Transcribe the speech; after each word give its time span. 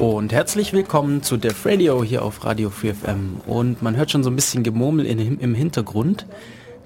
und 0.00 0.32
herzlich 0.32 0.72
willkommen 0.72 1.22
zu 1.22 1.36
Def 1.36 1.66
Radio 1.66 2.02
hier 2.02 2.24
auf 2.24 2.42
Radio 2.46 2.70
4FM. 2.70 3.46
Und 3.46 3.82
man 3.82 3.96
hört 3.96 4.10
schon 4.10 4.24
so 4.24 4.30
ein 4.30 4.36
bisschen 4.36 4.62
Gemurmel 4.62 5.04
in, 5.04 5.38
im 5.38 5.54
Hintergrund. 5.54 6.24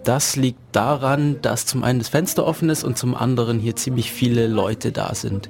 Das 0.03 0.35
liegt 0.35 0.59
daran, 0.73 1.41
dass 1.41 1.65
zum 1.65 1.85
einen 1.85 2.01
das 2.01 2.09
Fenster 2.09 2.45
offen 2.45 2.71
ist 2.71 2.83
und 2.83 2.99
zum 2.99 3.15
anderen 3.15 3.61
hier 3.61 3.77
ziemlich 3.77 4.11
viele 4.11 4.49
Leute 4.49 4.91
da 4.91 5.15
sind. 5.15 5.49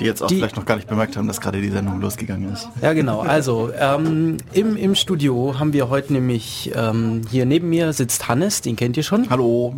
Die 0.00 0.06
jetzt 0.06 0.22
auch 0.22 0.28
die, 0.28 0.36
vielleicht 0.36 0.56
noch 0.56 0.64
gar 0.64 0.76
nicht 0.76 0.88
bemerkt 0.88 1.14
haben, 1.18 1.28
dass 1.28 1.42
gerade 1.42 1.60
die 1.60 1.68
Sendung 1.68 2.00
losgegangen 2.00 2.54
ist. 2.54 2.66
Ja, 2.80 2.94
genau. 2.94 3.20
Also 3.20 3.70
ähm, 3.78 4.38
im, 4.54 4.78
im 4.78 4.94
Studio 4.94 5.58
haben 5.58 5.74
wir 5.74 5.90
heute 5.90 6.14
nämlich, 6.14 6.72
ähm, 6.74 7.20
hier 7.30 7.44
neben 7.44 7.68
mir 7.68 7.92
sitzt 7.92 8.28
Hannes, 8.28 8.62
den 8.62 8.76
kennt 8.76 8.96
ihr 8.96 9.02
schon. 9.02 9.28
Hallo. 9.28 9.74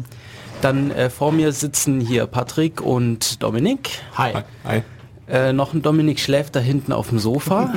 Dann 0.63 0.93
äh, 0.93 1.11
vor 1.11 1.33
mir 1.33 1.51
sitzen 1.51 2.01
hier 2.01 2.27
Patrick 2.27 2.81
und 2.81 3.43
Dominik. 3.43 3.91
Hi. 4.17 4.45
Hi. 4.65 4.83
Äh, 5.31 5.53
noch 5.53 5.75
ein 5.75 5.83
Dominik 5.83 6.19
schläft 6.19 6.57
da 6.57 6.60
hinten 6.60 6.93
auf 6.93 7.10
dem 7.10 7.19
Sofa. 7.19 7.72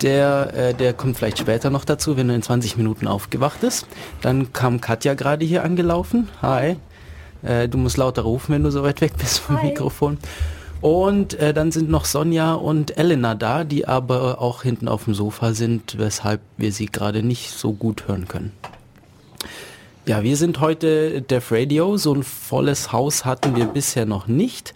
Der, 0.00 0.52
äh, 0.54 0.74
der 0.74 0.94
kommt 0.94 1.16
vielleicht 1.16 1.38
später 1.38 1.70
noch 1.70 1.84
dazu, 1.84 2.16
wenn 2.16 2.28
er 2.28 2.34
in 2.34 2.42
20 2.42 2.76
Minuten 2.76 3.06
aufgewacht 3.06 3.62
ist. 3.62 3.86
Dann 4.20 4.52
kam 4.52 4.80
Katja 4.80 5.14
gerade 5.14 5.44
hier 5.44 5.62
angelaufen. 5.62 6.28
Hi. 6.40 6.76
Äh, 7.42 7.68
du 7.68 7.78
musst 7.78 7.98
lauter 7.98 8.22
rufen, 8.22 8.52
wenn 8.52 8.64
du 8.64 8.70
so 8.70 8.82
weit 8.82 9.00
weg 9.00 9.12
bist 9.16 9.38
vom 9.38 9.58
Hi. 9.58 9.68
Mikrofon. 9.68 10.18
Und 10.80 11.34
äh, 11.34 11.54
dann 11.54 11.70
sind 11.70 11.88
noch 11.88 12.04
Sonja 12.04 12.54
und 12.54 12.98
Elena 12.98 13.36
da, 13.36 13.62
die 13.62 13.86
aber 13.86 14.40
auch 14.40 14.64
hinten 14.64 14.88
auf 14.88 15.04
dem 15.04 15.14
Sofa 15.14 15.54
sind, 15.54 15.98
weshalb 15.98 16.40
wir 16.56 16.72
sie 16.72 16.86
gerade 16.86 17.22
nicht 17.22 17.52
so 17.52 17.72
gut 17.72 18.08
hören 18.08 18.26
können. 18.26 18.50
Ja, 20.04 20.24
wir 20.24 20.36
sind 20.36 20.58
heute 20.58 21.22
Def 21.22 21.52
Radio. 21.52 21.96
So 21.96 22.12
ein 22.12 22.24
volles 22.24 22.90
Haus 22.90 23.24
hatten 23.24 23.54
wir 23.54 23.66
bisher 23.66 24.04
noch 24.04 24.26
nicht. 24.26 24.74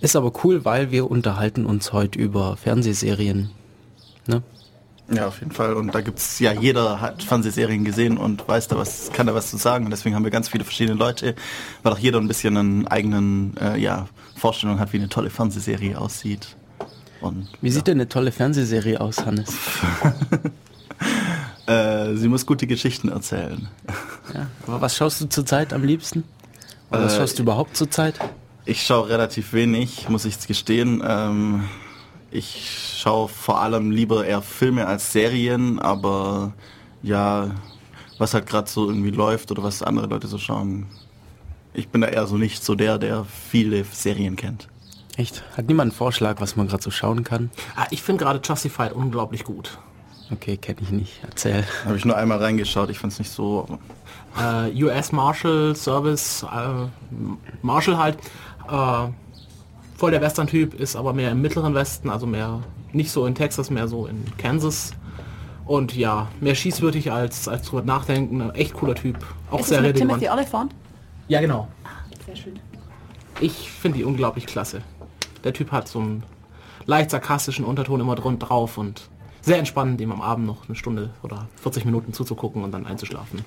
Ist 0.00 0.14
aber 0.14 0.32
cool, 0.44 0.64
weil 0.64 0.90
wir 0.90 1.10
unterhalten 1.10 1.66
uns 1.66 1.92
heute 1.92 2.18
über 2.18 2.56
Fernsehserien. 2.56 3.50
Ne? 4.26 4.42
Ja, 5.10 5.26
auf 5.26 5.40
jeden 5.40 5.52
Fall. 5.52 5.74
Und 5.74 5.94
da 5.94 6.02
gibt's 6.02 6.38
ja, 6.38 6.52
jeder 6.52 7.00
hat 7.00 7.22
Fernsehserien 7.22 7.84
gesehen 7.84 8.18
und 8.18 8.46
weiß 8.46 8.68
da 8.68 8.76
was, 8.76 9.10
kann 9.12 9.26
da 9.26 9.34
was 9.34 9.50
zu 9.50 9.56
sagen. 9.56 9.86
Und 9.86 9.90
deswegen 9.90 10.14
haben 10.14 10.24
wir 10.24 10.30
ganz 10.30 10.48
viele 10.48 10.64
verschiedene 10.64 10.98
Leute, 10.98 11.34
weil 11.82 11.92
auch 11.92 11.98
jeder 11.98 12.18
ein 12.18 12.28
bisschen 12.28 12.56
einen 12.56 12.86
eigenen, 12.86 13.56
äh, 13.56 13.78
ja, 13.78 14.06
Vorstellung 14.36 14.78
hat, 14.78 14.92
wie 14.92 14.98
eine 14.98 15.08
tolle 15.08 15.30
Fernsehserie 15.30 15.98
aussieht. 15.98 16.56
Und, 17.20 17.48
wie 17.60 17.68
ja. 17.68 17.74
sieht 17.74 17.86
denn 17.86 17.98
eine 17.98 18.08
tolle 18.08 18.30
Fernsehserie 18.30 19.00
aus, 19.00 19.24
Hannes? 19.24 19.52
äh, 21.66 22.14
sie 22.14 22.28
muss 22.28 22.46
gute 22.46 22.66
Geschichten 22.66 23.08
erzählen. 23.08 23.68
Ja, 24.32 24.46
aber 24.66 24.80
was 24.80 24.94
schaust 24.94 25.20
du 25.22 25.26
zurzeit 25.26 25.72
am 25.72 25.82
liebsten? 25.82 26.22
Oder 26.90 27.04
was 27.04 27.14
äh, 27.14 27.16
schaust 27.16 27.38
du 27.38 27.42
überhaupt 27.42 27.76
zurzeit? 27.76 28.20
Ich 28.68 28.84
schaue 28.84 29.08
relativ 29.08 29.54
wenig, 29.54 30.10
muss 30.10 30.26
ich 30.26 30.46
gestehen. 30.46 31.02
Ähm, 31.02 31.64
ich 32.30 32.98
schaue 33.00 33.28
vor 33.28 33.62
allem 33.62 33.90
lieber 33.90 34.26
eher 34.26 34.42
Filme 34.42 34.86
als 34.86 35.10
Serien, 35.10 35.78
aber 35.78 36.52
ja, 37.02 37.52
was 38.18 38.34
halt 38.34 38.46
gerade 38.46 38.68
so 38.68 38.86
irgendwie 38.90 39.10
läuft 39.10 39.50
oder 39.50 39.62
was 39.62 39.82
andere 39.82 40.06
Leute 40.06 40.26
so 40.26 40.36
schauen. 40.36 40.84
Ich 41.72 41.88
bin 41.88 42.02
da 42.02 42.08
eher 42.08 42.26
so 42.26 42.36
nicht 42.36 42.62
so 42.62 42.74
der, 42.74 42.98
der 42.98 43.24
viele 43.24 43.84
Serien 43.84 44.36
kennt. 44.36 44.68
Echt? 45.16 45.42
Hat 45.56 45.66
niemand 45.66 45.92
einen 45.92 45.96
Vorschlag, 45.96 46.38
was 46.42 46.54
man 46.54 46.68
gerade 46.68 46.82
so 46.82 46.90
schauen 46.90 47.24
kann? 47.24 47.50
Ah, 47.74 47.86
ich 47.90 48.02
finde 48.02 48.22
gerade 48.22 48.38
Justified 48.44 48.92
unglaublich 48.92 49.44
gut. 49.44 49.78
Okay, 50.30 50.58
kenne 50.58 50.80
ich 50.82 50.90
nicht. 50.90 51.20
Erzähl. 51.22 51.64
Habe 51.86 51.96
ich 51.96 52.04
nur 52.04 52.18
einmal 52.18 52.36
reingeschaut, 52.36 52.90
ich 52.90 52.98
fand 52.98 53.14
es 53.14 53.18
nicht 53.18 53.30
so. 53.30 53.78
Äh, 54.38 54.84
US 54.84 55.10
Marshal 55.10 55.74
Service, 55.74 56.42
äh, 56.42 56.86
Marshal 57.62 57.96
halt, 57.96 58.18
äh, 58.68 59.12
voll 59.96 60.10
der 60.10 60.20
Western-Typ, 60.20 60.74
ist 60.74 60.96
aber 60.96 61.12
mehr 61.12 61.32
im 61.32 61.40
mittleren 61.42 61.74
Westen, 61.74 62.10
also 62.10 62.26
mehr 62.26 62.60
nicht 62.92 63.10
so 63.10 63.26
in 63.26 63.34
Texas, 63.34 63.70
mehr 63.70 63.88
so 63.88 64.06
in 64.06 64.24
Kansas. 64.36 64.92
Und 65.66 65.94
ja, 65.94 66.28
mehr 66.40 66.54
schießwürdig 66.54 67.12
als, 67.12 67.46
als 67.46 67.66
drüber 67.66 67.82
nachdenken. 67.82 68.40
Ein 68.40 68.54
echt 68.54 68.72
cooler 68.72 68.94
Typ. 68.94 69.18
Auch 69.50 69.60
Ist 69.60 69.68
sehr 69.68 69.82
mit 69.82 69.96
relevant. 69.96 70.20
Timothy 70.20 70.38
Oliphant? 70.38 70.74
Ja, 71.28 71.40
genau. 71.40 71.68
Sehr 72.24 72.36
schön. 72.36 72.58
Ich 73.40 73.70
finde 73.70 73.98
die 73.98 74.04
unglaublich 74.04 74.46
klasse. 74.46 74.82
Der 75.44 75.52
Typ 75.52 75.70
hat 75.70 75.86
so 75.86 76.00
einen 76.00 76.22
leicht 76.86 77.10
sarkastischen 77.10 77.64
Unterton 77.64 78.00
immer 78.00 78.14
drun 78.14 78.38
drauf 78.38 78.78
und 78.78 79.08
sehr 79.42 79.58
entspannend, 79.58 80.00
ihm 80.00 80.10
am 80.10 80.22
Abend 80.22 80.46
noch 80.46 80.66
eine 80.66 80.74
Stunde 80.74 81.10
oder 81.22 81.48
40 81.62 81.84
Minuten 81.84 82.12
zuzugucken 82.12 82.64
und 82.64 82.72
dann 82.72 82.86
einzuschlafen. 82.86 83.44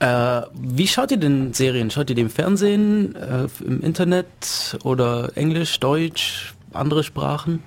Äh, 0.00 0.42
wie 0.54 0.86
schaut 0.86 1.10
ihr 1.10 1.16
denn 1.16 1.52
Serien? 1.52 1.90
Schaut 1.90 2.10
ihr 2.10 2.16
die 2.16 2.22
im 2.22 2.30
Fernsehen, 2.30 3.16
äh, 3.16 3.48
im 3.64 3.82
Internet 3.82 4.78
oder 4.84 5.36
Englisch, 5.36 5.80
Deutsch, 5.80 6.54
andere 6.72 7.02
Sprachen? 7.02 7.62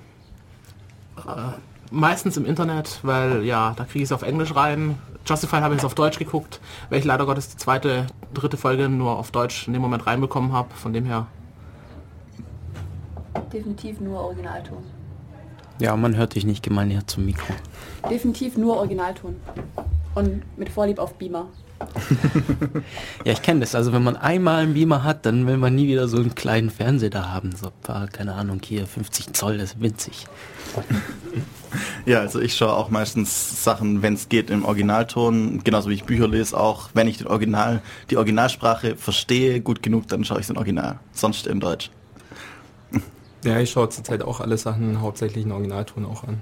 Meistens 1.90 2.36
im 2.36 2.46
Internet, 2.46 3.00
weil 3.02 3.44
ja, 3.44 3.74
da 3.76 3.84
kriege 3.84 3.98
ich 3.98 4.08
es 4.08 4.12
auf 4.12 4.22
Englisch 4.22 4.56
rein. 4.56 4.98
Justified 5.26 5.60
habe 5.60 5.74
ich 5.74 5.80
jetzt 5.80 5.84
auf 5.84 5.94
Deutsch 5.94 6.18
geguckt, 6.18 6.60
weil 6.88 6.98
ich 6.98 7.04
leider 7.04 7.26
Gottes 7.26 7.50
die 7.50 7.58
zweite, 7.58 8.06
dritte 8.34 8.56
Folge 8.56 8.88
nur 8.88 9.18
auf 9.18 9.30
Deutsch 9.30 9.66
in 9.66 9.74
dem 9.74 9.82
Moment 9.82 10.06
reinbekommen 10.06 10.52
habe. 10.52 10.74
Von 10.74 10.92
dem 10.92 11.04
her, 11.04 11.26
Definitiv 13.52 14.00
nur 14.00 14.20
Originalton. 14.20 14.78
Ja, 15.78 15.96
man 15.96 16.16
hört 16.16 16.34
dich 16.34 16.44
nicht 16.44 16.62
gemein 16.62 16.90
hier 16.90 17.06
zum 17.06 17.26
Mikro. 17.26 17.52
Definitiv 18.08 18.56
nur 18.56 18.76
Originalton. 18.76 19.36
Und 20.14 20.42
mit 20.58 20.68
Vorlieb 20.68 20.98
auf 20.98 21.14
Beamer. 21.14 21.46
Ja, 23.24 23.32
ich 23.32 23.42
kenne 23.42 23.60
das. 23.60 23.74
Also 23.74 23.92
wenn 23.92 24.02
man 24.02 24.16
einmal 24.16 24.62
einen 24.62 24.74
Beamer 24.74 25.04
hat, 25.04 25.26
dann 25.26 25.46
will 25.46 25.56
man 25.56 25.74
nie 25.74 25.86
wieder 25.86 26.08
so 26.08 26.16
einen 26.16 26.34
kleinen 26.34 26.70
Fernseher 26.70 27.10
da 27.10 27.28
haben. 27.28 27.52
So, 27.54 27.70
paar, 27.82 28.08
keine 28.08 28.34
Ahnung, 28.34 28.60
hier 28.64 28.86
50 28.86 29.32
Zoll, 29.32 29.58
das 29.58 29.74
ist 29.74 29.80
winzig. 29.80 30.26
Ja, 32.04 32.20
also 32.20 32.38
ich 32.38 32.54
schaue 32.54 32.74
auch 32.74 32.90
meistens 32.90 33.64
Sachen, 33.64 34.02
wenn 34.02 34.12
es 34.12 34.28
geht, 34.28 34.50
im 34.50 34.64
Originalton, 34.64 35.64
genauso 35.64 35.88
wie 35.88 35.94
ich 35.94 36.04
Bücher 36.04 36.28
lese 36.28 36.58
auch. 36.58 36.90
Wenn 36.92 37.08
ich 37.08 37.18
den 37.18 37.28
Original, 37.28 37.80
die 38.10 38.18
Originalsprache 38.18 38.96
verstehe 38.96 39.60
gut 39.60 39.82
genug, 39.82 40.08
dann 40.08 40.24
schaue 40.24 40.40
ich 40.40 40.46
den 40.46 40.58
Original, 40.58 40.98
sonst 41.12 41.46
in 41.46 41.60
Deutsch. 41.60 41.90
Ja, 43.44 43.58
ich 43.58 43.70
schaue 43.70 43.88
zurzeit 43.88 44.22
auch 44.22 44.38
alle 44.38 44.56
Sachen 44.56 45.00
hauptsächlich 45.00 45.44
in 45.44 45.50
Originalton 45.50 46.04
auch 46.06 46.22
an. 46.22 46.40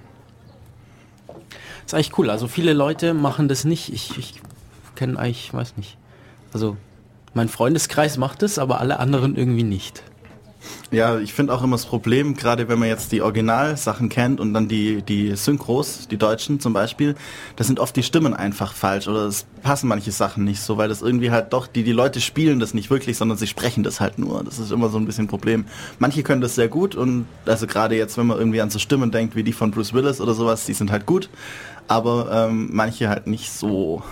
ist 1.86 1.94
eigentlich 1.94 2.18
cool. 2.18 2.28
Also 2.28 2.46
viele 2.46 2.74
Leute 2.74 3.14
machen 3.14 3.48
das 3.48 3.64
nicht. 3.64 3.90
Ich, 3.90 4.18
ich 4.18 4.42
kenne 5.00 5.18
eigentlich, 5.18 5.54
weiß 5.54 5.78
nicht. 5.78 5.96
Also 6.52 6.76
mein 7.32 7.48
Freundeskreis 7.48 8.18
macht 8.18 8.42
es, 8.42 8.58
aber 8.58 8.80
alle 8.80 9.00
anderen 9.00 9.34
irgendwie 9.34 9.62
nicht. 9.62 10.02
Ja, 10.90 11.18
ich 11.18 11.32
finde 11.32 11.54
auch 11.54 11.62
immer 11.62 11.76
das 11.76 11.86
Problem, 11.86 12.34
gerade 12.34 12.68
wenn 12.68 12.78
man 12.78 12.88
jetzt 12.88 13.12
die 13.12 13.22
Originalsachen 13.22 14.10
kennt 14.10 14.40
und 14.40 14.52
dann 14.52 14.68
die, 14.68 15.00
die 15.00 15.34
Synchros, 15.36 16.06
die 16.06 16.18
Deutschen 16.18 16.60
zum 16.60 16.74
Beispiel, 16.74 17.14
da 17.56 17.64
sind 17.64 17.80
oft 17.80 17.96
die 17.96 18.02
Stimmen 18.02 18.34
einfach 18.34 18.74
falsch 18.74 19.08
oder 19.08 19.20
es 19.20 19.46
passen 19.62 19.88
manche 19.88 20.12
Sachen 20.12 20.44
nicht 20.44 20.60
so, 20.60 20.76
weil 20.76 20.90
das 20.90 21.00
irgendwie 21.00 21.30
halt 21.30 21.54
doch, 21.54 21.66
die, 21.66 21.82
die 21.82 21.92
Leute 21.92 22.20
spielen 22.20 22.60
das 22.60 22.74
nicht 22.74 22.90
wirklich, 22.90 23.16
sondern 23.16 23.38
sie 23.38 23.46
sprechen 23.46 23.84
das 23.84 24.00
halt 24.00 24.18
nur. 24.18 24.44
Das 24.44 24.58
ist 24.58 24.70
immer 24.70 24.90
so 24.90 24.98
ein 24.98 25.06
bisschen 25.06 25.24
ein 25.24 25.28
Problem. 25.28 25.64
Manche 25.98 26.22
können 26.22 26.42
das 26.42 26.56
sehr 26.56 26.68
gut 26.68 26.94
und 26.94 27.26
also 27.46 27.66
gerade 27.66 27.96
jetzt, 27.96 28.18
wenn 28.18 28.26
man 28.26 28.36
irgendwie 28.36 28.60
an 28.60 28.68
so 28.68 28.78
Stimmen 28.78 29.10
denkt, 29.10 29.34
wie 29.34 29.44
die 29.44 29.54
von 29.54 29.70
Bruce 29.70 29.94
Willis 29.94 30.20
oder 30.20 30.34
sowas, 30.34 30.66
die 30.66 30.74
sind 30.74 30.90
halt 30.90 31.06
gut, 31.06 31.30
aber 31.88 32.48
ähm, 32.48 32.68
manche 32.70 33.08
halt 33.08 33.26
nicht 33.26 33.50
so, 33.50 34.02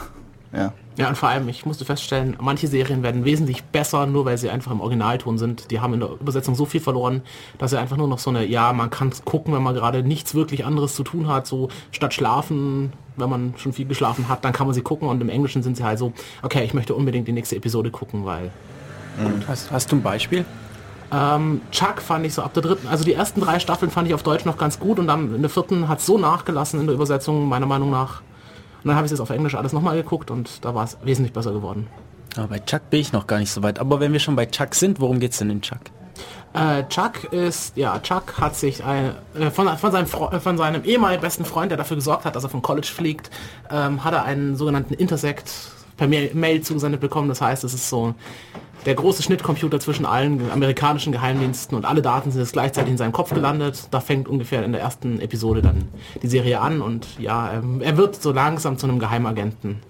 ja. 0.53 0.73
Ja, 0.99 1.09
und 1.09 1.17
vor 1.17 1.29
allem, 1.29 1.49
ich 1.49 1.65
musste 1.65 1.85
feststellen, 1.85 2.37
manche 2.41 2.67
Serien 2.67 3.05
werden 3.05 3.25
wesentlich 3.25 3.63
besser, 3.63 4.07
nur 4.07 4.25
weil 4.25 4.37
sie 4.37 4.51
einfach 4.51 4.73
im 4.73 4.81
Originalton 4.81 5.39
sind. 5.39 5.71
Die 5.71 5.79
haben 5.79 5.95
in 5.95 6.01
der 6.01 6.11
Übersetzung 6.21 6.57
so 6.57 6.65
viel 6.65 6.81
verloren, 6.81 7.23
dass 7.57 7.71
sie 7.71 7.79
einfach 7.79 7.97
nur 7.97 8.09
noch 8.09 8.19
so 8.19 8.31
eine, 8.31 8.45
ja, 8.45 8.73
man 8.73 8.91
kann 8.91 9.13
gucken, 9.25 9.55
wenn 9.55 9.63
man 9.63 9.77
gerade 9.77 10.03
nichts 10.03 10.35
wirklich 10.35 10.65
anderes 10.65 10.97
zu 10.97 11.05
tun 11.05 11.29
hat, 11.29 11.47
so 11.47 11.69
statt 11.93 12.15
schlafen, 12.15 12.93
wenn 13.17 13.31
man 13.31 13.55
schon 13.59 13.73
viel 13.73 13.87
geschlafen 13.87 14.29
hat, 14.29 14.45
dann 14.45 14.53
kann 14.53 14.67
man 14.67 14.75
sie 14.75 14.83
gucken 14.83 15.09
und 15.09 15.21
im 15.21 15.29
Englischen 15.29 15.63
sind 15.63 15.77
sie 15.77 15.85
halt 15.85 16.01
so, 16.01 16.13
okay, 16.43 16.65
ich 16.65 16.75
möchte 16.75 16.97
unbedingt 16.97 17.29
die 17.29 17.33
nächste 17.33 17.55
Episode 17.55 17.93
gucken, 17.93 18.25
weil 18.25 18.51
Hast, 19.47 19.71
hast 19.71 19.93
du 19.93 19.97
ein 19.97 20.03
Beispiel? 20.03 20.45
ähm, 21.13 21.61
Chuck 21.71 22.03
fand 22.03 22.27
ich 22.27 22.35
so 22.35 22.43
ab 22.43 22.55
der 22.55 22.63
dritten, 22.63 22.89
also 22.89 23.05
die 23.05 23.15
ersten 23.15 23.41
drei 23.41 23.61
Staffeln 23.61 23.91
fand 23.91 24.09
ich 24.09 24.15
auf 24.15 24.23
Deutsch 24.23 24.45
noch 24.45 24.59
ganz 24.59 24.79
gut 24.81 24.99
und 24.99 25.07
dann 25.07 25.35
in 25.35 25.43
der 25.43 25.51
vierten 25.51 25.89
hat 25.89 26.01
so 26.01 26.19
nachgelassen 26.19 26.81
in 26.81 26.87
der 26.87 26.95
Übersetzung, 26.95 27.49
meiner 27.49 27.67
Meinung 27.67 27.91
nach. 27.91 28.23
Und 28.79 28.89
dann 28.89 28.97
habe 28.97 29.07
ich 29.07 29.13
es 29.13 29.19
jetzt 29.19 29.21
auf 29.21 29.31
Englisch 29.31 29.55
alles 29.55 29.73
nochmal 29.73 29.97
geguckt 29.97 30.31
und 30.31 30.65
da 30.65 30.75
war 30.75 30.85
es 30.85 30.97
wesentlich 31.03 31.33
besser 31.33 31.53
geworden. 31.53 31.89
Aber 32.37 32.49
bei 32.49 32.59
Chuck 32.61 32.91
bin 32.91 33.01
ich 33.01 33.13
noch 33.13 33.27
gar 33.27 33.39
nicht 33.39 33.51
so 33.51 33.63
weit. 33.63 33.79
Aber 33.79 34.01
wenn 34.01 34.13
wir 34.13 34.21
schon 34.21 34.37
bei 34.37 34.47
Chuck 34.47 34.75
sind, 34.75 35.01
worum 35.01 35.19
geht's 35.19 35.39
denn 35.39 35.51
in 35.51 35.61
Chuck? 35.63 35.81
Äh, 36.53 36.85
Chuck 36.89 37.25
ist, 37.33 37.77
ja, 37.77 37.99
Chuck 38.01 38.39
hat 38.39 38.57
sich 38.57 38.85
ein, 38.85 39.13
äh, 39.39 39.51
von, 39.51 39.69
von, 39.77 39.93
seinem, 39.93 40.07
Fre- 40.07 40.41
von 40.41 40.57
seinem 40.57 40.85
ehemaligen 40.85 41.21
besten 41.21 41.45
Freund, 41.45 41.71
der 41.71 41.79
dafür 41.79 41.97
gesorgt 41.97 42.25
hat, 42.25 42.37
dass 42.37 42.45
er 42.45 42.51
vom 42.51 42.63
College 42.63 42.87
fliegt, 42.87 43.31
ähm, 43.71 44.03
hat 44.05 44.15
er 44.15 44.25
einen 44.25 44.57
sogenannten 44.57 44.95
Intersect 44.95 45.51
per 45.97 46.09
Mail, 46.09 46.31
Mail 46.35 46.63
zugesendet 46.63 47.01
bekommen. 47.01 47.29
Das 47.29 47.41
heißt, 47.41 47.65
es 47.65 47.75
ist 47.75 47.89
so 47.89 48.15
der 48.87 48.95
große 48.95 49.23
Schnittcomputer 49.23 49.81
zwischen 49.81 50.07
allen 50.07 50.51
amerikanischen 50.51 51.13
Geheimdiensten 51.13 51.77
und 51.77 51.85
alle 51.85 52.01
Daten 52.03 52.31
sind 52.31 52.41
jetzt 52.41 52.53
gleichzeitig 52.53 52.91
in 52.93 52.97
seinem 52.99 53.13
Kopf 53.13 53.35
gelandet. 53.35 53.89
Da 53.91 54.01
fängt 54.01 54.29
ungefähr 54.29 54.65
in 54.65 54.73
der 54.73 54.81
ersten 54.81 55.21
Episode 55.21 55.63
dann 55.63 55.89
die 56.23 56.29
Serie 56.29 56.61
an 56.61 56.81
und 56.81 57.07
ja, 57.19 57.55
ähm, 57.55 57.81
er 57.83 57.97
wird 57.97 58.21
so 58.21 58.33
langsam 58.33 58.79
zu 58.79 58.87
einem 58.87 58.99
Geheimagenten. 58.99 59.81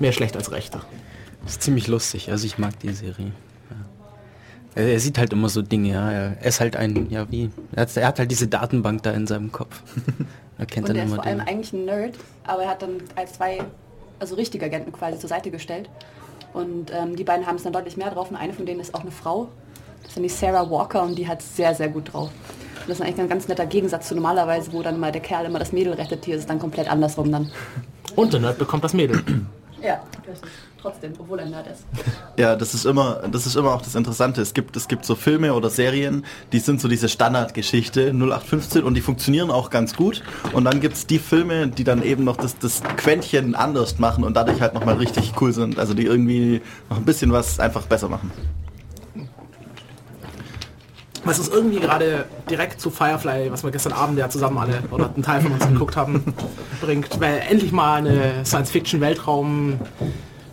Mehr 0.00 0.12
schlecht 0.12 0.36
als 0.36 0.52
recht. 0.52 0.74
Das 0.74 1.52
ist 1.52 1.62
ziemlich 1.62 1.88
lustig. 1.88 2.30
Also 2.30 2.46
ich 2.46 2.58
mag 2.58 2.78
die 2.80 2.92
Serie. 2.92 3.32
Ja. 3.70 3.76
Er, 4.82 4.92
er 4.92 5.00
sieht 5.00 5.18
halt 5.18 5.32
immer 5.32 5.48
so 5.48 5.62
Dinge, 5.62 5.88
ja. 5.88 6.10
Er 6.10 6.44
ist 6.44 6.60
halt 6.60 6.76
ein, 6.76 7.08
ja 7.10 7.30
wie, 7.30 7.50
er 7.72 7.82
hat, 7.82 7.96
er 7.96 8.06
hat 8.06 8.18
halt 8.18 8.30
diese 8.30 8.46
Datenbank 8.48 9.02
da 9.02 9.12
in 9.12 9.26
seinem 9.26 9.52
Kopf. 9.52 9.82
Er 10.58 10.66
kennt 10.66 10.86
Und 10.86 10.88
dann 10.90 10.96
der 10.96 11.04
ist 11.06 11.10
immer 11.10 11.16
vor 11.16 11.26
allem 11.26 11.38
Dinge. 11.38 11.50
eigentlich 11.50 11.72
ein 11.72 11.84
Nerd, 11.86 12.14
aber 12.44 12.62
er 12.64 12.68
hat 12.68 12.82
dann 12.82 12.98
als 13.16 13.32
zwei, 13.32 13.58
also 14.20 14.34
richtige 14.36 14.64
Agenten 14.66 14.92
quasi 14.92 15.18
zur 15.18 15.28
Seite 15.28 15.50
gestellt. 15.50 15.88
Und 16.52 16.90
ähm, 16.92 17.16
die 17.16 17.24
beiden 17.24 17.46
haben 17.46 17.56
es 17.56 17.62
dann 17.62 17.72
deutlich 17.72 17.96
mehr 17.96 18.10
drauf 18.10 18.30
und 18.30 18.36
eine 18.36 18.52
von 18.52 18.66
denen 18.66 18.80
ist 18.80 18.94
auch 18.94 19.00
eine 19.00 19.10
Frau. 19.10 19.48
Das 20.02 20.16
ist 20.16 20.22
die 20.22 20.28
Sarah 20.28 20.68
Walker 20.68 21.02
und 21.02 21.16
die 21.16 21.26
hat 21.26 21.42
sehr, 21.42 21.74
sehr 21.74 21.88
gut 21.88 22.12
drauf. 22.12 22.28
Und 22.28 22.88
das 22.88 22.98
ist 22.98 23.04
eigentlich 23.04 23.20
ein 23.20 23.28
ganz 23.28 23.48
netter 23.48 23.66
Gegensatz 23.66 24.08
zu 24.08 24.14
normalerweise, 24.14 24.72
wo 24.72 24.82
dann 24.82 24.98
mal 24.98 25.12
der 25.12 25.22
Kerl 25.22 25.46
immer 25.46 25.58
das 25.58 25.72
Mädel 25.72 25.92
rettet. 25.94 26.24
Hier 26.24 26.34
ist 26.34 26.42
es 26.42 26.46
dann 26.46 26.58
komplett 26.58 26.90
andersrum 26.90 27.30
dann. 27.30 27.50
Und 28.16 28.32
der 28.32 28.40
Nerd 28.40 28.58
bekommt 28.58 28.84
das 28.84 28.92
Mädel. 28.92 29.22
Ja, 29.80 30.00
trotzdem, 30.82 31.12
obwohl 31.18 31.38
er 31.38 31.46
Nerd 31.46 31.66
ist. 31.68 31.84
Ja, 32.38 32.56
das 32.56 32.72
ist 32.72 32.86
immer, 32.86 33.22
das 33.30 33.46
ist 33.46 33.56
immer 33.56 33.74
auch 33.74 33.82
das 33.82 33.94
Interessante. 33.94 34.40
Es 34.40 34.54
gibt, 34.54 34.74
es 34.74 34.88
gibt 34.88 35.04
so 35.04 35.14
Filme 35.14 35.52
oder 35.52 35.68
Serien, 35.68 36.24
die 36.50 36.60
sind 36.60 36.80
so 36.80 36.88
diese 36.88 37.10
Standardgeschichte 37.10 38.08
0815 38.14 38.82
und 38.82 38.94
die 38.94 39.02
funktionieren 39.02 39.50
auch 39.50 39.68
ganz 39.68 39.94
gut. 39.94 40.22
Und 40.54 40.64
dann 40.64 40.80
gibt's 40.80 41.06
die 41.06 41.18
Filme, 41.18 41.68
die 41.68 41.84
dann 41.84 42.02
eben 42.02 42.24
noch 42.24 42.38
das, 42.38 42.58
das 42.58 42.82
Quäntchen 42.96 43.54
anders 43.54 43.98
machen 43.98 44.24
und 44.24 44.34
dadurch 44.34 44.62
halt 44.62 44.72
nochmal 44.72 44.96
richtig 44.96 45.34
cool 45.42 45.52
sind. 45.52 45.78
Also 45.78 45.92
die 45.92 46.06
irgendwie 46.06 46.62
noch 46.88 46.96
ein 46.96 47.04
bisschen 47.04 47.32
was 47.32 47.60
einfach 47.60 47.82
besser 47.82 48.08
machen. 48.08 48.30
Was 51.24 51.38
uns 51.38 51.48
irgendwie 51.48 51.78
gerade 51.78 52.24
direkt 52.50 52.80
zu 52.80 52.90
Firefly, 52.90 53.52
was 53.52 53.62
wir 53.62 53.70
gestern 53.70 53.92
Abend 53.92 54.18
ja 54.18 54.28
zusammen 54.28 54.58
alle 54.58 54.82
oder 54.90 55.10
einen 55.14 55.22
Teil 55.22 55.40
von 55.40 55.52
uns 55.52 55.68
geguckt 55.68 55.96
haben, 55.96 56.34
bringt. 56.80 57.20
Weil 57.20 57.42
endlich 57.48 57.70
mal 57.70 57.98
eine 57.98 58.44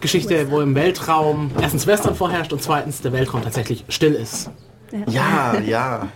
Science-Fiction-Weltraum-Geschichte, 0.07 0.51
wo 0.51 0.61
im 0.61 0.75
Weltraum 0.75 1.51
erstens 1.61 1.87
Western 1.87 2.15
vorherrscht 2.15 2.53
und 2.53 2.61
zweitens 2.61 3.01
der 3.01 3.11
Weltraum 3.13 3.41
tatsächlich 3.41 3.85
still 3.89 4.13
ist. 4.13 4.49
Ja, 5.07 5.59
ja. 5.59 6.07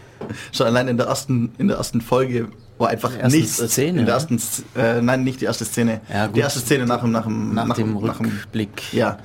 Schon 0.51 0.67
allein 0.67 0.87
in 0.87 0.97
der 0.97 1.07
ersten, 1.07 1.51
in 1.57 1.67
der 1.67 1.77
ersten 1.77 2.01
Folge, 2.01 2.47
wo 2.77 2.85
einfach 2.85 3.11
nichts. 3.29 3.57
Szene, 3.57 3.99
In 3.99 4.05
der 4.05 4.05
oder? 4.05 4.13
ersten, 4.13 4.41
äh, 4.77 5.01
nein, 5.01 5.23
nicht 5.23 5.41
die 5.41 5.45
erste 5.45 5.65
Szene. 5.65 6.01
Ja, 6.11 6.27
die 6.27 6.39
erste 6.39 6.59
Szene 6.59 6.85
nach 6.85 7.01
dem, 7.01 7.11
nach 7.11 7.23
dem, 7.25 7.53
Nach, 7.53 7.75
dem 7.75 7.93
nach 8.01 8.17
dem- 8.17 8.27
Rückblick. 8.27 8.93
Ja. 8.93 9.17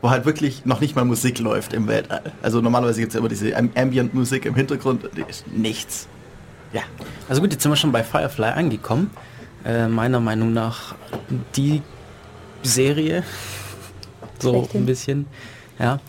Wo 0.00 0.10
halt 0.10 0.26
wirklich 0.26 0.64
noch 0.64 0.80
nicht 0.80 0.94
mal 0.94 1.04
Musik 1.04 1.40
läuft 1.40 1.72
im 1.72 1.88
Weltall. 1.88 2.22
Also 2.40 2.60
normalerweise 2.60 3.00
gibt 3.00 3.10
es 3.10 3.14
ja 3.14 3.18
immer 3.20 3.28
diese 3.28 3.56
Am- 3.56 3.70
Ambient-Musik 3.74 4.44
im 4.44 4.54
Hintergrund. 4.54 5.08
Die 5.16 5.24
ist 5.28 5.44
nichts. 5.48 6.06
Ja. 6.72 6.82
Also 7.28 7.40
gut, 7.40 7.50
jetzt 7.52 7.62
sind 7.62 7.72
wir 7.72 7.76
schon 7.76 7.90
bei 7.90 8.04
Firefly 8.04 8.44
angekommen. 8.50 9.10
Äh, 9.64 9.88
meiner 9.88 10.20
Meinung 10.20 10.52
nach 10.52 10.94
die 11.56 11.82
Serie. 12.62 13.24
So 14.40 14.50
Schlechthin. 14.50 14.82
ein 14.82 14.86
bisschen. 14.86 15.26
Ja. 15.78 16.00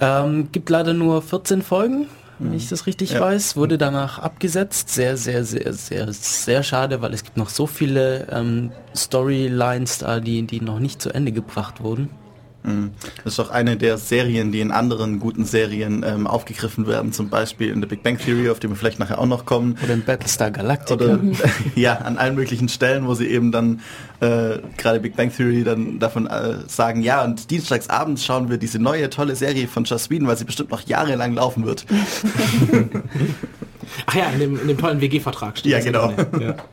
Ähm, 0.00 0.48
gibt 0.52 0.70
leider 0.70 0.94
nur 0.94 1.20
14 1.22 1.62
Folgen, 1.62 2.06
wenn 2.38 2.54
ich 2.54 2.68
das 2.68 2.86
richtig 2.86 3.12
Ja. 3.12 3.20
weiß. 3.20 3.56
Wurde 3.56 3.76
danach 3.76 4.18
abgesetzt. 4.18 4.88
Sehr, 4.88 5.16
sehr, 5.16 5.44
sehr, 5.44 5.72
sehr, 5.74 6.12
sehr 6.12 6.62
schade, 6.62 7.02
weil 7.02 7.12
es 7.12 7.22
gibt 7.24 7.36
noch 7.36 7.50
so 7.50 7.66
viele 7.66 8.26
ähm, 8.30 8.72
Storylines 8.96 9.98
da, 9.98 10.20
die, 10.20 10.42
die 10.46 10.60
noch 10.60 10.78
nicht 10.78 11.02
zu 11.02 11.10
Ende 11.10 11.32
gebracht 11.32 11.82
wurden. 11.82 12.08
Das 12.62 13.32
ist 13.32 13.38
doch 13.38 13.50
eine 13.50 13.76
der 13.78 13.96
Serien, 13.96 14.52
die 14.52 14.60
in 14.60 14.70
anderen 14.70 15.18
guten 15.18 15.46
Serien 15.46 16.04
ähm, 16.06 16.26
aufgegriffen 16.26 16.86
werden, 16.86 17.12
zum 17.12 17.30
Beispiel 17.30 17.70
in 17.70 17.80
The 17.80 17.86
Big 17.86 18.02
Bang 18.02 18.18
Theory, 18.18 18.50
auf 18.50 18.60
die 18.60 18.68
wir 18.68 18.76
vielleicht 18.76 18.98
nachher 18.98 19.18
auch 19.18 19.26
noch 19.26 19.46
kommen. 19.46 19.78
Oder 19.82 19.94
in 19.94 20.04
Battlestar 20.04 20.50
Galactica. 20.50 20.94
Oder 20.94 21.18
ja, 21.74 21.94
an 21.94 22.18
allen 22.18 22.34
möglichen 22.34 22.68
Stellen, 22.68 23.06
wo 23.06 23.14
sie 23.14 23.28
eben 23.28 23.50
dann 23.50 23.80
äh, 24.20 24.58
gerade 24.76 25.00
Big 25.00 25.16
Bang 25.16 25.34
Theory 25.34 25.64
dann 25.64 25.98
davon 25.98 26.26
äh, 26.26 26.68
sagen, 26.68 27.02
ja, 27.02 27.24
und 27.24 27.50
dienstags 27.50 27.88
abends 27.88 28.24
schauen 28.24 28.50
wir 28.50 28.58
diese 28.58 28.78
neue 28.78 29.08
tolle 29.08 29.36
Serie 29.36 29.66
von 29.66 29.84
Joss 29.84 30.10
Whedon, 30.10 30.28
weil 30.28 30.36
sie 30.36 30.44
bestimmt 30.44 30.70
noch 30.70 30.86
jahrelang 30.86 31.34
laufen 31.34 31.64
wird. 31.64 31.86
Ach 34.06 34.14
ja, 34.14 34.30
in 34.30 34.38
dem, 34.38 34.60
in 34.60 34.68
dem 34.68 34.78
tollen 34.78 35.00
WG-Vertrag 35.00 35.58
steht 35.58 35.72
Ja, 35.72 35.80
genau. 35.80 36.12
Ja. 36.38 36.56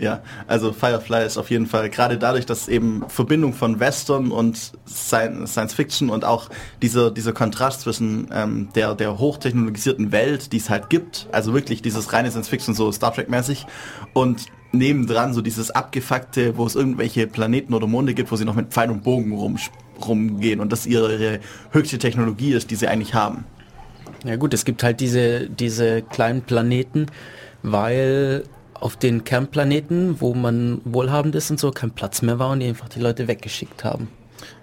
Ja, 0.00 0.22
also 0.48 0.72
Firefly 0.72 1.24
ist 1.24 1.38
auf 1.38 1.50
jeden 1.50 1.66
Fall 1.66 1.88
gerade 1.88 2.18
dadurch, 2.18 2.46
dass 2.46 2.66
eben 2.66 3.04
Verbindung 3.08 3.52
von 3.52 3.78
Western 3.78 4.32
und 4.32 4.56
Sci- 4.88 5.46
Science 5.46 5.72
Fiction 5.72 6.10
und 6.10 6.24
auch 6.24 6.50
dieser, 6.82 7.12
dieser 7.12 7.32
Kontrast 7.32 7.82
zwischen 7.82 8.28
ähm, 8.32 8.68
der, 8.74 8.96
der 8.96 9.18
hochtechnologisierten 9.18 10.10
Welt, 10.10 10.52
die 10.52 10.56
es 10.56 10.68
halt 10.68 10.90
gibt, 10.90 11.28
also 11.30 11.54
wirklich 11.54 11.80
dieses 11.80 12.12
reine 12.12 12.28
Science 12.30 12.48
Fiction, 12.48 12.74
so 12.74 12.90
Star 12.90 13.14
Trek 13.14 13.28
mäßig 13.28 13.66
und 14.14 14.46
nebendran 14.72 15.32
so 15.32 15.40
dieses 15.40 15.70
abgefuckte, 15.70 16.56
wo 16.56 16.66
es 16.66 16.74
irgendwelche 16.74 17.28
Planeten 17.28 17.72
oder 17.72 17.86
Monde 17.86 18.14
gibt, 18.14 18.32
wo 18.32 18.36
sie 18.36 18.44
noch 18.44 18.56
mit 18.56 18.72
Pfeil 18.72 18.90
und 18.90 19.04
Bogen 19.04 19.32
rum, 19.32 19.56
rumgehen 20.04 20.58
und 20.58 20.72
das 20.72 20.86
ihre, 20.86 21.12
ihre 21.12 21.40
höchste 21.70 21.98
Technologie 21.98 22.52
ist, 22.52 22.72
die 22.72 22.74
sie 22.74 22.88
eigentlich 22.88 23.14
haben. 23.14 23.44
Ja 24.24 24.34
gut, 24.34 24.52
es 24.54 24.64
gibt 24.64 24.82
halt 24.82 24.98
diese, 24.98 25.48
diese 25.48 26.02
kleinen 26.02 26.42
Planeten, 26.42 27.06
weil 27.62 28.42
auf 28.84 28.96
den 28.98 29.24
Kernplaneten, 29.24 30.20
wo 30.20 30.34
man 30.34 30.82
wohlhabend 30.84 31.34
ist 31.34 31.50
und 31.50 31.58
so, 31.58 31.70
kein 31.70 31.92
Platz 31.92 32.20
mehr 32.20 32.38
war 32.38 32.50
und 32.50 32.60
die 32.60 32.66
einfach 32.66 32.90
die 32.90 33.00
Leute 33.00 33.28
weggeschickt 33.28 33.82
haben. 33.82 34.08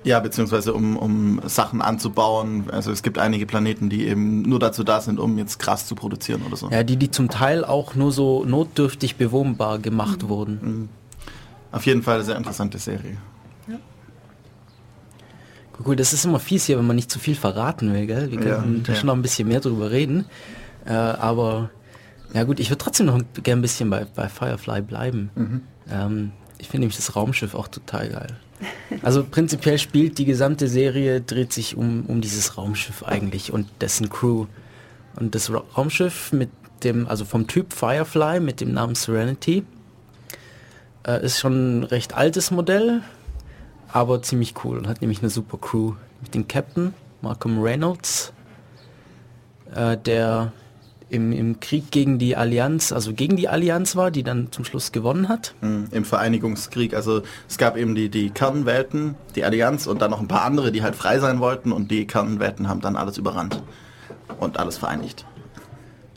Ja, 0.03 0.19
beziehungsweise 0.19 0.75
um, 0.75 0.95
um 0.95 1.41
Sachen 1.47 1.81
anzubauen. 1.81 2.65
Also 2.71 2.91
es 2.91 3.01
gibt 3.01 3.17
einige 3.17 3.47
Planeten, 3.47 3.89
die 3.89 4.05
eben 4.05 4.43
nur 4.43 4.59
dazu 4.59 4.83
da 4.83 5.01
sind, 5.01 5.19
um 5.19 5.39
jetzt 5.39 5.57
Gras 5.57 5.87
zu 5.87 5.95
produzieren 5.95 6.43
oder 6.45 6.55
so. 6.55 6.69
Ja, 6.69 6.83
die, 6.83 6.97
die 6.97 7.09
zum 7.09 7.29
Teil 7.29 7.65
auch 7.65 7.95
nur 7.95 8.11
so 8.11 8.45
notdürftig 8.45 9.15
bewohnbar 9.15 9.79
gemacht 9.79 10.29
wurden. 10.29 10.89
Auf 11.71 11.87
jeden 11.87 12.03
Fall 12.03 12.15
eine 12.15 12.23
sehr 12.23 12.37
interessante 12.37 12.77
Serie. 12.77 13.17
Cool, 15.83 15.95
das 15.95 16.13
ist 16.13 16.25
immer 16.25 16.39
fies 16.39 16.65
hier, 16.65 16.77
wenn 16.77 16.85
man 16.85 16.95
nicht 16.95 17.09
zu 17.09 17.17
viel 17.17 17.33
verraten 17.33 17.91
will, 17.91 18.05
gell? 18.05 18.29
Wir 18.29 18.39
Ja, 18.39 18.57
können 18.57 18.83
da 18.85 18.93
ja. 18.93 18.99
schon 18.99 19.07
noch 19.07 19.15
ein 19.15 19.23
bisschen 19.23 19.47
mehr 19.47 19.61
drüber 19.61 19.89
reden. 19.89 20.25
Äh, 20.85 20.91
aber 20.91 21.71
ja 22.33 22.43
gut, 22.43 22.59
ich 22.59 22.69
würde 22.69 22.83
trotzdem 22.83 23.07
noch 23.07 23.21
gern 23.43 23.59
ein 23.59 23.61
bisschen 23.61 23.89
bei, 23.89 24.05
bei 24.15 24.29
Firefly 24.29 24.81
bleiben. 24.81 25.29
Mhm. 25.35 25.61
Ähm, 25.89 26.31
ich 26.57 26.67
finde 26.67 26.81
nämlich 26.81 26.97
das 26.97 27.15
Raumschiff 27.15 27.55
auch 27.55 27.67
total 27.67 28.09
geil. 28.09 28.27
Also 29.01 29.23
prinzipiell 29.23 29.79
spielt 29.79 30.17
die 30.17 30.25
gesamte 30.25 30.67
Serie, 30.67 31.21
dreht 31.21 31.51
sich 31.51 31.75
um, 31.75 32.05
um 32.05 32.21
dieses 32.21 32.57
Raumschiff 32.57 33.03
eigentlich 33.03 33.51
und 33.51 33.67
dessen 33.81 34.09
Crew. 34.09 34.45
Und 35.15 35.35
das 35.35 35.51
Ra 35.51 35.63
Raumschiff 35.75 36.31
mit 36.31 36.49
dem, 36.83 37.07
also 37.07 37.25
vom 37.25 37.47
Typ 37.47 37.73
Firefly 37.73 38.39
mit 38.39 38.61
dem 38.61 38.73
Namen 38.73 38.95
Serenity, 38.95 39.65
äh, 41.05 41.23
ist 41.25 41.39
schon 41.39 41.79
ein 41.79 41.83
recht 41.83 42.13
altes 42.13 42.51
Modell, 42.51 43.01
aber 43.91 44.21
ziemlich 44.21 44.53
cool 44.63 44.77
und 44.77 44.87
hat 44.87 45.01
nämlich 45.01 45.19
eine 45.21 45.29
super 45.29 45.57
Crew 45.57 45.93
mit 46.21 46.33
dem 46.35 46.47
Captain 46.47 46.93
Malcolm 47.21 47.61
Reynolds, 47.61 48.33
äh, 49.73 49.97
der 49.97 50.53
im, 51.11 51.31
im 51.31 51.59
Krieg 51.59 51.91
gegen 51.91 52.17
die 52.19 52.35
Allianz, 52.35 52.91
also 52.91 53.13
gegen 53.13 53.35
die 53.35 53.47
Allianz 53.49 53.95
war, 53.95 54.11
die 54.11 54.23
dann 54.23 54.51
zum 54.51 54.63
Schluss 54.65 54.91
gewonnen 54.91 55.27
hat. 55.29 55.53
Mhm, 55.61 55.87
Im 55.91 56.05
Vereinigungskrieg. 56.05 56.93
Also 56.93 57.21
es 57.49 57.57
gab 57.57 57.77
eben 57.77 57.93
die, 57.95 58.09
die 58.09 58.29
Kernwelten, 58.29 59.15
die 59.35 59.43
Allianz 59.43 59.87
und 59.87 60.01
dann 60.01 60.11
noch 60.11 60.21
ein 60.21 60.27
paar 60.27 60.43
andere, 60.43 60.71
die 60.71 60.81
halt 60.83 60.95
frei 60.95 61.19
sein 61.19 61.39
wollten 61.39 61.71
und 61.71 61.91
die 61.91 62.07
Kernwelten 62.07 62.67
haben 62.69 62.81
dann 62.81 62.95
alles 62.95 63.17
überrannt 63.17 63.61
und 64.39 64.57
alles 64.57 64.77
vereinigt. 64.77 65.25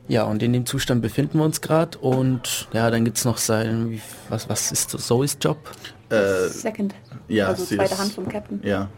Ja, 0.06 0.24
und 0.24 0.42
in 0.42 0.52
dem 0.52 0.66
Zustand 0.66 1.00
befinden 1.02 1.38
wir 1.38 1.44
uns 1.44 1.60
gerade 1.60 1.98
und 1.98 2.68
ja, 2.72 2.90
dann 2.90 3.04
gibt's 3.04 3.24
noch 3.24 3.38
sein, 3.38 3.90
wie, 3.90 4.00
was, 4.28 4.48
was 4.48 4.70
ist 4.70 4.90
so 4.90 4.98
Zoes 4.98 5.38
Job? 5.40 5.56
Äh, 6.10 6.48
Second. 6.48 6.94
ja, 7.26 7.48
also 7.48 7.64
sie 7.64 7.76
zweite 7.76 7.94
ist- 7.94 8.00
Hand 8.00 8.12
vom 8.12 8.28
Captain. 8.28 8.60
ja, 8.62 8.88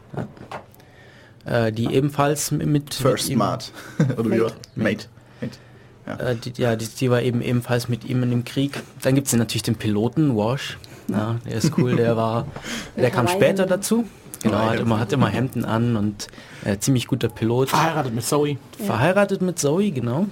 Äh, 1.44 1.70
die 1.72 1.86
ebenfalls 1.94 2.50
mit, 2.50 2.92
First 2.94 3.28
mit 3.28 3.36
Smart. 3.36 3.72
Oder 4.18 4.28
Mate. 4.28 4.54
Mate. 4.74 5.06
Mate. 5.40 5.58
Ja. 6.06 6.16
Äh, 6.16 6.36
die, 6.36 6.52
ja, 6.60 6.76
die, 6.76 6.86
die 6.86 7.10
war 7.10 7.20
eben 7.22 7.40
ebenfalls 7.42 7.88
mit 7.88 8.04
ihm 8.04 8.22
in 8.22 8.30
dem 8.30 8.44
Krieg. 8.44 8.80
Dann 9.02 9.14
gibt 9.14 9.26
es 9.26 9.32
natürlich 9.34 9.62
den 9.64 9.76
Piloten, 9.76 10.36
Wash. 10.36 10.78
Ja, 11.08 11.36
der 11.44 11.54
ist 11.54 11.76
cool, 11.78 11.96
der 11.96 12.16
war, 12.16 12.46
der 12.96 13.10
kam 13.10 13.28
später 13.28 13.66
dazu. 13.66 14.04
Genau, 14.42 14.58
hat 14.58 14.78
immer, 14.80 15.00
hat 15.00 15.12
immer 15.12 15.28
Hemden 15.28 15.64
an 15.64 15.96
und 15.96 16.26
äh, 16.64 16.78
ziemlich 16.78 17.06
guter 17.06 17.28
Pilot. 17.28 17.70
Verheiratet 17.70 18.14
mit 18.14 18.24
Zoe. 18.24 18.58
Verheiratet 18.78 19.40
mit 19.42 19.58
Zoe, 19.58 19.90
genau. 19.90 20.26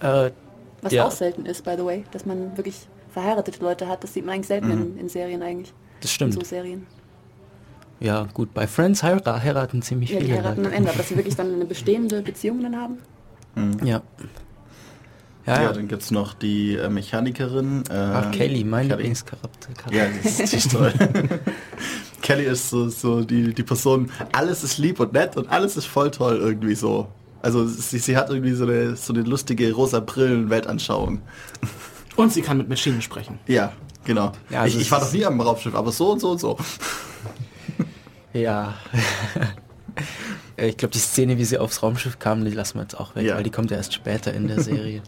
Äh, 0.00 0.30
Was 0.82 0.92
Ja. 0.92 1.06
auch 1.06 1.10
selten 1.10 1.46
ist, 1.46 1.64
by 1.64 1.74
the 1.76 1.84
way, 1.84 2.04
dass 2.12 2.26
man 2.26 2.56
wirklich 2.56 2.86
verheiratete 3.12 3.62
Leute 3.62 3.88
hat. 3.88 4.04
Das 4.04 4.12
sieht 4.12 4.24
man 4.26 4.34
eigentlich 4.34 4.46
selten 4.48 4.70
in, 4.70 4.98
in 4.98 5.08
Serien 5.08 5.42
eigentlich. 5.42 5.72
das 6.00 6.10
In 6.10 6.14
stimmt. 6.14 6.34
so 6.34 6.40
Serien. 6.44 6.86
Ja, 7.98 8.26
gut, 8.34 8.52
bei 8.52 8.66
Friends 8.66 9.02
heira 9.02 9.42
heiraten 9.42 9.80
ziemlich 9.82 10.10
Ja, 10.10 10.18
die 10.20 10.26
viele. 10.26 10.36
heiraten 10.38 10.58
am 10.58 10.64
Leute. 10.64 10.76
Ende, 10.76 10.88
aber 10.90 10.98
dass 10.98 11.08
sie 11.08 11.16
wirklich 11.16 11.34
dann 11.36 11.54
eine 11.54 11.64
bestehende 11.64 12.20
Beziehung 12.22 12.62
dann 12.62 12.76
haben. 12.76 12.98
Ja. 13.82 13.86
Ja, 13.86 14.02
Ja, 15.46 15.62
ja. 15.62 15.72
dann 15.72 15.86
gibt's 15.88 16.10
noch 16.10 16.34
die 16.34 16.74
äh, 16.76 16.88
Mechanikerin. 16.88 17.84
Äh, 17.88 17.94
Ach, 17.94 18.30
Kelly, 18.32 18.64
mein. 18.64 18.88
Lieblingscharakter. 18.88 19.70
Ja, 19.92 20.06
die 20.08 20.28
ist, 20.42 20.72
toll. 20.72 20.92
Kelly 22.22 22.44
ist 22.46 22.68
so, 22.70 22.88
so 22.88 23.22
die, 23.22 23.54
die 23.54 23.62
Person, 23.62 24.10
alles 24.32 24.64
ist 24.64 24.78
lieb 24.78 24.98
und 24.98 25.12
nett 25.12 25.36
und 25.36 25.48
alles 25.48 25.76
ist 25.76 25.86
voll 25.86 26.10
toll 26.10 26.36
irgendwie 26.36 26.74
so. 26.74 27.06
Also 27.42 27.64
sie, 27.66 27.98
sie 28.00 28.16
hat 28.16 28.28
irgendwie 28.30 28.54
so 28.54 28.64
eine, 28.64 28.96
so 28.96 29.12
eine 29.12 29.22
lustige 29.22 29.72
rosa 29.72 30.00
Brillen-Weltanschauung. 30.00 31.22
Und 32.16 32.32
sie 32.32 32.42
kann 32.42 32.56
mit 32.58 32.68
Maschinen 32.68 33.00
sprechen. 33.02 33.38
Ja, 33.46 33.72
genau. 34.04 34.32
Ja, 34.50 34.62
also 34.62 34.74
ich, 34.76 34.80
ich 34.82 34.86
es 34.88 34.90
war 34.92 35.00
noch 35.00 35.12
nie 35.12 35.24
am 35.24 35.40
Raumschiff, 35.40 35.74
aber 35.76 35.92
so 35.92 36.10
und 36.10 36.20
so 36.20 36.30
und 36.32 36.40
so. 36.40 36.56
Ja. 38.32 38.74
Äh, 40.58 40.68
ich 40.68 40.76
glaube, 40.78 40.92
die 40.92 40.98
Szene, 40.98 41.36
wie 41.36 41.44
sie 41.44 41.58
aufs 41.58 41.82
Raumschiff 41.82 42.18
kam, 42.18 42.42
die 42.44 42.50
lassen 42.50 42.78
wir 42.78 42.82
jetzt 42.82 42.98
auch 42.98 43.14
weg, 43.14 43.26
Ja. 43.26 43.36
weil 43.36 43.42
die 43.42 43.50
kommt 43.50 43.70
ja 43.70 43.76
erst 43.76 43.92
später 43.92 44.32
in 44.32 44.48
der 44.48 44.60
Serie. 44.62 45.02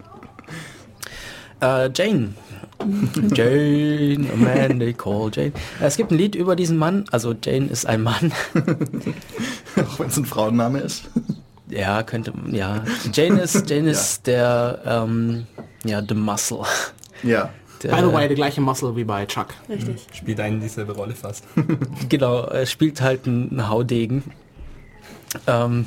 Äh, 1.61 1.91
Jane. 1.95 2.35
Jane, 3.35 4.31
a 4.33 4.37
man 4.37 4.79
they 4.79 4.93
call 4.93 5.31
Jane. 5.33 5.53
Es 5.81 5.97
gibt 5.97 6.13
ein 6.13 6.19
Lied 6.19 6.35
über 6.35 6.55
diesen 6.55 6.77
Mann, 6.77 7.05
also 7.11 7.35
Jane 7.43 7.67
ist 7.67 7.87
ein 7.87 8.03
Mann. 8.03 8.33
Auch 9.77 9.99
wenn 9.99 10.09
es 10.09 10.17
ein 10.17 10.25
Frauenname 10.25 10.81
ist. 10.81 11.11
ja, 11.69 12.03
könnte, 12.03 12.33
ja. 12.53 12.85
Jane 13.13 13.41
ist, 13.41 13.69
Jane 13.69 13.91
ist 13.91 14.27
der, 14.27 14.81
ähm, 14.85 15.47
ja, 15.85 16.03
the 16.07 16.15
muscle. 16.15 16.63
Ja. 17.23 17.51
Der, 17.83 17.91
By 17.95 18.01
the 18.01 18.13
way, 18.13 18.27
der 18.27 18.35
gleiche 18.35 18.61
Muscle 18.61 18.97
wie 18.97 19.05
bei 19.05 19.25
Chuck. 19.27 19.49
Richtig. 19.69 20.07
Spielt 20.13 20.41
einen 20.41 20.61
dieselbe 20.61 20.93
Rolle 20.95 21.15
fast. 21.15 21.45
Genau, 22.09 22.43
er 22.43 22.67
spielt 22.67 23.01
halt 23.01 23.27
einen 23.27 23.69
Haudegen. 23.69 24.25
Ähm, 25.47 25.87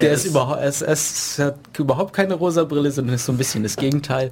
der 0.00 0.08
Er 0.10 0.14
ist, 0.14 0.24
ist- 0.24 0.30
überhaupt, 0.30 0.62
es, 0.62 0.82
es 0.82 1.38
hat 1.38 1.56
überhaupt 1.78 2.12
keine 2.12 2.34
rosa 2.34 2.64
Brille, 2.64 2.90
sondern 2.90 3.14
ist 3.16 3.26
so 3.26 3.32
ein 3.32 3.38
bisschen 3.38 3.62
das 3.62 3.76
Gegenteil. 3.76 4.30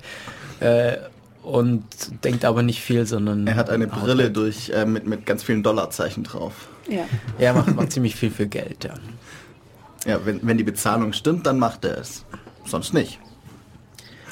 Äh, 0.60 0.96
und 1.42 1.84
denkt 2.24 2.44
aber 2.44 2.62
nicht 2.62 2.80
viel, 2.82 3.06
sondern 3.06 3.46
Er 3.46 3.54
hat 3.54 3.70
eine 3.70 3.86
Brille 3.86 4.24
halt. 4.24 4.36
durch 4.36 4.68
äh, 4.70 4.84
mit, 4.84 5.06
mit 5.06 5.24
ganz 5.24 5.42
vielen 5.42 5.62
Dollarzeichen 5.62 6.24
drauf. 6.24 6.52
Ja. 6.88 7.04
Er 7.38 7.54
macht, 7.54 7.74
macht 7.74 7.92
ziemlich 7.92 8.16
viel 8.16 8.30
für 8.30 8.46
Geld, 8.46 8.84
ja. 8.84 8.94
Ja, 10.06 10.20
wenn, 10.26 10.40
wenn 10.46 10.58
die 10.58 10.64
Bezahlung 10.64 11.12
stimmt, 11.12 11.46
dann 11.46 11.58
macht 11.58 11.84
er 11.84 11.98
es. 11.98 12.24
Sonst 12.66 12.92
nicht. 12.92 13.18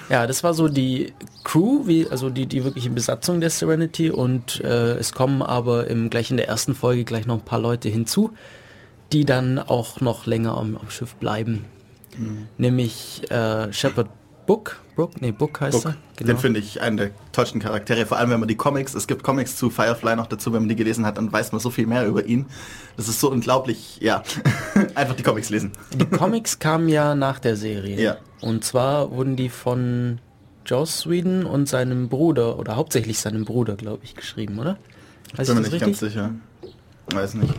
Ja, 0.09 0.27
das 0.27 0.45
war 0.45 0.55
so 0.55 0.69
die 0.69 1.13
Crew, 1.43 1.87
wie, 1.87 2.07
also 2.09 2.31
die, 2.31 2.47
die 2.47 2.63
wirkliche 2.65 2.91
Besatzung 2.91 3.41
der 3.41 3.51
Serenity 3.51 4.11
und 4.11 4.61
äh, 4.63 4.95
es 4.95 5.13
kommen 5.13 5.43
aber 5.43 5.89
im, 5.89 6.11
gleich 6.11 6.31
in 6.31 6.37
der 6.37 6.49
ersten 6.49 6.75
Folge 6.75 7.05
gleich 7.05 7.27
noch 7.27 7.37
ein 7.39 7.45
paar 7.45 7.59
Leute 7.59 7.89
hinzu, 7.89 8.31
die 9.13 9.25
dann 9.25 9.59
auch 9.59 10.01
noch 10.01 10.27
länger 10.27 10.57
am, 10.57 10.77
am 10.77 10.91
Schiff 10.91 11.15
bleiben. 11.15 11.65
Nämlich 12.57 13.31
äh, 13.31 13.73
Shepard 13.73 14.09
Book, 14.47 14.81
Brook, 14.95 15.21
nee, 15.21 15.33
Book 15.33 15.61
heißt 15.61 15.83
Guck, 15.83 15.93
er. 15.93 15.97
Genau. 16.17 16.29
Den 16.29 16.39
finde 16.39 16.61
ich 16.61 16.81
einen 16.81 16.97
der 16.97 17.11
tollsten 17.33 17.59
Charaktere, 17.59 18.07
vor 18.07 18.17
allem 18.17 18.31
wenn 18.31 18.41
man 18.41 18.49
die 18.49 18.55
Comics, 18.55 18.95
es 18.95 19.07
gibt 19.07 19.23
Comics 19.23 19.57
zu 19.57 19.71
Firefly 19.71 20.17
noch 20.17 20.29
dazu, 20.29 20.53
wenn 20.53 20.63
man 20.63 20.69
die 20.69 20.77
gelesen 20.77 21.05
hat, 21.05 21.19
dann 21.19 21.31
weiß 21.33 21.53
man 21.53 21.61
so 21.61 21.69
viel 21.69 21.87
mehr 21.87 22.07
über 22.07 22.25
ihn. 22.25 22.47
Das 22.97 23.09
ist 23.09 23.21
so 23.21 23.31
unglaublich, 23.31 23.99
ja, 24.01 24.23
einfach 24.95 25.17
die 25.17 25.23
Comics 25.23 25.51
lesen. 25.51 25.73
Die 25.95 26.07
Comics 26.07 26.59
kamen 26.59 26.89
ja 26.89 27.15
nach 27.15 27.39
der 27.41 27.57
Serie. 27.57 28.01
Ja. 28.01 28.17
Und 28.41 28.65
zwar 28.65 29.11
wurden 29.11 29.37
die 29.37 29.49
von 29.49 30.21
Joss 30.65 31.09
Whedon 31.09 31.45
und 31.45 31.69
seinem 31.69 32.09
Bruder, 32.09 32.59
oder 32.59 32.77
hauptsächlich 32.77 33.19
seinem 33.19 33.45
Bruder, 33.45 33.75
glaube 33.77 34.05
ich, 34.05 34.15
geschrieben, 34.15 34.59
oder? 34.59 34.79
Weiß 35.35 35.49
Bin 35.49 35.57
mir 35.57 35.67
ich 35.67 35.73
nicht 35.73 35.75
das 35.75 35.81
ganz 35.81 36.03
richtig? 36.03 36.13
sicher. 36.15 36.31
Weiß 37.13 37.35
nicht. 37.35 37.55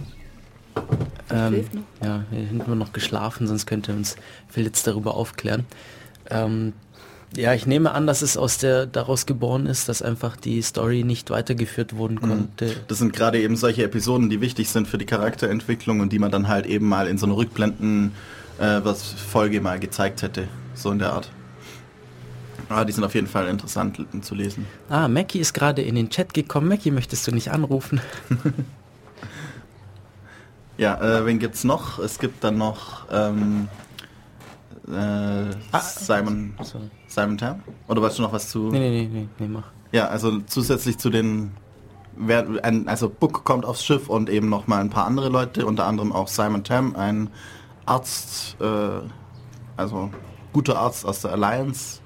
Ähm, 1.29 1.65
ja, 2.01 2.23
hier 2.31 2.39
hinten 2.39 2.77
noch 2.77 2.93
geschlafen, 2.93 3.47
sonst 3.47 3.65
könnte 3.65 3.93
uns 3.93 4.15
Felix 4.47 4.83
darüber 4.83 5.15
aufklären. 5.15 5.65
Ähm, 6.29 6.73
ja, 7.35 7.53
ich 7.53 7.65
nehme 7.65 7.91
an, 7.91 8.07
dass 8.07 8.21
es 8.21 8.37
aus 8.37 8.57
der 8.57 8.85
daraus 8.85 9.25
geboren 9.25 9.65
ist, 9.65 9.89
dass 9.89 10.01
einfach 10.01 10.37
die 10.37 10.61
Story 10.61 11.03
nicht 11.03 11.29
weitergeführt 11.29 11.97
worden 11.97 12.21
konnte. 12.21 12.73
Das 12.87 12.99
sind 12.99 13.11
gerade 13.11 13.39
eben 13.41 13.57
solche 13.57 13.83
Episoden, 13.83 14.29
die 14.29 14.39
wichtig 14.39 14.69
sind 14.69 14.87
für 14.87 14.97
die 14.97 15.05
Charakterentwicklung 15.05 15.99
und 15.99 16.13
die 16.13 16.19
man 16.19 16.31
dann 16.31 16.47
halt 16.47 16.65
eben 16.65 16.87
mal 16.87 17.07
in 17.07 17.17
so 17.17 17.25
einer 17.25 17.35
Rückblenden 17.35 18.13
äh, 18.59 18.79
was 18.83 19.03
Folge 19.03 19.59
mal 19.61 19.79
gezeigt 19.79 20.21
hätte. 20.21 20.47
So 20.73 20.91
in 20.91 20.99
der 20.99 21.13
Art. 21.13 21.29
Aber 22.69 22.85
die 22.85 22.91
sind 22.91 23.03
auf 23.03 23.15
jeden 23.15 23.27
Fall 23.27 23.47
interessant 23.47 24.05
zu 24.21 24.35
lesen. 24.35 24.65
Ah, 24.89 25.07
Mackie 25.07 25.39
ist 25.39 25.53
gerade 25.53 25.81
in 25.81 25.95
den 25.95 26.09
Chat 26.09 26.33
gekommen. 26.33 26.67
Mackie, 26.67 26.91
möchtest 26.91 27.27
du 27.27 27.31
nicht 27.31 27.51
anrufen? 27.51 28.01
Ja, 30.77 31.01
äh, 31.01 31.25
wen 31.25 31.39
gibt's 31.39 31.63
noch? 31.63 31.99
Es 31.99 32.19
gibt 32.19 32.43
dann 32.43 32.57
noch 32.57 33.05
ähm, 33.11 33.67
äh, 34.87 35.51
Simon 35.79 36.53
So. 36.61 36.79
Simon 37.07 37.37
Tam? 37.37 37.63
Oder 37.87 38.01
weißt 38.01 38.19
du 38.19 38.21
noch 38.23 38.33
was 38.33 38.49
zu? 38.49 38.69
Nee, 38.69 38.79
nee, 38.79 38.89
nee, 38.89 39.07
nee, 39.11 39.27
nee, 39.39 39.47
mach. 39.47 39.63
Ja, 39.91 40.07
also 40.07 40.39
zusätzlich 40.41 40.97
zu 40.97 41.09
den 41.09 41.51
wer, 42.15 42.45
ein, 42.63 42.87
also 42.87 43.09
Book 43.09 43.43
kommt 43.43 43.65
aufs 43.65 43.83
Schiff 43.83 44.09
und 44.09 44.29
eben 44.29 44.49
noch 44.49 44.67
mal 44.67 44.79
ein 44.79 44.89
paar 44.89 45.05
andere 45.05 45.29
Leute, 45.29 45.65
unter 45.65 45.85
anderem 45.85 46.11
auch 46.11 46.27
Simon 46.27 46.63
Tam, 46.63 46.95
ein 46.95 47.29
Arzt, 47.85 48.57
äh, 48.61 48.65
also 49.77 50.11
guter 50.53 50.77
Arzt 50.79 51.05
aus 51.05 51.21
der 51.21 51.31
Alliance. 51.31 52.01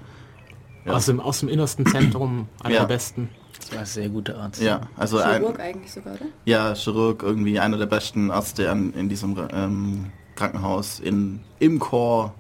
Ja. 0.86 0.94
Aus, 0.94 1.06
dem, 1.06 1.20
aus 1.20 1.40
dem 1.42 1.50
innersten 1.50 1.86
Zentrum, 1.86 2.48
einer 2.64 2.74
Ja. 2.74 2.80
der 2.82 2.88
besten. 2.88 3.30
Das 3.72 3.78
war 3.78 3.80
ein 3.80 3.86
sehr 3.86 4.10
guter 4.10 4.38
Arzt. 4.38 4.62
Ja, 4.62 4.82
also 4.98 5.20
ein, 5.20 5.42
Chirurg 5.42 5.60
eigentlich 5.60 5.92
sogar, 5.92 6.14
oder? 6.16 6.26
ja, 6.46 6.76
Chirurg, 6.76 7.24
irgendwie 7.24 7.60
einer 7.60 7.78
der 7.78 7.86
besten 7.86 8.30
Ärzte 8.30 8.70
an, 8.70 8.94
in 8.94 9.08
diesem 9.08 9.38
ähm, 9.54 10.12
Krankenhaus 10.36 11.00
in, 11.00 11.40
im 11.60 11.80
Chor. 11.80 12.34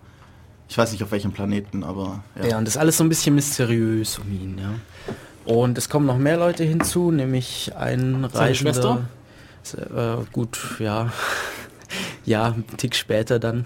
Ich 0.67 0.77
weiß 0.77 0.91
nicht 0.91 1.03
auf 1.03 1.11
welchem 1.11 1.31
Planeten, 1.31 1.83
aber 1.83 2.23
ja. 2.35 2.49
Ja, 2.49 2.57
und 2.57 2.65
das 2.65 2.75
ist 2.75 2.79
alles 2.79 2.97
so 2.97 3.03
ein 3.03 3.09
bisschen 3.09 3.35
mysteriös 3.35 4.19
um 4.19 4.31
ihn, 4.31 4.57
ja. 4.57 4.73
Und 5.45 5.77
es 5.77 5.89
kommen 5.89 6.05
noch 6.05 6.17
mehr 6.17 6.37
Leute 6.37 6.63
hinzu, 6.63 7.11
nämlich 7.11 7.75
ein 7.75 8.27
Seine 8.31 8.49
Reisender. 8.49 9.07
Äh, 9.75 10.23
gut, 10.31 10.59
ja. 10.79 11.11
ja, 12.25 12.47
ein 12.47 12.65
Tick 12.77 12.95
später 12.95 13.39
dann. 13.39 13.65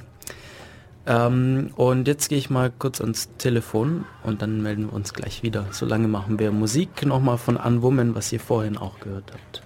Ähm, 1.07 1.71
und 1.75 2.07
jetzt 2.07 2.29
gehe 2.29 2.37
ich 2.37 2.49
mal 2.49 2.71
kurz 2.71 2.99
ans 2.99 3.29
Telefon 3.37 4.05
und 4.23 4.41
dann 4.41 4.61
melden 4.61 4.87
wir 4.87 4.93
uns 4.93 5.13
gleich 5.13 5.43
wieder. 5.43 5.65
Solange 5.71 6.07
machen 6.07 6.39
wir 6.39 6.51
Musik 6.51 7.05
nochmal 7.05 7.37
von 7.37 7.57
Unwoman, 7.57 8.15
was 8.15 8.31
ihr 8.33 8.39
vorhin 8.39 8.77
auch 8.77 8.99
gehört 8.99 9.31
habt. 9.31 9.61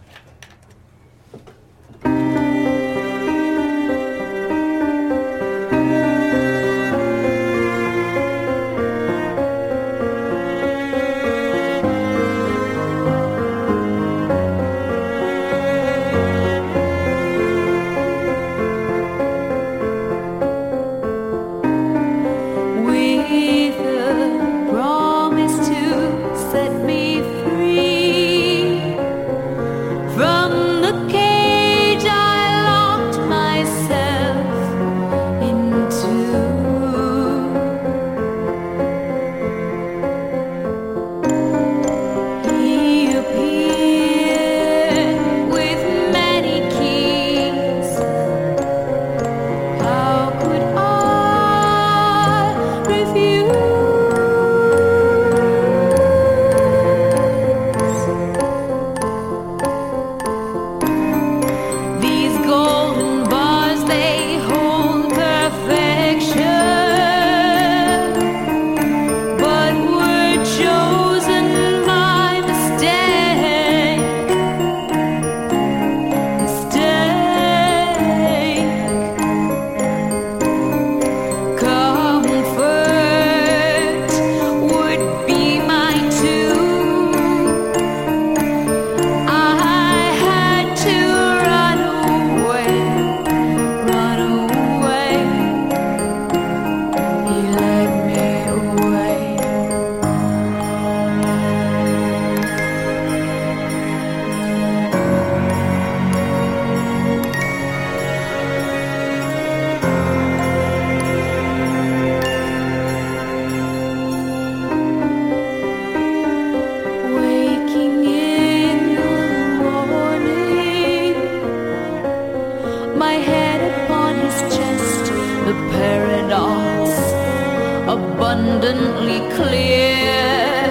Abundantly 127.93 129.19
clear. 129.35 130.67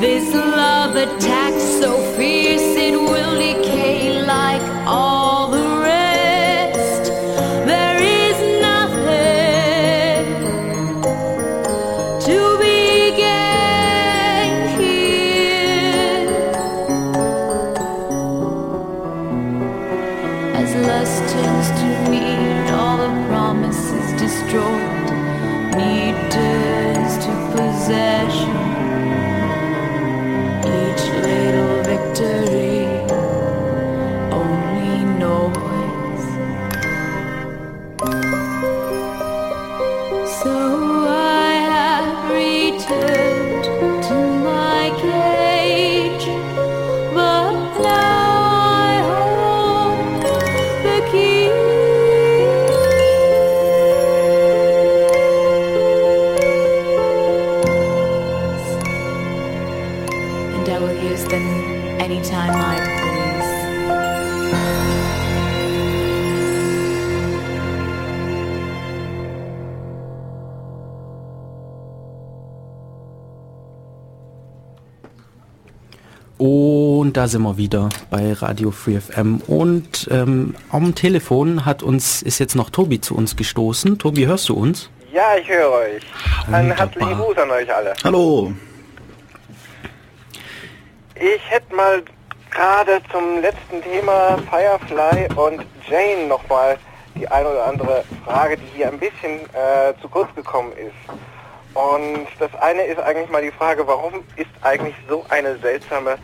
This 0.00 0.26
love 0.34 0.96
attacks 0.96 1.66
so 1.80 1.90
fierce 2.16 2.49
sind 77.30 77.42
wir 77.42 77.56
wieder 77.56 77.88
bei 78.10 78.32
Radio 78.32 78.72
Free 78.72 79.00
FM. 79.00 79.40
Und 79.46 80.08
ähm, 80.10 80.54
am 80.70 80.94
Telefon 80.94 81.64
hat 81.64 81.82
uns, 81.82 82.22
ist 82.22 82.40
jetzt 82.40 82.56
noch 82.56 82.70
Tobi 82.70 83.00
zu 83.00 83.16
uns 83.16 83.36
gestoßen. 83.36 83.98
Tobi, 83.98 84.26
hörst 84.26 84.48
du 84.48 84.54
uns? 84.54 84.90
Ja, 85.12 85.36
ich 85.40 85.48
höre 85.48 85.70
euch. 85.70 86.02
Einen 86.52 86.72
herzlichen 86.72 87.16
Gruß 87.16 87.38
an 87.38 87.50
euch 87.52 87.72
alle. 87.72 87.94
Hallo. 88.02 88.52
Ich 91.14 91.50
hätte 91.50 91.74
mal 91.74 92.02
gerade 92.50 93.00
zum 93.12 93.40
letzten 93.40 93.80
Thema 93.82 94.36
Firefly 94.50 95.28
und 95.36 95.64
Jane 95.88 96.26
nochmal 96.28 96.78
die 97.14 97.28
ein 97.28 97.46
oder 97.46 97.66
andere 97.66 98.04
Frage, 98.24 98.56
die 98.56 98.76
hier 98.76 98.88
ein 98.88 98.98
bisschen 98.98 99.40
äh, 99.52 99.94
zu 100.02 100.08
kurz 100.08 100.34
gekommen 100.34 100.72
ist. 100.72 101.14
Und 101.74 102.26
das 102.40 102.52
eine 102.60 102.82
ist 102.82 102.98
eigentlich 102.98 103.30
mal 103.30 103.42
die 103.42 103.52
Frage, 103.52 103.86
warum 103.86 104.24
ist 104.34 104.50
eigentlich 104.62 104.94
so 105.08 105.24
eine 105.28 105.56
seltsame 105.58 106.18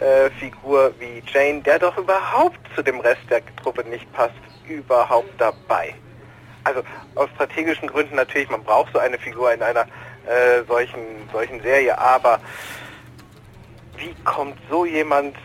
äh, 0.00 0.30
Figur 0.38 0.92
wie 0.98 1.22
Jane, 1.32 1.60
der 1.62 1.78
doch 1.78 1.96
überhaupt 1.96 2.58
zu 2.74 2.82
dem 2.82 3.00
Rest 3.00 3.22
der 3.30 3.42
Truppe 3.56 3.84
nicht 3.88 4.10
passt, 4.12 4.34
überhaupt 4.68 5.32
dabei? 5.38 5.94
Also 6.64 6.82
aus 7.14 7.28
strategischen 7.34 7.88
Gründen 7.88 8.16
natürlich, 8.16 8.48
man 8.50 8.62
braucht 8.62 8.92
so 8.92 8.98
eine 8.98 9.18
Figur 9.18 9.52
in 9.52 9.62
einer 9.62 9.82
äh, 10.26 10.62
solchen, 10.66 11.00
solchen 11.32 11.60
Serie, 11.62 11.96
aber 11.98 12.40
wie 13.96 14.14
kommt 14.24 14.56
so 14.70 14.84
jemand 14.84 15.36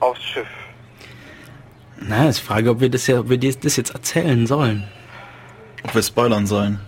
aufs 0.00 0.22
Schiff? 0.22 0.48
Na, 2.00 2.28
ist 2.28 2.40
die 2.40 2.44
Frage, 2.44 2.70
ob 2.70 2.80
wir 2.80 2.90
das 2.90 3.06
ja, 3.06 3.20
ob 3.20 3.28
wir 3.28 3.38
das 3.38 3.58
das 3.58 3.76
jetzt 3.76 3.90
erzählen 3.90 4.46
sollen. 4.46 4.88
Ob 5.82 5.94
wir 5.94 6.02
spoilern 6.02 6.46
sollen. 6.46 6.80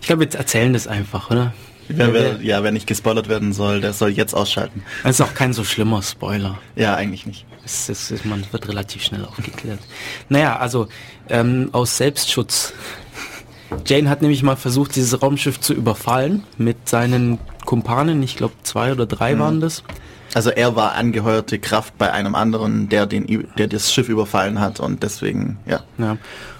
Ich 0.00 0.06
glaube, 0.06 0.30
wir 0.30 0.38
erzählen 0.38 0.72
das 0.72 0.86
einfach, 0.86 1.30
oder? 1.30 1.52
Wer, 1.88 2.12
wer, 2.12 2.42
ja, 2.42 2.62
wer 2.62 2.72
nicht 2.72 2.86
gespoilert 2.86 3.28
werden 3.28 3.52
soll, 3.52 3.80
der 3.80 3.92
soll 3.92 4.10
jetzt 4.10 4.34
ausschalten. 4.34 4.82
Das 5.02 5.20
ist 5.20 5.20
auch 5.20 5.34
kein 5.34 5.52
so 5.52 5.64
schlimmer 5.64 6.02
Spoiler. 6.02 6.58
Ja, 6.74 6.94
eigentlich 6.94 7.26
nicht. 7.26 7.46
Es, 7.64 7.88
es, 7.88 8.10
es, 8.10 8.24
man 8.24 8.44
wird 8.50 8.68
relativ 8.68 9.02
schnell 9.02 9.24
aufgeklärt. 9.24 9.80
Naja, 10.28 10.56
also 10.56 10.88
ähm, 11.28 11.70
aus 11.72 11.96
Selbstschutz. 11.96 12.72
Jane 13.84 14.08
hat 14.08 14.22
nämlich 14.22 14.42
mal 14.42 14.56
versucht, 14.56 14.94
dieses 14.94 15.20
Raumschiff 15.20 15.60
zu 15.60 15.74
überfallen 15.74 16.44
mit 16.56 16.88
seinen 16.88 17.38
Kumpanen. 17.64 18.22
Ich 18.22 18.36
glaube, 18.36 18.54
zwei 18.62 18.92
oder 18.92 19.06
drei 19.06 19.38
waren 19.38 19.60
das. 19.60 19.82
Also 20.34 20.50
er 20.50 20.76
war 20.76 20.94
angeheuerte 20.94 21.58
Kraft 21.58 21.96
bei 21.98 22.12
einem 22.12 22.34
anderen, 22.34 22.88
der 22.88 23.06
den, 23.06 23.48
der 23.58 23.68
das 23.68 23.92
Schiff 23.92 24.08
überfallen 24.08 24.60
hat 24.60 24.80
und 24.80 25.02
deswegen, 25.02 25.58
ja. 25.66 25.80
Ja. 25.98 26.18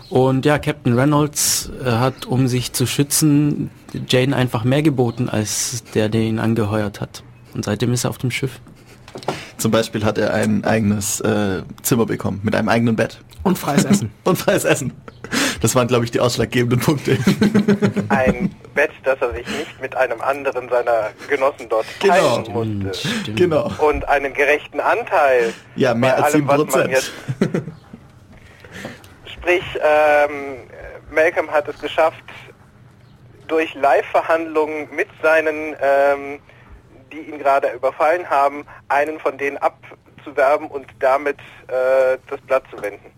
Und 0.09 0.45
ja, 0.47 0.59
Captain 0.59 0.97
Reynolds 0.99 1.71
äh, 1.85 1.90
hat, 1.90 2.27
um 2.27 2.47
sich 2.49 2.73
zu 2.73 2.87
schützen, 2.87 3.71
Jane 4.09 4.37
einfach 4.37 4.62
mehr 4.64 4.83
geboten, 4.83 5.29
als 5.29 5.83
der, 5.95 6.09
der 6.09 6.21
ihn 6.23 6.38
angeheuert 6.38 7.01
hat. 7.01 7.23
Und 7.55 7.64
seitdem 7.64 7.92
ist 7.92 8.05
er 8.05 8.11
auf 8.11 8.19
dem 8.19 8.31
Schiff. 8.31 8.61
Zum 9.57 9.71
Beispiel 9.71 10.05
hat 10.05 10.19
er 10.19 10.35
ein 10.35 10.64
eigenes 10.64 11.21
äh, 11.21 11.62
Zimmer 11.83 12.05
bekommen 12.07 12.40
mit 12.42 12.55
einem 12.55 12.69
eigenen 12.69 12.95
Bett 12.97 13.19
Und 13.42 13.59
freies 13.59 13.85
Essen. 13.85 14.11
und 14.25 14.37
freies 14.37 14.64
Essen. 14.64 14.92
Das 15.62 15.75
waren, 15.75 15.88
glaube 15.88 16.05
ich, 16.05 16.11
die 16.11 16.21
ausschlaggebenden 16.21 16.79
Punkte. 16.81 17.16
Ein 18.11 18.55
Bett, 18.75 18.90
das 19.05 19.19
er 19.23 19.33
sich 19.35 19.47
nicht 19.47 19.81
mit 19.81 19.97
einem 19.97 20.21
anderen 20.21 20.69
seiner 20.69 21.09
Genossen 21.29 21.66
dort 21.71 21.87
Genau. 21.99 22.42
teilen 22.42 22.53
musste. 22.53 23.09
Stimmt. 23.23 23.37
genau. 23.38 23.73
Und 23.79 24.07
einen 24.07 24.35
gerechten 24.35 24.79
Anteil. 24.79 25.55
Ja, 25.75 25.95
mehr 25.95 26.12
bei 26.12 26.23
als 26.25 26.35
allem, 26.35 26.47
was 26.47 26.59
man 26.59 26.69
7%. 26.69 26.88
jetzt- 26.90 27.12
Sprich, 29.47 29.63
ähm, 29.81 30.57
Malcolm 31.09 31.49
hat 31.49 31.69
es 31.69 31.79
geschafft, 31.79 32.25
durch 33.47 33.73
Live-Verhandlungen 33.75 34.89
mit 34.93 35.07
seinen, 35.23 35.77
ähm, 35.81 36.41
die 37.13 37.31
ihn 37.31 37.39
gerade 37.39 37.71
überfallen 37.71 38.29
haben, 38.29 38.67
einen 38.89 39.21
von 39.21 39.39
denen 39.39 39.57
abzuwerben 39.59 40.67
und 40.67 40.87
damit 40.99 41.39
äh, 41.69 42.19
das 42.29 42.41
Blatt 42.41 42.65
zu 42.73 42.83
wenden. 42.83 43.13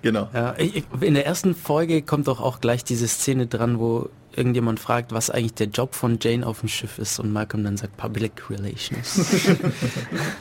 Genau. 0.00 0.30
Ja, 0.32 0.54
ich, 0.56 0.84
in 1.02 1.12
der 1.12 1.26
ersten 1.26 1.54
Folge 1.54 2.00
kommt 2.00 2.26
doch 2.26 2.40
auch 2.40 2.62
gleich 2.62 2.82
diese 2.82 3.06
Szene 3.06 3.46
dran, 3.46 3.78
wo 3.78 4.08
irgendjemand 4.34 4.80
fragt, 4.80 5.12
was 5.12 5.28
eigentlich 5.28 5.52
der 5.52 5.66
Job 5.66 5.94
von 5.94 6.18
Jane 6.18 6.46
auf 6.46 6.60
dem 6.60 6.70
Schiff 6.70 6.98
ist 6.98 7.18
und 7.18 7.30
Malcolm 7.30 7.62
dann 7.62 7.76
sagt 7.76 7.98
Public 7.98 8.48
Relations. 8.48 9.36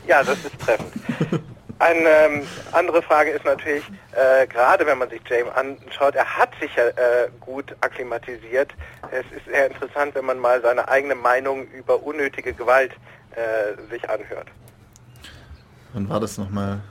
Ja, 0.08 0.24
das 0.24 0.38
ist 0.46 0.58
treffend. 0.58 1.44
Eine 1.80 2.10
ähm, 2.10 2.48
andere 2.74 3.02
Frage 3.02 3.32
ist 3.32 3.46
natürlich, 3.46 3.84
äh, 4.12 4.46
gerade 4.48 4.86
wenn 4.86 4.98
man 4.98 5.10
sich 5.10 5.22
James 5.30 5.52
anschaut, 5.56 6.14
er 6.14 6.26
hat 6.38 6.50
sich 6.60 6.76
ja 6.76 6.88
äh, 6.88 7.30
gut 7.40 7.74
akklimatisiert. 7.82 8.74
Es 9.12 9.26
ist 9.36 9.46
sehr 9.46 9.68
interessant, 9.68 10.14
wenn 10.16 10.26
man 10.26 10.40
mal 10.40 10.62
seine 10.62 10.88
eigene 10.90 11.16
Meinung 11.16 11.68
über 11.68 12.04
unnötige 12.04 12.52
Gewalt 12.54 12.92
äh, 13.36 13.82
sich 13.90 14.10
anhört. 14.10 14.48
Wann 15.94 16.10
war 16.10 16.20
das 16.20 16.38
nochmal? 16.38 16.82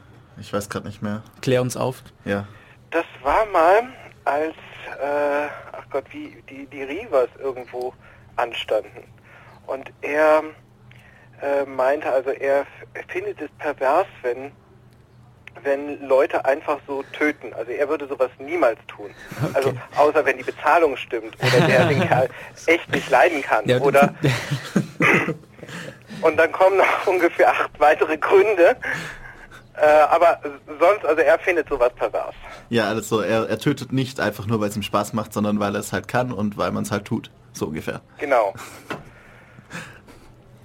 Ich 0.40 0.52
weiß 0.52 0.70
gerade 0.70 0.86
nicht 0.86 1.02
mehr. 1.02 1.22
Klär 1.42 1.60
uns 1.60 1.76
auf. 1.76 2.02
Ja. 2.24 2.46
Das 2.90 3.04
war 3.22 3.44
mal, 3.46 3.82
als, 4.24 4.54
äh, 5.02 5.48
ach 5.72 5.84
Gott, 5.90 6.04
wie 6.12 6.42
die, 6.48 6.64
die 6.66 6.82
Rivers 6.82 7.28
irgendwo 7.38 7.92
anstanden. 8.36 9.04
Und 9.66 9.92
er 10.00 10.42
äh, 11.42 11.64
meinte, 11.66 12.10
also 12.10 12.30
er 12.30 12.60
f- 12.62 13.04
findet 13.08 13.40
es 13.42 13.50
pervers, 13.58 14.06
wenn, 14.22 14.50
wenn 15.62 16.06
Leute 16.06 16.44
einfach 16.44 16.78
so 16.86 17.02
töten. 17.12 17.52
Also 17.54 17.72
er 17.72 17.88
würde 17.88 18.06
sowas 18.06 18.30
niemals 18.38 18.78
tun. 18.86 19.10
Also 19.54 19.72
außer 19.96 20.24
wenn 20.24 20.38
die 20.38 20.44
Bezahlung 20.44 20.96
stimmt 20.96 21.36
oder 21.40 21.66
der 21.66 21.86
den 21.86 22.06
Kerl 22.06 22.28
echt 22.66 22.90
nicht 22.92 23.10
leiden 23.10 23.42
kann. 23.42 23.68
Ja, 23.68 23.80
oder 23.80 24.14
und 26.22 26.36
dann 26.36 26.52
kommen 26.52 26.78
noch 26.78 27.06
ungefähr 27.06 27.50
acht 27.50 27.70
weitere 27.78 28.16
Gründe. 28.16 28.76
Äh, 29.74 29.86
aber 30.10 30.40
sonst, 30.80 31.04
also 31.04 31.22
er 31.22 31.38
findet 31.38 31.68
sowas 31.68 31.92
pervers. 31.94 32.34
Ja, 32.68 32.88
also 32.88 33.20
er, 33.20 33.48
er 33.48 33.58
tötet 33.58 33.92
nicht 33.92 34.18
einfach 34.18 34.46
nur, 34.46 34.60
weil 34.60 34.70
es 34.70 34.76
ihm 34.76 34.82
Spaß 34.82 35.12
macht, 35.12 35.32
sondern 35.32 35.60
weil 35.60 35.74
er 35.74 35.80
es 35.80 35.92
halt 35.92 36.08
kann 36.08 36.32
und 36.32 36.56
weil 36.56 36.72
man 36.72 36.82
es 36.82 36.90
halt 36.90 37.04
tut. 37.04 37.30
So 37.52 37.66
ungefähr. 37.66 38.00
Genau. 38.18 38.54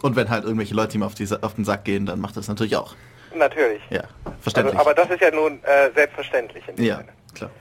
Und 0.02 0.16
wenn 0.16 0.30
halt 0.30 0.44
irgendwelche 0.44 0.74
Leute 0.74 0.98
ihm 0.98 1.04
auf, 1.04 1.14
die, 1.14 1.28
auf 1.42 1.54
den 1.54 1.64
Sack 1.64 1.86
gehen, 1.86 2.06
dann 2.06 2.20
macht 2.20 2.36
das 2.36 2.48
natürlich 2.48 2.76
auch. 2.76 2.96
Natürlich. 3.36 3.82
Ja, 3.90 4.02
Also, 4.26 4.38
verständlich. 4.42 4.80
aber 4.80 4.94
das 4.94 5.10
ist 5.10 5.22
ja 5.22 5.32
nun 5.32 5.64
äh, 5.64 5.92
selbstverständlich. 5.96 6.68
In 6.68 6.76
dem 6.76 6.86
ja, 6.86 6.98
Sinne. 6.98 7.10
klar. 7.34 7.52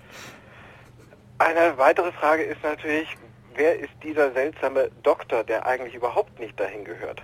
Eine 1.38 1.76
weitere 1.78 2.12
Frage 2.12 2.44
ist 2.44 2.62
natürlich, 2.62 3.08
wer 3.56 3.78
ist 3.78 3.92
dieser 4.02 4.32
seltsame 4.32 4.90
Doktor, 5.02 5.44
der 5.44 5.66
eigentlich 5.66 5.94
überhaupt 5.94 6.38
nicht 6.38 6.58
dahin 6.58 6.84
gehört? 6.84 7.22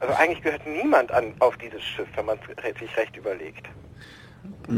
Also 0.00 0.14
eigentlich 0.14 0.42
gehört 0.42 0.66
niemand 0.66 1.12
an 1.12 1.34
auf 1.40 1.56
dieses 1.58 1.82
Schiff, 1.82 2.08
wenn 2.16 2.26
man 2.26 2.38
sich 2.78 2.96
recht 2.96 3.16
überlegt. 3.16 3.68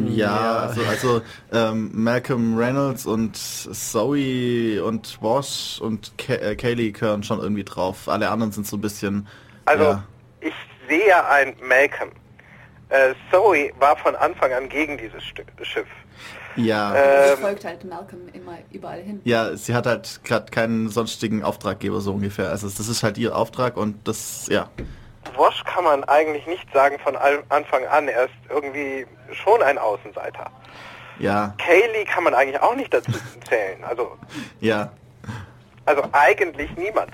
Ja, 0.09 0.59
also, 0.61 0.83
also 0.85 1.23
ähm, 1.53 1.91
Malcolm 1.93 2.57
Reynolds 2.57 3.07
und 3.07 3.37
Zoe 3.37 4.83
und 4.83 5.23
Wash 5.23 5.81
und 5.81 6.17
Ka 6.19 6.35
äh, 6.35 6.57
Kaylee 6.57 6.91
gehören 6.91 7.23
schon 7.23 7.41
irgendwie 7.41 7.63
drauf. 7.63 8.09
Alle 8.09 8.31
anderen 8.31 8.53
sind 8.53 8.67
so 8.67 8.77
ein 8.77 8.81
bisschen... 8.81 9.29
Also 9.67 9.85
ja, 9.85 10.05
ich 10.41 10.55
sehe 10.89 11.09
ja 11.09 11.29
ein 11.29 11.55
Malcolm. 11.63 12.11
Äh, 12.93 13.15
Zoe 13.31 13.73
war 13.79 13.97
von 13.97 14.15
Anfang 14.17 14.53
an 14.53 14.69
gegen 14.69 14.99
dieses 14.99 15.23
Stück, 15.25 15.47
Schiff. 15.63 15.87
ja, 16.57 16.95
Ähm, 16.95 17.33
Es 17.35 17.41
folgt 17.41 17.65
halt 17.65 17.85
Malcolm 17.85 18.29
immer 18.33 18.59
überall 18.71 19.01
hin. 19.01 19.21
ja, 19.25 19.57
sie 19.57 19.75
hat 19.75 19.87
halt 19.87 20.21
gerade 20.25 20.51
keinen 20.51 20.89
sonstigen 20.91 21.43
Auftraggeber 21.43 22.01
so 22.01 22.13
ungefähr. 22.13 22.51
Also 22.51 22.69
das 22.69 22.87
ist 22.89 23.03
halt 23.03 23.17
ihr 23.19 23.35
Auftrag 23.35 23.77
und 23.77 24.07
das, 24.07 24.47
ja. 24.49 24.69
Wosch 25.37 25.65
kann 25.65 25.85
man 25.85 26.05
eigentlich 26.05 26.47
nicht 26.47 26.71
sagen 26.75 26.99
von 26.99 27.17
Anfang 27.49 27.87
an. 27.87 28.09
Er 28.09 28.25
ist 28.25 28.35
irgendwie 28.51 29.07
schon 29.33 29.63
ein 29.63 29.79
Außenseiter. 29.79 30.51
Ja, 31.19 31.55
Kaylee 31.59 32.05
kann 32.05 32.25
man 32.25 32.35
eigentlich 32.35 32.61
auch 32.61 32.75
nicht 32.75 32.93
dazu 32.93 33.13
zählen. 33.49 33.83
Also, 33.85 34.19
ja. 34.61 34.93
also 35.87 36.03
eigentlich 36.13 36.71
niemand. 36.77 37.13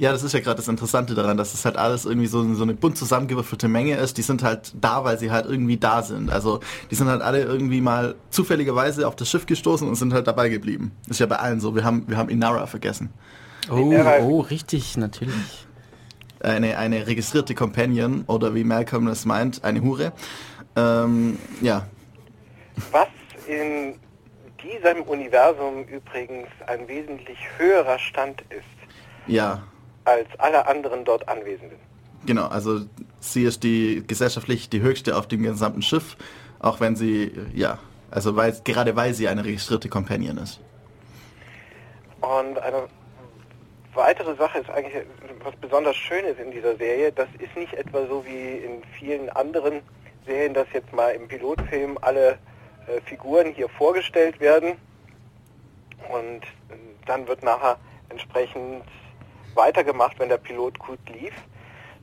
Ja, 0.00 0.12
das 0.12 0.22
ist 0.22 0.32
ja 0.32 0.40
gerade 0.40 0.56
das 0.56 0.66
Interessante 0.68 1.14
daran, 1.14 1.36
dass 1.36 1.52
es 1.52 1.66
halt 1.66 1.76
alles 1.76 2.06
irgendwie 2.06 2.26
so, 2.26 2.54
so 2.54 2.62
eine 2.62 2.72
bunt 2.72 2.96
zusammengewürfelte 2.96 3.68
Menge 3.68 3.96
ist. 3.98 4.16
Die 4.16 4.22
sind 4.22 4.42
halt 4.42 4.72
da, 4.80 5.04
weil 5.04 5.18
sie 5.18 5.30
halt 5.30 5.44
irgendwie 5.44 5.76
da 5.76 6.00
sind. 6.02 6.30
Also 6.30 6.60
die 6.90 6.94
sind 6.94 7.08
halt 7.08 7.20
alle 7.20 7.42
irgendwie 7.42 7.82
mal 7.82 8.14
zufälligerweise 8.30 9.06
auf 9.06 9.14
das 9.14 9.28
Schiff 9.28 9.44
gestoßen 9.44 9.86
und 9.86 9.96
sind 9.96 10.14
halt 10.14 10.26
dabei 10.26 10.48
geblieben. 10.48 10.92
Ist 11.10 11.20
ja 11.20 11.26
bei 11.26 11.36
allen 11.36 11.60
so. 11.60 11.74
Wir 11.76 11.84
haben, 11.84 12.04
wir 12.08 12.16
haben 12.16 12.30
Inara 12.30 12.66
vergessen. 12.66 13.10
Oh, 13.70 13.90
weil- 13.92 14.22
oh, 14.22 14.40
richtig, 14.40 14.96
natürlich. 14.96 15.66
Eine, 16.42 16.78
eine 16.78 17.06
registrierte 17.06 17.54
Companion 17.54 18.24
oder 18.26 18.54
wie 18.54 18.64
Malcolm 18.64 19.04
das 19.04 19.26
meint, 19.26 19.62
eine 19.64 19.82
Hure. 19.82 20.12
Ähm, 20.76 21.36
ja, 21.60 21.86
Was 22.90 23.08
in 23.46 23.96
diesem 24.62 25.02
Universum 25.02 25.84
übrigens 25.84 26.48
ein 26.66 26.88
wesentlich 26.88 27.36
höherer 27.58 27.98
Stand 27.98 28.40
ist 28.48 28.64
ja, 29.26 29.62
als 30.04 30.28
alle 30.38 30.66
anderen 30.66 31.04
dort 31.04 31.28
Anwesenden. 31.28 31.78
genau. 32.26 32.46
Also 32.46 32.80
sie 33.20 33.44
ist 33.44 33.62
die 33.62 34.02
gesellschaftlich 34.06 34.68
die 34.70 34.80
höchste 34.80 35.16
auf 35.16 35.26
dem 35.26 35.42
gesamten 35.42 35.82
Schiff, 35.82 36.16
auch 36.58 36.80
wenn 36.80 36.96
sie, 36.96 37.32
ja, 37.54 37.78
also 38.10 38.36
weil, 38.36 38.54
gerade 38.64 38.96
weil 38.96 39.14
sie 39.14 39.28
eine 39.28 39.44
registrierte 39.44 39.88
Companion 39.88 40.38
ist. 40.38 40.60
Und 42.20 42.58
eine 42.58 42.88
weitere 43.94 44.34
Sache 44.36 44.58
ist 44.58 44.70
eigentlich, 44.70 45.04
was 45.42 45.54
besonders 45.56 45.96
schön 45.96 46.24
ist 46.24 46.38
in 46.38 46.50
dieser 46.50 46.76
Serie, 46.76 47.12
das 47.12 47.28
ist 47.38 47.56
nicht 47.56 47.72
etwa 47.74 48.06
so 48.06 48.24
wie 48.26 48.58
in 48.58 48.82
vielen 48.98 49.30
anderen 49.30 49.80
Serien, 50.26 50.54
dass 50.54 50.66
jetzt 50.72 50.92
mal 50.92 51.10
im 51.10 51.28
Pilotfilm 51.28 51.98
alle 52.02 52.38
äh, 52.86 53.00
Figuren 53.06 53.52
hier 53.52 53.68
vorgestellt 53.68 54.38
werden 54.40 54.76
und 56.12 56.42
äh, 56.42 56.76
dann 57.06 57.26
wird 57.26 57.42
nachher 57.42 57.78
entsprechend 58.10 58.84
weitergemacht, 59.60 60.18
wenn 60.18 60.28
der 60.28 60.38
Pilot 60.38 60.78
gut 60.78 60.98
lief, 61.08 61.34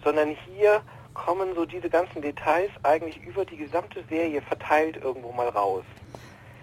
sondern 0.04 0.30
hier 0.46 0.82
kommen 1.14 1.50
so 1.56 1.66
diese 1.66 1.90
ganzen 1.90 2.22
Details 2.22 2.70
eigentlich 2.84 3.20
über 3.26 3.44
die 3.44 3.58
gesamte 3.58 4.04
Serie 4.08 4.42
verteilt 4.42 4.98
irgendwo 5.04 5.32
mal 5.32 5.50
raus. 5.50 5.84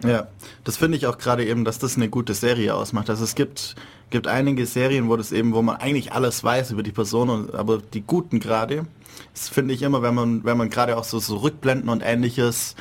Ja, 0.04 0.28
das 0.64 0.76
finde 0.76 0.96
ich 0.96 1.06
auch 1.06 1.18
gerade 1.18 1.44
eben, 1.44 1.64
dass 1.64 1.78
das 1.78 1.96
eine 1.96 2.08
gute 2.08 2.34
Serie 2.34 2.74
ausmacht. 2.74 3.10
Also 3.10 3.24
es 3.24 3.34
gibt, 3.34 3.74
gibt 4.10 4.26
einige 4.26 4.66
Serien, 4.66 5.08
wo 5.08 5.16
das 5.16 5.32
eben, 5.32 5.54
wo 5.54 5.62
man 5.62 5.76
eigentlich 5.76 6.12
alles 6.12 6.44
weiß 6.44 6.70
über 6.70 6.82
die 6.82 6.92
Person, 6.92 7.50
aber 7.54 7.78
die 7.78 8.02
guten 8.02 8.38
gerade, 8.38 8.86
das 9.32 9.48
finde 9.48 9.74
ich 9.74 9.82
immer, 9.82 10.02
wenn 10.02 10.14
man, 10.14 10.44
wenn 10.44 10.56
man 10.56 10.70
gerade 10.70 10.96
auch 10.96 11.04
so, 11.04 11.18
so 11.18 11.38
Rückblenden 11.38 11.88
und 11.88 12.02
ähnliches 12.02 12.76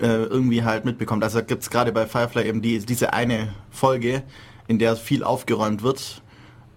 äh, 0.00 0.06
irgendwie 0.06 0.64
halt 0.64 0.84
mitbekommt. 0.84 1.22
Also 1.22 1.42
gibt 1.42 1.62
es 1.62 1.70
gerade 1.70 1.92
bei 1.92 2.06
Firefly 2.06 2.46
eben 2.46 2.60
die, 2.60 2.78
diese 2.80 3.12
eine 3.12 3.54
Folge, 3.70 4.22
in 4.66 4.78
der 4.78 4.96
viel 4.96 5.22
aufgeräumt 5.22 5.82
wird. 5.82 6.22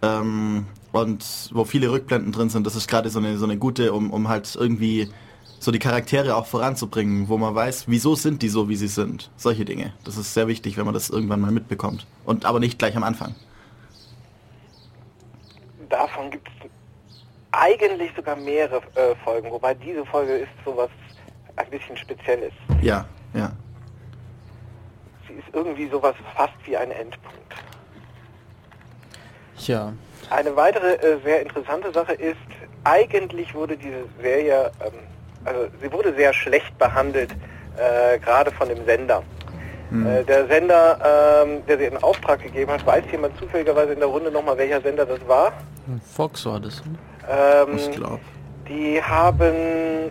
Ähm, 0.02 0.68
und 0.98 1.50
wo 1.54 1.66
viele 1.66 1.92
Rückblenden 1.92 2.32
drin 2.32 2.50
sind, 2.50 2.66
das 2.66 2.76
ist 2.76 2.88
gerade 2.88 3.10
so 3.10 3.20
eine, 3.20 3.38
so 3.38 3.46
eine 3.46 3.58
gute, 3.58 3.94
um, 3.94 4.12
um 4.12 4.28
halt 4.28 4.56
irgendwie 4.56 5.10
so 5.60 5.72
die 5.72 5.80
Charaktere 5.80 6.36
auch 6.36 6.46
voranzubringen, 6.46 7.30
wo 7.30 7.38
man 7.38 7.56
weiß, 7.56 7.86
wieso 7.88 8.16
sind 8.16 8.42
die 8.42 8.50
so, 8.50 8.70
wie 8.70 8.76
sie 8.76 8.88
sind. 8.88 9.32
Solche 9.38 9.66
Dinge. 9.66 9.94
Das 10.04 10.18
ist 10.18 10.34
sehr 10.34 10.48
wichtig, 10.48 10.78
wenn 10.78 10.86
man 10.86 10.94
das 10.94 11.10
irgendwann 11.10 11.42
mal 11.42 11.52
mitbekommt. 11.52 12.06
Und 12.26 12.46
aber 12.46 12.60
nicht 12.60 12.78
gleich 12.78 12.96
am 12.96 13.04
Anfang. 13.04 13.36
Davon 15.90 16.30
gibt 16.30 16.48
es 16.48 16.70
eigentlich 17.52 18.12
sogar 18.16 18.36
mehrere 18.36 18.82
äh, 18.96 19.16
Folgen, 19.24 19.50
wobei 19.50 19.74
diese 19.74 20.06
Folge 20.06 20.34
ist 20.34 20.52
sowas 20.64 20.90
ein 21.56 21.70
bisschen 21.70 21.98
Spezielles. 21.98 22.54
Ja, 22.82 23.06
ja. 23.34 23.52
Sie 25.28 25.34
ist 25.34 25.48
irgendwie 25.54 25.90
sowas 25.90 26.16
fast 26.36 26.54
wie 26.66 26.78
ein 26.78 26.92
Endpunkt. 26.92 27.56
Ja, 29.66 29.94
Eine 30.30 30.56
weitere 30.56 30.94
äh, 30.96 31.18
sehr 31.24 31.42
interessante 31.42 31.92
Sache 31.94 32.14
ist, 32.14 32.36
eigentlich 32.84 33.54
wurde 33.56 33.78
diese 33.78 34.04
Serie, 34.22 34.72
ähm, 34.86 34.92
also 35.46 35.68
sie 35.82 35.92
wurde 35.92 36.14
sehr 36.16 36.34
schlecht 36.34 36.78
behandelt, 36.78 37.32
äh, 37.78 38.20
gerade 38.20 38.52
von 38.52 38.68
dem 38.70 38.84
Sender. 38.86 39.24
Äh, 39.90 40.26
der 40.26 40.48
Sender, 40.48 41.44
ähm, 41.46 41.66
der 41.66 41.78
sie 41.78 41.86
in 41.86 41.96
Auftrag 42.04 42.44
gegeben 42.44 42.70
hat, 42.74 42.86
weiß 42.86 43.06
jemand 43.10 43.38
zufälligerweise 43.40 43.94
in 43.94 44.00
der 44.00 44.10
Runde 44.10 44.30
nochmal, 44.30 44.58
welcher 44.58 44.82
Sender 44.82 45.06
das 45.06 45.26
war? 45.30 45.54
Fox 46.14 46.46
war 46.46 46.60
das. 46.60 46.84
Ne? 46.84 46.96
Ähm, 47.30 47.78
Ich 47.78 47.92
glaube. 47.92 48.20
die 48.68 49.02
haben, 49.02 49.56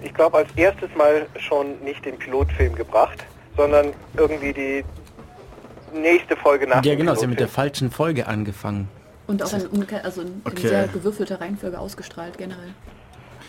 ich 0.02 0.14
glaube, 0.14 0.38
als 0.38 0.48
erstes 0.56 0.88
Mal 0.96 1.26
schon 1.38 1.78
nicht 1.84 2.02
den 2.06 2.16
Pilotfilm 2.16 2.74
gebracht, 2.74 3.22
sondern 3.54 3.92
irgendwie 4.16 4.54
die 4.54 4.82
nächste 5.92 6.36
Folge 6.36 6.66
nach 6.66 6.76
Ja 6.76 6.92
dem 6.94 6.98
genau, 7.00 7.14
sie 7.14 7.24
haben 7.24 7.30
mit 7.30 7.40
der 7.40 7.44
Pilotfilm. 7.44 7.64
falschen 7.66 7.90
Folge 7.90 8.26
angefangen. 8.26 8.88
Und 9.26 9.42
auch 9.42 9.52
in, 9.52 9.86
also 10.02 10.22
in, 10.22 10.42
Okay. 10.44 10.62
in 10.62 10.68
sehr 10.68 10.88
gewürfelter 10.88 11.40
Reihenfolge 11.40 11.78
ausgestrahlt 11.78 12.38
generell. 12.38 12.74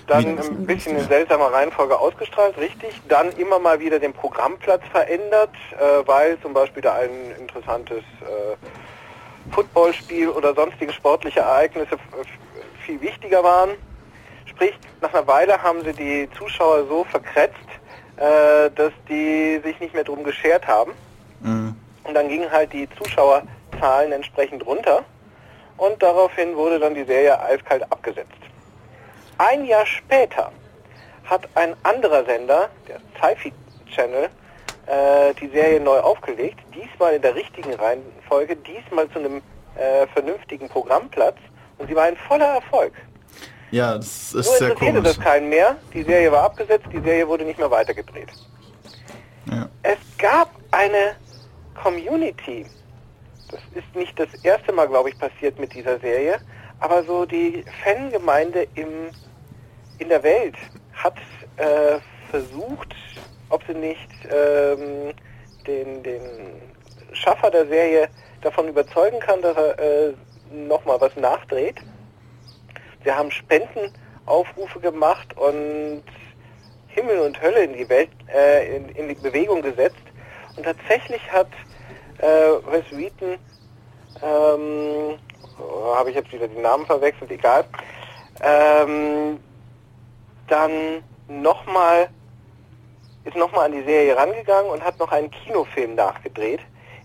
Dann 0.08 0.26
ein 0.26 0.66
bisschen 0.66 0.98
in 0.98 1.06
seltsamer 1.06 1.52
Reihenfolge 1.52 2.00
ausgestrahlt, 2.00 2.58
richtig. 2.58 3.02
Dann 3.10 3.32
immer 3.34 3.60
mal 3.60 3.80
wieder 3.80 4.00
den 4.00 4.13
Programmplatz 4.13 4.82
verändert, 4.92 5.54
äh, 5.78 6.08
weil 6.08 6.40
zum 6.40 6.54
Beispiel 6.54 6.82
da 6.82 6.94
ein 6.94 7.36
interessantes 7.38 7.98
äh, 8.22 8.56
Footballspiel 9.52 10.30
oder 10.30 10.54
sonstige 10.56 10.94
sportliche 10.94 11.42
Ereignisse 11.42 11.98
viel 12.86 13.02
wichtiger 13.02 13.44
waren. 13.44 13.72
Sprich, 14.46 14.74
nach 15.02 15.13
einer 15.13 15.28
Weile 15.28 15.62
haben 15.62 15.84
sie 15.84 15.94
die 15.94 16.30
Zuschauer 16.38 16.86
so 16.88 17.04
verkretzt, 17.04 17.58
äh, 18.16 18.72
dass 18.76 18.94
die 19.10 19.60
sich 19.63 19.80
nicht 19.80 19.94
mehr 19.94 20.06
drum 20.06 20.24
geschert 20.24 20.66
haben. 20.68 20.94
Mhm. 21.42 21.76
Und 22.06 22.13
dann 22.13 22.30
gingen 22.30 22.50
halt 22.50 22.72
die 22.72 22.88
Zuschauerzahlen 22.98 24.13
entsprechend 24.13 24.66
runter. 24.66 25.04
Und 25.78 26.02
daraufhin 26.02 26.56
wurde 26.56 26.80
dann 26.80 26.96
die 26.96 27.04
Serie 27.04 27.40
eiskalt 27.40 27.84
abgesetzt. 27.92 28.32
Ein 29.38 29.66
Jahr 29.66 29.86
später 29.86 30.52
hat 31.26 31.48
ein 31.56 31.76
anderer 31.84 32.26
Sender, 32.26 32.70
der 32.88 33.00
Sci-Fi 33.20 33.54
Channel, 33.94 34.30
äh, 34.88 35.34
die 35.36 35.48
Serie 35.50 35.80
neu 35.80 36.00
aufgelegt. 36.00 36.60
Diesmal 36.74 37.13
in 37.16 37.22
der 37.22 37.36
richtigen 37.36 37.74
Reihenfolge, 37.74 38.56
diesmal 38.56 39.10
zu 39.10 39.20
einem 39.20 39.42
äh, 39.76 40.08
vernünftigen 40.08 40.68
Programmplatz. 40.70 41.38
Und 41.78 41.88
sie 41.88 41.96
war 41.96 42.06
ein 42.06 42.18
voller 42.28 42.56
Erfolg. 42.56 42.94
Ja, 43.70 43.96
das 43.96 44.34
ist 44.34 44.34
Nur 44.34 44.44
sehr 44.44 44.72
interessierte 44.72 45.00
komisch. 45.00 45.16
das 45.18 45.20
keinen 45.24 45.50
mehr. 45.50 45.76
Die 45.94 46.04
Serie 46.04 46.32
war 46.32 46.44
abgesetzt, 46.44 46.86
die 46.92 47.02
Serie 47.02 47.28
wurde 47.28 47.44
nicht 47.44 47.60
mehr 47.60 47.70
weitergedreht. 47.70 48.30
Ja. 49.52 49.68
Es 49.84 49.98
gab 50.18 50.50
eine 50.72 51.16
Community. 51.76 52.66
Das 53.50 53.62
ist 53.76 53.96
nicht 53.96 54.20
das 54.20 54.34
erste 54.44 54.74
Mal, 54.74 54.88
glaube 54.88 55.10
ich, 55.10 55.18
passiert 55.18 55.58
mit 55.60 55.74
dieser 55.74 56.00
Serie, 56.00 56.40
aber 56.80 57.04
so 57.04 57.26
die 57.26 57.64
Fangemeinde 57.84 58.68
im, 58.76 59.10
in 60.00 60.10
der 60.10 60.22
Welt 60.24 60.56
hat 60.94 61.16
äh, 61.56 62.00
versucht, 62.30 62.94
ob 63.50 63.64
sie 63.66 63.74
nicht 63.74 64.10
ähm, 64.30 65.14
den, 65.66 66.04
den 66.04 66.22
Schaffer 67.14 67.50
der 67.50 67.68
Serie 67.68 68.10
davon 68.42 68.68
überzeugen 68.68 69.20
kann, 69.20 69.42
dass 69.42 69.56
er 69.56 69.80
äh, 69.80 70.14
nochmal 70.52 71.00
was 71.00 71.16
nachdreht. 71.16 71.78
Sie 73.04 73.12
haben 73.12 73.32
Spendenaufrufe 73.32 74.80
gemacht 74.80 75.36
und 75.38 76.04
Himmel 76.88 77.20
und 77.20 77.42
Hölle 77.42 77.64
in 77.64 77.74
die 77.74 77.88
Welt, 77.90 78.10
äh, 78.34 78.76
in, 78.76 78.90
in 78.90 79.08
die 79.08 79.16
Bewegung 79.16 79.62
gesetzt. 79.62 79.96
Und 80.56 80.64
tatsächlich 80.64 81.22
hat 81.32 81.48
äh, 82.19 82.95
Wheaton, 82.97 83.38
ähm, 84.21 85.19
oh, 85.60 85.95
habe 85.95 86.10
ich 86.10 86.15
jetzt 86.15 86.32
wieder 86.32 86.47
die 86.47 86.60
Namen 86.60 86.86
verwechselt, 86.86 87.32
egal, 87.32 87.65
ähm, 88.41 89.39
dann 90.47 91.03
nochmal, 91.27 92.10
ist 93.25 93.36
nochmal 93.36 93.65
an 93.65 93.73
die 93.73 93.84
Serie 93.84 94.15
rangegangen 94.15 94.71
und 94.71 94.84
hat 94.84 94.97
noch 94.99 95.12
einen 95.12 95.32
Kinofilm 95.32 95.95
nachgedreht, 95.95 96.62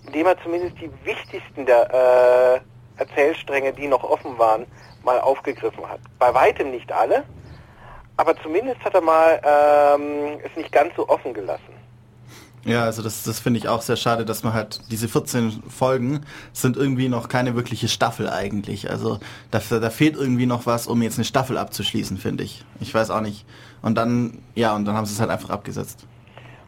in 0.07 0.13
dem 0.13 0.27
er 0.27 0.41
zumindest 0.43 0.77
die 0.81 0.91
wichtigsten 1.05 1.67
der 1.67 2.63
äh, 2.97 3.01
Erzählstränge, 3.01 3.73
die 3.73 3.89
noch 3.89 4.05
offen 4.05 4.39
waren, 4.39 4.67
mal 5.05 5.21
aufgegriffen 5.21 5.89
hat. 5.89 6.01
Bei 6.19 6.33
weitem 6.33 6.71
nicht 6.71 6.93
alle, 6.93 7.25
aber 8.17 8.37
zumindest 8.43 8.85
hat 8.85 8.95
er 8.95 9.01
mal 9.01 9.41
ähm, 9.45 10.39
es 10.45 10.55
nicht 10.57 10.71
ganz 10.71 10.95
so 10.95 11.09
offen 11.09 11.35
gelassen. 11.35 11.82
Ja, 12.65 12.85
also 12.85 13.03
das, 13.03 13.25
das 13.25 13.41
finde 13.41 13.59
ich 13.59 13.69
auch 13.69 13.83
sehr 13.83 13.97
schade, 13.97 14.25
dass 14.25 14.45
man 14.45 14.55
halt 14.55 14.81
diese 14.91 15.09
14 15.09 15.65
Folgen 15.69 16.25
sind 16.53 16.77
irgendwie 16.77 17.09
noch 17.09 17.29
keine 17.29 17.57
wirkliche 17.57 17.89
Staffel 17.89 18.29
eigentlich. 18.29 18.89
Also 18.89 19.19
da, 19.51 19.61
da 19.69 19.91
fehlt 19.91 20.17
irgendwie 20.17 20.47
noch 20.47 20.65
was, 20.65 20.87
um 20.87 21.03
jetzt 21.03 21.19
eine 21.19 21.25
Staffel 21.25 21.59
abzuschließen, 21.59 22.19
finde 22.19 22.45
ich. 22.45 22.65
Ich 22.81 22.95
weiß 22.95 23.11
auch 23.11 23.21
nicht. 23.21 23.45
Und 23.83 23.97
dann, 23.97 24.39
ja, 24.55 24.77
und 24.77 24.85
dann 24.85 24.97
haben 24.97 25.07
sie 25.07 25.15
es 25.15 25.21
halt 25.21 25.31
einfach 25.31 25.51
abgesetzt. 25.51 26.07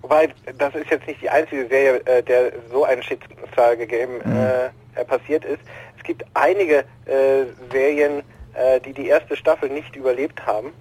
Wobei, 0.02 0.28
das 0.58 0.74
ist 0.74 0.90
jetzt 0.90 1.06
nicht 1.06 1.22
die 1.22 1.30
einzige 1.30 1.66
Serie, 1.68 2.04
äh, 2.06 2.22
der 2.22 2.52
so 2.70 2.84
ein 2.84 3.02
Schicksal 3.02 3.76
gegeben 3.76 4.20
äh, 4.20 4.66
äh, 5.00 5.04
passiert 5.06 5.44
ist. 5.44 5.60
Es 5.96 6.02
gibt 6.02 6.24
einige 6.34 6.80
äh, 7.06 7.46
Serien, 7.70 8.22
äh, 8.52 8.80
die 8.80 8.92
die 8.92 9.06
erste 9.06 9.36
Staffel 9.36 9.70
nicht 9.70 9.96
überlebt 9.96 10.44
haben. 10.44 10.72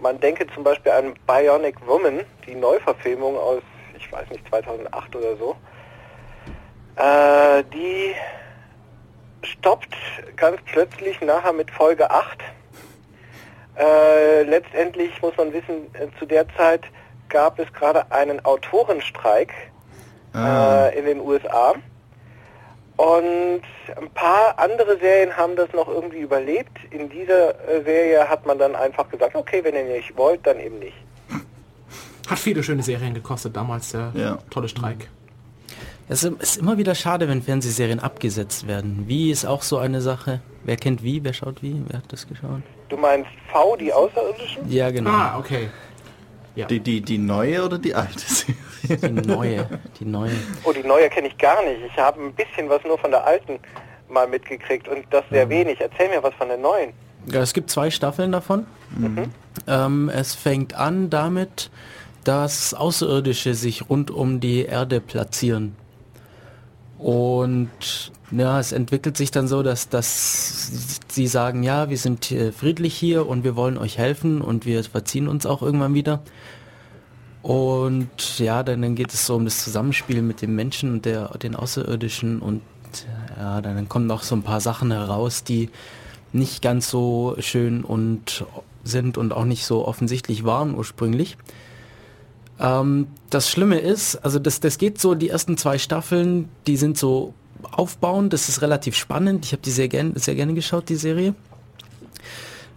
Man 0.00 0.20
denke 0.20 0.46
zum 0.54 0.64
Beispiel 0.64 0.92
an 0.92 1.14
Bionic 1.26 1.76
Woman, 1.86 2.20
die 2.46 2.54
Neuverfilmung 2.54 3.36
aus, 3.36 3.62
ich 4.10 4.16
weiß 4.16 4.30
nicht, 4.30 4.48
2008 4.48 5.16
oder 5.16 5.36
so. 5.36 5.56
Äh, 6.96 7.62
die 7.72 8.14
stoppt 9.42 9.94
ganz 10.36 10.60
plötzlich 10.66 11.20
nachher 11.20 11.52
mit 11.52 11.70
Folge 11.70 12.10
8. 12.10 12.38
Äh, 13.78 14.42
letztendlich 14.42 15.22
muss 15.22 15.36
man 15.36 15.52
wissen, 15.52 15.94
äh, 15.94 16.08
zu 16.18 16.26
der 16.26 16.46
Zeit 16.56 16.82
gab 17.28 17.58
es 17.60 17.72
gerade 17.72 18.10
einen 18.10 18.44
Autorenstreik 18.44 19.52
Ah. 20.32 20.86
äh, 20.88 20.98
in 20.98 21.06
den 21.06 21.20
USA. 21.20 21.74
Und 22.96 23.62
ein 23.96 24.10
paar 24.12 24.58
andere 24.58 24.98
Serien 24.98 25.36
haben 25.36 25.56
das 25.56 25.72
noch 25.72 25.88
irgendwie 25.88 26.20
überlebt. 26.20 26.76
In 26.90 27.08
dieser 27.08 27.50
äh, 27.68 27.82
Serie 27.82 28.28
hat 28.28 28.44
man 28.44 28.58
dann 28.58 28.76
einfach 28.76 29.08
gesagt, 29.08 29.34
okay, 29.34 29.64
wenn 29.64 29.74
ihr 29.74 29.84
nicht 29.84 30.16
wollt, 30.16 30.46
dann 30.46 30.60
eben 30.60 30.78
nicht. 30.78 30.96
Hat 32.30 32.38
viele 32.38 32.62
schöne 32.62 32.82
Serien 32.82 33.14
gekostet 33.14 33.56
damals, 33.56 33.90
der 33.92 34.12
Ja. 34.14 34.38
tolle 34.50 34.68
Streik. 34.68 35.08
Es 36.08 36.24
ist 36.24 36.56
immer 36.56 36.76
wieder 36.76 36.94
schade, 36.94 37.28
wenn 37.28 37.40
Fernsehserien 37.42 38.00
abgesetzt 38.00 38.66
werden. 38.66 39.04
Wie 39.06 39.30
ist 39.30 39.44
auch 39.44 39.62
so 39.62 39.78
eine 39.78 40.00
Sache. 40.00 40.40
Wer 40.64 40.76
kennt 40.76 41.02
wie? 41.04 41.22
Wer 41.22 41.32
schaut 41.32 41.62
wie? 41.62 41.82
Wer 41.86 41.98
hat 41.98 42.12
das 42.12 42.26
geschaut? 42.26 42.62
Du 42.88 42.96
meinst 42.96 43.30
V, 43.52 43.76
die 43.76 43.92
Außerirdischen? 43.92 44.68
Ja, 44.68 44.90
genau. 44.90 45.10
Ah, 45.10 45.38
okay. 45.38 45.68
Die, 46.68 46.80
die, 46.80 47.00
die 47.00 47.16
neue 47.16 47.64
oder 47.64 47.78
die 47.78 47.94
alte 47.94 48.18
Serie? 48.18 48.56
Die 48.98 49.26
neue. 49.26 49.66
Die 49.98 50.04
neue. 50.04 50.32
Oh, 50.64 50.72
die 50.72 50.82
neue 50.86 51.08
kenne 51.08 51.28
ich 51.28 51.38
gar 51.38 51.62
nicht. 51.62 51.80
Ich 51.86 51.96
habe 51.96 52.20
ein 52.20 52.34
bisschen 52.34 52.68
was 52.68 52.82
nur 52.84 52.98
von 52.98 53.10
der 53.12 53.24
alten 53.24 53.58
mal 54.10 54.26
mitgekriegt 54.26 54.88
und 54.88 55.04
das 55.10 55.24
sehr 55.30 55.48
wenig. 55.48 55.80
Erzähl 55.80 56.08
mir 56.08 56.22
was 56.22 56.34
von 56.34 56.48
der 56.48 56.58
neuen. 56.58 56.90
Ja, 57.26 57.40
es 57.40 57.54
gibt 57.54 57.70
zwei 57.70 57.90
Staffeln 57.90 58.32
davon. 58.32 58.66
Ähm, 59.68 60.10
es 60.12 60.34
fängt 60.34 60.74
an 60.74 61.08
damit, 61.08 61.70
dass 62.24 62.74
Außerirdische 62.74 63.54
sich 63.54 63.88
rund 63.88 64.10
um 64.10 64.40
die 64.40 64.62
Erde 64.62 65.00
platzieren. 65.00 65.74
Und 66.98 68.12
ja, 68.30 68.60
es 68.60 68.72
entwickelt 68.72 69.16
sich 69.16 69.30
dann 69.30 69.48
so, 69.48 69.62
dass, 69.62 69.88
dass 69.88 71.00
sie 71.08 71.26
sagen, 71.26 71.62
ja, 71.62 71.88
wir 71.88 71.96
sind 71.96 72.30
äh, 72.30 72.52
friedlich 72.52 72.94
hier 72.94 73.26
und 73.26 73.42
wir 73.42 73.56
wollen 73.56 73.78
euch 73.78 73.98
helfen 73.98 74.40
und 74.40 74.66
wir 74.66 74.84
verziehen 74.84 75.26
uns 75.26 75.46
auch 75.46 75.62
irgendwann 75.62 75.94
wieder. 75.94 76.22
Und 77.42 78.38
ja, 78.38 78.62
dann, 78.62 78.82
dann 78.82 78.94
geht 78.94 79.14
es 79.14 79.26
so 79.26 79.34
um 79.36 79.46
das 79.46 79.64
Zusammenspiel 79.64 80.20
mit 80.20 80.42
dem 80.42 80.54
Menschen 80.54 80.92
und 80.92 81.06
der, 81.06 81.28
den 81.38 81.56
Außerirdischen 81.56 82.40
und 82.40 82.60
ja, 83.38 83.62
dann, 83.62 83.76
dann 83.76 83.88
kommen 83.88 84.06
noch 84.06 84.22
so 84.22 84.34
ein 84.34 84.42
paar 84.42 84.60
Sachen 84.60 84.92
heraus, 84.92 85.42
die 85.42 85.70
nicht 86.32 86.62
ganz 86.62 86.90
so 86.90 87.34
schön 87.38 87.82
und 87.82 88.44
sind 88.84 89.18
und 89.18 89.32
auch 89.32 89.44
nicht 89.44 89.64
so 89.64 89.86
offensichtlich 89.86 90.44
waren 90.44 90.74
ursprünglich. 90.74 91.36
Ähm, 92.60 93.08
das 93.30 93.48
Schlimme 93.48 93.78
ist, 93.78 94.16
also 94.16 94.38
das, 94.38 94.60
das 94.60 94.78
geht 94.78 95.00
so, 95.00 95.14
die 95.14 95.30
ersten 95.30 95.56
zwei 95.56 95.78
Staffeln, 95.78 96.48
die 96.66 96.76
sind 96.76 96.98
so 96.98 97.34
aufbauend, 97.72 98.32
das 98.32 98.48
ist 98.48 98.62
relativ 98.62 98.94
spannend. 98.94 99.46
Ich 99.46 99.52
habe 99.52 99.62
die 99.62 99.70
sehr, 99.70 99.88
gern, 99.88 100.14
sehr 100.16 100.34
gerne 100.34 100.54
geschaut, 100.54 100.88
die 100.88 100.96
Serie. 100.96 101.34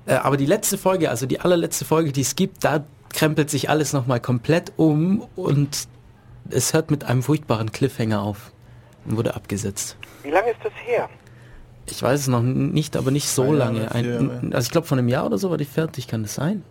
Äh, 0.05 0.15
aber 0.15 0.37
die 0.37 0.45
letzte 0.45 0.77
Folge, 0.77 1.09
also 1.09 1.25
die 1.25 1.39
allerletzte 1.39 1.85
Folge, 1.85 2.11
die 2.11 2.21
es 2.21 2.35
gibt, 2.35 2.63
da 2.63 2.85
krempelt 3.11 3.49
sich 3.49 3.69
alles 3.69 3.93
nochmal 3.93 4.19
komplett 4.19 4.73
um 4.77 5.27
und 5.35 5.87
es 6.49 6.73
hört 6.73 6.91
mit 6.91 7.03
einem 7.03 7.23
furchtbaren 7.23 7.71
Cliffhanger 7.71 8.21
auf 8.21 8.51
und 9.05 9.17
wurde 9.17 9.35
abgesetzt. 9.35 9.97
Wie 10.23 10.31
lange 10.31 10.51
ist 10.51 10.59
das 10.63 10.73
her? 10.85 11.09
Ich 11.89 12.01
weiß 12.01 12.21
es 12.21 12.27
noch 12.27 12.41
nicht, 12.41 12.95
aber 12.95 13.11
nicht 13.11 13.27
so 13.27 13.51
lange. 13.51 13.91
Ein, 13.91 14.53
also 14.53 14.65
ich 14.65 14.71
glaube 14.71 14.87
von 14.87 14.99
einem 14.99 15.09
Jahr 15.09 15.25
oder 15.25 15.37
so 15.37 15.49
war 15.49 15.57
die 15.57 15.65
fertig, 15.65 16.07
kann 16.07 16.23
das 16.23 16.35
sein? 16.35 16.63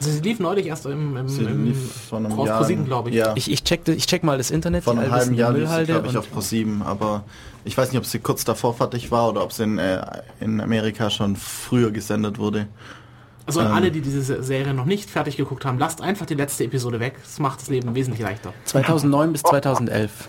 Also 0.00 0.12
sie 0.12 0.20
lief 0.20 0.40
neulich 0.40 0.66
erst 0.66 0.86
im, 0.86 1.14
im, 1.14 1.28
Sie 1.28 1.42
im 1.44 1.74
vor 1.74 2.18
einem 2.18 2.32
auf 2.32 2.46
Jahr. 2.46 2.58
ProSieben, 2.58 2.86
glaube 2.86 3.10
ich. 3.10 3.16
Ja. 3.16 3.34
Ich, 3.36 3.50
ich, 3.50 3.62
check, 3.64 3.86
ich 3.86 4.06
check 4.06 4.24
mal 4.24 4.38
das 4.38 4.50
Internet, 4.50 4.84
Vor 4.84 4.94
die 4.94 5.00
einem 5.00 5.10
halben 5.10 5.34
Jahr 5.34 5.50
lief 5.50 5.58
sie, 5.58 5.64
Müllhalde 5.64 5.92
glaube 5.92 6.08
ich, 6.08 6.16
auf 6.16 6.26
Pro7, 6.34 6.82
aber 6.82 7.24
ich 7.66 7.76
weiß 7.76 7.92
nicht, 7.92 7.98
ob 7.98 8.06
sie 8.06 8.18
kurz 8.18 8.44
davor 8.44 8.72
fertig 8.74 9.10
war 9.10 9.28
oder 9.28 9.44
ob 9.44 9.52
sie 9.52 9.64
in, 9.64 9.78
äh, 9.78 10.00
in 10.40 10.60
Amerika 10.62 11.10
schon 11.10 11.36
früher 11.36 11.90
gesendet 11.90 12.38
wurde. 12.38 12.66
Also 13.44 13.60
Ähm. 13.60 13.66
alle, 13.72 13.90
die 13.90 14.00
diese 14.00 14.42
Serie 14.42 14.72
noch 14.72 14.86
nicht 14.86 15.10
fertig 15.10 15.36
geguckt 15.36 15.66
haben, 15.66 15.78
lasst 15.78 16.00
einfach 16.00 16.24
die 16.24 16.34
letzte 16.34 16.64
Episode 16.64 16.98
weg. 16.98 17.16
Das 17.22 17.38
macht 17.38 17.60
das 17.60 17.68
Leben 17.68 17.94
wesentlich 17.94 18.22
leichter. 18.22 18.54
2009 18.64 19.32
bis 19.32 19.42
2011. 19.42 20.28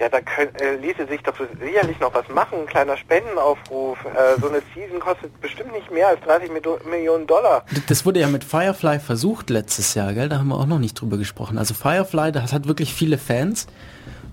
Ja, 0.00 0.08
da 0.08 0.20
könnt, 0.20 0.60
äh, 0.60 0.76
ließe 0.76 1.06
sich 1.08 1.20
doch 1.22 1.34
sicherlich 1.60 1.98
noch 1.98 2.14
was 2.14 2.28
machen. 2.28 2.60
Ein 2.60 2.66
kleiner 2.66 2.96
Spendenaufruf. 2.96 3.98
Äh, 4.04 4.40
so 4.40 4.48
eine 4.48 4.62
Season 4.74 5.00
kostet 5.00 5.40
bestimmt 5.40 5.72
nicht 5.72 5.90
mehr 5.90 6.08
als 6.08 6.20
30 6.20 6.50
Mio- 6.50 6.78
Millionen 6.88 7.26
Dollar. 7.26 7.64
Das 7.88 8.06
wurde 8.06 8.20
ja 8.20 8.28
mit 8.28 8.44
Firefly 8.44 9.00
versucht 9.00 9.50
letztes 9.50 9.94
Jahr, 9.94 10.14
gell? 10.14 10.28
Da 10.28 10.38
haben 10.38 10.48
wir 10.48 10.56
auch 10.56 10.66
noch 10.66 10.78
nicht 10.78 10.94
drüber 11.00 11.16
gesprochen. 11.16 11.58
Also 11.58 11.74
Firefly, 11.74 12.30
das 12.32 12.52
hat 12.52 12.68
wirklich 12.68 12.94
viele 12.94 13.18
Fans. 13.18 13.66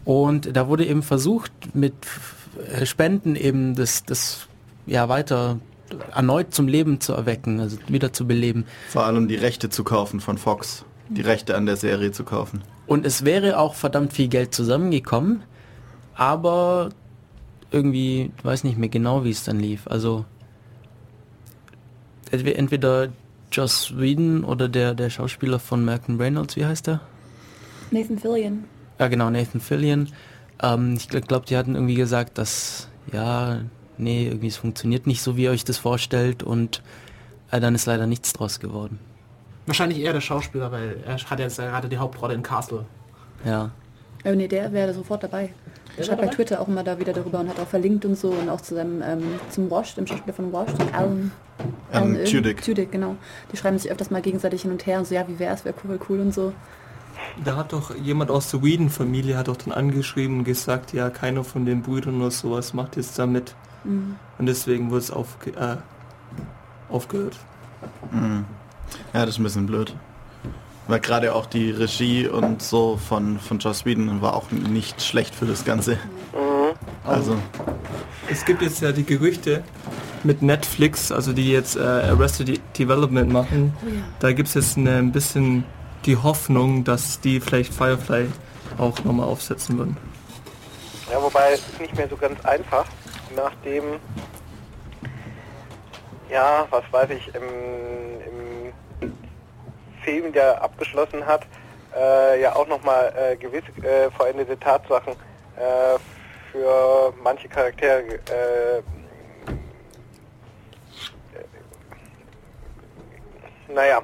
Und 0.03 0.55
da 0.55 0.67
wurde 0.67 0.85
eben 0.85 1.01
versucht, 1.01 1.51
mit 1.73 1.93
äh, 2.71 2.85
Spenden 2.85 3.35
eben 3.35 3.75
das, 3.75 4.03
das 4.03 4.47
ja 4.85 5.09
weiter 5.09 5.57
erneut 6.15 6.53
zum 6.53 6.67
Leben 6.67 6.99
zu 7.01 7.13
erwecken, 7.13 7.59
also 7.59 7.77
wieder 7.87 8.13
zu 8.13 8.27
beleben. 8.27 8.65
Vor 8.89 9.05
allem 9.05 9.27
die 9.27 9.35
Rechte 9.35 9.69
zu 9.69 9.83
kaufen 9.83 10.19
von 10.19 10.37
Fox. 10.37 10.85
Die 11.09 11.21
Rechte 11.21 11.55
an 11.55 11.65
der 11.65 11.75
Serie 11.75 12.11
zu 12.11 12.23
kaufen. 12.23 12.63
Und 12.87 13.05
es 13.05 13.25
wäre 13.25 13.59
auch 13.59 13.73
verdammt 13.75 14.13
viel 14.13 14.27
Geld 14.27 14.53
zusammengekommen, 14.55 15.43
aber 16.15 16.89
irgendwie, 17.71 18.31
ich 18.37 18.45
weiß 18.45 18.63
nicht 18.63 18.77
mehr 18.77 18.89
genau, 18.89 19.23
wie 19.23 19.31
es 19.31 19.43
dann 19.43 19.59
lief. 19.59 19.87
Also 19.87 20.25
entwe- 22.31 22.53
entweder 22.55 23.09
Joss 23.51 23.97
Whedon 23.97 24.43
oder 24.43 24.67
der, 24.69 24.93
der 24.93 25.09
Schauspieler 25.09 25.59
von 25.59 25.83
Malcolm 25.85 26.19
Reynolds, 26.19 26.55
wie 26.55 26.65
heißt 26.65 26.87
der? 26.87 27.01
Nathan 27.91 28.17
Fillion. 28.17 28.63
Ja 28.99 29.07
genau, 29.07 29.29
Nathan 29.29 29.61
Fillion. 29.61 30.09
Ähm, 30.61 30.95
ich 30.95 31.07
glaube, 31.09 31.45
die 31.45 31.57
hatten 31.57 31.75
irgendwie 31.75 31.95
gesagt, 31.95 32.37
dass 32.37 32.87
ja, 33.11 33.59
nee, 33.97 34.27
irgendwie 34.27 34.47
es 34.47 34.57
funktioniert 34.57 35.05
nicht 35.07 35.21
so, 35.21 35.37
wie 35.37 35.43
ihr 35.43 35.51
euch 35.51 35.63
das 35.63 35.77
vorstellt 35.77 36.43
und 36.43 36.81
äh, 37.51 37.59
dann 37.59 37.75
ist 37.75 37.85
leider 37.85 38.07
nichts 38.07 38.33
draus 38.33 38.59
geworden. 38.59 38.99
Wahrscheinlich 39.67 39.99
eher 39.99 40.13
der 40.13 40.21
Schauspieler, 40.21 40.71
weil 40.71 40.97
er 41.05 41.17
hat 41.17 41.39
jetzt 41.39 41.57
ja 41.57 41.65
gerade 41.69 41.89
die 41.89 41.97
Hauptrolle 41.97 42.33
in 42.33 42.43
Castle. 42.43 42.85
Ja. 43.45 43.71
Oh 44.23 44.31
nee, 44.33 44.47
der 44.47 44.71
wäre 44.73 44.93
sofort 44.93 45.23
dabei. 45.23 45.53
Der 45.97 46.03
schreibt 46.03 46.21
bei 46.21 46.27
Twitter 46.27 46.59
auch 46.61 46.67
immer 46.67 46.83
da 46.83 46.99
wieder 46.99 47.13
darüber 47.13 47.39
und 47.39 47.49
hat 47.49 47.59
auch 47.59 47.67
verlinkt 47.67 48.05
und 48.05 48.17
so 48.17 48.29
und 48.29 48.49
auch 48.49 48.61
zu 48.61 48.75
seinem, 48.75 49.01
ähm, 49.01 49.23
zum 49.49 49.69
Wash, 49.71 49.95
dem 49.95 50.05
Schauspieler 50.07 50.33
von 50.33 50.51
Wash, 50.51 50.69
Alan, 50.93 51.31
Alan 51.91 52.15
irgend- 52.15 52.29
Tudyk. 52.31 52.61
Tudyk, 52.61 52.91
genau. 52.91 53.15
Die 53.51 53.57
schreiben 53.57 53.77
sich 53.77 53.89
öfters 53.91 54.11
mal 54.11 54.21
gegenseitig 54.21 54.63
hin 54.63 54.71
und 54.71 54.85
her 54.85 54.99
und 54.99 55.07
so, 55.07 55.15
ja, 55.15 55.27
wie 55.27 55.39
wär's, 55.39 55.63
wäre 55.65 55.75
cool, 55.83 55.99
cool 56.09 56.19
und 56.19 56.33
so. 56.33 56.53
Da 57.43 57.55
hat 57.55 57.71
doch 57.73 57.95
jemand 57.95 58.29
aus 58.29 58.51
der 58.51 58.61
Whedon-Familie 58.61 59.37
hat 59.37 59.47
doch 59.47 59.55
dann 59.57 59.73
angeschrieben 59.73 60.39
und 60.39 60.43
gesagt, 60.43 60.93
ja, 60.93 61.09
keiner 61.09 61.43
von 61.43 61.65
den 61.65 61.81
Brüdern 61.81 62.19
oder 62.21 62.31
sowas 62.31 62.73
macht 62.73 62.97
jetzt 62.97 63.17
da 63.17 63.25
mit. 63.25 63.55
Mhm. 63.83 64.15
Und 64.37 64.45
deswegen 64.47 64.89
wurde 64.89 64.99
es 64.99 65.11
aufge 65.11 65.51
äh, 65.51 65.77
aufgehört. 66.89 67.37
Ja, 68.11 68.45
das 69.25 69.29
ist 69.29 69.39
ein 69.39 69.43
bisschen 69.43 69.65
blöd. 69.65 69.95
Weil 70.87 70.99
gerade 70.99 71.33
auch 71.33 71.47
die 71.47 71.71
Regie 71.71 72.27
und 72.27 72.61
so 72.61 72.97
von, 72.97 73.39
von 73.39 73.59
Joss 73.59 73.85
Whedon 73.85 74.21
war 74.21 74.35
auch 74.35 74.51
nicht 74.51 75.01
schlecht 75.01 75.33
für 75.33 75.45
das 75.45 75.65
Ganze. 75.65 75.97
Also, 77.03 77.37
Es 78.29 78.45
gibt 78.45 78.61
jetzt 78.61 78.81
ja 78.81 78.91
die 78.91 79.05
Gerüchte 79.05 79.63
mit 80.23 80.41
Netflix, 80.41 81.11
also 81.11 81.33
die 81.33 81.51
jetzt 81.51 81.75
äh, 81.75 81.81
Arrested 81.81 82.59
Development 82.77 83.31
machen. 83.31 83.73
Da 84.19 84.31
gibt 84.31 84.47
es 84.49 84.55
jetzt 84.55 84.77
eine, 84.77 84.97
ein 84.97 85.11
bisschen 85.11 85.63
die 86.05 86.17
Hoffnung, 86.17 86.83
dass 86.83 87.19
die 87.19 87.39
vielleicht 87.39 87.73
Firefly 87.73 88.27
auch 88.77 89.03
nochmal 89.03 89.27
aufsetzen 89.27 89.77
würden. 89.77 89.97
Ja, 91.11 91.21
wobei 91.21 91.53
es 91.53 91.59
ist 91.59 91.79
nicht 91.79 91.95
mehr 91.95 92.09
so 92.09 92.17
ganz 92.17 92.43
einfach, 92.43 92.85
nachdem, 93.35 93.83
ja, 96.31 96.65
was 96.71 96.83
weiß 96.91 97.09
ich, 97.11 97.27
im, 97.35 97.43
im 97.43 98.44
Film, 100.05 100.31
der 100.31 100.61
abgeschlossen 100.63 101.25
hat, 101.25 101.45
äh, 101.95 102.41
ja 102.41 102.55
auch 102.55 102.67
nochmal 102.67 103.13
äh, 103.17 103.35
gewisse 103.35 103.67
äh, 103.83 104.09
vollendete 104.11 104.57
Tatsachen 104.59 105.13
äh, 105.57 105.99
für 106.51 107.13
manche 107.21 107.49
Charaktere 107.49 108.15
äh, 108.15 108.81
naja, 113.67 114.01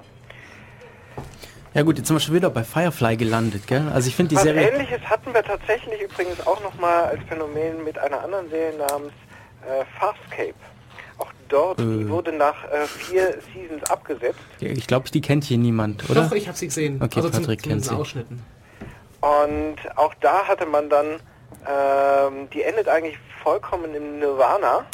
Ja 1.74 1.84
gut, 1.84 1.98
jetzt 1.98 2.08
sind 2.08 2.18
wir 2.18 2.20
schon 2.20 2.36
wieder 2.36 2.50
bei 2.50 2.66
Firefly 2.66 3.16
gelandet, 3.16 3.66
gell? 3.68 3.88
Also 3.94 4.10
ich 4.10 4.16
finde 4.16 4.32
die 4.32 4.36
Was 4.36 4.44
Serie... 4.44 4.70
ähnliches 4.70 5.02
hatten 5.04 5.34
wir 5.34 5.44
tatsächlich 5.44 6.02
übrigens 6.02 6.46
auch 6.46 6.62
nochmal 6.62 7.06
als 7.06 7.24
Phänomen 7.30 7.86
mit 7.86 7.98
einer 7.98 8.22
anderen 8.22 8.50
Serie 8.50 8.78
namens 8.78 9.14
äh, 9.66 9.86
Farscape. 9.98 10.56
Dort, 11.52 11.80
die 11.80 11.84
Äh. 11.84 12.10
wurde 12.10 12.32
nach 12.32 12.64
äh, 12.72 12.86
vier 12.88 13.38
Seasons 13.54 13.84
abgesetzt. 13.90 14.40
Ich 14.60 14.88
glaube, 14.88 15.10
die 15.12 15.22
kennt 15.22 15.44
hier 15.44 15.58
niemand, 15.58 16.10
oder? 16.10 16.24
Doch, 16.24 16.32
ich 16.32 16.48
habe 16.48 16.58
sie 16.58 16.68
gesehen. 16.68 16.96
Okay, 17.02 17.18
also 17.18 17.30
zum- 17.30 17.42
Patrick 17.42 17.62
kennt 17.62 17.84
zumindest 17.84 17.90
sie. 17.90 17.96
Ausschnitten. 17.98 18.44
Und 19.22 19.76
auch 19.98 20.14
da 20.22 20.48
hatte 20.48 20.66
man 20.66 20.90
dann, 20.90 21.20
ähm, 21.70 22.50
die 22.54 22.64
endet 22.64 22.88
eigentlich 22.88 23.18
vollkommen 23.44 23.94
im 23.94 24.20
Nirvana 24.20 24.86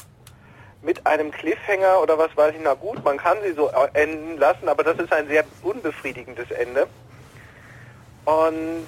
mit 0.81 1.05
einem 1.05 1.31
Cliffhanger 1.31 2.01
oder 2.01 2.17
was 2.17 2.35
weiß 2.35 2.53
ich, 2.55 2.61
na 2.63 2.73
gut, 2.73 3.03
man 3.05 3.17
kann 3.17 3.37
sie 3.45 3.53
so 3.53 3.69
enden 3.93 4.37
lassen, 4.37 4.67
aber 4.67 4.83
das 4.83 4.97
ist 4.99 5.11
ein 5.13 5.27
sehr 5.27 5.43
unbefriedigendes 5.63 6.49
Ende. 6.51 6.87
Und 8.25 8.87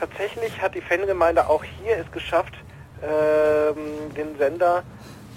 tatsächlich 0.00 0.60
hat 0.60 0.74
die 0.74 0.80
Fangemeinde 0.80 1.48
auch 1.48 1.62
hier 1.64 1.96
es 1.98 2.10
geschafft, 2.12 2.54
ähm, 3.02 4.14
den 4.16 4.36
Sender 4.38 4.82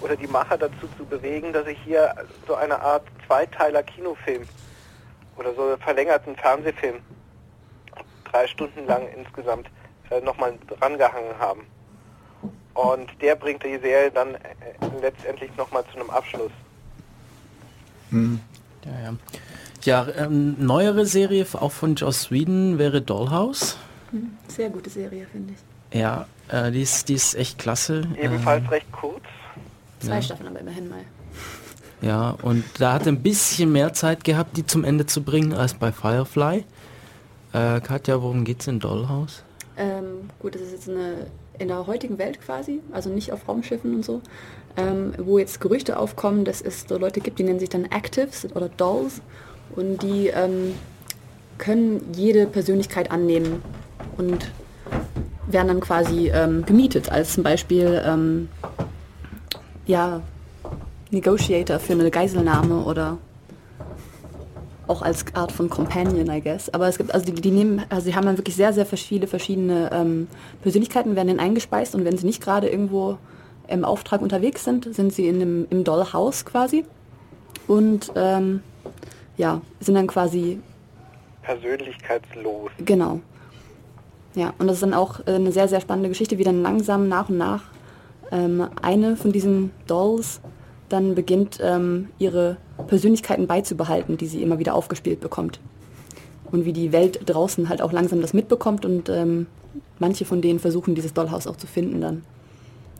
oder 0.00 0.16
die 0.16 0.26
Macher 0.26 0.58
dazu 0.58 0.88
zu 0.96 1.04
bewegen, 1.04 1.52
dass 1.52 1.66
ich 1.66 1.78
hier 1.84 2.14
so 2.46 2.54
eine 2.54 2.80
Art 2.80 3.04
Zweiteiler 3.26 3.82
Kinofilm 3.82 4.42
oder 5.36 5.54
so 5.54 5.76
verlängerten 5.78 6.36
Fernsehfilm 6.36 6.96
drei 8.30 8.46
Stunden 8.46 8.86
lang 8.86 9.08
insgesamt 9.16 9.68
äh, 10.10 10.20
nochmal 10.20 10.54
drangehangen 10.78 11.38
haben. 11.38 11.62
Und 12.74 13.10
der 13.22 13.36
bringt 13.36 13.62
die 13.62 13.78
Serie 13.78 14.10
dann 14.10 14.34
äh, 14.34 14.38
letztendlich 15.00 15.54
nochmal 15.56 15.84
zu 15.92 15.98
einem 15.98 16.10
Abschluss. 16.10 16.52
Ja, 18.10 18.92
ja. 19.02 19.16
Ja, 19.82 20.06
ähm, 20.16 20.56
neuere 20.58 21.06
Serie, 21.06 21.46
auch 21.52 21.70
von 21.70 21.94
Joss 21.94 22.30
Whedon, 22.30 22.78
wäre 22.78 23.02
Dollhouse. 23.02 23.78
Sehr 24.48 24.68
gute 24.68 24.90
Serie, 24.90 25.26
finde 25.30 25.54
ich. 25.54 25.98
Ja, 25.98 26.26
äh, 26.48 26.72
die, 26.72 26.82
ist, 26.82 27.08
die 27.08 27.14
ist 27.14 27.34
echt 27.34 27.58
klasse. 27.58 28.02
Ebenfalls 28.16 28.68
recht 28.70 28.90
kurz. 28.90 29.22
Zwei 30.00 30.16
Ja. 30.16 30.22
Staffeln 30.22 30.48
aber 30.48 30.60
immerhin 30.60 30.88
mal. 30.88 31.00
Ja, 32.02 32.36
und 32.42 32.64
da 32.78 32.92
hat 32.92 33.06
er 33.06 33.12
ein 33.12 33.22
bisschen 33.22 33.72
mehr 33.72 33.92
Zeit 33.94 34.24
gehabt, 34.24 34.56
die 34.56 34.66
zum 34.66 34.84
Ende 34.84 35.06
zu 35.06 35.22
bringen, 35.22 35.54
als 35.54 35.74
bei 35.74 35.92
Firefly. 35.92 36.64
Äh, 37.52 37.80
Katja, 37.80 38.20
worum 38.20 38.44
geht's 38.44 38.66
in 38.66 38.80
Dollhouse? 38.80 39.42
Ähm, 39.78 40.30
gut, 40.40 40.54
das 40.54 40.62
ist 40.62 40.72
jetzt 40.72 40.88
eine 40.88 41.26
in 41.58 41.68
der 41.68 41.86
heutigen 41.86 42.18
Welt 42.18 42.38
quasi, 42.42 42.80
also 42.92 43.08
nicht 43.08 43.32
auf 43.32 43.48
Raumschiffen 43.48 43.94
und 43.94 44.04
so, 44.04 44.20
ähm, 44.76 45.14
wo 45.16 45.38
jetzt 45.38 45.58
Gerüchte 45.60 45.98
aufkommen, 45.98 46.44
dass 46.44 46.60
es 46.60 46.84
so 46.86 46.98
Leute 46.98 47.20
gibt, 47.20 47.38
die 47.38 47.44
nennen 47.44 47.58
sich 47.58 47.70
dann 47.70 47.86
Actives 47.86 48.46
oder 48.54 48.68
Dolls 48.68 49.22
und 49.74 50.02
die 50.02 50.26
ähm, 50.26 50.74
können 51.56 52.12
jede 52.14 52.46
Persönlichkeit 52.46 53.10
annehmen 53.10 53.62
und 54.18 54.50
werden 55.46 55.68
dann 55.68 55.80
quasi 55.80 56.28
ähm, 56.28 56.66
gemietet 56.66 57.10
als 57.10 57.32
zum 57.32 57.42
Beispiel 57.42 58.02
ähm, 58.04 58.48
ja, 59.86 60.20
Negotiator 61.10 61.78
für 61.78 61.92
eine 61.92 62.10
Geiselnahme 62.10 62.82
oder 62.82 63.18
auch 64.86 65.02
als 65.02 65.24
Art 65.34 65.50
von 65.52 65.68
Companion, 65.68 66.30
I 66.30 66.40
guess. 66.40 66.68
Aber 66.70 66.88
es 66.88 66.98
gibt, 66.98 67.12
also 67.12 67.26
die, 67.26 67.32
die 67.32 67.50
nehmen, 67.50 67.82
also 67.88 68.04
sie 68.06 68.14
haben 68.14 68.26
dann 68.26 68.38
wirklich 68.38 68.56
sehr, 68.56 68.72
sehr 68.72 68.86
viele 68.86 69.26
verschiedene 69.26 69.90
ähm, 69.92 70.28
Persönlichkeiten, 70.62 71.16
werden 71.16 71.28
dann 71.28 71.40
eingespeist 71.40 71.94
und 71.94 72.04
wenn 72.04 72.16
sie 72.16 72.26
nicht 72.26 72.42
gerade 72.42 72.68
irgendwo 72.68 73.18
im 73.68 73.84
Auftrag 73.84 74.22
unterwegs 74.22 74.64
sind, 74.64 74.94
sind 74.94 75.12
sie 75.12 75.26
in 75.26 75.40
dem, 75.40 75.66
im 75.70 75.82
Dollhouse 75.82 76.44
quasi 76.44 76.84
und 77.66 78.12
ähm, 78.14 78.62
ja, 79.36 79.60
sind 79.80 79.96
dann 79.96 80.06
quasi 80.06 80.60
Persönlichkeitslos. 81.42 82.70
Genau. 82.84 83.20
Ja, 84.34 84.52
und 84.58 84.66
das 84.66 84.76
ist 84.76 84.82
dann 84.82 84.94
auch 84.94 85.20
äh, 85.26 85.32
eine 85.32 85.50
sehr, 85.50 85.66
sehr 85.66 85.80
spannende 85.80 86.08
Geschichte, 86.08 86.38
wie 86.38 86.44
dann 86.44 86.62
langsam 86.62 87.08
nach 87.08 87.28
und 87.28 87.38
nach 87.38 87.62
ähm, 88.30 88.68
eine 88.82 89.16
von 89.16 89.32
diesen 89.32 89.70
Dolls 89.86 90.40
dann 90.88 91.14
beginnt, 91.14 91.58
ähm, 91.62 92.08
ihre 92.18 92.56
Persönlichkeiten 92.86 93.46
beizubehalten, 93.46 94.16
die 94.16 94.26
sie 94.26 94.42
immer 94.42 94.58
wieder 94.58 94.74
aufgespielt 94.74 95.20
bekommt. 95.20 95.60
Und 96.50 96.64
wie 96.64 96.72
die 96.72 96.92
Welt 96.92 97.20
draußen 97.26 97.68
halt 97.68 97.82
auch 97.82 97.92
langsam 97.92 98.20
das 98.20 98.32
mitbekommt 98.32 98.84
und 98.84 99.08
ähm, 99.08 99.46
manche 99.98 100.24
von 100.24 100.40
denen 100.40 100.60
versuchen, 100.60 100.94
dieses 100.94 101.12
Dollhaus 101.12 101.46
auch 101.46 101.56
zu 101.56 101.66
finden 101.66 102.00
dann. 102.00 102.24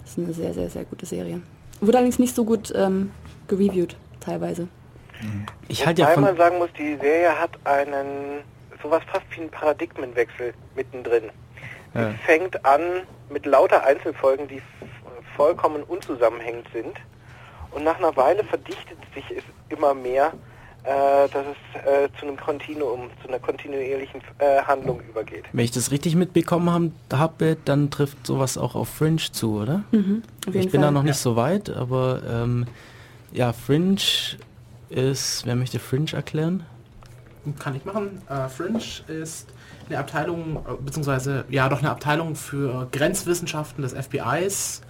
Das 0.01 0.11
ist 0.13 0.19
eine 0.19 0.33
sehr, 0.33 0.55
sehr, 0.55 0.69
sehr 0.69 0.85
gute 0.85 1.07
Serie. 1.07 1.41
Wurde 1.81 1.99
allerdings 1.99 2.19
nicht 2.19 2.35
so 2.35 2.45
gut 2.45 2.73
ähm, 2.75 3.11
gereviewt, 3.49 3.97
teilweise. 4.21 4.69
Ich 5.69 5.87
halte 5.87 6.03
ja 6.03 6.09
man 6.17 6.27
von... 6.27 6.37
sagen 6.37 6.59
muss, 6.59 6.71
die 6.79 6.97
Serie 6.97 7.39
hat 7.39 7.51
einen 7.65 8.43
sowas 8.83 9.03
fast 9.11 9.25
wie 9.31 9.43
einen 9.43 9.51
Paradigmenwechsel 9.51 10.53
mittendrin. 10.75 11.25
Ja. 11.95 12.11
Es 12.11 12.17
fängt 12.27 12.65
an 12.65 12.81
mit 13.31 13.47
lauter 13.47 13.85
Einzelfolgen, 13.85 14.49
die 14.49 14.61
vollkommen 15.37 15.83
unzusammenhängend 15.83 16.67
sind. 16.73 16.97
Und 17.73 17.85
nach 17.85 17.99
einer 17.99 18.17
Weile 18.17 18.43
verdichtet 18.45 18.99
sich 19.15 19.25
es 19.37 19.45
immer 19.69 19.93
mehr, 19.93 20.33
äh, 20.85 21.29
dass 21.29 21.45
es 21.47 21.83
äh, 21.83 22.09
zu 22.19 22.27
einem 22.27 22.37
Kontinuum, 22.37 23.11
zu 23.21 23.29
einer 23.29 23.39
kontinuierlichen 23.41 24.21
äh, 24.39 24.63
Handlung 24.63 25.01
übergeht. 25.01 25.45
Wenn 25.53 25.65
ich 25.65 25.73
das 25.73 25.91
richtig 25.91 26.15
mitbekommen 26.15 26.95
habe, 27.13 27.57
dann 27.65 27.91
trifft 27.91 28.27
sowas 28.27 28.57
auch 28.57 28.75
auf 28.77 28.89
Fringe 28.89 29.21
zu, 29.33 29.61
oder? 29.63 29.83
Mhm, 29.91 30.23
auf 30.47 30.55
jeden 30.55 30.67
Ich 30.67 30.73
bin 30.73 30.81
da 30.81 30.87
Fall. 30.87 30.95
noch 30.95 31.03
nicht 31.03 31.19
so 31.19 31.37
weit, 31.37 31.71
aber 31.71 32.23
ähm, 32.29 32.67
ja, 33.33 33.53
Fringe 33.53 33.99
ist... 34.89 35.45
Wer 35.45 35.57
möchte 35.57 35.81
Fringe 35.81 36.13
erklären? 36.13 36.65
Kann 37.59 37.75
ich 37.77 37.85
machen. 37.85 38.23
Äh, 38.29 38.49
Fringe 38.49 38.81
ist 39.09 39.49
eine 39.89 39.99
Abteilung, 39.99 40.65
äh, 40.69 40.83
beziehungsweise 40.85 41.45
ja 41.49 41.69
doch 41.69 41.81
eine 41.81 41.91
Abteilung 41.91 42.37
für 42.37 42.89
Grenzwissenschaften 42.93 43.83
des 43.83 43.93
FBIs 43.93 44.83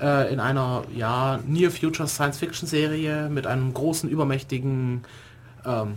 äh, 0.00 0.32
in 0.32 0.40
einer 0.40 0.84
ja, 0.94 1.38
Near 1.46 1.70
Future 1.70 2.08
Science 2.08 2.38
Fiction 2.38 2.66
Serie 2.66 3.28
mit 3.28 3.46
einem 3.46 3.74
großen, 3.74 4.08
übermächtigen 4.08 5.02
ähm, 5.64 5.94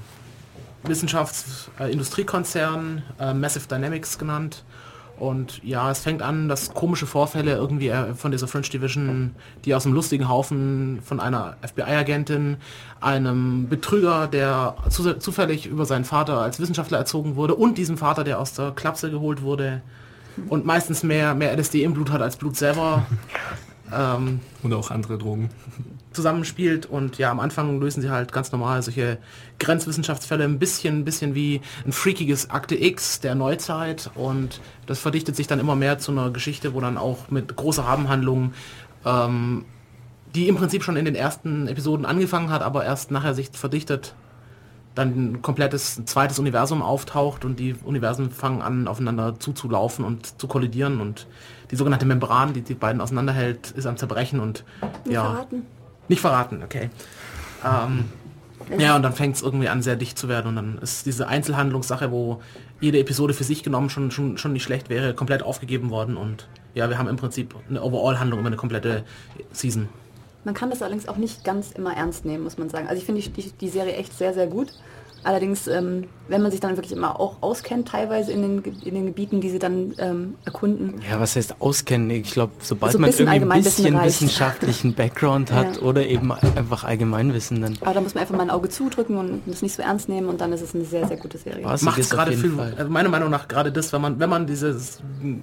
Wissenschafts-Industriekonzern, 0.84 3.04
äh, 3.20 3.34
Massive 3.34 3.68
Dynamics 3.68 4.18
genannt. 4.18 4.64
Und 5.20 5.62
ja, 5.64 5.92
es 5.92 6.00
fängt 6.00 6.24
an, 6.24 6.50
dass 6.50 6.74
komische 6.74 7.06
Vorfälle 7.06 7.54
irgendwie 7.54 7.90
äh, 7.90 8.16
von 8.16 8.32
dieser 8.32 8.48
French 8.48 8.72
Division, 8.72 9.36
die 9.66 9.76
aus 9.76 9.86
einem 9.86 9.94
lustigen 9.94 10.28
Haufen 10.28 11.00
von 11.04 11.20
einer 11.20 11.58
FBI-Agentin, 11.62 12.58
einem 13.02 13.70
Betrüger, 13.70 14.26
der 14.26 14.78
zu, 14.90 15.14
zufällig 15.20 15.68
über 15.68 15.86
seinen 15.86 16.06
Vater 16.06 16.40
als 16.40 16.60
Wissenschaftler 16.60 16.98
erzogen 16.98 17.36
wurde 17.36 17.54
und 17.54 17.78
diesem 17.78 18.00
Vater, 18.00 18.24
der 18.24 18.40
aus 18.40 18.54
der 18.54 18.72
Klapse 18.72 19.12
geholt 19.12 19.44
wurde 19.44 19.84
und 20.50 20.66
meistens 20.66 21.04
mehr, 21.04 21.36
mehr 21.36 21.56
LSD 21.56 21.84
im 21.84 21.94
Blut 21.94 22.12
hat 22.12 22.24
als 22.24 22.38
Blut 22.38 22.56
selber, 22.56 23.06
ähm, 23.94 24.40
Oder 24.64 24.78
auch 24.78 24.92
andere 24.92 25.18
Drogen. 25.18 25.50
zusammenspielt 26.14 26.86
und 26.86 27.18
ja, 27.18 27.32
am 27.32 27.40
Anfang 27.40 27.80
lösen 27.80 28.02
sie 28.02 28.10
halt 28.10 28.32
ganz 28.32 28.52
normal 28.52 28.82
solche 28.82 29.18
Grenzwissenschaftsfälle 29.60 30.44
ein 30.44 30.60
bisschen, 30.60 31.00
ein 31.00 31.06
bisschen 31.06 31.36
wie 31.36 31.62
ein 31.86 31.92
freakiges 31.92 32.50
Akte 32.50 32.76
X 32.76 33.22
der 33.22 33.36
Neuzeit 33.36 34.12
und 34.16 34.60
das 34.88 35.00
verdichtet 35.00 35.36
sich 35.36 35.48
dann 35.48 35.60
immer 35.60 35.76
mehr 35.76 36.00
zu 36.00 36.12
einer 36.12 36.30
Geschichte, 36.32 36.74
wo 36.74 36.82
dann 36.82 36.98
auch 36.98 37.30
mit 37.30 37.56
großer 37.56 37.84
Rabenhandlung, 37.84 38.54
ähm, 39.06 39.66
die 40.36 40.48
im 40.48 40.56
Prinzip 40.56 40.84
schon 40.84 40.96
in 40.96 41.06
den 41.06 41.16
ersten 41.16 41.68
Episoden 41.68 42.06
angefangen 42.06 42.50
hat, 42.50 42.62
aber 42.62 42.86
erst 42.86 43.12
nachher 43.12 43.34
sich 43.34 43.50
verdichtet, 43.54 44.16
dann 44.96 45.34
ein 45.34 45.42
komplettes 45.42 46.04
zweites 46.06 46.38
Universum 46.40 46.82
auftaucht 46.82 47.46
und 47.46 47.60
die 47.60 47.76
Universen 47.84 48.30
fangen 48.30 48.62
an 48.62 48.88
aufeinander 48.88 49.40
zuzulaufen 49.40 50.04
und 50.04 50.40
zu 50.40 50.48
kollidieren 50.48 51.00
und 51.00 51.28
die 51.72 51.76
sogenannte 51.78 52.06
Membran, 52.06 52.54
die 52.54 52.62
die 52.62 52.74
beiden 52.74 53.00
auseinanderhält, 53.00 53.72
ist 53.72 53.86
am 53.86 53.96
Zerbrechen 53.96 54.40
und 54.42 54.66
Nicht 55.06 55.14
ja, 55.14 55.24
verraten. 55.24 55.66
nicht 56.10 56.20
verraten, 56.20 56.64
okay. 56.64 56.90
Ähm, 57.66 58.06
ja, 58.78 58.96
und 58.96 59.04
dann 59.04 59.14
fängt 59.14 59.36
es 59.36 59.42
irgendwie 59.42 59.70
an, 59.70 59.82
sehr 59.82 59.96
dicht 59.96 60.18
zu 60.18 60.30
werden. 60.30 60.48
Und 60.48 60.56
dann 60.56 60.78
ist 60.80 61.06
diese 61.06 61.28
Einzelhandlungssache, 61.28 62.12
wo 62.12 62.42
jede 62.80 63.00
Episode 63.00 63.34
für 63.34 63.44
sich 63.44 63.64
genommen 63.64 63.90
schon, 63.90 64.12
schon, 64.12 64.38
schon 64.38 64.54
nicht 64.54 64.64
schlecht 64.64 64.90
wäre, 64.90 65.14
komplett 65.14 65.44
aufgegeben 65.44 65.90
worden. 65.90 66.18
Und 66.18 66.48
ja, 66.74 66.90
wir 66.90 66.98
haben 66.98 67.08
im 67.08 67.18
Prinzip 67.18 67.56
eine 67.70 67.82
Overall-Handlung 67.82 68.40
über 68.40 68.48
eine 68.48 68.56
komplette 68.58 69.04
Season. 69.52 69.90
Man 70.44 70.54
kann 70.54 70.70
das 70.70 70.82
allerdings 70.82 71.08
auch 71.08 71.18
nicht 71.18 71.44
ganz 71.44 71.72
immer 71.72 71.96
ernst 71.96 72.26
nehmen, 72.26 72.44
muss 72.44 72.58
man 72.58 72.70
sagen. 72.70 72.88
Also 72.88 73.00
ich 73.00 73.06
finde 73.06 73.22
die, 73.22 73.30
die, 73.30 73.52
die 73.52 73.70
Serie 73.70 73.94
echt 73.96 74.18
sehr, 74.18 74.34
sehr 74.34 74.48
gut. 74.48 74.68
Allerdings, 75.24 75.68
ähm, 75.68 76.06
wenn 76.30 76.42
man 76.42 76.50
sich 76.50 76.62
dann 76.62 76.78
wirklich 76.78 76.92
immer 76.94 77.20
auch 77.20 77.36
auskennt, 77.42 77.88
teilweise 77.90 78.32
in 78.32 78.42
den, 78.42 78.64
in 78.84 78.96
den 78.96 79.06
Gebieten, 79.06 79.40
die 79.40 79.52
sie 79.52 79.60
dann 79.60 79.94
ähm, 80.00 80.34
erkunden, 80.46 81.00
Ja, 81.08 81.20
was 81.20 81.36
heißt 81.36 81.62
auskennen? 81.62 82.10
Ich 82.10 82.32
glaube, 82.32 82.54
sobald 82.60 82.94
So 82.94 82.98
ein 82.98 83.02
man 83.02 83.12
irgendwie 83.12 83.52
ein 83.54 83.64
bisschen 83.64 84.02
wissenschaftlichen 84.04 84.94
Background 84.96 85.52
hat 85.52 85.76
Ja. 85.76 85.82
oder 85.84 86.08
eben 86.08 86.32
einfach 86.32 86.86
Allgemeinwissen, 86.86 87.62
dann 87.62 87.78
aber 87.82 87.94
da 87.94 88.02
muss 88.02 88.16
man 88.16 88.22
einfach 88.24 88.36
mal 88.36 88.42
ein 88.42 88.50
Auge 88.50 88.70
zudrücken 88.70 89.16
und 89.18 89.44
das 89.46 89.62
nicht 89.62 89.76
so 89.76 89.84
ernst 89.84 90.10
nehmen 90.10 90.28
und 90.28 90.42
dann 90.42 90.54
ist 90.54 90.62
es 90.62 90.74
eine 90.74 90.86
sehr, 90.86 91.06
sehr 91.08 91.18
gute 91.18 91.38
Serie. 91.38 91.64
Was? 91.66 91.84
Macht 91.84 92.00
es 92.00 92.10
gerade 92.10 92.32
viel, 92.32 92.54
Fall. 92.54 92.74
also 92.76 92.90
meiner 92.90 93.10
Meinung 93.10 93.30
nach 93.30 93.48
gerade 93.48 93.72
das, 93.72 93.94
wenn 93.94 94.02
man, 94.02 94.20
wenn 94.20 94.30
man 94.30 94.48
dieses 94.48 95.02
mh, 95.22 95.38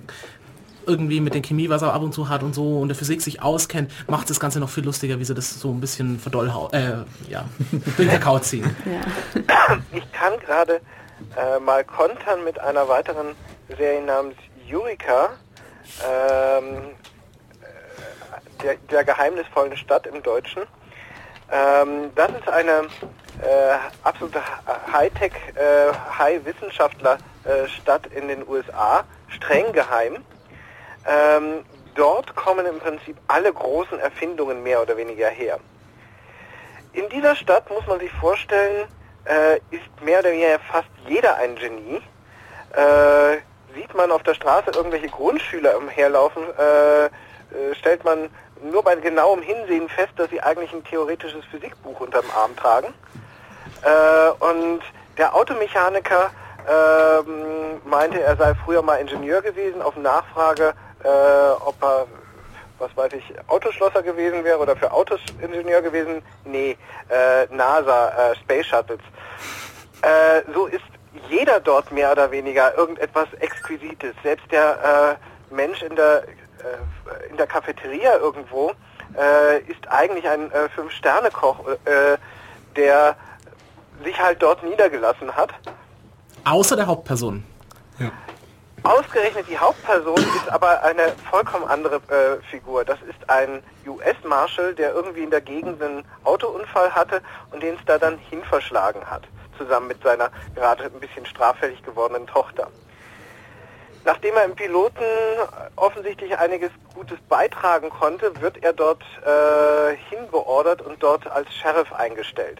irgendwie 0.88 1.20
mit 1.20 1.34
den 1.34 1.42
Chemiewasser 1.42 1.92
ab 1.92 2.02
und 2.02 2.12
zu 2.12 2.28
hat 2.28 2.42
und 2.42 2.54
so 2.54 2.78
und 2.80 2.88
der 2.88 2.96
Physik 2.96 3.20
sich 3.22 3.42
auskennt, 3.42 3.92
macht 4.08 4.30
das 4.30 4.40
Ganze 4.40 4.58
noch 4.58 4.70
viel 4.70 4.84
lustiger, 4.84 5.18
wie 5.18 5.24
sie 5.24 5.34
das 5.34 5.60
so 5.60 5.70
ein 5.70 5.80
bisschen 5.80 6.18
verdollhau, 6.18 6.70
äh, 6.72 7.04
ja, 7.28 7.44
durch 7.70 7.96
den 7.96 8.08
Kakao 8.08 8.38
ziehen. 8.38 8.74
Ja. 8.84 9.78
Ich 9.92 10.12
kann 10.12 10.38
gerade 10.40 10.80
äh, 11.36 11.60
mal 11.60 11.84
kontern 11.84 12.44
mit 12.44 12.58
einer 12.58 12.88
weiteren 12.88 13.34
Serie 13.68 14.02
namens 14.02 14.36
Eureka, 14.70 15.30
ähm, 16.06 16.90
äh, 17.60 18.62
der, 18.62 18.76
der 18.90 19.04
geheimnisvollen 19.04 19.76
Stadt 19.76 20.06
im 20.06 20.22
Deutschen. 20.22 20.62
Ähm, 21.50 22.10
das 22.14 22.30
ist 22.30 22.48
eine 22.48 22.88
äh, 23.42 23.78
absolute 24.02 24.40
Hightech, 24.92 25.32
äh, 25.54 25.92
High-Wissenschaftler-Stadt 26.18 28.06
in 28.08 28.28
den 28.28 28.46
USA, 28.46 29.04
streng 29.28 29.72
geheim. 29.72 30.24
Ähm, 31.06 31.64
dort 31.94 32.34
kommen 32.34 32.66
im 32.66 32.78
Prinzip 32.78 33.16
alle 33.28 33.52
großen 33.52 33.98
Erfindungen 33.98 34.62
mehr 34.62 34.82
oder 34.82 34.96
weniger 34.96 35.28
her. 35.28 35.58
In 36.92 37.08
dieser 37.10 37.36
Stadt 37.36 37.70
muss 37.70 37.86
man 37.86 38.00
sich 38.00 38.10
vorstellen, 38.12 38.88
äh, 39.24 39.56
ist 39.70 40.02
mehr 40.02 40.20
oder 40.20 40.30
weniger 40.32 40.58
fast 40.70 40.88
jeder 41.06 41.36
ein 41.36 41.56
Genie. 41.56 42.02
Äh, 42.72 43.38
sieht 43.74 43.94
man 43.94 44.10
auf 44.10 44.22
der 44.22 44.34
Straße 44.34 44.70
irgendwelche 44.74 45.08
Grundschüler 45.08 45.76
umherlaufen, 45.76 46.42
äh, 46.58 47.06
äh, 47.06 47.10
stellt 47.78 48.04
man 48.04 48.30
nur 48.62 48.82
bei 48.82 48.96
genauem 48.96 49.42
Hinsehen 49.42 49.88
fest, 49.88 50.12
dass 50.16 50.30
sie 50.30 50.40
eigentlich 50.40 50.72
ein 50.72 50.84
theoretisches 50.84 51.44
Physikbuch 51.46 52.00
unterm 52.00 52.24
Arm 52.34 52.56
tragen. 52.56 52.92
Äh, 53.82 54.30
und 54.44 54.80
der 55.16 55.34
Automechaniker 55.34 56.30
ähm, 56.68 57.80
meinte, 57.84 58.20
er 58.20 58.36
sei 58.36 58.54
früher 58.64 58.82
mal 58.82 58.96
Ingenieur 58.96 59.42
gewesen. 59.42 59.80
Auf 59.80 59.96
Nachfrage, 59.96 60.74
äh, 61.04 61.08
ob 61.64 61.76
er, 61.82 62.06
was 62.78 62.96
weiß 62.96 63.12
ich, 63.14 63.24
Autoschlosser 63.48 64.02
gewesen 64.02 64.44
wäre 64.44 64.58
oder 64.58 64.76
für 64.76 64.90
Autos 64.92 65.20
Ingenieur 65.40 65.82
gewesen. 65.82 66.22
Nee, 66.44 66.76
äh, 67.08 67.46
NASA, 67.54 68.32
äh, 68.32 68.36
Space 68.36 68.66
Shuttles. 68.66 69.00
Äh, 70.02 70.42
so 70.52 70.66
ist 70.66 70.84
jeder 71.28 71.60
dort 71.60 71.90
mehr 71.90 72.12
oder 72.12 72.30
weniger 72.30 72.76
irgendetwas 72.76 73.26
Exquisites. 73.40 74.14
Selbst 74.22 74.50
der 74.50 75.18
äh, 75.50 75.54
Mensch 75.54 75.82
in 75.82 75.96
der, 75.96 76.24
äh, 76.24 77.30
in 77.30 77.36
der 77.36 77.46
Cafeteria 77.46 78.16
irgendwo 78.16 78.72
äh, 79.16 79.58
ist 79.62 79.88
eigentlich 79.88 80.28
ein 80.28 80.50
äh, 80.52 80.68
Fünf-Sterne-Koch, 80.68 81.68
äh, 81.84 82.18
der 82.76 83.16
sich 84.04 84.20
halt 84.20 84.40
dort 84.42 84.62
niedergelassen 84.62 85.34
hat. 85.34 85.50
Außer 86.44 86.76
der 86.76 86.86
Hauptperson. 86.86 87.44
Ja. 87.98 88.10
Ausgerechnet 88.84 89.46
die 89.48 89.58
Hauptperson 89.58 90.16
ist 90.16 90.50
aber 90.50 90.82
eine 90.82 91.12
vollkommen 91.30 91.64
andere 91.66 91.96
äh, 91.96 92.42
Figur. 92.50 92.84
Das 92.84 92.98
ist 93.02 93.28
ein 93.28 93.62
US-Marshal, 93.86 94.74
der 94.74 94.92
irgendwie 94.92 95.24
in 95.24 95.30
der 95.30 95.40
Gegend 95.40 95.82
einen 95.82 96.04
Autounfall 96.24 96.94
hatte 96.94 97.20
und 97.50 97.62
den 97.62 97.74
es 97.74 97.80
da 97.86 97.98
dann 97.98 98.18
hinverschlagen 98.18 99.04
hat, 99.10 99.22
zusammen 99.58 99.88
mit 99.88 100.02
seiner 100.02 100.30
gerade 100.54 100.84
ein 100.84 101.00
bisschen 101.00 101.26
straffällig 101.26 101.82
gewordenen 101.82 102.26
Tochter. 102.26 102.68
Nachdem 104.04 104.36
er 104.36 104.44
im 104.44 104.54
Piloten 104.54 105.04
offensichtlich 105.76 106.38
einiges 106.38 106.70
Gutes 106.94 107.18
beitragen 107.28 107.90
konnte, 107.90 108.40
wird 108.40 108.62
er 108.62 108.72
dort 108.72 109.02
äh, 109.26 109.96
hinbeordert 110.08 110.82
und 110.82 111.02
dort 111.02 111.26
als 111.26 111.52
Sheriff 111.52 111.92
eingestellt. 111.92 112.58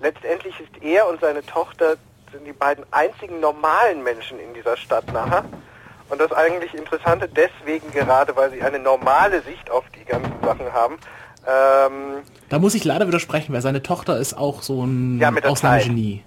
Letztendlich 0.00 0.58
ist 0.58 0.82
er 0.82 1.06
und 1.06 1.20
seine 1.20 1.44
Tochter 1.44 1.96
sind 2.34 2.44
die 2.46 2.52
beiden 2.52 2.84
einzigen 2.90 3.40
normalen 3.40 4.02
Menschen 4.02 4.38
in 4.38 4.52
dieser 4.54 4.76
Stadt 4.76 5.10
nachher. 5.12 5.44
Und 6.10 6.20
das 6.20 6.32
eigentlich 6.32 6.74
Interessante 6.74 7.28
deswegen 7.28 7.90
gerade, 7.90 8.36
weil 8.36 8.50
sie 8.50 8.60
eine 8.62 8.78
normale 8.78 9.40
Sicht 9.42 9.70
auf 9.70 9.84
die 9.98 10.04
ganzen 10.04 10.32
Sachen 10.44 10.70
haben. 10.72 10.98
Ähm, 11.46 12.22
Da 12.50 12.58
muss 12.58 12.74
ich 12.74 12.84
leider 12.84 13.06
widersprechen, 13.06 13.54
weil 13.54 13.62
seine 13.62 13.82
Tochter 13.82 14.18
ist 14.18 14.34
auch 14.34 14.62
so 14.62 14.84
ein 14.84 15.18
Ja, 15.18 15.32
Ausnahmegenie. 15.44 16.22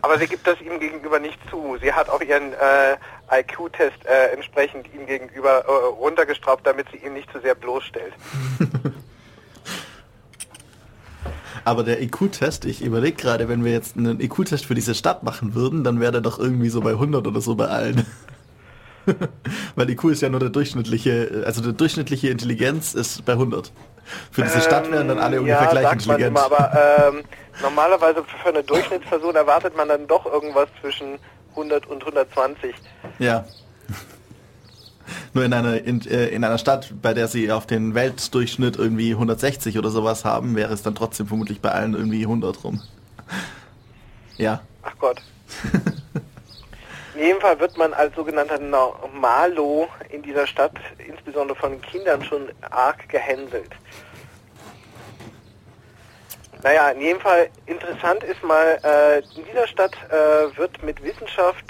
aber 0.00 0.18
sie 0.18 0.26
gibt 0.26 0.46
das 0.46 0.60
ihm 0.60 0.80
gegenüber 0.80 1.18
nicht 1.18 1.38
zu. 1.50 1.76
Sie 1.82 1.92
hat 1.92 2.08
auch 2.08 2.20
ihren 2.22 2.52
äh, 2.54 2.96
IQ-Test 3.40 4.04
äh, 4.06 4.32
entsprechend 4.32 4.92
ihm 4.94 5.06
gegenüber 5.06 5.64
äh, 5.66 5.70
runtergestraubt, 5.70 6.66
damit 6.66 6.86
sie 6.90 6.98
ihn 6.98 7.12
nicht 7.14 7.30
zu 7.32 7.40
sehr 7.40 7.54
bloßstellt. 7.54 8.12
Aber 11.64 11.84
der 11.84 12.02
IQ-Test, 12.02 12.64
ich 12.64 12.82
überlege 12.82 13.16
gerade, 13.16 13.48
wenn 13.48 13.64
wir 13.64 13.72
jetzt 13.72 13.96
einen 13.96 14.20
IQ-Test 14.20 14.66
für 14.66 14.74
diese 14.74 14.94
Stadt 14.94 15.22
machen 15.22 15.54
würden, 15.54 15.84
dann 15.84 16.00
wäre 16.00 16.12
der 16.12 16.20
doch 16.20 16.38
irgendwie 16.38 16.68
so 16.68 16.80
bei 16.80 16.90
100 16.90 17.26
oder 17.26 17.40
so 17.40 17.54
bei 17.54 17.66
allen. 17.66 18.06
Weil 19.74 19.90
IQ 19.90 20.04
ist 20.04 20.22
ja 20.22 20.28
nur 20.28 20.40
der 20.40 20.50
durchschnittliche, 20.50 21.42
also 21.46 21.62
der 21.62 21.72
durchschnittliche 21.72 22.28
Intelligenz 22.28 22.94
ist 22.94 23.24
bei 23.24 23.32
100. 23.32 23.72
Für 24.30 24.42
diese 24.42 24.60
Stadt 24.60 24.90
wären 24.90 25.08
dann 25.08 25.18
alle 25.18 25.36
Ähm, 25.36 25.42
ungefähr 25.42 25.64
ja, 25.64 25.70
gleich 25.70 25.84
sagt 25.84 26.06
man 26.06 26.20
intelligent. 26.20 26.50
immer, 26.50 26.58
aber 26.58 27.08
ähm, 27.08 27.24
normalerweise 27.62 28.24
für 28.42 28.48
eine 28.48 28.62
Durchschnittsperson 28.62 29.34
erwartet 29.34 29.76
man 29.76 29.88
dann 29.88 30.06
doch 30.06 30.26
irgendwas 30.26 30.68
zwischen 30.80 31.18
100 31.50 31.86
und 31.86 32.00
120. 32.02 32.74
Ja. 33.18 33.44
Nur 35.34 35.44
in 35.44 35.52
einer, 35.52 35.82
in, 35.82 36.06
äh, 36.06 36.28
in 36.28 36.44
einer 36.44 36.58
Stadt, 36.58 36.92
bei 37.00 37.14
der 37.14 37.28
sie 37.28 37.50
auf 37.50 37.66
den 37.66 37.94
Weltdurchschnitt 37.94 38.76
irgendwie 38.76 39.12
160 39.12 39.78
oder 39.78 39.90
sowas 39.90 40.24
haben, 40.24 40.56
wäre 40.56 40.72
es 40.72 40.82
dann 40.82 40.94
trotzdem 40.94 41.26
vermutlich 41.26 41.60
bei 41.60 41.70
allen 41.70 41.94
irgendwie 41.94 42.22
100 42.22 42.64
rum. 42.64 42.82
Ja. 44.36 44.62
Ach 44.82 44.94
Gott. 44.98 45.22
In 47.14 47.20
jedem 47.20 47.40
Fall 47.40 47.60
wird 47.60 47.76
man 47.76 47.92
als 47.92 48.14
sogenannter 48.14 48.58
Normalo 48.58 49.88
in 50.08 50.22
dieser 50.22 50.46
Stadt, 50.46 50.72
insbesondere 51.06 51.56
von 51.58 51.80
Kindern, 51.82 52.24
schon 52.24 52.48
arg 52.70 53.08
gehänselt. 53.08 53.70
Naja, 56.62 56.90
in 56.90 57.00
jedem 57.00 57.20
Fall 57.20 57.50
interessant 57.66 58.22
ist 58.22 58.42
mal, 58.42 58.78
äh, 58.84 59.18
in 59.36 59.44
dieser 59.44 59.66
Stadt 59.66 59.94
äh, 60.10 60.56
wird 60.56 60.82
mit 60.82 61.02
Wissenschaft 61.02 61.64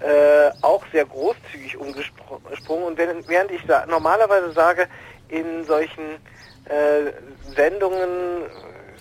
äh, 0.00 0.50
auch 0.62 0.84
sehr 0.92 1.04
großzügig 1.04 1.76
umgesprungen. 1.76 2.84
Und 2.84 2.98
wenn, 2.98 3.26
während 3.28 3.50
ich 3.50 3.62
sa 3.66 3.86
normalerweise 3.86 4.52
sage, 4.52 4.88
in 5.28 5.64
solchen 5.64 6.16
äh, 6.66 7.12
Sendungen, 7.54 8.44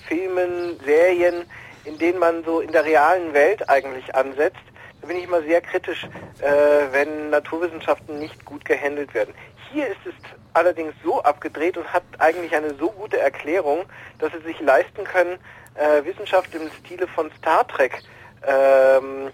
Filmen, 0.08 0.80
Serien, 0.86 1.46
in 1.86 1.98
denen 1.98 2.20
man 2.20 2.44
so 2.44 2.60
in 2.60 2.72
der 2.72 2.86
realen 2.86 3.34
Welt 3.34 3.68
eigentlich 3.70 4.14
ansetzt, 4.16 4.58
da 5.02 5.08
bin 5.08 5.18
ich 5.18 5.26
immer 5.26 5.42
sehr 5.42 5.62
kritisch, 5.62 6.08
äh, 6.40 6.92
wenn 6.92 7.30
Naturwissenschaften 7.30 8.20
nicht 8.20 8.44
gut 8.46 8.66
gehandelt 8.66 9.14
werden. 9.14 9.34
Hier 9.72 9.88
ist 9.88 10.06
es 10.06 10.14
allerdings 10.54 10.94
so 11.04 11.22
abgedreht 11.22 11.78
und 11.78 11.92
hat 11.94 12.04
eigentlich 12.20 12.56
eine 12.56 12.74
so 12.76 12.90
gute 12.90 13.20
Erklärung, 13.20 13.86
dass 14.20 14.32
sie 14.32 14.42
sich 14.42 14.60
leisten 14.60 15.04
können, 15.04 15.38
äh, 15.76 16.04
Wissenschaft 16.04 16.54
im 16.56 16.70
Stile 16.80 17.08
von 17.08 17.30
Star 17.38 17.68
Trek 17.68 18.02
ähm, 18.46 19.28
äh, 19.28 19.32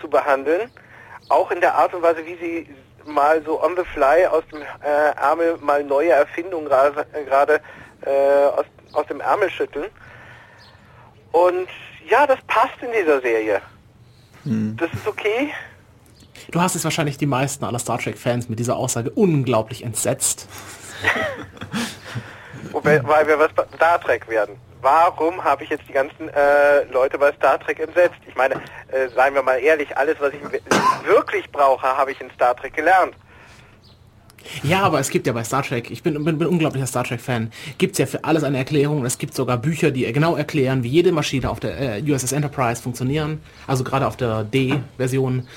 zu 0.00 0.08
behandeln. 0.08 0.70
Auch 1.28 1.50
in 1.50 1.60
der 1.60 1.74
Art 1.74 1.92
und 1.94 2.02
Weise, 2.02 2.24
wie 2.24 2.36
sie 2.36 2.68
mal 3.04 3.42
so 3.44 3.62
on 3.62 3.76
the 3.76 3.82
fly 3.94 4.26
aus 4.26 4.44
dem 4.52 4.62
äh, 4.62 5.10
Ärmel 5.16 5.58
mal 5.58 5.82
neue 5.84 6.10
Erfindungen 6.10 6.66
gerade 6.66 7.06
äh, 7.12 7.24
gerade, 7.24 7.60
aus, 8.56 8.66
aus 8.92 9.06
dem 9.06 9.20
Ärmel 9.20 9.50
schütteln. 9.50 9.86
Und 11.32 11.68
ja, 12.08 12.26
das 12.26 12.38
passt 12.46 12.80
in 12.82 12.92
dieser 12.92 13.20
Serie. 13.20 13.60
Das 14.76 14.92
ist 14.92 15.06
okay. 15.06 15.52
Du 16.52 16.60
hast 16.60 16.76
es 16.76 16.84
wahrscheinlich 16.84 17.18
die 17.18 17.26
meisten 17.26 17.64
aller 17.64 17.78
Star 17.78 17.98
Trek-Fans 17.98 18.48
mit 18.48 18.58
dieser 18.58 18.76
Aussage 18.76 19.10
unglaublich 19.10 19.82
entsetzt. 19.82 20.48
Wobei, 22.72 23.02
weil 23.04 23.26
wir 23.26 23.38
was 23.38 23.50
Star 23.74 24.00
Trek 24.00 24.28
werden. 24.28 24.56
Warum 24.86 25.42
habe 25.42 25.64
ich 25.64 25.70
jetzt 25.70 25.82
die 25.88 25.92
ganzen 25.92 26.28
äh, 26.28 26.84
Leute 26.92 27.18
bei 27.18 27.32
Star 27.32 27.58
Trek 27.58 27.80
entsetzt? 27.80 28.20
Ich 28.28 28.36
meine, 28.36 28.54
äh, 28.54 29.08
seien 29.16 29.34
wir 29.34 29.42
mal 29.42 29.56
ehrlich, 29.56 29.88
alles, 29.96 30.14
was 30.20 30.32
ich 30.32 30.40
wirklich 31.04 31.50
brauche, 31.50 31.84
habe 31.84 32.12
ich 32.12 32.20
in 32.20 32.30
Star 32.30 32.54
Trek 32.54 32.72
gelernt. 32.72 33.12
Ja, 34.62 34.82
aber 34.82 35.00
es 35.00 35.10
gibt 35.10 35.26
ja 35.26 35.32
bei 35.32 35.42
Star 35.42 35.64
Trek, 35.64 35.90
ich 35.90 36.04
bin, 36.04 36.22
bin, 36.24 36.38
bin 36.38 36.46
unglaublicher 36.46 36.86
Star 36.86 37.02
Trek-Fan, 37.02 37.50
gibt 37.78 37.94
es 37.94 37.98
ja 37.98 38.06
für 38.06 38.22
alles 38.22 38.44
eine 38.44 38.58
Erklärung. 38.58 39.04
Es 39.04 39.18
gibt 39.18 39.34
sogar 39.34 39.56
Bücher, 39.56 39.90
die 39.90 40.04
genau 40.12 40.36
erklären, 40.36 40.84
wie 40.84 40.88
jede 40.88 41.10
Maschine 41.10 41.50
auf 41.50 41.58
der 41.58 41.96
äh, 41.96 42.02
USS 42.08 42.30
Enterprise 42.30 42.80
funktionieren. 42.80 43.42
Also 43.66 43.82
gerade 43.82 44.06
auf 44.06 44.16
der 44.16 44.44
D-Version. 44.44 45.48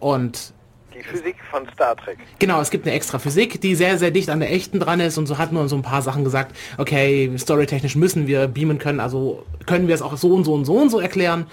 Und 0.00 0.54
Die 0.98 1.04
Physik 1.04 1.36
von 1.50 1.68
Star 1.74 1.96
Trek. 1.96 2.18
Genau, 2.40 2.60
es 2.60 2.70
gibt 2.70 2.86
eine 2.86 2.96
extra 2.96 3.20
Physik, 3.20 3.60
die 3.60 3.76
sehr, 3.76 3.98
sehr 3.98 4.10
dicht 4.10 4.30
an 4.30 4.40
der 4.40 4.50
echten 4.50 4.80
dran 4.80 4.98
ist 4.98 5.16
und 5.16 5.26
so 5.26 5.38
hat 5.38 5.52
nur 5.52 5.68
so 5.68 5.76
ein 5.76 5.82
paar 5.82 6.02
Sachen 6.02 6.24
gesagt, 6.24 6.56
okay, 6.76 7.30
storytechnisch 7.38 7.94
müssen 7.94 8.26
wir 8.26 8.48
beamen 8.48 8.78
können, 8.78 8.98
also 8.98 9.44
können 9.66 9.86
wir 9.86 9.94
es 9.94 10.02
auch 10.02 10.16
so 10.16 10.34
und 10.34 10.44
so 10.44 10.54
und 10.54 10.64
so 10.64 10.74
und 10.74 10.90
so 10.90 10.98
erklären. 10.98 11.46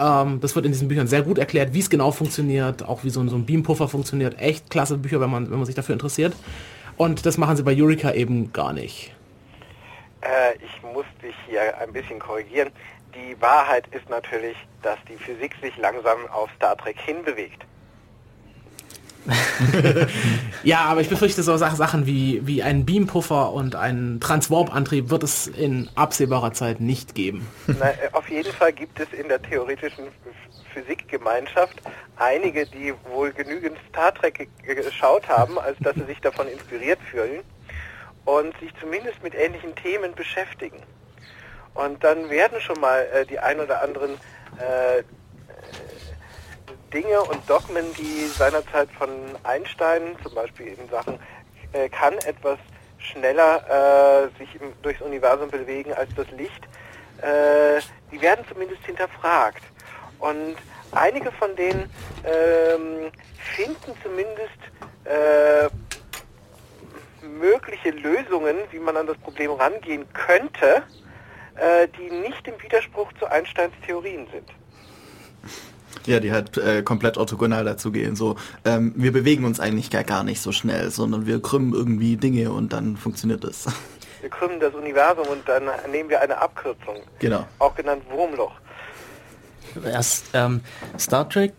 Ähm, 0.00 0.40
das 0.40 0.56
wird 0.56 0.66
in 0.66 0.72
diesen 0.72 0.88
Büchern 0.88 1.06
sehr 1.06 1.22
gut 1.22 1.38
erklärt, 1.38 1.72
wie 1.72 1.78
es 1.78 1.90
genau 1.90 2.10
funktioniert, 2.10 2.82
auch 2.82 3.04
wie 3.04 3.10
so 3.10 3.20
ein, 3.20 3.28
so 3.28 3.36
ein 3.36 3.46
Beampuffer 3.46 3.86
funktioniert. 3.86 4.40
Echt 4.40 4.70
klasse 4.70 4.96
Bücher, 4.98 5.20
wenn 5.20 5.30
man, 5.30 5.50
wenn 5.50 5.58
man 5.58 5.66
sich 5.66 5.74
dafür 5.74 5.92
interessiert. 5.92 6.34
Und 6.96 7.26
das 7.26 7.38
machen 7.38 7.56
sie 7.56 7.62
bei 7.62 7.74
Eureka 7.76 8.12
eben 8.12 8.52
gar 8.52 8.72
nicht. 8.72 9.14
Äh, 10.22 10.56
ich 10.56 10.82
muss 10.82 11.06
dich 11.22 11.34
hier 11.48 11.78
ein 11.78 11.92
bisschen 11.92 12.18
korrigieren. 12.18 12.70
Die 13.14 13.40
Wahrheit 13.40 13.86
ist 13.88 14.08
natürlich, 14.08 14.56
dass 14.82 14.98
die 15.08 15.16
Physik 15.16 15.54
sich 15.60 15.76
langsam 15.76 16.18
auf 16.32 16.48
Star 16.56 16.76
Trek 16.76 16.98
hinbewegt. 17.00 17.64
Ja, 20.62 20.80
aber 20.80 21.00
ich 21.00 21.08
befürchte, 21.08 21.42
so 21.42 21.56
Sach- 21.56 21.76
Sachen 21.76 22.06
wie, 22.06 22.46
wie 22.46 22.62
einen 22.62 22.84
Beampuffer 22.84 23.52
und 23.52 23.74
einen 23.76 24.20
Transwarp-Antrieb 24.20 25.10
wird 25.10 25.22
es 25.22 25.46
in 25.46 25.88
absehbarer 25.94 26.52
Zeit 26.52 26.80
nicht 26.80 27.14
geben. 27.14 27.46
Na, 27.66 27.90
äh, 27.90 28.10
auf 28.12 28.28
jeden 28.30 28.52
Fall 28.52 28.72
gibt 28.72 29.00
es 29.00 29.08
in 29.12 29.28
der 29.28 29.40
theoretischen 29.42 30.04
Ph- 30.06 30.10
Physikgemeinschaft 30.74 31.82
einige, 32.16 32.66
die 32.66 32.94
wohl 33.12 33.32
genügend 33.32 33.78
Star 33.88 34.12
Trek 34.14 34.50
ge- 34.62 34.74
geschaut 34.74 35.28
haben, 35.28 35.58
als 35.58 35.78
dass 35.82 35.96
sie 35.96 36.04
sich 36.04 36.20
davon 36.20 36.46
inspiriert 36.48 37.00
fühlen 37.10 37.40
und 38.24 38.56
sich 38.60 38.72
zumindest 38.80 39.22
mit 39.22 39.34
ähnlichen 39.34 39.74
Themen 39.74 40.14
beschäftigen. 40.14 40.82
Und 41.74 42.02
dann 42.04 42.28
werden 42.30 42.60
schon 42.60 42.80
mal 42.80 43.06
äh, 43.12 43.26
die 43.26 43.38
ein 43.38 43.60
oder 43.60 43.82
anderen 43.82 44.12
äh, 44.58 45.02
Dinge 46.92 47.20
und 47.22 47.48
Dogmen, 47.48 47.84
die 47.94 48.26
seinerzeit 48.26 48.88
von 48.98 49.10
Einstein, 49.44 50.16
zum 50.22 50.34
Beispiel 50.34 50.68
in 50.68 50.88
Sachen, 50.88 51.18
äh, 51.72 51.88
kann 51.88 52.14
etwas 52.26 52.58
schneller 52.98 54.28
äh, 54.34 54.38
sich 54.38 54.60
im, 54.60 54.72
durchs 54.82 55.00
Universum 55.00 55.50
bewegen 55.50 55.92
als 55.94 56.14
das 56.14 56.30
Licht, 56.32 56.64
äh, 57.22 57.80
die 58.12 58.20
werden 58.20 58.44
zumindest 58.48 58.84
hinterfragt. 58.84 59.62
Und 60.18 60.56
einige 60.92 61.32
von 61.32 61.54
denen 61.56 61.90
ähm, 62.24 63.10
finden 63.56 63.92
zumindest 64.02 64.58
äh, 65.04 65.68
mögliche 67.24 67.90
Lösungen, 67.90 68.56
wie 68.70 68.78
man 68.78 68.96
an 68.96 69.06
das 69.06 69.16
Problem 69.18 69.52
rangehen 69.52 70.06
könnte, 70.12 70.82
äh, 71.56 71.88
die 71.88 72.10
nicht 72.10 72.46
im 72.46 72.60
Widerspruch 72.62 73.12
zu 73.18 73.26
Einsteins 73.26 73.72
Theorien 73.86 74.26
sind. 74.32 74.48
Ja, 76.06 76.20
die 76.20 76.32
halt 76.32 76.56
äh, 76.56 76.82
komplett 76.82 77.18
orthogonal 77.18 77.64
dazu 77.64 77.92
gehen. 77.92 78.16
So, 78.16 78.36
ähm, 78.64 78.92
wir 78.96 79.12
bewegen 79.12 79.44
uns 79.44 79.60
eigentlich 79.60 79.90
gar, 79.90 80.04
gar 80.04 80.24
nicht 80.24 80.40
so 80.40 80.52
schnell, 80.52 80.90
sondern 80.90 81.26
wir 81.26 81.42
krümmen 81.42 81.74
irgendwie 81.74 82.16
Dinge 82.16 82.52
und 82.52 82.72
dann 82.72 82.96
funktioniert 82.96 83.44
es. 83.44 83.66
Wir 84.20 84.28
krümmen 84.28 84.60
das 84.60 84.74
Universum 84.74 85.26
und 85.28 85.48
dann 85.48 85.64
nehmen 85.90 86.10
wir 86.10 86.20
eine 86.20 86.36
Abkürzung, 86.36 86.96
genau. 87.18 87.46
auch 87.58 87.74
genannt 87.74 88.02
Wurmloch. 88.10 88.52
Erst, 89.84 90.26
ähm, 90.34 90.60
Star 90.98 91.28
Trek, 91.28 91.52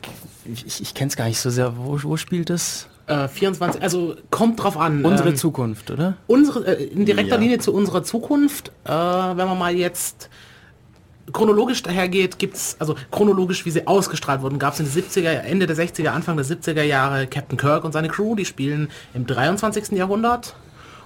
ich, 0.46 0.82
ich 0.82 0.94
kenne 0.94 1.10
es 1.10 1.16
gar 1.16 1.26
nicht 1.26 1.40
so 1.40 1.50
sehr. 1.50 1.78
Wo, 1.78 1.98
wo 2.04 2.18
spielt 2.18 2.50
es? 2.50 2.88
Äh, 3.08 3.28
24, 3.28 3.82
also 3.82 4.16
kommt 4.30 4.62
drauf 4.62 4.78
an. 4.78 5.04
Unsere 5.04 5.30
ähm, 5.30 5.36
Zukunft, 5.36 5.92
oder? 5.92 6.18
unsere, 6.28 6.78
äh, 6.78 6.84
in 6.84 7.06
direkter 7.06 7.36
Ja. 7.36 7.42
Linie 7.42 7.60
zu 7.60 7.74
unserer 7.74 8.04
Zukunft, 8.04 8.72
äh, 8.86 8.90
wenn 8.90 9.48
man 9.48 9.58
mal 9.58 9.76
jetzt 9.76 10.30
chronologisch 11.34 11.84
dahergeht, 11.84 12.40
gibt's 12.40 12.76
also 12.80 12.96
chronologisch, 13.12 13.66
wie 13.66 13.72
sie 13.72 13.88
ausgestrahlt 13.88 14.42
wurden, 14.42 14.60
gab 14.60 14.74
es 14.74 14.80
in 14.80 14.86
den 14.86 15.04
70er, 15.04 15.30
Ende 15.30 15.68
der 15.68 15.76
60er, 15.76 16.10
Anfang 16.10 16.38
der 16.38 16.46
70er 16.46 16.84
Jahre 16.84 17.28
Captain 17.28 17.58
Kirk 17.58 17.84
und 17.84 17.92
seine 17.94 18.08
Crew, 18.10 18.36
die 18.36 18.46
spielen 18.46 18.90
im 19.14 19.26
23. 19.26 19.92
Jahrhundert. 19.92 20.56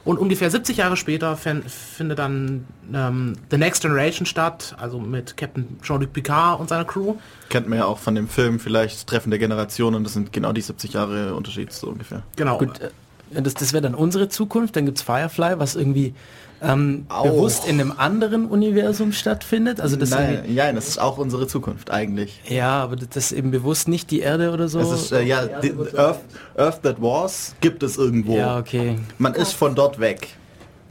Und 0.03 0.19
ungefähr 0.19 0.51
70 0.51 0.77
Jahre 0.77 0.97
später 0.97 1.35
fin- 1.35 1.63
findet 1.63 2.19
dann 2.19 2.65
ähm, 2.93 3.33
The 3.49 3.57
Next 3.57 3.81
Generation 3.81 4.27
statt, 4.27 4.75
also 4.79 4.99
mit 4.99 5.35
Captain 5.35 5.79
Jean-Luc 5.81 6.13
Picard 6.13 6.59
und 6.59 6.69
seiner 6.69 6.85
Crew. 6.85 7.15
Kennt 7.49 7.67
man 7.67 7.79
ja 7.79 7.85
auch 7.85 7.97
von 7.97 8.13
dem 8.13 8.27
Film 8.27 8.59
vielleicht 8.59 9.07
Treffen 9.07 9.31
der 9.31 9.39
Generationen. 9.39 10.03
Das 10.03 10.13
sind 10.13 10.31
genau 10.31 10.51
die 10.53 10.61
70 10.61 10.93
Jahre 10.93 11.33
Unterschied 11.33 11.73
so 11.73 11.87
ungefähr. 11.87 12.21
Genau. 12.35 12.59
Gut, 12.59 12.79
äh, 12.81 12.91
das, 13.31 13.53
das 13.53 13.73
wäre 13.73 13.81
dann 13.81 13.95
unsere 13.95 14.29
Zukunft. 14.29 14.75
Dann 14.75 14.85
gibt's 14.85 15.01
Firefly, 15.01 15.59
was 15.59 15.75
irgendwie 15.75 16.13
ähm, 16.61 17.05
bewusst 17.23 17.67
in 17.67 17.79
einem 17.79 17.93
anderen 17.95 18.45
Universum 18.47 19.11
stattfindet. 19.11 19.79
Also 19.81 19.95
das 19.95 20.11
Nein, 20.11 20.43
ja, 20.47 20.71
das 20.71 20.87
ist 20.87 20.99
auch 20.99 21.17
unsere 21.17 21.47
Zukunft 21.47 21.91
eigentlich. 21.91 22.41
ja, 22.47 22.81
aber 22.83 22.95
das 22.95 23.15
ist 23.17 23.31
eben 23.33 23.51
bewusst 23.51 23.87
nicht 23.87 24.11
die 24.11 24.19
Erde 24.19 24.51
oder 24.51 24.67
so. 24.67 24.79
Es 24.79 24.91
ist, 24.91 25.11
äh, 25.11 25.23
ja, 25.23 25.45
die, 25.45 25.73
Earth, 25.95 26.21
Earth 26.55 26.81
That 26.83 27.01
Was 27.01 27.55
gibt 27.61 27.83
es 27.83 27.97
irgendwo. 27.97 28.37
ja, 28.37 28.57
okay. 28.57 28.97
Man 29.17 29.33
ist 29.33 29.53
von 29.53 29.75
dort 29.75 29.99
weg. 29.99 30.29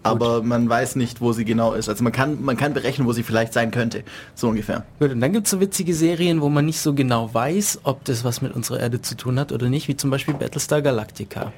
Aber 0.06 0.42
man 0.42 0.68
weiß 0.68 0.96
nicht, 0.96 1.22
wo 1.22 1.32
sie 1.32 1.46
genau 1.46 1.72
ist. 1.72 1.88
Also 1.88 2.04
man 2.04 2.12
kann, 2.12 2.44
man 2.44 2.58
kann 2.58 2.74
berechnen, 2.74 3.06
wo 3.06 3.14
sie 3.14 3.22
vielleicht 3.22 3.54
sein 3.54 3.70
könnte. 3.70 4.04
So 4.34 4.48
ungefähr. 4.48 4.84
Gut, 5.00 5.12
und 5.12 5.20
dann 5.22 5.32
gibt's 5.32 5.50
so 5.50 5.60
witzige 5.60 5.94
Serien, 5.94 6.42
wo 6.42 6.50
man 6.50 6.66
nicht 6.66 6.78
so 6.78 6.92
genau 6.92 7.32
weiß, 7.32 7.80
ob 7.84 8.04
das 8.04 8.22
was 8.22 8.42
mit 8.42 8.54
unserer 8.54 8.80
Erde 8.80 9.00
zu 9.00 9.16
tun 9.16 9.40
hat 9.40 9.50
oder 9.50 9.70
nicht, 9.70 9.88
wie 9.88 9.96
zum 9.96 10.10
Beispiel 10.10 10.34
Battlestar 10.34 10.82
Galactica. 10.82 11.54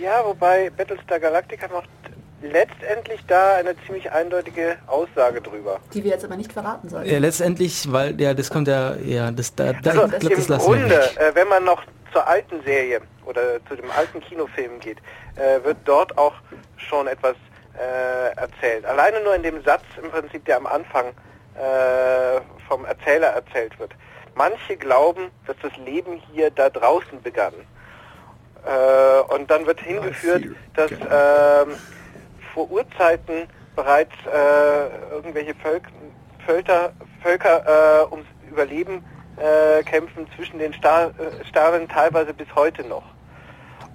Ja, 0.00 0.24
wobei 0.24 0.70
Battlestar 0.70 1.18
Galactica 1.20 1.68
macht 1.72 1.88
letztendlich 2.40 3.20
da 3.26 3.56
eine 3.56 3.74
ziemlich 3.84 4.10
eindeutige 4.12 4.76
Aussage 4.86 5.40
drüber. 5.40 5.80
Die 5.92 6.04
wir 6.04 6.12
jetzt 6.12 6.24
aber 6.24 6.36
nicht 6.36 6.52
verraten 6.52 6.88
sollen. 6.88 7.06
Ja, 7.06 7.18
letztendlich, 7.18 7.90
weil 7.92 8.20
ja, 8.20 8.32
das 8.32 8.48
kommt 8.50 8.68
ja, 8.68 8.94
ja, 8.96 9.30
das 9.32 9.54
da, 9.54 9.72
da 9.72 9.90
Also 9.90 10.04
ich 10.14 10.20
glaub, 10.20 10.34
das 10.34 10.46
im 10.46 10.52
lassen 10.52 10.70
wir 10.72 10.78
Grunde, 10.78 10.96
weg. 10.96 11.16
äh, 11.18 11.34
wenn 11.34 11.48
man 11.48 11.64
noch 11.64 11.82
zur 12.12 12.26
alten 12.26 12.62
Serie 12.64 13.00
oder 13.26 13.64
zu 13.68 13.74
dem 13.76 13.90
alten 13.90 14.20
Kinofilm 14.20 14.78
geht, 14.80 14.98
äh, 15.36 15.62
wird 15.64 15.78
dort 15.84 16.16
auch 16.16 16.34
schon 16.76 17.06
etwas 17.08 17.34
äh, 17.76 18.36
erzählt. 18.36 18.84
Alleine 18.86 19.20
nur 19.22 19.34
in 19.34 19.42
dem 19.42 19.62
Satz 19.64 19.82
im 20.02 20.10
Prinzip, 20.10 20.44
der 20.44 20.58
am 20.58 20.66
Anfang 20.66 21.06
äh, 21.06 22.40
vom 22.68 22.84
Erzähler 22.84 23.28
erzählt 23.28 23.78
wird. 23.80 23.92
Manche 24.36 24.76
glauben, 24.76 25.30
dass 25.46 25.56
das 25.60 25.72
Leben 25.84 26.22
hier 26.32 26.50
da 26.50 26.70
draußen 26.70 27.20
begann. 27.22 27.52
Äh, 28.66 29.34
und 29.34 29.50
dann 29.50 29.66
wird 29.66 29.80
hingeführt, 29.80 30.44
dass 30.74 30.90
ähm, 30.90 31.76
vor 32.54 32.70
Urzeiten 32.70 33.48
bereits 33.76 34.12
äh, 34.26 35.14
irgendwelche 35.14 35.54
Völk 35.54 35.84
Völker, 36.44 36.92
Völker 37.22 38.06
äh, 38.08 38.10
ums 38.10 38.26
Überleben 38.50 39.04
äh, 39.36 39.82
kämpfen 39.82 40.26
zwischen 40.34 40.58
den 40.58 40.72
Star 40.72 41.08
äh, 41.18 41.44
Staaten 41.44 41.86
teilweise 41.88 42.32
bis 42.32 42.48
heute 42.54 42.84
noch. 42.84 43.04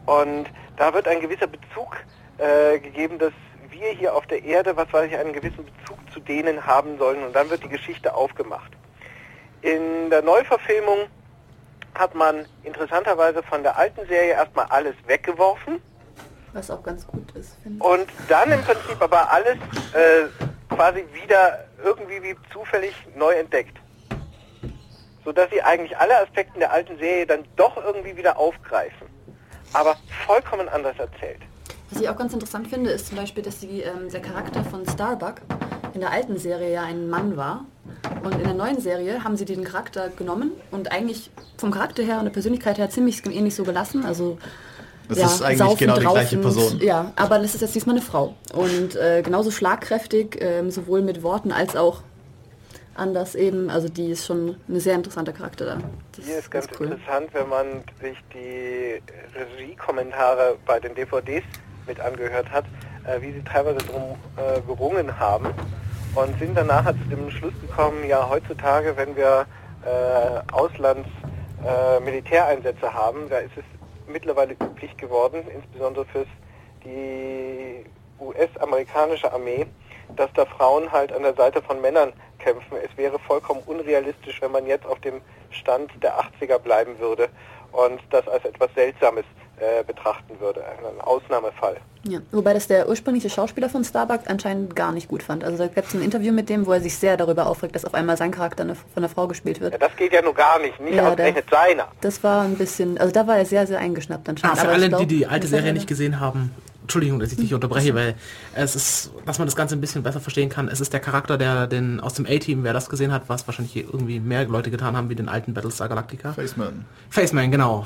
Und 0.06 0.46
da 0.78 0.94
wird 0.94 1.08
ein 1.08 1.20
gewisser 1.20 1.48
Bezug 1.48 1.98
äh, 2.38 2.80
gegeben, 2.80 3.18
dass 3.18 3.34
wir 3.70 3.90
hier 3.90 4.16
auf 4.16 4.28
der 4.28 4.44
Erde, 4.44 4.76
was 4.78 4.92
weiß 4.94 5.10
ich, 5.10 5.18
einen 5.18 5.34
gewissen 5.34 5.66
Bezug 5.66 5.98
zu 6.14 6.20
denen 6.20 6.66
haben 6.66 6.98
sollen. 6.98 7.24
Und 7.24 7.36
dann 7.36 7.50
wird 7.50 7.64
die 7.64 7.70
Geschichte 7.70 8.14
aufgemacht. 8.14 8.72
In 9.62 10.10
der 10.10 10.22
Neuverfilmung 10.22 11.08
hat 11.96 12.16
man 12.16 12.46
interessanterweise 12.64 13.44
von 13.44 13.64
der 13.64 13.78
alten 13.78 14.06
Serie 14.08 14.32
erstmal 14.34 14.66
alles 14.68 14.96
weggeworfen 15.08 15.82
Was 16.54 16.70
auch 16.72 16.84
ganz 16.84 17.06
gut 17.08 17.32
ist, 17.36 17.56
finde 17.62 17.78
ich. 17.78 17.84
und 17.84 18.08
dann 18.30 18.52
im 18.52 18.62
Prinzip 18.62 19.02
aber 19.02 19.32
alles 19.32 19.58
äh, 19.94 20.28
quasi 20.74 21.06
wieder 21.14 21.66
irgendwie 21.84 22.22
wie 22.24 22.36
zufällig 22.52 22.94
neu 23.16 23.34
entdeckt. 23.34 23.78
Sodass 25.26 25.50
sie 25.52 25.62
eigentlich 25.62 25.98
alle 25.98 26.20
Aspekte 26.22 26.60
der 26.60 26.72
alten 26.72 26.98
Serie 26.98 27.26
dann 27.26 27.46
doch 27.56 27.78
irgendwie 27.78 28.16
wieder 28.18 28.38
aufgreifen. 28.38 29.08
Aber 29.72 29.96
vollkommen 30.26 30.68
anders 30.70 30.98
erzählt. 31.00 31.40
Was 31.90 32.02
ich 32.02 32.10
auch 32.10 32.18
ganz 32.18 32.34
interessant 32.34 32.68
finde, 32.68 32.90
ist 32.90 33.08
zum 33.08 33.18
Beispiel, 33.18 33.44
dass 33.44 33.60
die, 33.60 33.82
ähm, 33.82 34.10
der 34.10 34.22
Charakter 34.22 34.64
von 34.64 34.86
Starbuck 34.88 35.36
in 35.94 36.02
der 36.02 36.12
alten 36.12 36.38
Serie 36.38 36.74
ja 36.74 36.84
ein 36.84 37.10
Mann 37.10 37.38
war. 37.38 37.66
Und 38.24 38.34
in 38.36 38.44
der 38.44 38.54
neuen 38.54 38.80
Serie 38.80 39.24
haben 39.24 39.38
sie 39.38 39.46
den 39.46 39.64
Charakter 39.64 40.10
genommen 40.10 40.52
und 40.72 40.92
eigentlich 40.92 41.30
vom 41.58 41.72
Charakter 41.72 42.04
her 42.04 42.20
und 42.20 42.26
der 42.26 42.32
Persönlichkeit 42.32 42.78
her 42.78 42.90
ziemlich 42.90 43.26
ähnlich 43.26 43.56
so 43.56 43.64
gelassen. 43.64 44.06
Also 44.06 44.38
Das 45.10 45.36
ist 45.36 45.42
eigentlich 45.42 45.78
genau 45.78 45.96
die 45.96 46.06
gleiche 46.06 46.38
Person. 46.38 46.80
Ja, 46.82 47.12
aber 47.16 47.40
das 47.40 47.56
ist 47.56 47.62
jetzt 47.62 47.76
diesmal 47.76 47.96
eine 47.96 48.06
Frau. 48.06 48.36
Und 48.54 48.96
äh, 48.96 49.22
genauso 49.22 49.52
schlagkräftig, 49.52 50.38
ähm, 50.40 50.72
sowohl 50.72 51.02
mit 51.02 51.24
Worten 51.24 51.52
als 51.52 51.76
auch 51.76 52.02
anders 52.96 53.36
eben. 53.36 53.70
Also 53.70 53.90
die 53.90 54.12
ist 54.12 54.26
schon 54.26 54.56
ein 54.70 54.80
sehr 54.80 54.96
interessanter 54.96 55.34
Charakter 55.34 55.66
da. 55.66 55.78
Das 56.16 56.26
Hier 56.26 56.38
ist 56.38 56.50
ganz 56.50 56.68
cool. 56.80 56.88
interessant, 56.88 57.30
wenn 57.34 57.50
man 57.50 57.66
sich 58.02 58.18
die 58.34 59.02
Regiekommentare 59.60 60.58
bei 60.66 60.80
den 60.80 60.96
DVDs 60.96 61.44
mit 61.88 62.00
angehört 62.00 62.50
hat, 62.52 62.66
äh, 63.06 63.22
wie 63.22 63.34
sie 63.34 63.44
teilweise 63.44 63.80
drum 63.80 64.16
äh, 64.38 64.62
gerungen 64.62 65.20
haben 65.20 65.48
und 66.16 66.38
sind 66.40 66.56
danach 66.56 66.86
zu 66.86 67.10
dem 67.10 67.30
Schluss 67.32 67.54
gekommen, 67.62 68.08
ja 68.08 68.28
heutzutage, 68.30 68.96
wenn 68.96 69.16
wir 69.16 69.46
äh, 69.86 70.54
Auslands 70.54 71.10
äh, 71.64 72.94
haben, 72.94 73.30
da 73.30 73.38
ist 73.40 73.58
es 73.58 73.64
mittlerweile 74.08 74.54
üblich 74.54 74.96
geworden, 74.98 75.44
insbesondere 75.54 76.06
für 76.06 76.26
die 76.84 77.86
US-amerikanische 78.20 79.32
Armee, 79.32 79.66
dass 80.16 80.32
da 80.34 80.46
Frauen 80.46 80.92
halt 80.92 81.12
an 81.12 81.24
der 81.24 81.34
Seite 81.34 81.62
von 81.62 81.82
Männern 81.82 82.14
kämpfen. 82.40 82.78
Es 82.84 82.96
wäre 82.98 83.18
vollkommen 83.20 83.62
unrealistisch, 83.66 84.42
wenn 84.42 84.52
man 84.52 84.68
jetzt 84.68 84.86
auf 84.86 85.00
dem 85.00 85.22
Stand 85.50 85.92
der 86.04 86.20
80er 86.20 86.60
bleiben 86.60 87.00
würde 87.00 87.30
und 87.72 88.02
das 88.12 88.28
als 88.28 88.46
etwas 88.46 88.70
Seltsames 88.76 89.26
äh, 89.58 89.84
betrachten 89.84 90.34
würde, 90.40 90.64
ein 90.66 91.02
Ausnahmefall. 91.02 91.78
Ja, 92.06 92.20
wobei 92.32 92.54
das 92.54 92.68
der 92.68 92.90
ursprüngliche 92.90 93.30
Schauspieler 93.30 93.70
von 93.70 93.84
Starbuck 93.86 94.22
anscheinend 94.28 94.76
gar 94.76 94.92
nicht 94.92 95.08
gut 95.08 95.24
fand. 95.24 95.44
Also 95.44 95.58
da 95.58 95.68
gab 95.68 95.86
es 95.86 95.94
ein 95.94 96.02
Interview 96.02 96.34
mit 96.34 96.50
dem, 96.50 96.66
wo 96.66 96.74
er 96.74 96.82
sich 96.82 96.98
sehr 96.98 97.16
darüber 97.16 97.48
aufregt, 97.48 97.76
dass 97.76 97.86
auf 97.86 97.94
einmal 97.94 98.18
sein 98.18 98.32
Charakter 98.32 98.64
eine, 98.64 98.76
von 98.76 98.84
einer 98.98 99.10
Frau 99.10 99.28
gespielt 99.28 99.58
Ja, 99.58 99.64
wird. 99.64 99.82
das 99.82 99.96
geht 99.96 100.12
ja 100.12 100.22
nur 100.22 100.34
gar 100.34 100.60
nicht, 100.60 100.80
nicht 100.82 100.96
Ja, 100.96 101.10
ausgerechnet 101.10 101.46
seiner. 101.50 101.88
Das 102.02 102.22
war 102.24 102.42
ein 102.44 102.56
bisschen, 102.56 102.98
also 102.98 103.14
da 103.14 103.26
war 103.28 103.38
er 103.38 103.46
sehr, 103.46 103.66
sehr 103.68 103.80
eingeschnappt 103.80 104.28
Ah, 104.28 104.32
anscheinend. 104.32 104.58
für 104.60 104.64
Aber 104.68 104.72
ich 104.76 104.78
alle, 104.82 104.90
glaub, 104.90 105.00
die 105.02 105.08
die 105.08 105.28
alte 105.28 105.48
Serie 105.48 105.72
nicht 105.72 105.88
gesehen 105.88 106.20
haben, 106.20 106.52
Entschuldigung, 106.82 107.20
dass 107.22 107.32
ich 107.32 107.38
dich 107.38 107.54
unterbreche, 107.54 107.96
weil 107.96 108.16
es 108.56 108.76
ist, 108.76 109.12
dass 109.26 109.38
man 109.40 109.48
das 109.48 109.56
Ganze 109.56 109.76
ein 109.76 109.80
bisschen 109.80 110.04
besser 110.04 110.20
verstehen 110.20 110.50
kann. 110.50 110.68
Es 110.68 110.82
ist 110.82 110.92
der 110.92 111.00
Charakter, 111.00 111.38
der 111.38 111.68
den 111.68 112.02
aus 112.02 112.16
dem 112.16 112.26
A-Team, 112.26 112.66
wer 112.66 112.74
das 112.74 112.90
gesehen 112.90 113.14
hat, 113.14 113.24
was 113.30 113.48
wahrscheinlich 113.48 113.78
irgendwie 113.78 114.20
mehr 114.20 114.44
Leute 114.46 114.70
getan 114.70 114.98
haben 114.98 115.08
wie 115.10 115.16
den 115.16 115.30
alten 115.30 115.54
Battlestar 115.54 115.88
Galactica. 115.88 116.34
Faceman. 116.34 116.84
Faceman, 117.10 117.52
genau. 117.52 117.86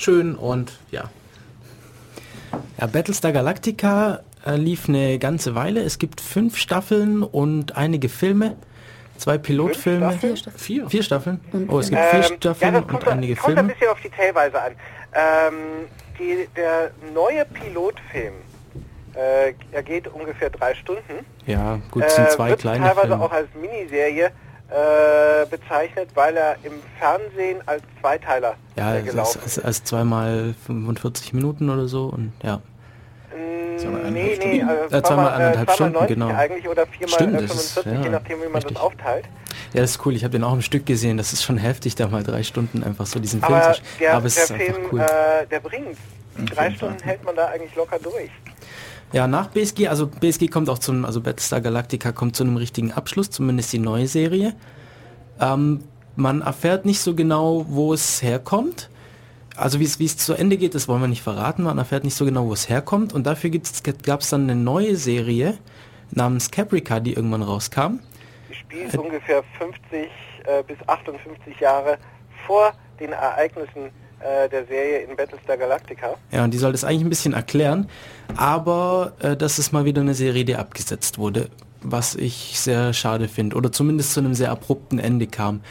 Schön 0.00 0.34
und 0.34 0.72
ja. 0.90 1.10
Ja, 2.80 2.86
Battlestar 2.86 3.32
Galactica 3.32 4.20
äh, 4.46 4.56
lief 4.56 4.88
eine 4.88 5.18
ganze 5.18 5.54
Weile. 5.54 5.82
Es 5.82 5.98
gibt 5.98 6.22
fünf 6.22 6.56
Staffeln 6.56 7.22
und 7.22 7.76
einige 7.76 8.08
Filme. 8.08 8.56
Zwei 9.18 9.36
Pilotfilme. 9.36 10.12
Staffeln? 10.12 10.36
Staffeln? 10.38 10.58
Vier. 10.58 10.88
Vier 10.88 11.02
Staffeln? 11.02 11.40
Oh, 11.68 11.80
es 11.80 11.90
gibt 11.90 12.00
Ähm, 12.00 12.08
vier 12.08 12.20
ja, 12.20 12.36
Staffeln 12.38 12.72
das 12.72 12.86
kommt, 12.86 13.02
und 13.02 13.08
einige 13.08 13.36
kommt 13.36 13.48
ein 13.50 13.54
Filme. 13.56 13.72
bisschen 13.74 13.88
auf 13.88 14.00
die 14.00 14.10
Zählweise 14.12 14.62
an. 14.62 14.72
Ähm, 15.12 15.54
die, 16.18 16.48
der 16.56 16.92
neue 17.12 17.44
Pilotfilm 17.44 18.32
äh, 19.14 19.52
er 19.72 19.82
geht 19.82 20.08
ungefähr 20.08 20.48
drei 20.48 20.74
Stunden. 20.76 21.26
Ja, 21.44 21.78
gut, 21.90 22.04
es 22.04 22.14
sind 22.14 22.26
äh, 22.26 22.30
zwei 22.30 22.50
wird 22.50 22.60
kleine 22.60 22.86
teilweise 22.86 23.08
Filme. 23.08 23.22
auch 23.22 23.32
als 23.32 23.48
Miniserie 23.60 24.30
äh, 24.70 25.46
bezeichnet, 25.46 26.10
weil 26.14 26.36
er 26.36 26.56
im 26.62 26.72
Fernsehen 26.98 27.58
als 27.66 27.82
Zweiteiler 28.00 28.54
Ja, 28.76 28.96
äh, 28.96 29.02
gelaufen 29.02 29.40
ist, 29.44 29.58
es 29.58 29.64
ist 29.64 29.86
zweimal 29.88 30.54
45 30.66 31.32
Minuten 31.32 31.70
oder 31.70 31.88
so 31.88 32.06
und 32.06 32.32
ja. 32.42 32.56
Mm, 32.56 33.78
Zweimal 33.78 34.10
Nee, 34.10 34.34
eineinhalb 34.34 34.38
nee, 34.38 34.56
Stunden? 34.56 34.68
also 34.68 34.96
Äh, 34.96 35.02
zweimal 35.02 35.28
anderthalb 35.32 35.70
Stunden, 35.72 35.92
90 35.94 36.08
genau. 36.14 36.28
eigentlich 36.34 36.68
oder 36.68 36.86
viermal 36.86 37.08
Stimmt, 37.14 37.34
äh, 37.34 37.42
das 37.42 37.54
ist- 37.54 37.72
45, 37.74 37.98
je 37.98 38.04
ja, 38.12 38.18
nachdem 38.18 38.38
wie 38.38 38.44
man 38.44 38.54
richtig. 38.54 38.74
das 38.74 38.82
aufteilt. 38.82 39.24
Ja, 39.72 39.80
das 39.82 39.90
ist 39.92 40.06
cool. 40.06 40.14
Ich 40.16 40.24
habe 40.24 40.32
den 40.32 40.42
auch 40.44 40.52
im 40.52 40.62
Stück 40.62 40.86
gesehen. 40.86 41.16
Das 41.16 41.32
ist 41.32 41.42
schon 41.44 41.56
heftig, 41.58 41.94
da 41.94 42.08
mal 42.08 42.22
drei 42.24 42.42
Stunden 42.42 42.82
einfach 42.82 43.06
so 43.06 43.20
diesen 43.20 43.40
Film 43.40 43.54
Aber 43.54 43.72
zu 43.72 43.82
der, 44.00 44.14
Aber 44.14 44.26
es 44.26 44.34
der 44.34 44.44
ist 44.44 44.50
einfach 44.52 44.64
Film, 44.66 44.86
cool. 44.92 45.00
äh, 45.00 45.46
der 45.48 45.60
bringt. 45.60 45.96
Drei. 46.54 46.70
Stunden 46.70 47.02
hält 47.04 47.22
man 47.24 47.36
da 47.36 47.46
eigentlich 47.48 47.74
locker 47.76 47.98
durch. 47.98 48.30
Ja, 49.12 49.26
nach 49.26 49.48
BSG, 49.48 49.88
also 49.88 50.06
BSG 50.06 50.48
kommt 50.48 50.70
auch 50.70 50.78
zum, 50.78 51.04
also 51.04 51.20
Battlestar 51.20 51.60
Galactica 51.60 52.12
kommt 52.12 52.36
zu 52.36 52.44
einem 52.44 52.56
richtigen 52.56 52.92
Abschluss, 52.92 53.30
zumindest 53.30 53.72
die 53.72 53.80
neue 53.80 54.06
Serie. 54.06 54.54
Ähm, 55.40 55.82
man 56.14 56.42
erfährt 56.42 56.84
nicht 56.84 57.00
so 57.00 57.14
genau, 57.14 57.64
wo 57.68 57.92
es 57.92 58.22
herkommt. 58.22 58.88
Also 59.56 59.80
wie 59.80 59.84
es 59.84 60.16
zu 60.16 60.34
Ende 60.34 60.56
geht, 60.56 60.74
das 60.74 60.86
wollen 60.86 61.00
wir 61.00 61.08
nicht 61.08 61.22
verraten. 61.22 61.64
Man 61.64 61.78
erfährt 61.78 62.04
nicht 62.04 62.14
so 62.14 62.24
genau, 62.24 62.46
wo 62.46 62.52
es 62.52 62.68
herkommt. 62.68 63.12
Und 63.12 63.26
dafür 63.26 63.50
gab 63.50 64.20
es 64.20 64.30
dann 64.30 64.42
eine 64.44 64.54
neue 64.54 64.96
Serie 64.96 65.58
namens 66.12 66.50
Caprica, 66.50 67.00
die 67.00 67.14
irgendwann 67.14 67.42
rauskam. 67.42 67.98
Die 68.48 68.54
spielt 68.54 68.96
ungefähr 68.96 69.42
50 69.58 70.08
äh, 70.44 70.62
bis 70.66 70.76
58 70.88 71.58
Jahre 71.60 71.98
vor 72.46 72.72
den 73.00 73.12
Ereignissen 73.12 73.90
äh, 74.20 74.48
der 74.48 74.64
Serie 74.66 74.98
in 75.00 75.16
Battlestar 75.16 75.56
Galactica. 75.56 76.14
Ja, 76.30 76.44
und 76.44 76.52
die 76.52 76.58
soll 76.58 76.72
das 76.72 76.84
eigentlich 76.84 77.02
ein 77.04 77.08
bisschen 77.10 77.32
erklären. 77.34 77.88
Aber 78.36 79.12
äh, 79.20 79.36
das 79.36 79.58
ist 79.58 79.72
mal 79.72 79.84
wieder 79.84 80.00
eine 80.02 80.14
Serie, 80.14 80.44
die 80.44 80.56
abgesetzt 80.56 81.18
wurde. 81.18 81.48
was 81.82 82.14
ich 82.14 82.60
sehr 82.60 82.92
schade 82.92 83.26
finde. 83.28 83.56
Oder 83.56 83.72
zumindest 83.72 84.12
zu 84.12 84.20
einem 84.20 84.34
sehr 84.34 84.50
abrupten 84.50 84.98
Ende 84.98 85.26
kam. 85.26 85.62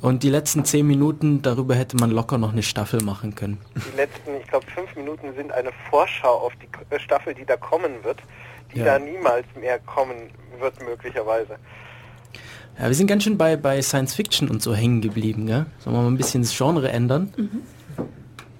Und 0.00 0.22
die 0.22 0.30
letzten 0.30 0.64
zehn 0.64 0.86
Minuten, 0.86 1.42
darüber 1.42 1.74
hätte 1.74 1.96
man 1.96 2.10
locker 2.10 2.38
noch 2.38 2.52
eine 2.52 2.62
Staffel 2.62 3.02
machen 3.02 3.34
können. 3.34 3.58
Die 3.74 3.96
letzten, 3.96 4.30
ich 4.40 4.46
glaube, 4.46 4.64
fünf 4.74 4.94
Minuten 4.96 5.34
sind 5.36 5.52
eine 5.52 5.70
Vorschau 5.90 6.28
auf 6.46 6.52
die 6.62 6.68
K- 6.68 6.98
Staffel, 7.00 7.34
die 7.34 7.44
da 7.44 7.56
kommen 7.56 7.92
wird, 8.04 8.20
die 8.72 8.78
Ja. 8.78 8.84
da 8.84 8.98
niemals 8.98 9.44
mehr 9.60 9.78
kommen 9.80 10.30
wird, 10.60 10.74
möglicherweise. 10.84 11.56
Ja, 12.78 12.86
wir 12.86 12.94
sind 12.94 13.08
ganz 13.08 13.24
schön 13.24 13.36
bei, 13.36 13.56
bei 13.56 13.82
Science 13.82 14.14
Fiction 14.14 14.48
und 14.48 14.62
so 14.62 14.72
hängen 14.74 15.00
geblieben, 15.00 15.46
gell? 15.48 15.66
Sollen 15.80 15.96
wir 15.96 16.02
mal 16.02 16.08
ein 16.08 16.16
bisschen 16.16 16.42
das 16.42 16.56
Genre 16.56 16.88
ändern? 16.90 17.32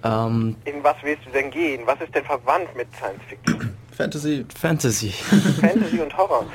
Ähm, 0.05 0.57
In 0.65 0.83
was 0.85 0.97
willst 1.03 1.27
du 1.27 1.31
denn 1.31 1.51
gehen? 1.51 1.83
Was 1.87 2.01
ist 2.01 2.15
denn 2.15 2.25
verwandt 2.25 2.75
mit 2.77 2.87
Science 2.97 3.21
Fiction? 3.29 3.77
Fantasy. 3.97 4.45
Fantasy. 4.57 5.11
Fantasy 5.61 6.01
und 6.01 6.17
Horror. 6.17 6.47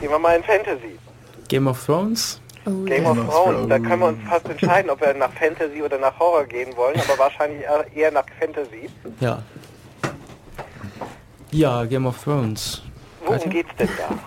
Gehen 0.00 0.10
wir 0.10 0.18
mal 0.18 0.36
in 0.36 0.44
Fantasy. 0.44 0.98
Game 1.48 1.66
of 1.66 1.84
Thrones? 1.84 2.40
Oh, 2.66 2.70
Game 2.84 3.02
ja. 3.04 3.10
of 3.10 3.18
Thrones, 3.28 3.68
da 3.68 3.78
können 3.78 4.00
wir 4.00 4.06
uns 4.08 4.18
fast 4.28 4.48
entscheiden, 4.48 4.90
ob 4.90 5.00
wir 5.00 5.12
nach 5.14 5.32
Fantasy 5.32 5.82
oder 5.82 5.98
nach 5.98 6.16
Horror 6.18 6.44
gehen 6.44 6.76
wollen, 6.76 6.94
aber 7.00 7.18
wahrscheinlich 7.18 7.62
eher- 7.94 8.12
nach 8.12 8.24
Fantasy. 8.38 8.88
Ja. 9.18 9.42
Ja, 11.50 11.84
Game 11.84 12.06
of 12.06 12.22
Thrones. 12.22 12.82
Worum 13.24 13.50
geht's 13.50 13.70
denn 13.78 13.88
da? 13.98 14.18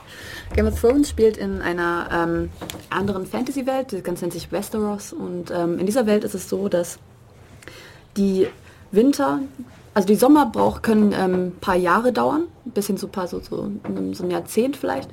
Game 0.53 0.67
of 0.67 0.79
Thrones 0.79 1.09
spielt 1.09 1.37
in 1.37 1.61
einer 1.61 2.09
ähm, 2.11 2.49
anderen 2.89 3.25
Fantasy-Welt, 3.25 3.93
das 3.93 4.03
Ganze 4.03 4.23
nennt 4.25 4.33
sich 4.33 4.51
Westeros 4.51 5.11
und 5.13 5.51
ähm, 5.51 5.79
in 5.79 5.85
dieser 5.85 6.05
Welt 6.05 6.23
ist 6.23 6.33
es 6.33 6.47
so, 6.49 6.69
dass 6.69 6.99
die 8.17 8.47
Winter, 8.91 9.39
also 9.93 10.07
die 10.07 10.15
Sommer 10.15 10.47
braucht, 10.47 10.83
können 10.83 11.13
ein 11.13 11.33
ähm, 11.33 11.51
paar 11.59 11.75
Jahre 11.75 12.11
dauern, 12.11 12.43
bis 12.65 12.87
hin 12.87 12.97
zu 12.97 13.07
paar, 13.07 13.27
so, 13.27 13.39
so, 13.39 13.69
so 14.13 14.23
ein 14.23 14.31
Jahrzehnt 14.31 14.77
vielleicht. 14.77 15.09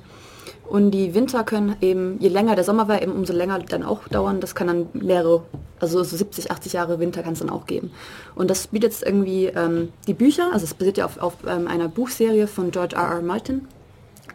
Und 0.72 0.92
die 0.92 1.14
Winter 1.14 1.44
können 1.44 1.76
eben, 1.82 2.16
je 2.18 2.28
länger 2.28 2.54
der 2.54 2.64
Sommer 2.64 2.88
war, 2.88 3.02
eben 3.02 3.12
umso 3.12 3.34
länger 3.34 3.58
dann 3.58 3.82
auch 3.82 4.08
dauern. 4.08 4.40
Das 4.40 4.54
kann 4.54 4.68
dann 4.68 4.86
mehrere, 4.94 5.42
also 5.80 6.02
so 6.02 6.16
70, 6.16 6.50
80 6.50 6.72
Jahre 6.72 6.98
Winter 6.98 7.22
kann 7.22 7.34
es 7.34 7.40
dann 7.40 7.50
auch 7.50 7.66
geben. 7.66 7.90
Und 8.34 8.48
das 8.48 8.68
bietet 8.68 8.92
jetzt 8.92 9.02
irgendwie 9.02 9.46
ähm, 9.46 9.92
die 10.06 10.14
Bücher, 10.14 10.50
also 10.52 10.64
es 10.64 10.72
basiert 10.72 10.96
ja 10.96 11.04
auf, 11.04 11.18
auf 11.18 11.34
ähm, 11.46 11.68
einer 11.68 11.88
Buchserie 11.88 12.46
von 12.46 12.70
George 12.70 12.96
R. 12.96 13.16
R. 13.16 13.22
Martin. 13.22 13.68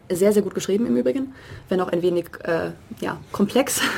Sehr, 0.10 0.32
sehr 0.32 0.42
gut 0.42 0.56
geschrieben 0.56 0.88
im 0.88 0.96
Übrigen, 0.96 1.36
wenn 1.70 1.82
auch 1.82 1.90
ein 1.90 2.02
wenig 2.02 2.28
äh, 2.44 2.72
ja, 3.00 3.18
komplex. 3.32 3.82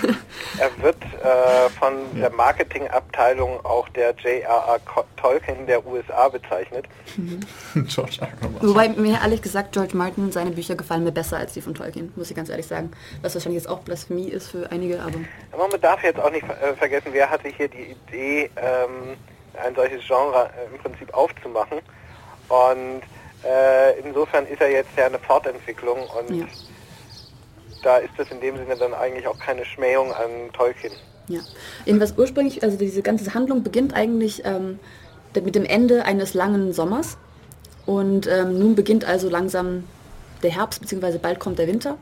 Er 0.58 0.84
wird 0.84 0.98
äh, 1.04 1.70
von 1.80 1.94
der 2.16 2.32
Marketingabteilung 2.32 3.64
auch 3.66 3.88
der 3.90 4.12
J.R.R. 4.12 4.80
Tolkien 5.18 5.68
der 5.68 5.86
USA 5.86 6.30
bezeichnet. 6.30 6.86
George. 7.74 8.18
R. 8.22 8.28
Martin. 8.42 8.70
Wobei 8.70 8.90
mir 8.90 9.20
ehrlich 9.22 9.42
gesagt 9.42 9.74
George 9.74 9.96
Martin, 9.96 10.32
seine 10.32 10.52
Bücher 10.52 10.76
gefallen 10.76 11.04
mir 11.04 11.12
besser 11.12 11.38
als 11.38 11.54
die 11.54 11.62
von 11.62 11.76
Tolkien, 11.76 12.12
muss 12.16 12.30
ich 12.30 12.36
ganz 12.36 12.50
ehrlich 12.50 12.68
sagen. 12.68 12.92
Was 13.22 13.36
wahrscheinlich 13.36 13.62
jetzt 13.62 13.70
auch 13.70 13.80
Blasphemie 13.80 14.30
ist 14.30 14.50
für 14.50 14.72
einige, 14.72 15.02
aber 15.02 15.20
Aber 15.52 15.68
man 15.68 15.82
darf 15.82 16.04
jetzt 16.04 16.20
auch 16.20 16.32
nicht 16.32 16.46
äh, 16.50 16.74
vergessen, 16.76 17.10
wer 17.12 17.30
hatte 17.30 17.50
hier 17.50 17.68
die 17.68 17.96
Idee, 18.08 18.50
ähm, 18.56 19.18
ein 19.64 19.76
solches 19.76 20.06
Genre 20.06 20.50
äh, 20.58 20.74
im 20.74 20.82
Prinzip 20.82 21.14
aufzumachen. 21.14 21.80
Und 22.48 23.02
äh, 23.44 24.00
insofern 24.00 24.46
ist 24.48 24.62
er 24.62 24.72
jetzt 24.72 24.90
ja 24.98 25.06
eine 25.06 25.20
Fortentwicklung 25.20 26.00
und 26.00 26.36
Ja. 26.36 26.46
da 27.84 27.98
ist 27.98 28.12
das 28.18 28.30
in 28.32 28.42
dem 28.42 28.58
Sinne 28.58 28.76
dann 28.76 28.94
eigentlich 28.94 29.28
auch 29.28 29.40
keine 29.40 29.66
Schmähung 29.66 30.12
an 30.14 30.52
Tolkien. 30.54 30.94
Ja, 31.28 31.40
jedenfalls 31.86 32.14
ursprünglich, 32.18 32.64
also 32.64 32.78
diese 32.78 33.02
ganze 33.02 33.34
Handlung 33.34 33.64
beginnt 33.64 33.94
eigentlich 33.94 34.44
ähm, 34.46 34.80
mit 35.36 35.56
dem 35.56 35.66
Ende 35.66 36.06
eines 36.06 36.34
langen 36.34 36.74
Sommers 36.74 37.18
und 37.86 38.28
ähm, 38.28 38.58
nun 38.58 38.76
beginnt 38.76 39.06
also 39.06 39.30
langsam 39.30 39.84
der 40.42 40.52
Herbst, 40.52 40.82
beziehungsweise 40.82 41.20
bald 41.20 41.40
kommt 41.40 41.60
der 41.60 41.68
Winter 41.68 41.98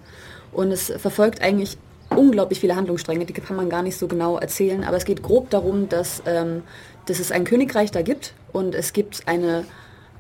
und 0.51 0.71
es 0.71 0.91
verfolgt 0.97 1.41
eigentlich 1.41 1.77
unglaublich 2.09 2.61
viele 2.61 2.75
Handlungsstränge, 2.75 3.25
die 3.25 3.33
kann 3.33 3.57
man 3.57 3.69
gar 3.69 3.83
nicht 3.83 3.97
so 3.97 4.07
genau 4.07 4.37
erzählen, 4.37 4.83
aber 4.83 4.95
es 4.97 5.05
geht 5.05 5.21
grob 5.21 5.49
darum, 5.49 5.89
dass, 5.89 6.23
ähm, 6.25 6.63
dass 7.05 7.19
es 7.19 7.31
ein 7.31 7.43
Königreich 7.43 7.91
da 7.91 8.01
gibt 8.01 8.33
und 8.53 8.75
es 8.75 8.93
gibt 8.93 9.23
eine 9.27 9.65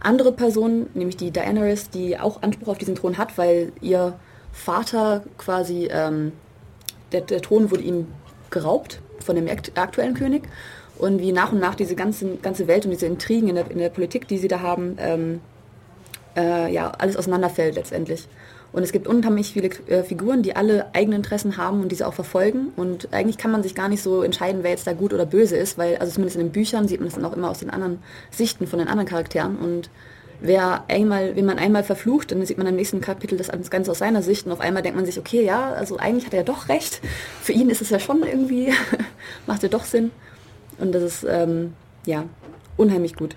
andere 0.07 0.31
Person, 0.31 0.87
nämlich 0.93 1.17
die 1.17 1.31
Daenerys, 1.31 1.89
die 1.89 2.17
auch 2.17 2.41
Anspruch 2.41 2.69
auf 2.69 2.77
diesen 2.77 2.95
Thron 2.95 3.17
hat, 3.17 3.37
weil 3.37 3.73
ihr 3.81 4.17
Vater 4.51 5.23
quasi 5.37 5.87
ähm, 5.91 6.31
der, 7.11 7.21
der 7.21 7.41
Thron 7.41 7.69
wurde 7.69 7.83
ihm 7.83 8.07
geraubt 8.49 9.01
von 9.19 9.35
dem 9.35 9.47
akt- 9.47 9.77
aktuellen 9.77 10.13
König. 10.13 10.43
Und 10.97 11.19
wie 11.19 11.31
nach 11.31 11.51
und 11.51 11.59
nach 11.59 11.75
diese 11.75 11.95
ganze, 11.95 12.37
ganze 12.37 12.67
Welt 12.67 12.85
und 12.85 12.91
diese 12.91 13.05
Intrigen 13.05 13.49
in 13.49 13.55
der, 13.55 13.69
in 13.69 13.77
der 13.77 13.89
Politik, 13.89 14.27
die 14.27 14.37
sie 14.39 14.47
da 14.47 14.61
haben, 14.61 14.97
ähm, 14.99 15.41
äh, 16.35 16.71
ja, 16.73 16.89
alles 16.89 17.17
auseinanderfällt 17.17 17.75
letztendlich. 17.75 18.27
Und 18.71 18.83
es 18.83 18.91
gibt 18.91 19.07
unheimlich 19.07 19.53
viele 19.53 19.69
äh, 19.87 20.03
Figuren, 20.03 20.43
die 20.43 20.55
alle 20.55 20.93
eigene 20.93 21.15
Interessen 21.15 21.57
haben 21.57 21.81
und 21.81 21.91
diese 21.91 22.07
auch 22.07 22.13
verfolgen. 22.13 22.73
Und 22.75 23.13
eigentlich 23.13 23.37
kann 23.37 23.51
man 23.51 23.63
sich 23.63 23.75
gar 23.75 23.87
nicht 23.87 24.03
so 24.03 24.23
entscheiden, 24.23 24.63
wer 24.63 24.71
jetzt 24.71 24.85
da 24.85 24.93
gut 24.93 25.13
oder 25.13 25.25
böse 25.25 25.57
ist, 25.57 25.77
weil, 25.77 25.97
also 25.97 26.13
zumindest 26.13 26.37
in 26.37 26.47
den 26.47 26.51
Büchern 26.51 26.87
sieht 26.87 26.99
man 26.99 27.07
es 27.07 27.15
dann 27.15 27.25
auch 27.25 27.33
immer 27.33 27.49
aus 27.49 27.59
den 27.59 27.69
anderen 27.69 27.99
Sichten 28.29 28.67
von 28.67 28.79
den 28.79 28.87
anderen 28.87 29.07
Charakteren. 29.07 29.57
Und 29.57 29.89
wer 30.39 30.83
einmal, 30.87 31.35
wenn 31.35 31.45
man 31.45 31.57
einmal 31.57 31.83
verflucht, 31.83 32.31
dann 32.31 32.45
sieht 32.45 32.57
man 32.57 32.67
im 32.67 32.75
nächsten 32.75 33.01
Kapitel 33.01 33.37
das 33.37 33.69
Ganze 33.69 33.91
aus 33.91 33.99
seiner 33.99 34.21
Sicht 34.21 34.45
und 34.45 34.51
auf 34.51 34.59
einmal 34.59 34.83
denkt 34.83 34.97
man 34.97 35.05
sich, 35.05 35.17
okay, 35.17 35.43
ja, 35.43 35.71
also 35.71 35.97
eigentlich 35.97 36.25
hat 36.25 36.33
er 36.33 36.39
ja 36.39 36.45
doch 36.45 36.69
recht. 36.69 37.01
Für 37.41 37.53
ihn 37.53 37.69
ist 37.69 37.81
es 37.81 37.89
ja 37.89 37.99
schon 37.99 38.23
irgendwie, 38.23 38.73
macht 39.47 39.63
ja 39.63 39.69
doch 39.69 39.85
Sinn. 39.85 40.11
Und 40.77 40.91
das 40.91 41.03
ist, 41.03 41.25
ähm, 41.27 41.73
ja, 42.05 42.25
unheimlich 42.75 43.15
gut, 43.15 43.35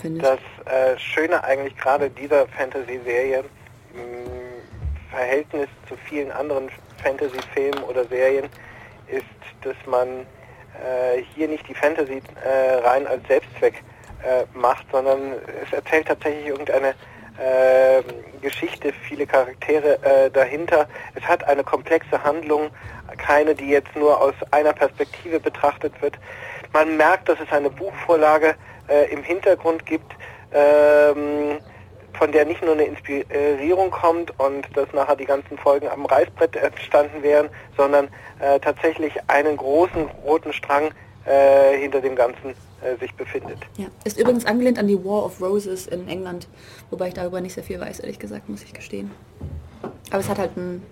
finde 0.00 0.18
ich. 0.18 0.22
Das 0.22 0.38
äh, 0.66 0.98
Schöne 0.98 1.42
eigentlich 1.42 1.76
gerade 1.76 2.10
dieser 2.10 2.46
Fantasy-Serie 2.48 3.44
im 3.94 4.41
Verhältnis 5.12 5.68
zu 5.88 5.96
vielen 6.08 6.32
anderen 6.32 6.70
Fantasy-Filmen 7.02 7.82
oder 7.84 8.04
Serien 8.06 8.48
ist, 9.08 9.24
dass 9.62 9.76
man 9.86 10.08
äh, 10.08 11.22
hier 11.34 11.48
nicht 11.48 11.68
die 11.68 11.74
Fantasy 11.74 12.22
äh, 12.44 12.74
rein 12.86 13.06
als 13.06 13.26
Selbstzweck 13.28 13.82
äh, 14.24 14.44
macht, 14.56 14.86
sondern 14.90 15.32
es 15.64 15.72
erzählt 15.72 16.08
tatsächlich 16.08 16.46
irgendeine 16.46 16.94
äh, 17.38 18.02
Geschichte, 18.40 18.92
viele 19.08 19.26
Charaktere 19.26 19.98
äh, 20.02 20.30
dahinter. 20.30 20.88
Es 21.14 21.22
hat 21.24 21.44
eine 21.44 21.64
komplexe 21.64 22.22
Handlung, 22.22 22.70
keine, 23.18 23.54
die 23.54 23.68
jetzt 23.68 23.94
nur 23.96 24.20
aus 24.20 24.34
einer 24.50 24.72
Perspektive 24.72 25.40
betrachtet 25.40 25.92
wird. 26.00 26.18
Man 26.72 26.96
merkt, 26.96 27.28
dass 27.28 27.38
es 27.40 27.50
eine 27.52 27.70
Buchvorlage 27.70 28.54
äh, 28.88 29.12
im 29.12 29.22
Hintergrund 29.22 29.84
gibt, 29.86 30.12
ähm, 30.52 31.58
von 32.14 32.32
der 32.32 32.44
nicht 32.44 32.62
nur 32.62 32.72
eine 32.72 32.84
Inspirierung 32.84 33.90
kommt 33.90 34.38
und 34.38 34.66
dass 34.74 34.92
nachher 34.92 35.16
die 35.16 35.24
ganzen 35.24 35.58
Folgen 35.58 35.88
am 35.88 36.06
Reißbrett 36.06 36.56
entstanden 36.56 37.22
wären, 37.22 37.48
sondern 37.76 38.08
äh, 38.40 38.60
tatsächlich 38.60 39.12
einen 39.28 39.56
großen 39.56 40.06
roten 40.24 40.52
Strang 40.52 40.90
äh, 41.24 41.78
hinter 41.78 42.00
dem 42.00 42.16
Ganzen 42.16 42.54
äh, 42.82 42.96
sich 42.98 43.14
befindet. 43.14 43.58
Ja, 43.76 43.86
ist 44.04 44.18
übrigens 44.18 44.44
angelehnt 44.44 44.78
an 44.78 44.88
die 44.88 45.04
War 45.04 45.24
of 45.24 45.40
Roses 45.40 45.86
in 45.86 46.08
England, 46.08 46.48
wobei 46.90 47.08
ich 47.08 47.14
darüber 47.14 47.40
nicht 47.40 47.54
sehr 47.54 47.64
viel 47.64 47.80
weiß, 47.80 48.00
ehrlich 48.00 48.18
gesagt, 48.18 48.48
muss 48.48 48.62
ich 48.62 48.72
gestehen. 48.72 49.10
Aber 50.10 50.20
es 50.20 50.28
hat 50.28 50.38
halt 50.38 50.50
einen, 50.56 50.82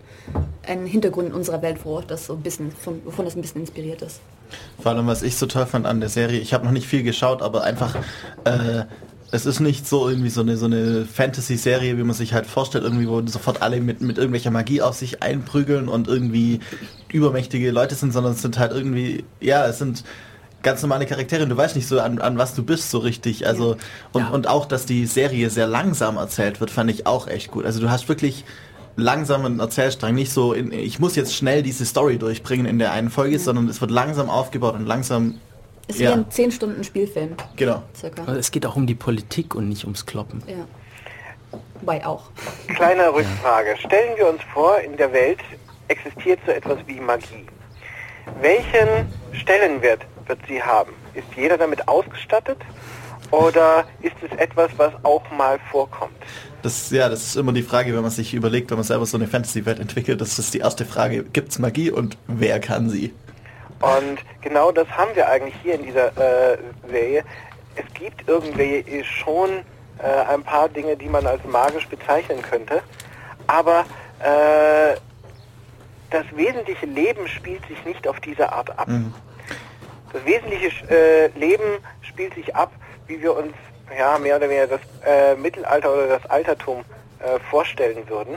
einen 0.66 0.86
Hintergrund 0.86 1.28
in 1.28 1.34
unserer 1.34 1.60
Welt, 1.62 1.78
wo 1.84 2.00
das 2.00 2.26
so 2.26 2.34
ein 2.34 2.42
bisschen, 2.42 2.72
von, 2.72 3.02
wovon 3.04 3.24
das 3.24 3.36
ein 3.36 3.42
bisschen 3.42 3.60
inspiriert 3.60 4.02
ist. 4.02 4.20
Vor 4.80 4.92
allem, 4.92 5.06
was 5.06 5.22
ich 5.22 5.36
so 5.36 5.46
toll 5.46 5.66
fand 5.66 5.86
an 5.86 6.00
der 6.00 6.08
Serie, 6.08 6.40
ich 6.40 6.54
habe 6.54 6.64
noch 6.64 6.72
nicht 6.72 6.86
viel 6.86 7.02
geschaut, 7.02 7.42
aber 7.42 7.64
einfach, 7.64 7.96
äh, 8.44 8.84
es 9.32 9.46
ist 9.46 9.60
nicht 9.60 9.86
so 9.86 10.08
irgendwie 10.08 10.30
so 10.30 10.40
eine, 10.40 10.56
so 10.56 10.66
eine 10.66 11.04
Fantasy-Serie, 11.04 11.96
wie 11.96 12.02
man 12.02 12.14
sich 12.14 12.34
halt 12.34 12.46
vorstellt, 12.46 12.84
irgendwie, 12.84 13.08
wo 13.08 13.24
sofort 13.26 13.62
alle 13.62 13.80
mit, 13.80 14.00
mit 14.00 14.18
irgendwelcher 14.18 14.50
Magie 14.50 14.82
auf 14.82 14.96
sich 14.96 15.22
einprügeln 15.22 15.88
und 15.88 16.08
irgendwie 16.08 16.60
übermächtige 17.12 17.70
Leute 17.70 17.94
sind, 17.94 18.12
sondern 18.12 18.32
es 18.32 18.42
sind 18.42 18.58
halt 18.58 18.72
irgendwie, 18.72 19.24
ja, 19.40 19.66
es 19.66 19.78
sind 19.78 20.04
ganz 20.62 20.82
normale 20.82 21.06
Charaktere 21.06 21.44
und 21.44 21.48
du 21.48 21.56
weißt 21.56 21.76
nicht 21.76 21.88
so, 21.88 22.00
an, 22.00 22.18
an 22.18 22.38
was 22.38 22.54
du 22.54 22.62
bist 22.62 22.90
so 22.90 22.98
richtig. 22.98 23.46
Also, 23.46 23.76
und, 24.12 24.22
Ja. 24.22 24.28
und 24.30 24.48
auch, 24.48 24.66
dass 24.66 24.84
die 24.84 25.06
Serie 25.06 25.48
sehr 25.48 25.66
langsam 25.66 26.16
erzählt 26.16 26.60
wird, 26.60 26.70
fand 26.70 26.90
ich 26.90 27.06
auch 27.06 27.28
echt 27.28 27.50
gut. 27.50 27.64
Also 27.64 27.80
du 27.80 27.90
hast 27.90 28.08
wirklich 28.08 28.44
langsamen 28.96 29.60
Erzählstrang, 29.60 30.14
nicht 30.14 30.32
so, 30.32 30.52
in, 30.52 30.72
ich 30.72 30.98
muss 30.98 31.16
jetzt 31.16 31.34
schnell 31.34 31.62
diese 31.62 31.86
Story 31.86 32.18
durchbringen 32.18 32.66
in 32.66 32.78
der 32.78 32.92
einen 32.92 33.10
Folge, 33.10 33.38
sondern 33.38 33.68
es 33.68 33.80
wird 33.80 33.90
langsam 33.90 34.28
aufgebaut 34.28 34.74
und 34.74 34.86
langsam, 34.86 35.36
Ist 35.88 35.98
Ja. 35.98 36.10
wie 36.10 36.14
ein 36.14 36.30
10 36.30 36.52
Stunden 36.52 36.84
Spielfilm, 36.84 37.34
genau. 37.56 37.82
circa. 37.96 38.24
Also 38.24 38.38
es 38.38 38.50
geht 38.50 38.64
auch 38.66 38.76
um 38.76 38.86
die 38.86 38.94
Politik 38.94 39.54
und 39.54 39.68
nicht 39.68 39.84
ums 39.84 40.06
Kloppen. 40.06 40.42
Ja. 40.46 40.66
Wobei 41.80 42.04
auch. 42.06 42.24
Kleine 42.68 43.12
Rückfrage. 43.12 43.76
Stellen 43.78 44.16
wir 44.16 44.28
uns 44.28 44.40
vor, 44.52 44.78
in 44.80 44.96
der 44.96 45.12
Welt 45.12 45.40
existiert 45.88 46.38
so 46.46 46.52
etwas 46.52 46.78
wie 46.86 47.00
Magie. 47.00 47.46
Welchen 48.40 48.88
Stellenwert 49.32 50.02
wird 50.26 50.38
sie 50.46 50.62
haben? 50.62 50.92
Ist 51.14 51.26
jeder 51.36 51.58
damit 51.58 51.88
ausgestattet? 51.88 52.58
Oder 53.32 53.84
ist 54.02 54.14
es 54.22 54.36
etwas, 54.38 54.70
was 54.76 54.92
auch 55.04 55.22
mal 55.36 55.58
vorkommt? 55.70 56.12
Das, 56.62 56.90
ja, 56.90 57.08
das 57.08 57.22
ist 57.24 57.36
immer 57.36 57.52
die 57.52 57.62
Frage, 57.62 57.94
wenn 57.94 58.02
man 58.02 58.10
sich 58.10 58.34
überlegt, 58.34 58.70
wenn 58.70 58.76
man 58.78 58.84
selber 58.84 59.06
so 59.06 59.16
eine 59.16 59.26
Fantasy-Welt 59.26 59.78
entwickelt, 59.78 60.20
das 60.20 60.38
ist 60.38 60.52
die 60.52 60.58
erste 60.58 60.84
Frage, 60.84 61.24
gibt 61.24 61.50
es 61.50 61.58
Magie 61.58 61.90
und 61.90 62.18
wer 62.26 62.60
kann 62.60 62.90
sie? 62.90 63.12
Und 63.80 64.18
genau 64.42 64.72
das 64.72 64.88
haben 64.90 65.14
wir 65.14 65.28
eigentlich 65.28 65.54
hier 65.62 65.74
in 65.74 65.84
dieser 65.84 66.08
äh, 66.52 66.58
Serie. 66.88 67.24
Es 67.76 67.94
gibt 67.94 68.28
irgendwie 68.28 69.04
schon 69.04 69.64
äh, 70.02 70.06
ein 70.28 70.42
paar 70.42 70.68
Dinge, 70.68 70.96
die 70.96 71.08
man 71.08 71.26
als 71.26 71.42
magisch 71.44 71.88
bezeichnen 71.88 72.42
könnte, 72.42 72.82
aber 73.46 73.84
äh, 74.20 74.96
das 76.10 76.24
wesentliche 76.34 76.86
Leben 76.86 77.26
spielt 77.28 77.66
sich 77.68 77.82
nicht 77.84 78.06
auf 78.06 78.20
diese 78.20 78.52
Art 78.52 78.70
ab. 78.78 78.88
Das 80.12 80.24
wesentliche 80.24 80.70
äh, 80.90 81.28
Leben 81.38 81.78
spielt 82.02 82.34
sich 82.34 82.54
ab, 82.54 82.72
wie 83.06 83.22
wir 83.22 83.36
uns 83.36 83.54
ja 83.96 84.18
mehr 84.18 84.36
oder 84.36 84.48
weniger 84.48 84.66
das 84.66 84.80
äh, 85.06 85.36
Mittelalter 85.36 85.92
oder 85.92 86.06
das 86.08 86.26
Altertum 86.28 86.84
äh, 87.20 87.38
vorstellen 87.48 88.08
würden. 88.08 88.36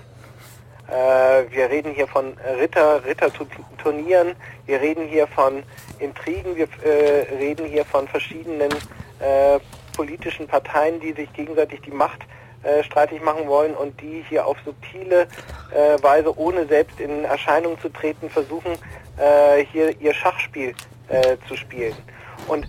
Äh, 0.94 1.50
wir 1.52 1.72
reden 1.72 1.92
hier 1.94 2.08
von 2.08 2.38
Ritter, 2.60 3.04
Ritterturnieren, 3.04 4.36
wir 4.68 4.80
reden 4.80 5.08
hier 5.08 5.26
von 5.26 5.64
Intrigen, 5.98 6.56
wir 6.56 6.68
äh, 6.84 7.34
reden 7.36 7.66
hier 7.66 7.84
von 7.84 8.08
verschiedenen 8.08 8.72
äh, 9.20 9.60
politischen 9.96 10.48
Parteien, 10.48 11.00
die 11.00 11.14
sich 11.14 11.32
gegenseitig 11.34 11.82
die 11.82 11.92
Macht 11.92 12.22
streitig 12.86 13.22
machen 13.22 13.46
wollen 13.46 13.76
und 13.76 14.00
die 14.00 14.24
hier 14.30 14.48
auf 14.48 14.56
subtile 14.64 15.28
Weise, 16.02 16.38
ohne 16.40 16.66
selbst 16.66 16.98
in 16.98 17.26
Erscheinung 17.26 17.78
zu 17.82 17.90
treten, 17.90 18.30
versuchen, 18.30 18.72
hier 19.74 19.94
ihr 20.00 20.14
Schachspiel 20.14 20.74
zu 21.50 21.58
spielen. 21.58 21.94
Und 22.48 22.66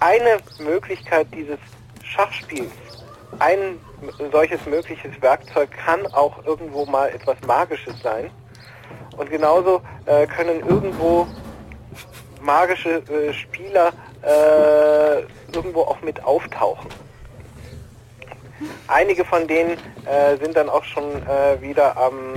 eine 0.00 0.36
Möglichkeit 0.58 1.28
dieses 1.34 1.58
Schachspiels, 2.04 2.70
ein 3.38 3.80
solches 4.32 4.64
mögliches 4.66 5.20
Werkzeug 5.20 5.70
kann 5.72 6.06
auch 6.08 6.44
irgendwo 6.44 6.86
mal 6.86 7.08
etwas 7.08 7.36
Magisches 7.46 7.94
sein. 8.02 8.30
Und 9.16 9.30
genauso 9.30 9.82
äh, 10.06 10.26
können 10.26 10.60
irgendwo 10.60 11.26
magische 12.40 13.02
äh, 13.10 13.32
Spieler 13.32 13.92
äh, 14.22 15.22
irgendwo 15.54 15.82
auch 15.82 16.00
mit 16.02 16.22
auftauchen. 16.22 16.88
Einige 18.86 19.24
von 19.24 19.46
denen 19.46 19.72
äh, 20.04 20.36
sind 20.40 20.56
dann 20.56 20.68
auch 20.68 20.84
schon 20.84 21.04
äh, 21.04 21.60
wieder 21.60 21.96
am, 21.96 22.34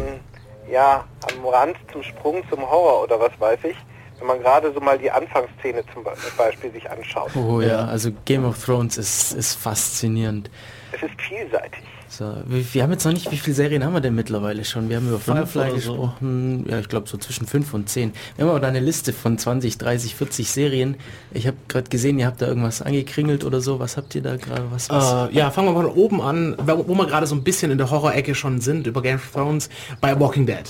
ja, 0.70 1.06
am 1.32 1.46
Rand 1.46 1.78
zum 1.92 2.04
Sprung 2.04 2.44
zum 2.50 2.70
Horror 2.70 3.04
oder 3.04 3.20
was 3.20 3.32
weiß 3.40 3.60
ich. 3.64 3.78
Wenn 4.20 4.28
man 4.28 4.40
gerade 4.42 4.72
so 4.72 4.80
mal 4.80 5.00
die 5.00 5.10
Anfangsszene 5.10 5.84
zum 5.94 6.04
Be- 6.04 6.14
Beispiel 6.38 6.72
sich 6.72 6.90
anschaut. 6.90 7.32
Oh 7.36 7.60
ja, 7.62 7.86
also 7.86 8.12
Game 8.26 8.46
of 8.46 8.64
Thrones 8.64 8.98
ist, 8.98 9.34
ist 9.34 9.56
faszinierend. 9.56 10.52
Es 10.94 11.02
ist 11.04 11.22
vielseitig. 11.22 11.80
So, 12.10 12.26
wir, 12.46 12.74
wir 12.74 12.84
haben 12.84 12.92
jetzt 12.92 13.06
noch 13.06 13.14
nicht, 13.14 13.32
wie 13.32 13.38
viele 13.38 13.56
Serien 13.56 13.86
haben 13.86 13.94
wir 13.94 14.02
denn 14.02 14.14
mittlerweile 14.14 14.66
schon? 14.66 14.90
Wir 14.90 14.98
haben 14.98 15.08
über 15.08 15.20
Firefly 15.20 15.70
so. 15.70 15.76
gesprochen, 15.76 16.66
ja, 16.70 16.80
ich 16.80 16.90
glaube 16.90 17.08
so 17.08 17.18
zwischen 17.18 17.48
5 17.48 17.74
und 17.74 17.88
10. 17.88 18.12
Wir 18.36 18.44
haben 18.44 18.50
aber 18.50 18.60
da 18.60 18.68
eine 18.68 18.82
Liste 18.82 19.14
von 19.14 19.38
20, 19.38 19.78
30, 19.78 20.16
40 20.16 20.52
Serien. 20.52 20.98
Ich 21.34 21.48
habe 21.48 21.56
gerade 21.70 21.90
gesehen, 21.90 22.20
ihr 22.20 22.26
habt 22.28 22.42
da 22.42 22.48
irgendwas 22.48 22.82
angekringelt 22.82 23.46
oder 23.46 23.62
so. 23.62 23.80
Was 23.80 23.96
habt 23.96 24.14
ihr 24.16 24.22
da 24.22 24.36
gerade? 24.36 24.66
Was, 24.72 24.90
was? 24.90 25.32
Äh, 25.32 25.36
ja, 25.36 25.52
fangen 25.52 25.70
wir 25.70 25.72
mal 25.82 25.86
von 25.86 25.96
oben 25.96 26.22
an, 26.22 26.58
wo, 26.62 26.86
wo 26.90 26.96
wir 26.96 27.06
gerade 27.06 27.26
so 27.28 27.36
ein 27.36 27.44
bisschen 27.44 27.72
in 27.72 27.78
der 27.78 27.90
Horror-Ecke 27.90 28.36
schon 28.36 28.60
sind, 28.60 28.88
über 28.88 29.02
Game 29.02 29.16
of 29.16 29.32
Thrones, 29.32 29.70
bei 30.02 30.20
Walking 30.20 30.46
Dead. 30.46 30.66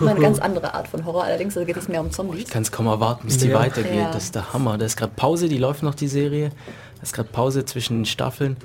Mal 0.00 0.08
eine 0.08 0.20
ganz 0.20 0.38
andere 0.38 0.72
Art 0.74 0.88
von 0.88 1.04
Horror, 1.04 1.24
allerdings 1.24 1.54
da 1.54 1.64
geht 1.64 1.76
es 1.76 1.88
mehr 1.88 2.00
um 2.00 2.10
Zombies. 2.10 2.44
Ich 2.44 2.50
kann 2.50 2.62
es 2.62 2.72
kaum 2.72 2.86
erwarten, 2.86 3.26
bis 3.26 3.38
die 3.38 3.48
Ja. 3.48 3.58
weitergeht. 3.58 3.94
Ja. 3.94 4.10
Das 4.12 4.24
ist 4.24 4.34
der 4.34 4.52
Hammer. 4.52 4.78
Da 4.78 4.86
ist 4.86 4.96
gerade 4.96 5.12
Pause, 5.14 5.48
die 5.48 5.58
läuft 5.58 5.82
noch 5.82 5.94
die 5.94 6.08
Serie. 6.08 6.50
Da 7.04 7.06
ist 7.06 7.12
gerade 7.12 7.28
Pause 7.28 7.66
zwischen 7.66 7.98
den 7.98 8.04
Staffeln. 8.06 8.56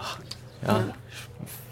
Ach, 0.00 0.18
ja. 0.66 0.84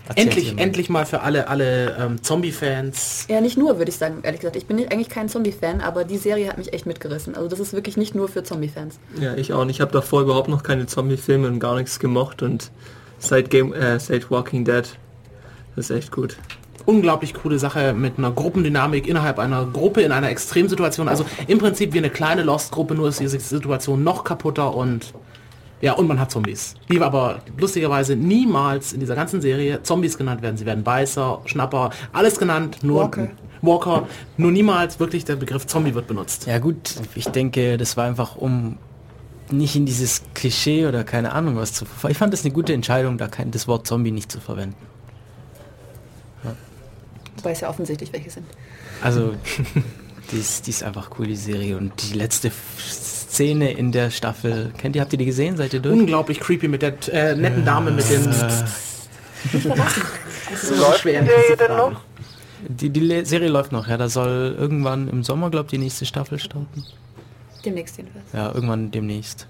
Erzählt 0.07 0.27
Endlich, 0.27 0.59
endlich 0.59 0.91
mal 0.91 1.07
für 1.07 1.23
alle, 1.23 1.49
alle 1.49 1.97
ähm, 1.99 2.23
Zombie-Fans. 2.23 3.29
Ja, 3.31 3.41
nicht 3.41 3.57
nur, 3.57 3.79
würde 3.79 3.91
ich 3.91 3.97
sagen, 3.97 4.19
ehrlich 4.23 4.41
gesagt. 4.41 4.57
Ich 4.57 4.67
bin 4.67 4.77
nicht, 4.77 4.93
eigentlich 4.93 5.09
kein 5.09 5.31
Zombie-Fan, 5.31 5.81
aber 5.81 6.05
die 6.05 6.19
Serie 6.19 6.51
hat 6.51 6.59
mich 6.59 6.75
echt 6.75 6.85
mitgerissen. 6.85 7.35
Also 7.35 7.49
das 7.49 7.61
ist 7.61 7.73
wirklich 7.73 7.97
nicht 7.97 8.15
nur 8.15 8.29
für 8.29 8.43
Zombie-Fans. 8.43 8.99
Ja, 9.23 9.37
ich 9.37 9.55
auch. 9.55 9.63
Und 9.63 9.71
ich 9.71 9.81
habe 9.81 9.91
davor 9.91 10.21
überhaupt 10.21 10.49
noch 10.49 10.63
keine 10.63 10.85
Zombie-Filme 10.85 11.49
und 11.49 11.61
gar 11.61 11.77
nichts 11.77 11.99
gemocht 11.99 12.43
und 12.43 12.71
seit 13.19 13.49
Game, 13.49 13.73
äh, 13.73 13.99
seit 13.99 14.31
Walking 14.31 14.67
Dead, 14.67 14.85
das 15.77 15.89
ist 15.89 15.97
echt 15.97 16.13
gut. 16.13 16.37
Unglaublich 16.85 17.33
coole 17.33 17.59
Sache 17.59 17.95
mit 17.95 18.19
einer 18.19 18.33
Gruppendynamik 18.33 19.07
innerhalb 19.09 19.39
einer 19.39 19.65
Gruppe 19.65 20.03
in 20.03 20.13
einer 20.13 20.29
Extremsituation. 20.29 21.09
Also 21.09 21.25
im 21.47 21.59
Prinzip 21.59 21.95
wie 21.95 21.99
eine 21.99 22.11
kleine 22.11 22.43
Lost-Gruppe, 22.43 22.95
nur 22.95 23.09
ist 23.09 23.19
diese 23.19 23.41
Situation 23.41 24.05
noch 24.05 24.25
kaputter 24.25 24.75
und 24.75 25.15
ja, 25.83 25.93
und 25.95 26.07
man 26.07 26.19
hat 26.19 26.31
Zombies. 26.31 26.75
Die 26.89 27.01
aber 27.01 27.41
lustigerweise 27.59 28.17
niemals 28.17 28.93
in 28.95 29.01
dieser 29.01 29.15
ganzen 29.17 29.41
Serie 29.43 29.83
Zombies 29.83 30.17
genannt 30.17 30.41
werden. 30.41 30.57
Sie 30.57 30.65
werden 30.65 30.83
Beißer, 30.85 31.43
Schnapper, 31.45 31.91
alles 32.13 32.39
genannt, 32.39 32.79
nur 32.83 33.03
Walker. 33.03 33.29
Walker, 33.61 34.09
nur 34.39 34.51
niemals 34.51 34.99
wirklich 34.99 35.25
der 35.25 35.37
Begriff 35.37 35.67
Zombie 35.67 35.95
wird 35.95 36.07
benutzt. 36.07 36.47
Ja 36.47 36.59
gut, 36.59 36.95
ich 37.15 37.27
denke, 37.29 37.77
das 37.77 37.97
war 37.97 38.05
einfach 38.07 38.37
um 38.37 38.79
nicht 39.51 39.77
in 39.77 39.85
dieses 39.87 40.23
Klischee 40.35 40.87
oder 40.87 41.05
keine 41.05 41.33
Ahnung 41.33 41.57
was 41.57 41.73
zu 41.75 41.85
ver- 41.85 42.11
Ich 42.11 42.17
fand 42.19 42.33
das 42.33 42.45
eine 42.45 42.53
gute 42.55 42.73
Entscheidung, 42.73 43.19
da 43.19 43.29
kein, 43.29 43.51
das 43.51 43.69
Wort 43.69 43.87
Zombie 43.87 44.11
nicht 44.11 44.33
zu 44.33 44.41
verwenden. 44.41 44.77
Wobei 47.37 47.51
es 47.53 47.61
ja 47.61 47.69
offensichtlich 47.69 48.13
welche 48.13 48.31
sind. 48.31 48.47
Also, 49.03 49.35
die 50.31 50.39
ist, 50.39 50.67
die 50.67 50.71
ist 50.71 50.83
einfach 50.83 51.11
cool, 51.19 51.27
die 51.27 51.37
Serie. 51.37 51.77
Und 51.77 51.93
die 52.03 52.15
letzte 52.15 52.51
Szene 52.79 53.73
in 53.73 53.93
der 53.93 54.11
Staffel, 54.11 54.73
kennt 54.79 54.97
ihr, 54.97 55.03
habt 55.03 55.13
ihr 55.13 55.19
die 55.19 55.27
gesehen? 55.27 55.57
Seid 55.57 55.75
ihr 55.75 55.81
durch? 55.81 55.99
Unglaublich 55.99 56.41
creepy 56.41 56.69
mit 56.69 56.83
der 56.83 56.95
äh, 57.13 57.35
netten 57.35 57.65
Dame 57.65 57.91
mit 57.91 58.09
den... 58.11 58.23
so 59.53 60.75
Läuft 60.77 61.01
schwer, 61.01 61.23
die? 62.69 62.91
Die, 62.91 63.25
Serie 63.25 63.49
läuft 63.49 63.73
noch, 63.73 63.89
ja. 63.89 63.97
Da 63.97 64.09
soll 64.09 64.55
irgendwann 64.59 65.09
im 65.09 65.25
Sommer, 65.25 65.51
glaubt 65.51 65.73
die 65.73 65.79
nächste 65.79 66.07
Staffel 66.07 66.39
starten. 66.39 66.85
Demnächst 67.65 67.97
jedenfalls. 67.97 68.25
Ja, 68.33 68.53
irgendwann 68.55 68.91
demnächst. 68.91 69.47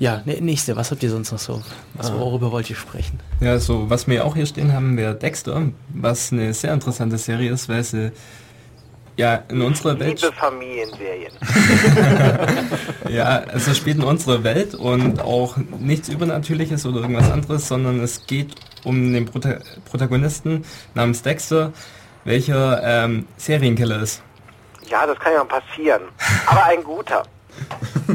Ja, 0.00 0.22
ne, 0.24 0.40
nächste, 0.40 0.76
was 0.76 0.90
habt 0.90 1.02
ihr 1.02 1.10
sonst 1.10 1.30
noch 1.30 1.38
so? 1.38 1.62
Was, 1.94 2.10
worüber 2.12 2.50
wollt 2.50 2.70
ihr 2.70 2.76
sprechen? 2.76 3.20
Ja, 3.40 3.58
so 3.58 3.90
was 3.90 4.08
wir 4.08 4.24
auch 4.24 4.34
hier 4.34 4.46
stehen 4.46 4.72
haben, 4.72 4.96
wäre 4.96 5.14
Dexter, 5.14 5.70
was 5.90 6.32
eine 6.32 6.54
sehr 6.54 6.72
interessante 6.72 7.18
Serie 7.18 7.52
ist, 7.52 7.68
weil 7.68 7.84
sie 7.84 8.10
ja 9.20 9.42
in 9.48 9.60
unserer 9.60 10.00
Welt 10.00 10.22
Liebe 10.22 10.34
Familienserien. 10.34 11.32
ja, 13.08 13.42
also 13.52 13.74
spielt 13.74 13.98
in 13.98 14.04
unserer 14.04 14.42
Welt 14.42 14.74
und 14.74 15.20
auch 15.20 15.56
nichts 15.78 16.08
Übernatürliches 16.08 16.86
oder 16.86 17.00
irgendwas 17.02 17.30
anderes, 17.30 17.68
sondern 17.68 18.00
es 18.00 18.26
geht 18.26 18.54
um 18.82 19.12
den 19.12 19.26
Prota 19.26 19.58
Protagonisten 19.84 20.64
namens 20.94 21.22
Dexter, 21.22 21.72
welcher 22.24 22.82
ähm, 22.82 23.26
Serienkiller 23.36 24.00
ist. 24.00 24.22
Ja, 24.88 25.06
das 25.06 25.18
kann 25.18 25.34
ja 25.34 25.44
passieren. 25.44 26.02
Aber 26.46 26.64
ein 26.64 26.82
guter. 26.82 27.22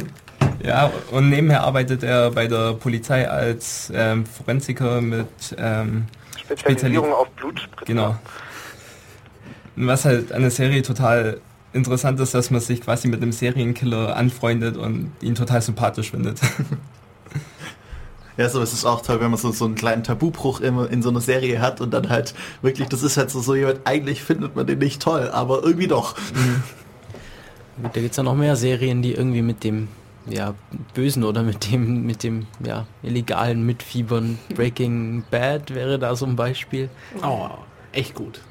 Ja, 0.64 0.92
und 1.12 1.30
nebenher 1.30 1.62
arbeitet 1.62 2.02
er 2.02 2.32
bei 2.32 2.48
der 2.48 2.74
Polizei 2.74 3.30
als 3.30 3.92
ähm, 3.94 4.26
Forensiker 4.26 5.00
mit 5.00 5.28
ähm, 5.60 6.08
Spezialisierung 6.40 7.10
Speziali- 7.10 7.14
auf 7.14 7.30
Blutspritze. 7.36 7.86
Genau. 7.86 8.16
Was 9.76 10.06
halt 10.06 10.32
an 10.32 10.42
der 10.42 10.52
Serie 10.52 10.82
total 10.82 11.40
interessant 11.74 12.20
ist, 12.20 12.34
dass 12.34 12.52
man 12.52 12.62
sich 12.62 12.82
quasi 12.82 13.08
mit 13.08 13.22
einem 13.22 13.32
Serienkiller 13.32 14.16
anfreundet 14.16 14.78
und 14.78 15.12
ihn 15.22 15.36
total 15.36 15.62
sympathisch 15.62 16.12
findet. 16.12 16.40
Ja, 18.38 18.50
so 18.50 18.62
es 18.62 18.74
ist 18.74 18.84
auch 18.84 19.02
toll, 19.02 19.22
wenn 19.22 19.32
man 19.32 19.40
so, 19.40 19.52
so 19.52 19.64
einen 19.64 19.76
kleinen 19.76 20.04
Tabubruch 20.04 20.60
immer 20.60 20.90
in 20.92 21.02
so 21.02 21.08
einer 21.10 21.22
Serie 21.22 21.62
hat 21.62 21.80
und 21.80 21.94
dann 21.94 22.10
halt 22.10 22.34
wirklich, 22.62 22.90
das 22.90 23.02
ist 23.02 23.16
halt 23.16 23.30
so, 23.30 23.40
so 23.40 23.56
jemand, 23.56 23.80
eigentlich 23.86 24.22
findet 24.22 24.58
man 24.58 24.68
den 24.68 24.80
nicht 24.80 25.02
toll, 25.02 25.30
aber 25.32 25.64
irgendwie 25.64 25.88
doch. 25.88 26.16
Gut, 27.82 27.92
da 27.96 28.02
gibt's 28.02 28.18
ja 28.18 28.24
noch 28.24 28.36
mehr 28.36 28.58
Serien, 28.58 29.02
die 29.02 29.14
irgendwie 29.14 29.42
mit 29.42 29.64
dem 29.64 29.88
ja, 30.28 30.54
Bösen 30.94 31.24
oder 31.24 31.44
mit 31.44 31.72
dem, 31.72 32.06
mit 32.06 32.24
dem 32.24 32.48
ja, 32.66 32.86
illegalen 33.04 33.66
mitfiebern. 33.66 34.38
Breaking 34.54 35.24
Bad 35.32 35.74
wäre 35.74 35.98
da 35.98 36.16
so 36.16 36.26
ein 36.26 36.36
Beispiel. 36.36 36.90
Oh, 37.24 37.50
echt 37.94 38.16
gut. 38.16 38.42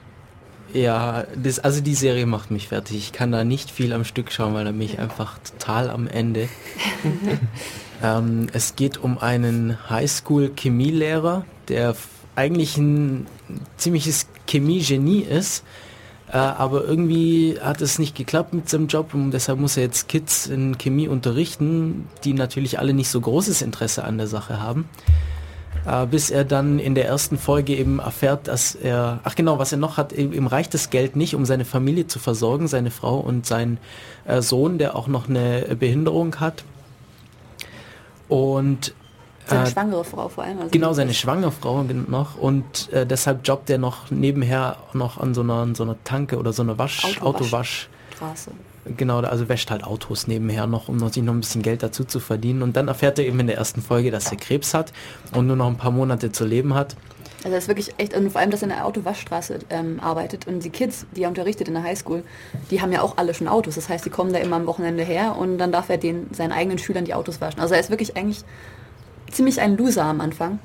Ja, 0.75 1.25
das, 1.41 1.61
also 1.61 1.81
die 1.81 1.95
Serie 1.95 2.27
macht 2.27 2.51
mich 2.51 2.68
fertig. 2.68 2.97
Ich 2.97 3.12
kann 3.12 3.31
da 3.31 3.45
nicht 3.45 3.70
viel 3.70 3.93
am 3.93 4.05
Stück 4.05 4.33
schauen, 4.33 4.55
weil 4.55 4.64
da 4.64 4.72
bin 4.72 4.83
ich 4.83 4.99
einfach 4.99 5.39
total 5.39 5.89
am 5.89 6.09
Ende. 6.09 6.49
ähm, 8.03 8.49
es 8.53 8.75
geht 8.75 8.99
um 8.99 9.18
einen 9.18 9.79
Highschool-Chemielehrer, 9.89 11.45
der 11.68 11.95
eigentlich 12.35 12.77
ein 12.77 13.29
ziemliches 13.77 14.27
Chemie-Genie 14.49 15.20
ist, 15.20 15.62
äh, 16.29 16.39
aber 16.39 16.85
irgendwie 16.85 17.57
hat 17.61 17.81
es 17.81 18.01
nicht 18.01 18.16
geklappt 18.16 18.53
mit 18.53 18.68
seinem 18.68 18.89
Job 18.89 19.14
und 19.14 19.31
deshalb 19.31 19.61
muss 19.61 19.77
er 19.77 19.85
jetzt 19.85 20.09
Kids 20.09 20.49
in 20.49 20.77
Chemie 20.77 21.07
unterrichten, 21.07 22.09
die 22.25 22.33
natürlich 22.33 22.81
alle 22.81 22.95
nicht 22.95 23.11
so 23.11 23.20
großes 23.20 23.62
Interesse 23.62 24.03
an 24.03 24.18
der 24.18 24.27
Sache 24.27 24.61
haben. 24.61 24.89
Äh, 25.87 26.07
bis 26.07 26.30
er 26.30 26.45
dann 26.45 26.78
in 26.78 26.95
der 26.95 27.07
ersten 27.07 27.37
Folge 27.39 27.74
eben 27.74 27.99
erfährt, 27.99 28.49
dass 28.49 28.74
er, 28.74 29.20
ach 29.24 29.35
genau, 29.35 29.59
was 29.59 29.72
er 29.72 29.78
noch 29.78 29.97
hat, 29.97 30.12
ihm 30.12 30.47
reicht 30.47 30.72
das 30.72 30.91
Geld 30.91 31.14
nicht, 31.14 31.35
um 31.35 31.45
seine 31.45 31.64
Familie 31.64 32.07
zu 32.07 32.18
versorgen, 32.18 32.68
seine 32.68 32.91
Frau 32.91 33.18
und 33.18 33.47
seinen 33.47 33.78
äh, 34.24 34.41
Sohn, 34.41 34.78
der 34.78 34.97
auch 34.97 35.09
noch 35.09 35.28
eine 35.28 35.76
Behinderung 35.78 36.41
hat. 36.41 36.64
Und 38.28 38.95
Seine 39.47 39.64
äh, 39.64 39.70
schwangere 39.70 40.05
Frau 40.05 40.28
vor 40.28 40.45
allem. 40.45 40.59
Also 40.59 40.70
Genau, 40.70 40.95
seine 40.95 41.12
schwangere 41.12 41.53
Frau 41.53 41.82
noch 41.82 42.39
und 42.39 42.91
äh, 42.93 43.07
deshalb 43.07 43.47
jobbt 43.47 43.68
er 43.68 43.76
noch 43.78 44.11
nebenher 44.11 44.78
noch 44.95 45.18
an 45.18 45.35
so 45.35 45.43
einer, 45.43 45.55
an 45.55 45.74
so 45.74 45.82
einer 45.82 46.03
Tanke 46.05 46.39
oder 46.39 46.55
so 46.55 46.62
einer 46.62 46.78
Wasch, 46.78 47.05
Autowasch. 47.20 47.89
Autowasch. 48.20 48.74
Genau, 48.85 49.20
also 49.20 49.49
wäscht 49.49 49.70
halt 49.70 49.82
Autos 49.85 50.26
nebenher 50.26 50.66
noch, 50.66 50.89
um 50.89 50.99
sich 51.09 51.22
noch 51.22 51.32
ein 51.32 51.41
bisschen 51.41 51.62
Geld 51.62 51.82
dazu 51.82 52.05
zu 52.05 52.20
verdienen. 52.20 52.62
Und 52.62 52.76
dann 52.76 52.89
erfährt 52.89 53.18
er 53.18 53.26
eben 53.26 53.41
in 53.41 53.47
der 53.47 53.57
ersten 53.57 53.80
Folge, 53.80 54.11
dass 54.11 54.30
er 54.30 54.37
Krebs 54.37 54.74
hat 54.74 54.93
und 55.32 55.47
nur 55.47 55.57
noch 55.57 55.68
ein 55.68 55.76
paar 55.76 55.91
Monate 55.91 56.32
zu 56.32 56.45
leben 56.45 56.74
hat. 56.74 56.97
Also 57.45 57.55
er 57.55 57.59
ist 57.59 57.68
wirklich 57.68 57.95
echt, 57.99 58.14
und 58.14 58.30
vor 58.30 58.41
allem, 58.41 58.51
dass 58.51 58.62
er 58.62 58.70
in 58.70 58.74
der 58.74 58.87
Autowaschstraße 58.87 59.59
ähm, 59.68 60.01
arbeitet 60.01 60.47
und 60.47 60.64
die 60.64 60.70
Kids, 60.70 61.07
die 61.14 61.24
er 61.24 61.28
unterrichtet 61.28 61.68
in 61.68 61.74
der 61.74 61.82
Highschool, 61.82 62.22
die 62.70 62.80
haben 62.80 62.91
ja 62.91 63.03
auch 63.03 63.18
alle 63.18 63.35
schon 63.35 63.49
Autos. 63.49 63.74
Das 63.74 63.89
heißt, 63.89 64.05
die 64.05 64.11
kommen 64.11 64.32
da 64.32 64.39
immer 64.39 64.57
am 64.57 64.66
Wochenende 64.66 65.03
her 65.03 65.37
und 65.37 65.59
dann 65.59 65.70
darf 65.70 65.91
er 65.91 65.99
den 65.99 66.32
seinen 66.32 66.53
eigenen 66.53 66.78
Schülern 66.78 67.05
die 67.05 67.12
Autos 67.12 67.43
waschen. 67.43 67.61
Also 67.61 67.74
er 67.74 67.80
ist 67.80 67.91
wirklich 67.91 68.16
eigentlich 68.16 68.45
ziemlich 69.30 69.61
ein 69.61 69.76
Loser 69.76 70.05
am 70.05 70.20
Anfang. 70.22 70.59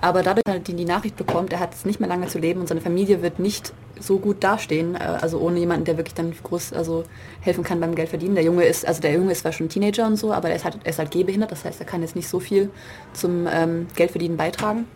Aber 0.00 0.22
dadurch, 0.22 0.44
dass 0.44 0.54
er 0.54 0.60
die, 0.60 0.84
Nachricht 0.84 1.16
bekommt, 1.16 1.52
er 1.52 1.60
hat 1.60 1.74
es 1.74 1.84
nicht 1.84 1.98
mehr 1.98 2.08
lange 2.08 2.28
zu 2.28 2.38
leben 2.38 2.60
und 2.60 2.68
seine 2.68 2.80
Familie 2.80 3.20
wird 3.20 3.38
nicht 3.38 3.72
so 3.98 4.18
gut 4.18 4.44
dastehen, 4.44 4.94
äh, 4.94 4.98
also 4.98 5.40
ohne 5.40 5.58
jemanden, 5.58 5.84
der 5.84 5.96
wirklich 5.96 6.14
dann 6.14 6.32
groß 6.42 6.72
also 6.72 7.04
helfen 7.40 7.64
kann 7.64 7.80
beim 7.80 7.94
Geld 7.94 8.08
verdienen. 8.08 8.36
Der 8.36 8.44
Junge 8.44 8.64
ist, 8.64 8.86
also 8.86 9.00
der 9.00 9.12
Junge 9.12 9.32
ist 9.32 9.40
zwar 9.40 9.52
schon 9.52 9.68
Teenager 9.68 10.06
und 10.06 10.16
so, 10.16 10.32
aber 10.32 10.50
er 10.50 10.56
ist 10.56 10.64
halt, 10.64 10.78
er 10.84 10.90
ist 10.90 10.98
halt 10.98 11.10
gehbehindert, 11.10 11.50
das 11.50 11.64
heißt, 11.64 11.80
er 11.80 11.86
kann 11.86 12.02
jetzt 12.02 12.14
nicht 12.14 12.28
so 12.28 12.38
viel 12.38 12.70
zum 13.12 13.48
ähm, 13.50 13.88
Geldverdienen 13.96 14.36
beitragen. 14.36 14.86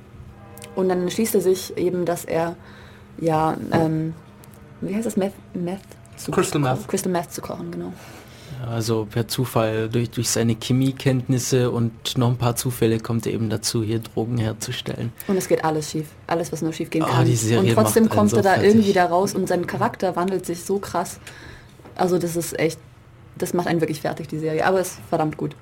Und 0.76 0.88
dann 0.88 1.10
schließt 1.10 1.34
er 1.34 1.40
sich 1.40 1.76
eben, 1.76 2.04
dass 2.04 2.24
er 2.24 2.56
ja, 3.18 3.56
ähm, 3.72 4.14
wie 4.80 4.94
heißt 4.94 5.06
das, 5.06 5.16
Meth, 5.16 5.34
Meth 5.52 5.80
zu 6.16 6.30
Crystal 6.30 6.60
kochen- 6.62 6.78
Meth. 6.78 6.88
Crystal 6.88 7.12
Meth 7.12 7.32
zu 7.32 7.40
kochen, 7.40 7.70
genau. 7.70 7.92
Also 8.68 9.06
per 9.10 9.28
Zufall, 9.28 9.88
durch, 9.88 10.10
durch 10.10 10.30
seine 10.30 10.54
Chemiekenntnisse 10.54 11.70
und 11.70 12.16
noch 12.16 12.28
ein 12.28 12.36
paar 12.36 12.56
Zufälle 12.56 12.98
kommt 13.00 13.26
er 13.26 13.32
eben 13.32 13.50
dazu, 13.50 13.82
hier 13.82 13.98
Drogen 13.98 14.38
herzustellen. 14.38 15.12
Und 15.28 15.36
es 15.36 15.48
geht 15.48 15.64
alles 15.64 15.90
schief. 15.90 16.06
Alles, 16.26 16.52
was 16.52 16.62
nur 16.62 16.72
schief 16.72 16.90
gehen 16.90 17.02
Ah, 17.02 17.08
kann. 17.08 17.26
die 17.26 17.34
Serie 17.36 17.70
und 17.70 17.74
trotzdem 17.74 18.08
kommt 18.08 18.30
so 18.30 18.36
er 18.36 18.42
da 18.42 18.50
fertig. 18.54 18.68
irgendwie 18.70 18.92
da 18.92 19.06
raus 19.06 19.34
und 19.34 19.48
sein 19.48 19.66
Charakter 19.66 20.14
wandelt 20.16 20.46
sich 20.46 20.62
so 20.64 20.78
krass. 20.78 21.18
Also 21.96 22.18
das 22.18 22.36
ist 22.36 22.58
echt, 22.58 22.78
das 23.36 23.52
macht 23.54 23.66
einen 23.66 23.80
wirklich 23.80 24.00
fertig, 24.00 24.28
die 24.28 24.38
Serie. 24.38 24.64
Aber 24.66 24.80
es 24.80 24.88
ist 24.92 25.00
verdammt 25.08 25.36
gut. 25.36 25.54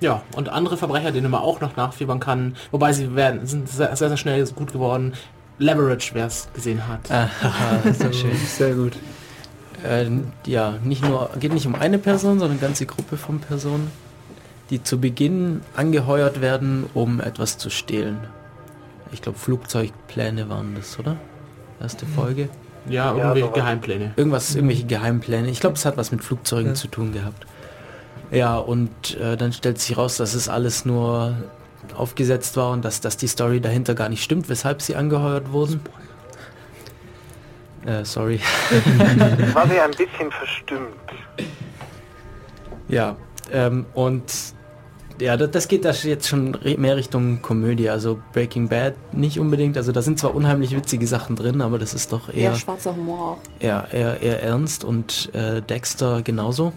Ja, 0.00 0.22
und 0.36 0.48
andere 0.48 0.76
Verbrecher, 0.76 1.10
denen 1.10 1.30
man 1.30 1.40
auch 1.40 1.60
noch 1.60 1.76
nachfiebern 1.76 2.20
kann, 2.20 2.54
wobei 2.70 2.92
sie 2.92 3.16
werden, 3.16 3.46
sind 3.46 3.68
sehr, 3.68 3.94
sehr, 3.96 4.08
sehr 4.08 4.16
schnell 4.16 4.46
gut 4.52 4.72
geworden. 4.72 5.14
Leverage, 5.58 6.10
wer 6.14 6.26
es 6.26 6.48
gesehen 6.54 6.86
hat. 6.86 7.10
Ah, 7.10 7.28
sehr 7.92 8.12
schön. 8.12 8.36
Sehr 8.36 8.74
gut. 8.74 8.92
Äh, 9.84 10.08
ja, 10.46 10.74
nicht 10.82 11.04
nur, 11.04 11.30
geht 11.38 11.52
nicht 11.52 11.66
um 11.66 11.74
eine 11.74 11.98
Person, 11.98 12.38
sondern 12.38 12.58
eine 12.58 12.60
ganze 12.60 12.86
Gruppe 12.86 13.16
von 13.16 13.40
Personen, 13.40 13.90
die 14.70 14.82
zu 14.82 15.00
Beginn 15.00 15.62
angeheuert 15.76 16.40
werden, 16.40 16.86
um 16.94 17.20
etwas 17.20 17.58
zu 17.58 17.70
stehlen. 17.70 18.18
Ich 19.12 19.22
glaube, 19.22 19.38
Flugzeugpläne 19.38 20.48
waren 20.48 20.74
das, 20.74 20.98
oder? 20.98 21.16
Erste 21.80 22.06
Folge. 22.06 22.48
Ja, 22.88 23.14
irgendwie 23.14 23.40
sowas. 23.40 23.54
Geheimpläne. 23.54 24.12
Irgendwas, 24.16 24.54
irgendwelche 24.54 24.86
Geheimpläne. 24.86 25.48
Ich 25.48 25.60
glaube, 25.60 25.76
es 25.76 25.84
hat 25.84 25.96
was 25.96 26.10
mit 26.10 26.22
Flugzeugen 26.22 26.74
zu 26.74 26.88
tun 26.88 27.12
gehabt. 27.12 27.46
Ja, 28.30 28.58
und 28.58 29.16
äh, 29.18 29.36
dann 29.36 29.52
stellt 29.52 29.78
sich 29.78 29.96
raus, 29.96 30.16
dass 30.16 30.34
es 30.34 30.48
alles 30.48 30.84
nur 30.84 31.36
aufgesetzt 31.96 32.56
war 32.56 32.72
und 32.72 32.84
dass, 32.84 33.00
dass 33.00 33.16
die 33.16 33.28
Story 33.28 33.60
dahinter 33.60 33.94
gar 33.94 34.08
nicht 34.08 34.22
stimmt, 34.22 34.48
weshalb 34.48 34.82
sie 34.82 34.96
angeheuert 34.96 35.52
wurden. 35.52 35.80
Äh, 37.88 38.04
sorry. 38.04 38.38
Das 39.18 39.54
war 39.54 39.66
sie 39.68 39.80
ein 39.80 39.90
bisschen 39.92 40.30
verstimmt. 40.30 40.88
Ja, 42.88 43.16
ähm, 43.52 43.86
und 43.94 44.24
ja, 45.20 45.36
das, 45.36 45.50
das 45.50 45.68
geht 45.68 45.84
da 45.84 45.90
jetzt 45.90 46.28
schon 46.28 46.56
mehr 46.76 46.96
Richtung 46.96 47.42
Komödie. 47.42 47.88
Also 47.90 48.18
Breaking 48.32 48.68
Bad 48.68 48.94
nicht 49.12 49.38
unbedingt. 49.40 49.76
Also 49.76 49.90
da 49.92 50.02
sind 50.02 50.18
zwar 50.18 50.34
unheimlich 50.34 50.74
witzige 50.76 51.06
Sachen 51.06 51.34
drin, 51.36 51.60
aber 51.60 51.78
das 51.78 51.94
ist 51.94 52.12
doch 52.12 52.28
Eher 52.28 52.50
eher, 52.50 52.54
schwarzer 52.56 52.94
Humor 52.94 53.32
auch. 53.32 53.38
eher, 53.62 53.88
eher, 53.92 54.20
eher 54.22 54.42
ernst 54.42 54.84
und 54.84 55.30
äh, 55.34 55.60
Dexter 55.62 56.22
genauso. 56.22 56.72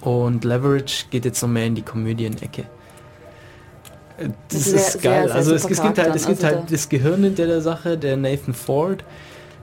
Und 0.00 0.44
Leverage 0.44 1.06
geht 1.10 1.24
jetzt 1.26 1.42
noch 1.42 1.48
mehr 1.50 1.66
in 1.66 1.74
die 1.74 1.82
Komödien-Ecke. 1.82 2.62
Äh, 4.16 4.28
Das 4.48 4.64
Sehr- 4.64 4.74
ist 4.76 4.92
sehr, 4.92 5.00
geil. 5.02 5.26
sehr 5.26 5.36
also 5.36 5.54
es, 5.54 5.64
es 5.64 5.82
gibt 5.82 5.98
halt, 5.98 6.14
es 6.16 6.26
gibt 6.26 6.42
Also 6.42 6.56
halt 6.56 6.66
da- 6.68 6.70
das 6.72 6.88
Gehirn 6.88 7.22
hinter 7.24 7.46
der 7.46 7.60
Sache, 7.60 7.98
der 7.98 8.16
Nathan 8.16 8.54
Ford. 8.54 9.04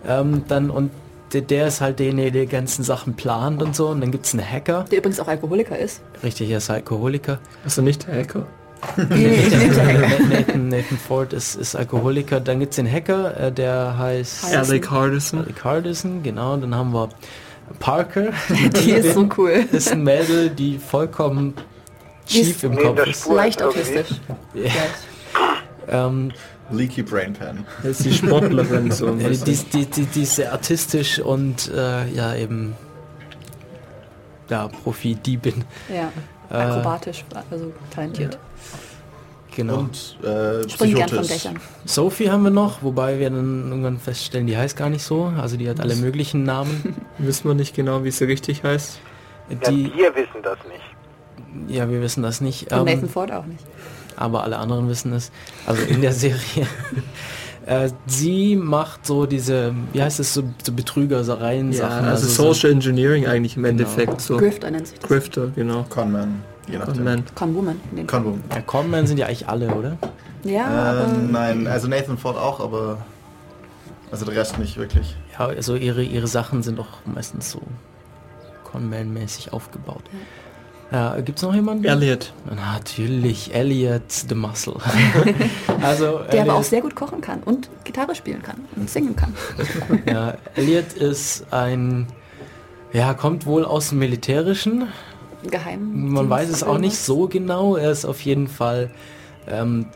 Ähm, 0.07 0.43
dann 0.47 0.69
und 0.69 0.91
der, 1.33 1.41
der 1.41 1.67
ist 1.67 1.81
halt 1.81 1.99
derjenige, 1.99 2.31
der 2.31 2.41
die 2.43 2.51
ganzen 2.51 2.83
Sachen 2.83 3.15
plant 3.15 3.61
und 3.61 3.75
so. 3.75 3.89
Und 3.89 4.01
dann 4.01 4.11
gibt 4.11 4.25
es 4.25 4.33
einen 4.33 4.49
Hacker. 4.49 4.85
Der 4.89 4.99
übrigens 4.99 5.19
auch 5.19 5.27
Alkoholiker 5.27 5.77
ist. 5.77 6.01
Richtig, 6.23 6.49
er 6.49 6.59
ist 6.59 6.69
Alkoholiker. 6.69 7.39
Also 7.63 7.81
nicht 7.81 8.07
der 8.07 8.19
Hacker. 8.19 8.45
Nathan, 8.97 10.69
Nathan 10.69 10.97
Ford 10.97 11.33
ist, 11.33 11.55
ist 11.55 11.75
Alkoholiker. 11.75 12.39
Dann 12.39 12.59
gibt 12.59 12.71
es 12.71 12.75
den 12.75 12.89
Hacker, 12.89 13.37
äh, 13.37 13.51
der 13.51 13.97
heißt. 13.97 14.55
Alec 14.55 14.89
Hardison. 14.89 15.39
Alec 15.39 15.63
Hardison, 15.63 16.23
genau. 16.23 16.55
Dann 16.57 16.75
haben 16.75 16.93
wir 16.93 17.09
Parker. 17.79 18.31
Die 18.83 18.91
ist 18.91 19.13
so 19.13 19.27
cool. 19.37 19.65
ist 19.71 19.91
ein 19.91 20.03
Mädel, 20.03 20.49
die 20.49 20.77
vollkommen 20.77 21.53
schief 22.25 22.63
im 22.63 22.77
Kopf 22.77 23.05
ist. 23.05 23.27
Leicht 23.27 23.61
autistisch. 23.61 24.09
Ja. 24.53 24.71
Ähm, 26.07 26.31
Leaky 26.71 27.03
Brain 27.03 27.33
Pan. 27.33 27.65
Das 27.83 27.99
ist 27.99 28.05
die 28.05 28.13
Sportlerin 28.13 28.91
so. 28.91 29.07
ja, 29.19 29.29
die, 29.29 29.55
die, 29.55 29.85
die, 29.85 30.05
die 30.05 30.23
ist 30.23 30.35
sehr 30.35 30.51
artistisch 30.51 31.19
und 31.19 31.71
äh, 31.73 32.07
ja 32.09 32.35
eben 32.35 32.75
ja, 34.49 34.67
Profi-Diebin. 34.67 35.63
Ja. 35.89 36.11
Äh, 36.49 36.53
Akrobatisch, 36.53 37.25
also 37.51 37.73
talentiert. 37.93 38.37
Genau. 39.55 39.79
Und 39.79 40.17
äh, 40.23 40.69
Springt 40.69 40.95
gern 40.95 41.09
von. 41.09 41.25
Dächern. 41.27 41.59
Sophie 41.83 42.29
haben 42.29 42.43
wir 42.43 42.51
noch, 42.51 42.83
wobei 42.83 43.17
wir 43.19 43.29
dann 43.29 43.69
irgendwann 43.69 43.97
feststellen, 43.97 44.45
die 44.45 44.55
heißt 44.55 44.77
gar 44.77 44.89
nicht 44.89 45.03
so. 45.03 45.33
Also 45.35 45.57
die 45.57 45.67
hat 45.67 45.79
alle 45.79 45.95
möglichen 45.95 46.43
Namen. 46.43 46.95
Wissen 47.17 47.49
wir 47.49 47.55
nicht 47.55 47.75
genau, 47.75 48.03
wie 48.03 48.11
sie 48.11 48.25
richtig 48.25 48.63
heißt. 48.63 48.99
Ja, 49.49 49.71
Die, 49.71 49.91
wir 49.95 50.13
wissen 50.13 50.43
das 50.43 50.57
nicht. 50.67 51.73
ja, 51.75 51.89
wir 51.89 52.01
wissen 52.01 52.21
das 52.21 52.41
nicht. 52.41 52.71
Und 52.71 52.79
ähm, 52.79 52.85
Nathan 52.85 53.09
Ford 53.09 53.31
auch 53.31 53.45
nicht. 53.45 53.63
Aber 54.17 54.43
alle 54.43 54.57
anderen 54.57 54.89
wissen 54.89 55.13
es. 55.13 55.31
Also 55.65 55.81
in 55.83 56.01
der 56.01 56.13
Serie. 56.23 56.67
äh, 57.65 57.89
sie 58.05 58.55
macht 58.55 59.05
so 59.05 59.25
diese, 59.25 59.73
wie 59.93 60.01
heißt 60.01 60.19
es, 60.19 60.33
so, 60.33 60.43
so 60.63 60.71
Betrügereien 60.71 61.71
Ja, 61.71 61.89
Sachen. 61.89 62.05
also, 62.05 62.27
so, 62.27 62.53
Social 62.53 62.71
Engineering 62.71 63.27
eigentlich 63.27 63.57
im 63.57 63.65
Endeffekt. 63.65 64.21
So. 64.21 64.37
Grifter 64.37 64.71
nennt 64.71 64.87
sich 64.87 64.99
das. 64.99 65.07
Grifter, 65.07 65.47
genau. 65.55 65.85
Conman. 65.89 66.43
Je 66.67 66.77
nachdem. 66.77 66.95
Conman. 66.95 67.23
Conwoman. 67.35 67.81
Conwoman. 68.07 68.43
ja, 68.53 68.61
Conman 68.61 69.07
sind 69.07 69.17
ja 69.19 69.27
eigentlich 69.27 69.47
alle, 69.47 69.73
oder? 69.73 69.97
Ja, 70.43 70.65
aber 70.65 71.07
Ähm, 71.13 71.31
nein, 71.31 71.67
also 71.67 71.87
Nathan 71.87 72.17
Ford 72.17 72.37
auch, 72.37 72.59
aber 72.59 72.99
also 74.11 74.25
der 74.25 74.35
Rest 74.35 74.59
nicht 74.59 74.77
wirklich. 74.77 75.15
Ja, 75.37 75.47
also 75.47 75.75
ihre, 75.75 76.03
ihre 76.03 76.27
Sachen 76.27 76.63
sind 76.63 76.79
auch 76.79 76.87
meistens 77.05 77.51
so 77.51 77.61
Conman-mäßig 78.71 79.51
aufgebaut. 79.53 80.03
Ja, 80.11 80.19
gibt's 81.25 81.41
noch 81.41 81.53
jemanden? 81.53 81.83
Elliot. 81.85 82.33
Natürlich, 82.49 83.53
Elliot 83.53 84.09
the 84.09 84.35
Muscle. 84.35 84.75
also, 85.81 86.19
der 86.31 86.43
aber 86.43 86.53
auch 86.53 86.57
Elliot, 86.57 86.65
sehr 86.65 86.81
gut 86.81 86.95
kochen 86.95 87.21
kann 87.21 87.43
und 87.43 87.69
Gitarre 87.83 88.15
spielen 88.15 88.41
kann 88.41 88.57
und 88.75 88.89
singen 88.89 89.15
kann. 89.15 89.33
ja, 90.05 90.35
Elliot 90.55 90.93
ist 90.93 91.45
ein, 91.51 92.07
ja, 92.93 93.13
kommt 93.13 93.45
wohl 93.45 93.65
aus 93.65 93.89
dem 93.89 93.99
Militärischen. 93.99 94.87
Geheim. 95.43 96.11
Man 96.11 96.29
weiß 96.29 96.49
es 96.49 96.63
auch 96.63 96.77
nicht 96.77 96.97
so 96.97 97.27
genau. 97.27 97.75
Er 97.75 97.91
ist 97.91 98.05
auf 98.05 98.21
jeden 98.21 98.47
Fall 98.47 98.89
ähm, 99.47 99.87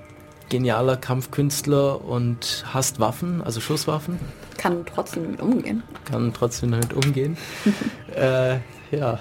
genialer 0.50 0.98
Kampfkünstler 0.98 2.04
und 2.04 2.66
hasst 2.72 3.00
Waffen, 3.00 3.42
also 3.42 3.62
Schusswaffen. 3.62 4.20
Kann 4.58 4.86
trotzdem 4.86 5.24
damit 5.24 5.42
umgehen. 5.42 5.84
Kann 6.06 6.34
trotzdem 6.34 6.72
damit 6.72 6.94
umgehen. 6.94 7.38
äh, 8.16 8.58
ja. 8.92 9.20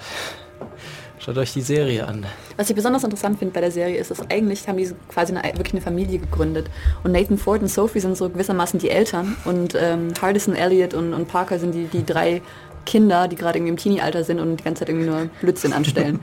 Schaut 1.21 1.37
euch 1.37 1.53
die 1.53 1.61
Serie 1.61 2.07
an. 2.09 2.25
Was 2.57 2.71
ich 2.71 2.75
besonders 2.75 3.05
interessant 3.05 3.39
finde 3.39 3.53
bei 3.53 3.61
der 3.61 3.71
Serie 3.71 3.99
ist, 3.99 4.11
dass 4.11 4.23
eigentlich 4.31 4.67
haben 4.67 4.79
die 4.79 4.91
quasi 5.13 5.37
eine, 5.37 5.55
wirklich 5.55 5.75
eine 5.75 5.83
Familie 5.83 6.19
gegründet. 6.19 6.71
Und 7.05 7.13
Nathan 7.13 7.37
Ford 7.37 7.61
und 7.61 7.69
Sophie 7.69 8.01
sind 8.01 8.17
so 8.17 8.31
gewissermaßen 8.31 8.81
die 8.81 8.89
Eltern. 8.89 9.37
Und 9.45 9.75
ähm, 9.75 10.15
Hardison, 10.21 10.57
Elliot 10.57 10.95
und, 10.95 11.13
und 11.13 11.29
Parker 11.29 11.59
sind 11.59 11.75
die, 11.75 11.85
die 11.85 12.07
drei 12.07 12.41
Kinder, 12.87 13.29
die 13.29 13.37
gerade 13.37 13.59
irgendwie 13.59 13.73
im 13.73 13.77
Teenie-Alter 13.77 14.25
sind 14.25 14.41
und 14.41 14.57
die 14.57 14.65
ganze 14.65 14.81
Zeit 14.81 14.89
irgendwie 14.89 15.09
nur 15.09 15.27
Blödsinn 15.43 15.75
anstellen. 15.75 16.21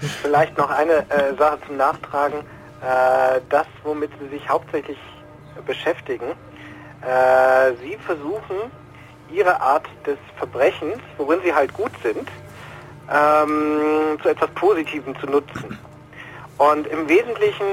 Vielleicht 0.22 0.56
noch 0.56 0.70
eine 0.70 0.98
äh, 1.10 1.36
Sache 1.36 1.58
zum 1.66 1.76
Nachtragen. 1.76 2.38
Äh, 2.80 3.40
das, 3.50 3.66
womit 3.82 4.10
Sie 4.20 4.28
sich 4.28 4.48
hauptsächlich 4.48 4.98
beschäftigen. 5.66 6.26
Äh, 7.02 7.72
Sie 7.82 7.96
versuchen, 8.06 8.70
Ihre 9.32 9.60
Art 9.60 9.86
des 10.06 10.18
Verbrechens, 10.36 10.98
worin 11.18 11.40
Sie 11.44 11.52
halt 11.52 11.72
gut 11.74 11.90
sind, 12.04 12.28
ähm, 13.12 14.18
zu 14.22 14.28
etwas 14.28 14.50
Positivem 14.50 15.18
zu 15.20 15.26
nutzen. 15.26 15.78
Und 16.58 16.86
im 16.86 17.08
Wesentlichen 17.08 17.66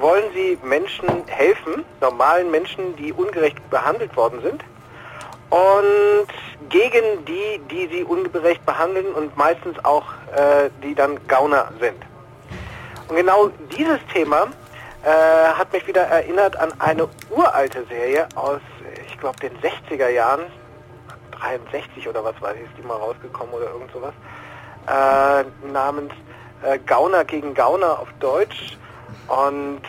wollen 0.00 0.24
Sie 0.34 0.58
Menschen 0.62 1.06
helfen, 1.26 1.84
normalen 2.00 2.50
Menschen, 2.50 2.96
die 2.96 3.12
ungerecht 3.12 3.68
behandelt 3.70 4.16
worden 4.16 4.40
sind, 4.42 4.62
und 5.50 6.28
gegen 6.68 7.24
die, 7.24 7.60
die 7.70 7.88
sie 7.88 8.04
ungerecht 8.04 8.64
behandeln 8.64 9.12
und 9.14 9.36
meistens 9.36 9.84
auch 9.84 10.04
äh, 10.34 10.70
die 10.82 10.94
dann 10.94 11.18
Gauner 11.26 11.72
sind. 11.80 11.96
Und 13.08 13.16
genau 13.16 13.50
dieses 13.76 13.98
Thema 14.12 14.46
äh, 15.02 15.08
hat 15.08 15.72
mich 15.72 15.86
wieder 15.88 16.02
erinnert 16.02 16.56
an 16.56 16.72
eine 16.78 17.08
uralte 17.30 17.84
Serie 17.86 18.28
aus, 18.36 18.60
ich 19.08 19.18
glaube, 19.18 19.40
den 19.40 19.52
60er 19.58 20.08
Jahren, 20.08 20.42
63 21.32 22.06
oder 22.08 22.22
was 22.22 22.40
weiß 22.40 22.54
ich, 22.54 22.62
ist 22.62 22.78
die 22.78 22.86
mal 22.86 22.96
rausgekommen 22.96 23.52
oder 23.52 23.72
irgend 23.72 23.90
sowas, 23.92 24.14
äh, 24.86 25.44
namens 25.72 26.12
äh, 26.62 26.78
Gauner 26.86 27.24
gegen 27.24 27.54
Gauner 27.54 27.98
auf 27.98 28.08
Deutsch. 28.20 28.76
Und 29.28 29.82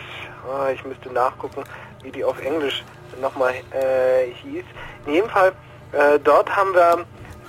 ah, 0.50 0.70
ich 0.70 0.84
müsste 0.84 1.12
nachgucken, 1.12 1.64
wie 2.02 2.10
die 2.10 2.24
auf 2.24 2.40
Englisch 2.40 2.84
nochmal 3.20 3.54
äh, 3.72 4.30
hieß. 4.42 4.64
In 5.06 5.14
jedem 5.14 5.30
Fall, 5.30 5.52
äh, 5.92 6.18
dort 6.18 6.54
haben 6.54 6.74
wir 6.74 7.04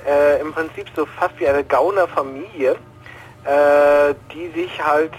äh, 0.08 0.42
im 0.42 0.54
Prinzip 0.54 0.88
so 0.96 1.06
fast 1.06 1.40
wie 1.40 1.48
eine 1.48 1.64
Gaunerfamilie, 1.64 2.76
äh, 3.46 4.14
die 4.34 4.50
sich 4.52 4.84
halt, 4.84 5.14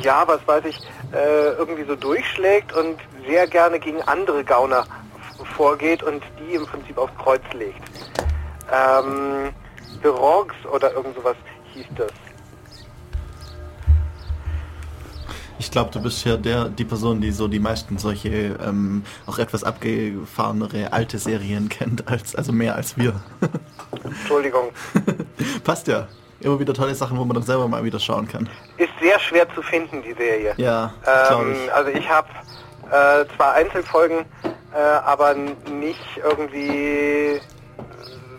ja, 0.00 0.26
was 0.26 0.40
weiß 0.46 0.64
ich, 0.64 0.80
irgendwie 1.12 1.84
so 1.84 1.94
durchschlägt 1.94 2.72
und 2.72 2.98
sehr 3.28 3.46
gerne 3.46 3.78
gegen 3.78 4.02
andere 4.02 4.42
Gauner 4.42 4.84
vorgeht 5.56 6.02
und 6.02 6.20
die 6.40 6.54
im 6.54 6.66
Prinzip 6.66 6.98
aufs 6.98 7.16
Kreuz 7.16 7.42
legt. 7.52 7.80
Ähm, 8.72 9.52
The 10.02 10.08
Rogues 10.08 10.56
oder 10.72 10.92
irgend 10.92 11.14
sowas 11.16 11.36
hieß 11.72 11.86
das. 11.96 12.10
Ich 15.58 15.70
glaube, 15.70 15.90
du 15.90 16.02
bist 16.02 16.24
ja 16.26 16.36
der, 16.36 16.66
die 16.68 16.84
Person, 16.84 17.20
die 17.20 17.30
so 17.32 17.48
die 17.48 17.58
meisten 17.58 17.96
solche 17.96 18.28
ähm, 18.62 19.04
auch 19.26 19.38
etwas 19.38 19.64
abgefahrenere 19.64 20.92
alte 20.92 21.18
Serien 21.18 21.68
kennt, 21.70 22.06
als 22.08 22.34
also 22.36 22.52
mehr 22.52 22.74
als 22.74 22.96
wir. 22.98 23.18
Entschuldigung. 24.04 24.68
Passt 25.64 25.88
ja. 25.88 26.08
Immer 26.40 26.60
wieder 26.60 26.74
tolle 26.74 26.94
Sachen, 26.94 27.16
wo 27.16 27.24
man 27.24 27.34
dann 27.34 27.42
selber 27.44 27.66
mal 27.66 27.82
wieder 27.82 27.98
schauen 27.98 28.28
kann. 28.28 28.46
Ist 28.76 28.90
sehr 29.00 29.18
schwer 29.18 29.48
zu 29.54 29.62
finden, 29.62 30.02
die 30.02 30.12
Serie. 30.12 30.52
Ja, 30.58 30.92
Ähm, 31.30 31.52
ich. 31.64 31.72
also 31.72 31.90
ich 31.90 32.06
habe 32.06 32.28
äh, 32.90 33.24
zwar 33.34 33.54
Einzelfolgen, 33.54 34.26
äh, 34.74 34.78
aber 34.78 35.32
nicht 35.34 35.98
irgendwie 36.22 37.40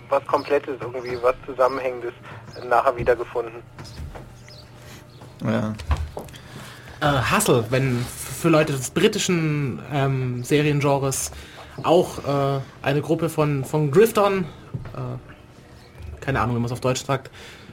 was 0.10 0.26
Komplettes, 0.28 0.78
irgendwie 0.82 1.18
was 1.22 1.36
Zusammenhängendes 1.45 2.14
nachher 2.68 2.95
wiedergefunden. 2.95 3.62
Ja. 5.43 5.74
äh, 7.01 7.36
Hustle, 7.36 7.66
wenn 7.70 8.03
für 8.03 8.49
Leute 8.49 8.74
des 8.74 8.89
britischen 8.91 9.80
ähm, 9.91 10.43
Seriengenres 10.43 11.32
auch 11.84 12.58
äh, 12.58 12.62
eine 12.82 13.01
Gruppe 13.01 13.30
von, 13.30 13.64
von 13.64 13.91
Griftern, 13.91 14.45
äh, 14.95 16.20
keine 16.22 16.41
Ahnung, 16.41 16.55
wie 16.55 16.60
man 16.60 16.66
es 16.66 16.72
auf 16.72 16.82
Deutsch 16.82 17.05
sagt, 17.05 17.32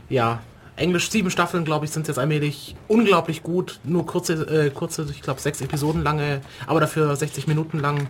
ja, 0.09 0.41
Englisch 0.77 1.09
sieben 1.11 1.31
Staffeln, 1.31 1.65
glaube 1.65 1.85
ich, 1.85 1.93
sind 1.93 2.09
jetzt 2.09 2.19
allmählich 2.19 2.75
unglaublich 2.89 3.43
gut, 3.43 3.81
nur 3.85 4.07
kurze, 4.07 4.35
äh, 4.35 4.71
kurze, 4.71 5.07
ich 5.11 5.23
glaube 5.23 5.41
sechs 5.41 5.61
Episoden 5.61 6.03
lange, 6.03 6.41
aber 6.67 6.81
dafür 6.81 7.15
60 7.15 7.47
Minuten 7.47 7.79
lang 7.79 8.09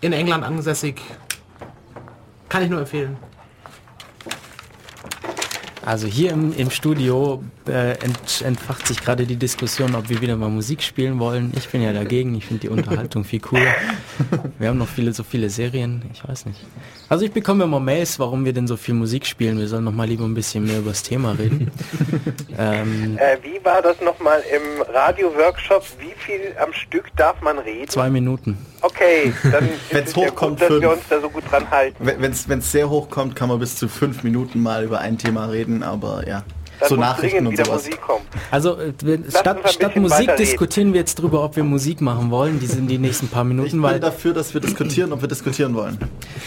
in 0.00 0.12
England 0.12 0.44
ansässig. 0.44 1.00
Kann 2.48 2.62
ich 2.62 2.70
nur 2.70 2.80
empfehlen. 2.80 3.16
Also 5.86 6.08
hier 6.08 6.32
im, 6.32 6.52
im 6.52 6.70
Studio 6.70 7.44
äh, 7.68 7.92
ent, 7.92 8.42
entfacht 8.44 8.86
sich 8.86 9.00
gerade 9.00 9.26
die 9.26 9.36
Diskussion, 9.36 9.94
ob 9.94 10.08
wir 10.08 10.20
wieder 10.20 10.36
mal 10.36 10.48
Musik 10.48 10.82
spielen 10.82 11.18
wollen. 11.18 11.52
Ich 11.56 11.68
bin 11.68 11.82
ja 11.82 11.92
dagegen, 11.92 12.34
ich 12.34 12.46
finde 12.46 12.60
die 12.62 12.68
Unterhaltung 12.68 13.24
viel 13.24 13.40
cooler. 13.40 13.74
Wir 14.58 14.68
haben 14.68 14.78
noch 14.78 14.88
viele, 14.88 15.12
so 15.12 15.22
viele 15.22 15.50
Serien, 15.50 16.02
ich 16.12 16.26
weiß 16.26 16.46
nicht. 16.46 16.60
Also 17.08 17.24
ich 17.24 17.32
bekomme 17.32 17.64
immer 17.64 17.78
Mails, 17.80 18.18
warum 18.18 18.44
wir 18.44 18.52
denn 18.52 18.66
so 18.66 18.76
viel 18.76 18.94
Musik 18.94 19.26
spielen. 19.26 19.58
Wir 19.58 19.68
sollen 19.68 19.84
noch 19.84 19.92
mal 19.92 20.08
lieber 20.08 20.24
ein 20.24 20.34
bisschen 20.34 20.64
mehr 20.64 20.78
über 20.78 20.90
das 20.90 21.02
Thema 21.02 21.32
reden. 21.32 21.70
ähm, 22.58 23.16
Äh, 23.18 23.36
wie 23.42 23.64
war 23.64 23.82
das 23.82 24.00
nochmal 24.00 24.42
im 24.54 24.82
Radio-Workshop? 24.92 25.84
Wie 25.98 26.12
viel 26.16 26.40
am 26.62 26.72
Stück 26.72 27.14
darf 27.16 27.40
man 27.40 27.58
reden? 27.58 27.88
zwei 27.88 28.10
Minuten. 28.10 28.58
Okay, 28.82 29.32
dann 29.44 29.68
Wenn's 29.90 30.10
ist 30.10 30.16
es 30.16 30.22
ja 30.22 30.28
hochkommt, 30.28 30.60
gut, 30.60 30.62
dass 30.62 30.70
wir 30.70 30.80
fünf. 30.80 30.92
uns 30.92 31.08
da 31.08 31.20
so 31.20 31.30
gut 31.30 31.44
dran 31.50 31.70
halten. 31.70 31.96
Wenn 32.04 32.58
es 32.58 32.72
sehr 32.72 32.90
hoch 32.90 33.08
kommt, 33.08 33.36
kann 33.36 33.48
man 33.48 33.58
bis 33.58 33.76
zu 33.76 33.88
fünf 33.88 34.22
Minuten 34.22 34.62
mal 34.62 34.84
über 34.84 34.98
ein 35.00 35.18
Thema 35.18 35.46
reden, 35.46 35.82
aber 35.82 36.26
ja. 36.28 36.44
Dann 36.80 36.88
so 36.88 36.96
muss 36.96 37.04
Nachrichten 37.04 37.46
und 37.46 37.56
sowas. 37.56 37.84
Musik 37.84 38.00
kommen. 38.00 38.24
Also 38.50 38.78
äh, 38.78 38.92
wir, 39.02 39.18
statt, 39.30 39.58
statt 39.70 39.96
Musik 39.96 40.36
diskutieren 40.36 40.92
wir 40.92 41.00
jetzt 41.00 41.16
drüber, 41.16 41.42
ob 41.42 41.56
wir 41.56 41.64
Musik 41.64 42.00
machen 42.00 42.30
wollen. 42.30 42.60
Die 42.60 42.66
sind 42.66 42.88
die 42.88 42.98
nächsten 42.98 43.28
paar 43.28 43.44
Ich 43.44 43.48
Minuten, 43.48 43.70
bin 43.70 43.82
weil 43.82 44.00
dafür, 44.00 44.34
dass 44.34 44.52
wir 44.52 44.60
diskutieren, 44.60 45.12
ob 45.12 45.20
wir 45.22 45.28
diskutieren 45.28 45.74
wollen. 45.74 45.98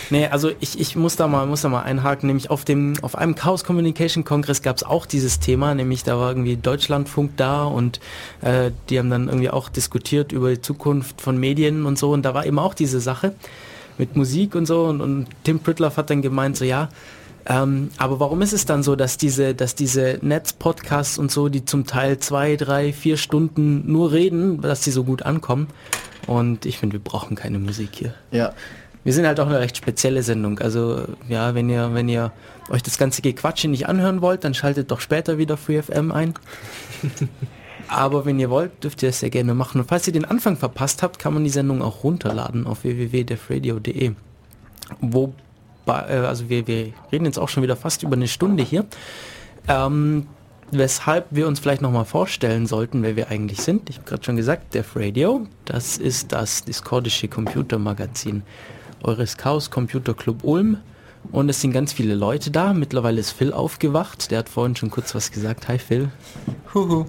Nee, 0.09 0.27
also 0.27 0.51
ich, 0.59 0.79
ich 0.79 0.95
muss 0.95 1.15
da 1.15 1.27
mal 1.27 1.45
muss 1.45 1.61
da 1.61 1.69
mal 1.69 1.81
einhaken, 1.81 2.27
nämlich 2.27 2.49
auf 2.49 2.65
dem 2.65 2.93
auf 3.01 3.15
einem 3.15 3.35
Chaos 3.35 3.63
Communication 3.63 4.23
Kongress 4.23 4.61
gab 4.61 4.77
es 4.77 4.83
auch 4.83 5.05
dieses 5.05 5.39
Thema, 5.39 5.73
nämlich 5.73 6.03
da 6.03 6.19
war 6.19 6.29
irgendwie 6.29 6.57
Deutschlandfunk 6.57 7.31
da 7.37 7.63
und 7.63 7.99
äh, 8.41 8.71
die 8.89 8.99
haben 8.99 9.09
dann 9.09 9.27
irgendwie 9.27 9.49
auch 9.49 9.69
diskutiert 9.69 10.31
über 10.31 10.51
die 10.51 10.61
Zukunft 10.61 11.21
von 11.21 11.37
Medien 11.37 11.85
und 11.85 11.97
so 11.97 12.11
und 12.11 12.23
da 12.23 12.33
war 12.33 12.45
eben 12.45 12.59
auch 12.59 12.73
diese 12.73 12.99
Sache 12.99 13.33
mit 13.97 14.15
Musik 14.15 14.55
und 14.55 14.65
so 14.65 14.85
und, 14.85 15.01
und 15.01 15.27
Tim 15.43 15.59
Pritloff 15.59 15.97
hat 15.97 16.09
dann 16.09 16.21
gemeint 16.21 16.57
so 16.57 16.65
ja, 16.65 16.89
ähm, 17.45 17.89
aber 17.97 18.19
warum 18.19 18.41
ist 18.41 18.53
es 18.53 18.65
dann 18.65 18.83
so, 18.83 18.95
dass 18.95 19.17
diese, 19.17 19.55
dass 19.55 19.75
diese 19.75 20.19
Netzpodcasts 20.21 21.17
und 21.17 21.31
so, 21.31 21.49
die 21.49 21.65
zum 21.65 21.85
Teil 21.85 22.19
zwei, 22.19 22.55
drei, 22.55 22.93
vier 22.93 23.17
Stunden 23.17 23.91
nur 23.91 24.11
reden, 24.11 24.61
dass 24.61 24.81
die 24.81 24.91
so 24.91 25.03
gut 25.03 25.23
ankommen? 25.23 25.67
Und 26.27 26.65
ich 26.65 26.77
finde, 26.77 26.93
wir 26.93 27.03
brauchen 27.03 27.35
keine 27.35 27.59
Musik 27.59 27.89
hier. 27.93 28.13
Ja. 28.31 28.53
Wir 29.03 29.13
sind 29.13 29.25
halt 29.25 29.39
auch 29.39 29.47
eine 29.47 29.59
recht 29.59 29.77
spezielle 29.77 30.21
Sendung. 30.21 30.59
Also 30.59 31.03
ja, 31.27 31.55
wenn 31.55 31.69
ihr, 31.69 31.93
wenn 31.93 32.09
ihr 32.09 32.31
euch 32.69 32.83
das 32.83 32.97
ganze 32.97 33.21
Gequatsche 33.21 33.67
nicht 33.67 33.87
anhören 33.87 34.21
wollt, 34.21 34.43
dann 34.43 34.53
schaltet 34.53 34.91
doch 34.91 34.99
später 34.99 35.37
wieder 35.37 35.57
FreeFM 35.57 36.11
ein. 36.11 36.33
Aber 37.87 38.25
wenn 38.25 38.39
ihr 38.39 38.51
wollt, 38.51 38.83
dürft 38.83 39.01
ihr 39.01 39.09
es 39.09 39.19
sehr 39.19 39.31
gerne 39.31 39.55
machen. 39.55 39.81
Und 39.81 39.87
falls 39.87 40.05
ihr 40.05 40.13
den 40.13 40.25
Anfang 40.25 40.57
verpasst 40.57 41.01
habt, 41.01 41.17
kann 41.17 41.33
man 41.33 41.43
die 41.43 41.49
Sendung 41.49 41.81
auch 41.81 42.03
runterladen 42.03 42.67
auf 42.67 42.83
www.defradio.de. 42.83 44.11
Wo, 45.01 45.33
also 45.95 46.49
wir, 46.49 46.67
wir 46.67 46.93
reden 47.11 47.25
jetzt 47.25 47.39
auch 47.39 47.49
schon 47.49 47.63
wieder 47.63 47.75
fast 47.75 48.03
über 48.03 48.15
eine 48.15 48.27
Stunde 48.27 48.63
hier. 48.63 48.85
Ähm, 49.67 50.27
weshalb 50.71 51.27
wir 51.31 51.47
uns 51.47 51.59
vielleicht 51.59 51.81
nochmal 51.81 52.05
vorstellen 52.05 52.67
sollten, 52.67 53.03
wer 53.03 53.15
wir 53.15 53.29
eigentlich 53.29 53.61
sind. 53.61 53.89
Ich 53.89 53.97
habe 53.97 54.07
gerade 54.07 54.23
schon 54.23 54.35
gesagt, 54.35 54.73
Def 54.73 54.95
Radio, 54.95 55.47
das 55.65 55.97
ist 55.97 56.31
das 56.31 56.63
discordische 56.63 57.27
Computermagazin 57.27 58.43
eures 59.03 59.37
Chaos 59.37 59.71
Computer 59.71 60.13
Club 60.13 60.43
Ulm. 60.43 60.77
Und 61.31 61.49
es 61.49 61.61
sind 61.61 61.73
ganz 61.73 61.91
viele 61.91 62.15
Leute 62.15 62.49
da. 62.49 62.73
Mittlerweile 62.73 63.19
ist 63.19 63.31
Phil 63.31 63.51
aufgewacht. 63.51 64.31
Der 64.31 64.39
hat 64.39 64.49
vorhin 64.49 64.75
schon 64.75 64.89
kurz 64.89 65.13
was 65.13 65.31
gesagt. 65.31 65.67
Hi 65.67 65.77
Phil. 65.77 66.09
Huhu. 66.73 67.05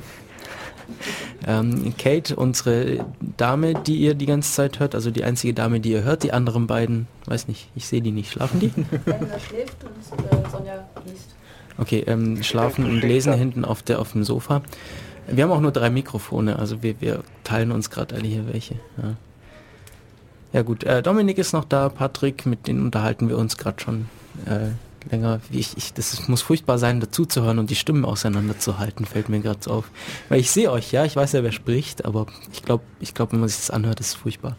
Ähm, 1.46 1.94
Kate, 1.96 2.36
unsere 2.36 3.04
Dame, 3.36 3.74
die 3.74 3.96
ihr 3.96 4.14
die 4.14 4.26
ganze 4.26 4.52
Zeit 4.52 4.80
hört, 4.80 4.94
also 4.94 5.10
die 5.10 5.24
einzige 5.24 5.54
Dame, 5.54 5.80
die 5.80 5.90
ihr 5.92 6.02
hört, 6.02 6.22
die 6.22 6.32
anderen 6.32 6.66
beiden, 6.66 7.06
weiß 7.26 7.48
nicht, 7.48 7.68
ich 7.74 7.86
sehe 7.86 8.02
die 8.02 8.12
nicht. 8.12 8.32
Schlafen 8.32 8.60
die? 8.60 8.66
Elsa 9.06 9.38
schläft 9.38 9.76
und 9.84 10.24
äh, 10.24 10.50
Sonja 10.50 10.74
liest. 11.06 11.34
Okay, 11.78 12.04
ähm, 12.06 12.42
schlafen 12.42 12.84
und 12.84 13.00
lesen 13.00 13.32
hinten 13.32 13.64
auf 13.64 13.82
der 13.82 14.00
auf 14.00 14.12
dem 14.12 14.24
Sofa. 14.24 14.62
Wir 15.26 15.44
haben 15.44 15.52
auch 15.52 15.60
nur 15.60 15.72
drei 15.72 15.90
Mikrofone, 15.90 16.58
also 16.58 16.82
wir, 16.82 17.00
wir 17.00 17.22
teilen 17.44 17.72
uns 17.72 17.90
gerade 17.90 18.16
alle 18.16 18.26
hier 18.26 18.46
welche. 18.52 18.74
Ja, 18.96 19.14
ja 20.52 20.62
gut, 20.62 20.84
äh, 20.84 21.02
Dominik 21.02 21.38
ist 21.38 21.52
noch 21.52 21.64
da, 21.64 21.88
Patrick, 21.88 22.44
mit 22.44 22.66
denen 22.66 22.84
unterhalten 22.84 23.28
wir 23.28 23.38
uns 23.38 23.56
gerade 23.56 23.80
schon 23.80 24.08
äh, 24.46 24.70
länger. 25.10 25.40
Ich, 25.50 25.76
ich, 25.76 25.92
das 25.92 26.28
muss 26.28 26.42
furchtbar 26.42 26.78
sein, 26.78 27.00
dazuzuhören 27.00 27.58
und 27.58 27.70
die 27.70 27.76
Stimmen 27.76 28.04
auseinanderzuhalten, 28.04 29.06
fällt 29.06 29.28
mir 29.28 29.40
gerade 29.40 29.60
so 29.62 29.70
auf. 29.70 29.90
Weil 30.28 30.40
ich 30.40 30.50
sehe 30.50 30.70
euch, 30.70 30.92
ja, 30.92 31.04
ich 31.04 31.16
weiß 31.16 31.32
ja, 31.32 31.42
wer 31.42 31.52
spricht, 31.52 32.04
aber 32.04 32.26
ich 32.52 32.62
glaube, 32.62 32.84
ich 33.00 33.14
glaub, 33.14 33.32
wenn 33.32 33.40
man 33.40 33.48
sich 33.48 33.58
das 33.58 33.70
anhört, 33.70 34.00
ist 34.00 34.08
es 34.08 34.14
furchtbar. 34.14 34.56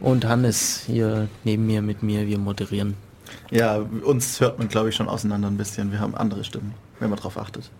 Und 0.00 0.24
Hannes 0.24 0.82
hier 0.86 1.28
neben 1.44 1.66
mir, 1.66 1.82
mit 1.82 2.02
mir, 2.02 2.26
wir 2.26 2.38
moderieren. 2.38 2.94
Ja, 3.50 3.78
uns 4.04 4.40
hört 4.40 4.58
man, 4.58 4.68
glaube 4.68 4.88
ich, 4.88 4.96
schon 4.96 5.08
auseinander 5.08 5.48
ein 5.48 5.56
bisschen. 5.56 5.92
Wir 5.92 6.00
haben 6.00 6.14
andere 6.14 6.44
Stimmen, 6.44 6.74
wenn 7.00 7.10
man 7.10 7.18
drauf 7.18 7.38
achtet. 7.38 7.70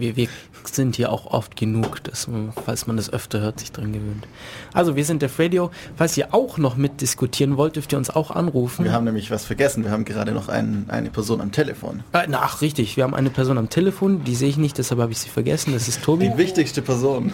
Wir, 0.00 0.16
wir 0.16 0.28
sind 0.64 0.96
hier 0.96 1.10
auch 1.12 1.26
oft 1.26 1.56
genug, 1.56 2.02
dass 2.04 2.28
man, 2.28 2.52
falls 2.64 2.86
man 2.86 2.96
das 2.96 3.12
öfter 3.12 3.40
hört, 3.40 3.60
sich 3.60 3.72
dran 3.72 3.92
gewöhnt. 3.92 4.26
Also 4.72 4.96
wir 4.96 5.04
sind 5.04 5.22
Def 5.22 5.38
Radio. 5.38 5.70
Falls 5.96 6.16
ihr 6.16 6.34
auch 6.34 6.58
noch 6.58 6.76
mitdiskutieren 6.76 7.56
wollt, 7.56 7.76
dürft 7.76 7.92
ihr 7.92 7.98
uns 7.98 8.10
auch 8.10 8.30
anrufen. 8.30 8.84
Wir 8.84 8.92
haben 8.92 9.04
nämlich 9.04 9.30
was 9.30 9.44
vergessen. 9.44 9.84
Wir 9.84 9.90
haben 9.90 10.04
gerade 10.04 10.32
noch 10.32 10.48
ein, 10.48 10.86
eine 10.88 11.10
Person 11.10 11.40
am 11.40 11.52
Telefon. 11.52 12.02
äh, 12.12 12.26
na, 12.28 12.40
ach, 12.42 12.60
richtig. 12.60 12.96
Wir 12.96 13.04
haben 13.04 13.14
eine 13.14 13.30
Person 13.30 13.58
am 13.58 13.68
Telefon, 13.70 14.24
die 14.24 14.34
sehe 14.34 14.48
ich 14.48 14.56
nicht, 14.56 14.78
deshalb 14.78 15.00
habe 15.00 15.12
ich 15.12 15.18
sie 15.18 15.28
vergessen. 15.28 15.72
Das 15.72 15.88
ist 15.88 16.02
Tobi. 16.02 16.28
Die 16.30 16.38
wichtigste 16.38 16.82
Person. 16.82 17.32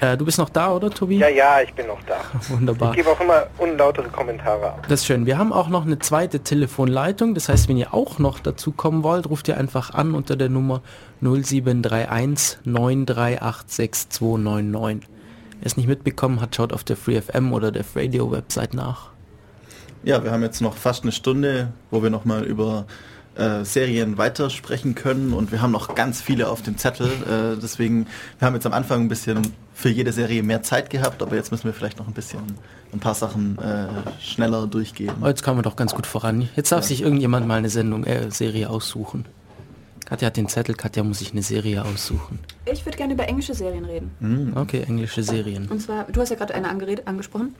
Äh, 0.00 0.16
du 0.16 0.24
bist 0.24 0.38
noch 0.38 0.48
da, 0.48 0.72
oder 0.72 0.90
Tobi? 0.90 1.18
Ja, 1.18 1.28
ja, 1.28 1.60
ich 1.62 1.72
bin 1.74 1.86
noch 1.86 2.02
da. 2.02 2.16
Wunderbar. 2.48 2.90
Ich 2.90 2.96
gebe 2.96 3.10
auch 3.10 3.20
immer 3.20 3.46
unlautere 3.58 4.08
Kommentare 4.08 4.72
ab. 4.72 4.86
Das 4.88 5.00
ist 5.00 5.06
schön. 5.06 5.26
Wir 5.26 5.38
haben 5.38 5.52
auch 5.52 5.68
noch 5.68 5.84
eine 5.84 5.98
zweite 5.98 6.40
Telefonleitung. 6.40 7.34
Das 7.34 7.48
heißt, 7.48 7.68
wenn 7.68 7.76
ihr 7.76 7.94
auch 7.94 8.18
noch 8.18 8.38
dazu 8.40 8.72
kommen 8.72 9.02
wollt, 9.02 9.28
ruft 9.28 9.48
ihr 9.48 9.56
einfach 9.56 9.94
an 9.94 10.14
unter 10.14 10.36
der 10.36 10.48
Nummer 10.48 10.82
0731 11.20 12.58
938 12.64 13.64
6299. 13.68 15.08
Wer 15.60 15.66
es 15.66 15.76
nicht 15.76 15.86
mitbekommen 15.86 16.40
hat, 16.40 16.54
schaut 16.54 16.72
auf 16.72 16.84
der 16.84 16.96
FreeFM 16.96 17.52
oder 17.52 17.70
der 17.70 17.84
Radio 17.94 18.30
Website 18.30 18.74
nach. 18.74 19.10
Ja, 20.02 20.22
wir 20.22 20.32
haben 20.32 20.42
jetzt 20.42 20.60
noch 20.60 20.76
fast 20.76 21.04
eine 21.04 21.12
Stunde, 21.12 21.72
wo 21.90 22.02
wir 22.02 22.10
nochmal 22.10 22.44
über 22.44 22.84
äh, 23.36 23.64
Serien 23.64 24.18
weitersprechen 24.18 24.94
können 24.94 25.32
und 25.32 25.50
wir 25.52 25.60
haben 25.62 25.72
noch 25.72 25.94
ganz 25.94 26.20
viele 26.20 26.48
auf 26.48 26.62
dem 26.62 26.76
Zettel. 26.78 27.06
Äh, 27.06 27.60
deswegen, 27.60 28.06
wir 28.38 28.46
haben 28.46 28.54
jetzt 28.54 28.66
am 28.66 28.72
Anfang 28.72 29.02
ein 29.02 29.08
bisschen 29.08 29.42
für 29.74 29.88
jede 29.88 30.12
Serie 30.12 30.42
mehr 30.42 30.62
Zeit 30.62 30.90
gehabt, 30.90 31.22
aber 31.22 31.34
jetzt 31.36 31.50
müssen 31.50 31.64
wir 31.64 31.72
vielleicht 31.72 31.98
noch 31.98 32.06
ein 32.06 32.12
bisschen 32.14 32.40
ein 32.92 33.00
paar 33.00 33.14
Sachen 33.14 33.58
äh, 33.58 33.86
schneller 34.22 34.66
durchgehen. 34.68 35.12
Oh, 35.20 35.26
jetzt 35.26 35.42
kamen 35.42 35.58
wir 35.58 35.62
doch 35.62 35.76
ganz 35.76 35.94
gut 35.94 36.06
voran. 36.06 36.48
Jetzt 36.54 36.70
darf 36.70 36.84
sich 36.84 37.02
irgendjemand 37.02 37.46
mal 37.48 37.58
eine 37.58 37.68
Sendung, 37.70 38.04
äh, 38.04 38.30
Serie 38.30 38.70
aussuchen. 38.70 39.24
Katja 40.04 40.26
hat 40.26 40.36
den 40.36 40.48
Zettel, 40.48 40.74
Katja 40.74 41.02
muss 41.02 41.20
sich 41.20 41.32
eine 41.32 41.42
Serie 41.42 41.82
aussuchen. 41.84 42.38
Ich 42.70 42.84
würde 42.84 42.98
gerne 42.98 43.14
über 43.14 43.26
englische 43.26 43.54
Serien 43.54 43.86
reden. 43.86 44.52
Okay, 44.54 44.82
englische 44.86 45.22
Serien. 45.22 45.66
Und 45.68 45.80
zwar, 45.80 46.04
du 46.04 46.20
hast 46.20 46.28
ja 46.28 46.36
gerade 46.36 46.54
eine 46.54 46.68
angeredet, 46.68 47.08
angesprochen. 47.08 47.54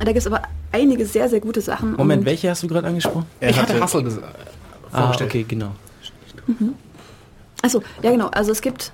Da 0.00 0.06
gibt 0.06 0.18
es 0.18 0.26
aber 0.26 0.42
einige 0.72 1.06
sehr, 1.06 1.28
sehr 1.28 1.38
gute 1.40 1.60
Sachen. 1.60 1.92
Moment, 1.94 2.24
welche 2.24 2.50
hast 2.50 2.64
du 2.64 2.66
gerade 2.66 2.88
angesprochen? 2.88 3.26
Er 3.38 3.50
ich 3.50 3.60
hatte 3.60 3.80
Hustle 3.80 4.00
ges- 4.00 4.18
Ah, 4.92 5.00
vorgestellt. 5.00 5.30
okay, 5.30 5.44
genau. 5.48 5.72
Achso, 7.62 7.82
ja 8.02 8.10
genau. 8.10 8.28
Also 8.28 8.52
es 8.52 8.60
gibt. 8.60 8.92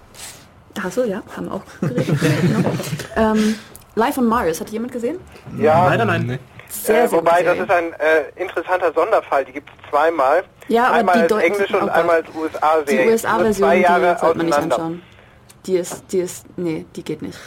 Achso, 0.83 1.05
ja, 1.05 1.23
haben 1.37 1.47
wir 1.47 1.55
auch 1.55 1.63
geredet. 1.81 2.07
genau. 2.43 2.71
ähm, 3.17 3.55
Live 3.95 4.19
on 4.19 4.27
Mars, 4.27 4.61
hat 4.61 4.71
jemand 4.71 4.93
gesehen? 4.93 5.19
Ja, 5.59 5.89
Leider 5.89 6.05
nein. 6.05 6.27
Nee. 6.27 6.39
Sehr, 6.69 7.05
äh, 7.05 7.09
sehr 7.09 7.19
wobei 7.19 7.43
gute 7.43 7.45
das 7.45 7.59
ist 7.61 7.71
ein 7.71 7.93
äh, 7.95 8.43
interessanter 8.43 8.93
Sonderfall. 8.93 9.45
Die 9.45 9.53
gibt 9.53 9.71
es 9.71 9.91
zweimal. 9.91 10.45
Ja, 10.69 10.89
aber 10.89 10.97
einmal 10.97 11.15
die 11.15 11.21
als 11.23 11.29
deuten 11.29 11.47
englische 11.53 11.79
und 11.79 11.91
auch 11.91 11.95
einmal 11.95 12.17
als 12.17 12.29
USA-Serie. 12.35 13.05
Die 13.05 13.11
USA-Version, 13.11 13.69
zwei 13.69 13.79
die 13.79 14.21
sollte 14.21 14.37
man 14.37 14.47
nicht 14.47 14.59
anschauen. 14.59 15.03
Die 15.67 15.77
ist, 15.77 16.05
die 16.13 16.19
ist, 16.19 16.47
nee, 16.57 16.87
die 16.95 17.03
geht 17.03 17.23
nicht. 17.23 17.39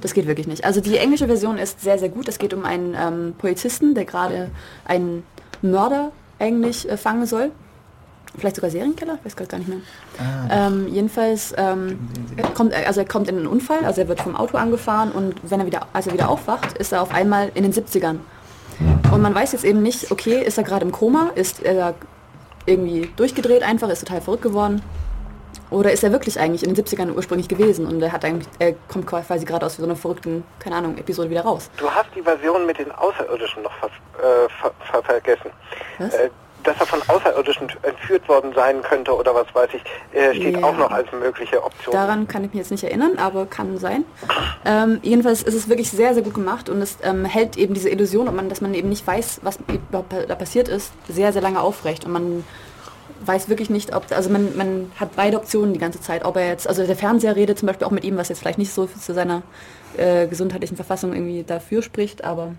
Das 0.00 0.14
geht 0.14 0.26
wirklich 0.26 0.46
nicht. 0.46 0.64
Also 0.64 0.80
die 0.80 0.96
englische 0.96 1.26
Version 1.26 1.58
ist 1.58 1.80
sehr, 1.80 1.98
sehr 1.98 2.08
gut. 2.08 2.28
Es 2.28 2.38
geht 2.38 2.54
um 2.54 2.64
einen 2.64 2.94
ähm, 2.94 3.34
Polizisten, 3.36 3.94
der 3.94 4.04
gerade 4.04 4.50
einen 4.86 5.24
Mörder 5.60 6.12
eigentlich 6.38 6.88
äh, 6.88 6.96
fangen 6.96 7.26
soll. 7.26 7.50
Vielleicht 8.38 8.56
sogar 8.56 8.70
Serienkiller, 8.70 9.18
weiß 9.24 9.34
gerade 9.36 9.48
gar 9.50 9.58
nicht 9.58 9.68
mehr. 9.68 9.78
Ähm, 10.50 10.86
jedenfalls 10.88 11.52
ähm, 11.56 11.98
er 12.36 12.48
kommt, 12.50 12.72
er- 12.72 12.86
also 12.86 13.00
er 13.00 13.06
kommt 13.08 13.28
in 13.28 13.36
einen 13.36 13.46
Unfall, 13.46 13.84
also 13.84 14.00
er 14.00 14.08
wird 14.08 14.20
vom 14.20 14.36
Auto 14.36 14.56
angefahren 14.56 15.10
und 15.12 15.34
wenn 15.42 15.60
er 15.60 15.66
wieder, 15.66 15.86
als 15.92 16.06
er 16.06 16.12
wieder 16.12 16.28
aufwacht, 16.28 16.78
ist 16.78 16.92
er 16.92 17.02
auf 17.02 17.12
einmal 17.12 17.50
in 17.54 17.64
den 17.64 17.72
70ern. 17.72 18.18
Und 19.12 19.20
man 19.20 19.34
weiß 19.34 19.52
jetzt 19.52 19.64
eben 19.64 19.82
nicht, 19.82 20.10
okay, 20.10 20.42
ist 20.42 20.56
er 20.58 20.64
gerade 20.64 20.86
im 20.86 20.92
Koma, 20.92 21.30
ist 21.34 21.62
er 21.62 21.94
irgendwie 22.66 23.10
durchgedreht 23.16 23.62
einfach, 23.62 23.88
ist 23.90 24.00
total 24.06 24.20
verrückt 24.20 24.42
geworden. 24.42 24.80
Oder 25.70 25.92
ist 25.92 26.02
er 26.02 26.10
wirklich 26.12 26.38
eigentlich 26.40 26.64
in 26.64 26.74
den 26.74 26.84
70ern 26.84 27.14
ursprünglich 27.14 27.48
gewesen 27.48 27.86
und 27.86 28.00
er 28.02 28.10
hat 28.12 28.24
eigentlich, 28.24 28.48
er 28.58 28.74
kommt 28.88 29.06
quasi 29.06 29.44
gerade 29.44 29.66
aus 29.66 29.76
so 29.76 29.84
einer 29.84 29.94
verrückten, 29.96 30.42
keine 30.58 30.76
Ahnung, 30.76 30.96
Episode 30.98 31.30
wieder 31.30 31.42
raus. 31.42 31.70
Du 31.76 31.88
hast 31.90 32.06
die 32.16 32.22
Version 32.22 32.66
mit 32.66 32.78
den 32.78 32.90
Außerirdischen 32.92 33.62
noch 33.62 33.72
ver 33.78 33.86
äh, 33.88 34.48
ver 34.60 34.72
ver 34.90 35.02
vergessen. 35.02 35.50
Was? 35.98 36.14
Äh, 36.14 36.30
dass 36.64 36.78
er 36.78 36.86
von 36.86 37.00
Außerirdischen 37.08 37.68
entführt 37.82 38.28
worden 38.28 38.52
sein 38.54 38.82
könnte 38.82 39.14
oder 39.16 39.34
was 39.34 39.46
weiß 39.54 39.70
ich, 39.74 39.82
äh, 40.18 40.34
steht 40.34 40.58
Ja. 40.58 40.64
auch 40.64 40.76
noch 40.76 40.90
als 40.90 41.10
mögliche 41.12 41.62
Option. 41.62 41.92
Daran 41.92 42.26
kann 42.28 42.44
ich 42.44 42.50
mich 42.50 42.58
jetzt 42.58 42.70
nicht 42.70 42.84
erinnern, 42.84 43.12
aber 43.18 43.46
kann 43.46 43.78
sein. 43.78 44.04
Ähm, 44.64 44.98
jedenfalls 45.02 45.42
ist 45.42 45.54
es 45.54 45.68
wirklich 45.68 45.90
sehr, 45.90 46.14
sehr 46.14 46.22
gut 46.22 46.34
gemacht 46.34 46.68
und 46.68 46.80
es 46.82 46.98
ähm, 47.02 47.24
hält 47.24 47.56
eben 47.56 47.74
diese 47.74 47.88
Illusion, 47.90 48.34
man, 48.34 48.48
dass 48.48 48.60
man 48.60 48.74
eben 48.74 48.88
nicht 48.88 49.06
weiß, 49.06 49.40
was 49.42 49.58
da 49.92 50.34
passiert 50.34 50.68
ist, 50.68 50.92
sehr, 51.08 51.32
sehr 51.32 51.42
lange 51.42 51.60
aufrecht. 51.60 52.04
Und 52.04 52.12
man 52.12 52.44
weiß 53.24 53.48
wirklich 53.48 53.70
nicht, 53.70 53.94
ob, 53.94 54.04
also 54.12 54.30
man, 54.30 54.56
man 54.56 54.92
hat 54.98 55.10
beide 55.16 55.36
Optionen 55.36 55.72
die 55.72 55.78
ganze 55.80 56.00
Zeit. 56.00 56.24
Ob 56.24 56.36
er 56.36 56.48
jetzt, 56.48 56.68
also 56.68 56.86
der 56.86 56.96
Fernseher 56.96 57.36
redet 57.36 57.58
zum 57.58 57.66
Beispiel 57.66 57.86
auch 57.86 57.90
mit 57.90 58.04
ihm, 58.04 58.16
was 58.16 58.28
jetzt 58.28 58.38
vielleicht 58.38 58.58
nicht 58.58 58.72
so 58.72 58.86
zu 58.86 59.12
seiner 59.12 59.42
äh, 59.96 60.26
gesundheitlichen 60.26 60.76
Verfassung 60.76 61.12
irgendwie 61.12 61.42
dafür 61.42 61.82
spricht, 61.82 62.24
aber 62.24 62.52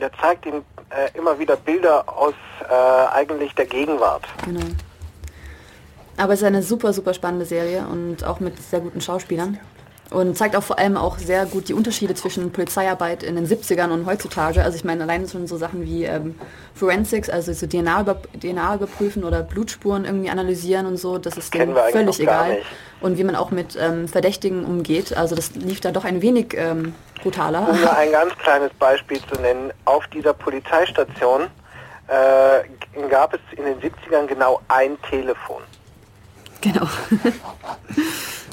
Der 0.00 0.10
zeigt 0.20 0.46
ihm 0.46 0.64
äh, 0.90 1.16
immer 1.16 1.38
wieder 1.38 1.56
Bilder 1.56 2.04
aus 2.06 2.34
äh, 2.68 2.74
eigentlich 3.14 3.54
der 3.54 3.66
Gegenwart. 3.66 4.24
Genau. 4.44 4.66
Aber 6.16 6.32
es 6.32 6.40
ist 6.40 6.46
eine 6.46 6.62
super, 6.62 6.92
super 6.92 7.14
spannende 7.14 7.44
Serie 7.44 7.86
und 7.90 8.24
auch 8.24 8.40
mit 8.40 8.60
sehr 8.62 8.80
guten 8.80 9.00
Schauspielern. 9.00 9.58
Und 10.14 10.38
zeigt 10.38 10.54
auch 10.54 10.62
vor 10.62 10.78
allem 10.78 10.96
auch 10.96 11.18
sehr 11.18 11.44
gut 11.44 11.68
die 11.68 11.74
Unterschiede 11.74 12.14
zwischen 12.14 12.52
Polizeiarbeit 12.52 13.24
in 13.24 13.34
den 13.34 13.48
70ern 13.48 13.90
und 13.90 14.06
heutzutage. 14.06 14.62
Also 14.62 14.76
ich 14.76 14.84
meine, 14.84 15.02
allein 15.02 15.26
schon 15.26 15.48
so 15.48 15.56
Sachen 15.56 15.84
wie 15.84 16.04
ähm, 16.04 16.36
Forensics, 16.74 17.28
also 17.28 17.52
so 17.52 17.66
DNA, 17.66 18.02
über, 18.02 18.16
DNA 18.40 18.76
überprüfen 18.76 19.24
oder 19.24 19.42
Blutspuren 19.42 20.04
irgendwie 20.04 20.30
analysieren 20.30 20.86
und 20.86 20.98
so, 20.98 21.18
das 21.18 21.36
ist 21.36 21.52
denen 21.52 21.74
völlig 21.90 22.20
egal. 22.20 22.62
Und 23.00 23.18
wie 23.18 23.24
man 23.24 23.34
auch 23.34 23.50
mit 23.50 23.76
ähm, 23.76 24.06
Verdächtigen 24.06 24.64
umgeht. 24.64 25.16
Also 25.16 25.34
das 25.34 25.56
lief 25.56 25.80
da 25.80 25.90
doch 25.90 26.04
ein 26.04 26.22
wenig 26.22 26.54
ähm, 26.56 26.94
brutaler. 27.20 27.68
Um 27.68 27.80
nur 27.80 27.96
ein 27.96 28.12
ganz 28.12 28.38
kleines 28.38 28.72
Beispiel 28.74 29.18
zu 29.32 29.40
nennen, 29.40 29.72
auf 29.84 30.06
dieser 30.06 30.32
Polizeistation 30.32 31.48
äh, 32.06 33.08
gab 33.08 33.34
es 33.34 33.40
in 33.58 33.64
den 33.64 33.80
70ern 33.80 34.26
genau 34.28 34.60
ein 34.68 34.96
Telefon. 35.10 35.62
Genau. 36.64 36.86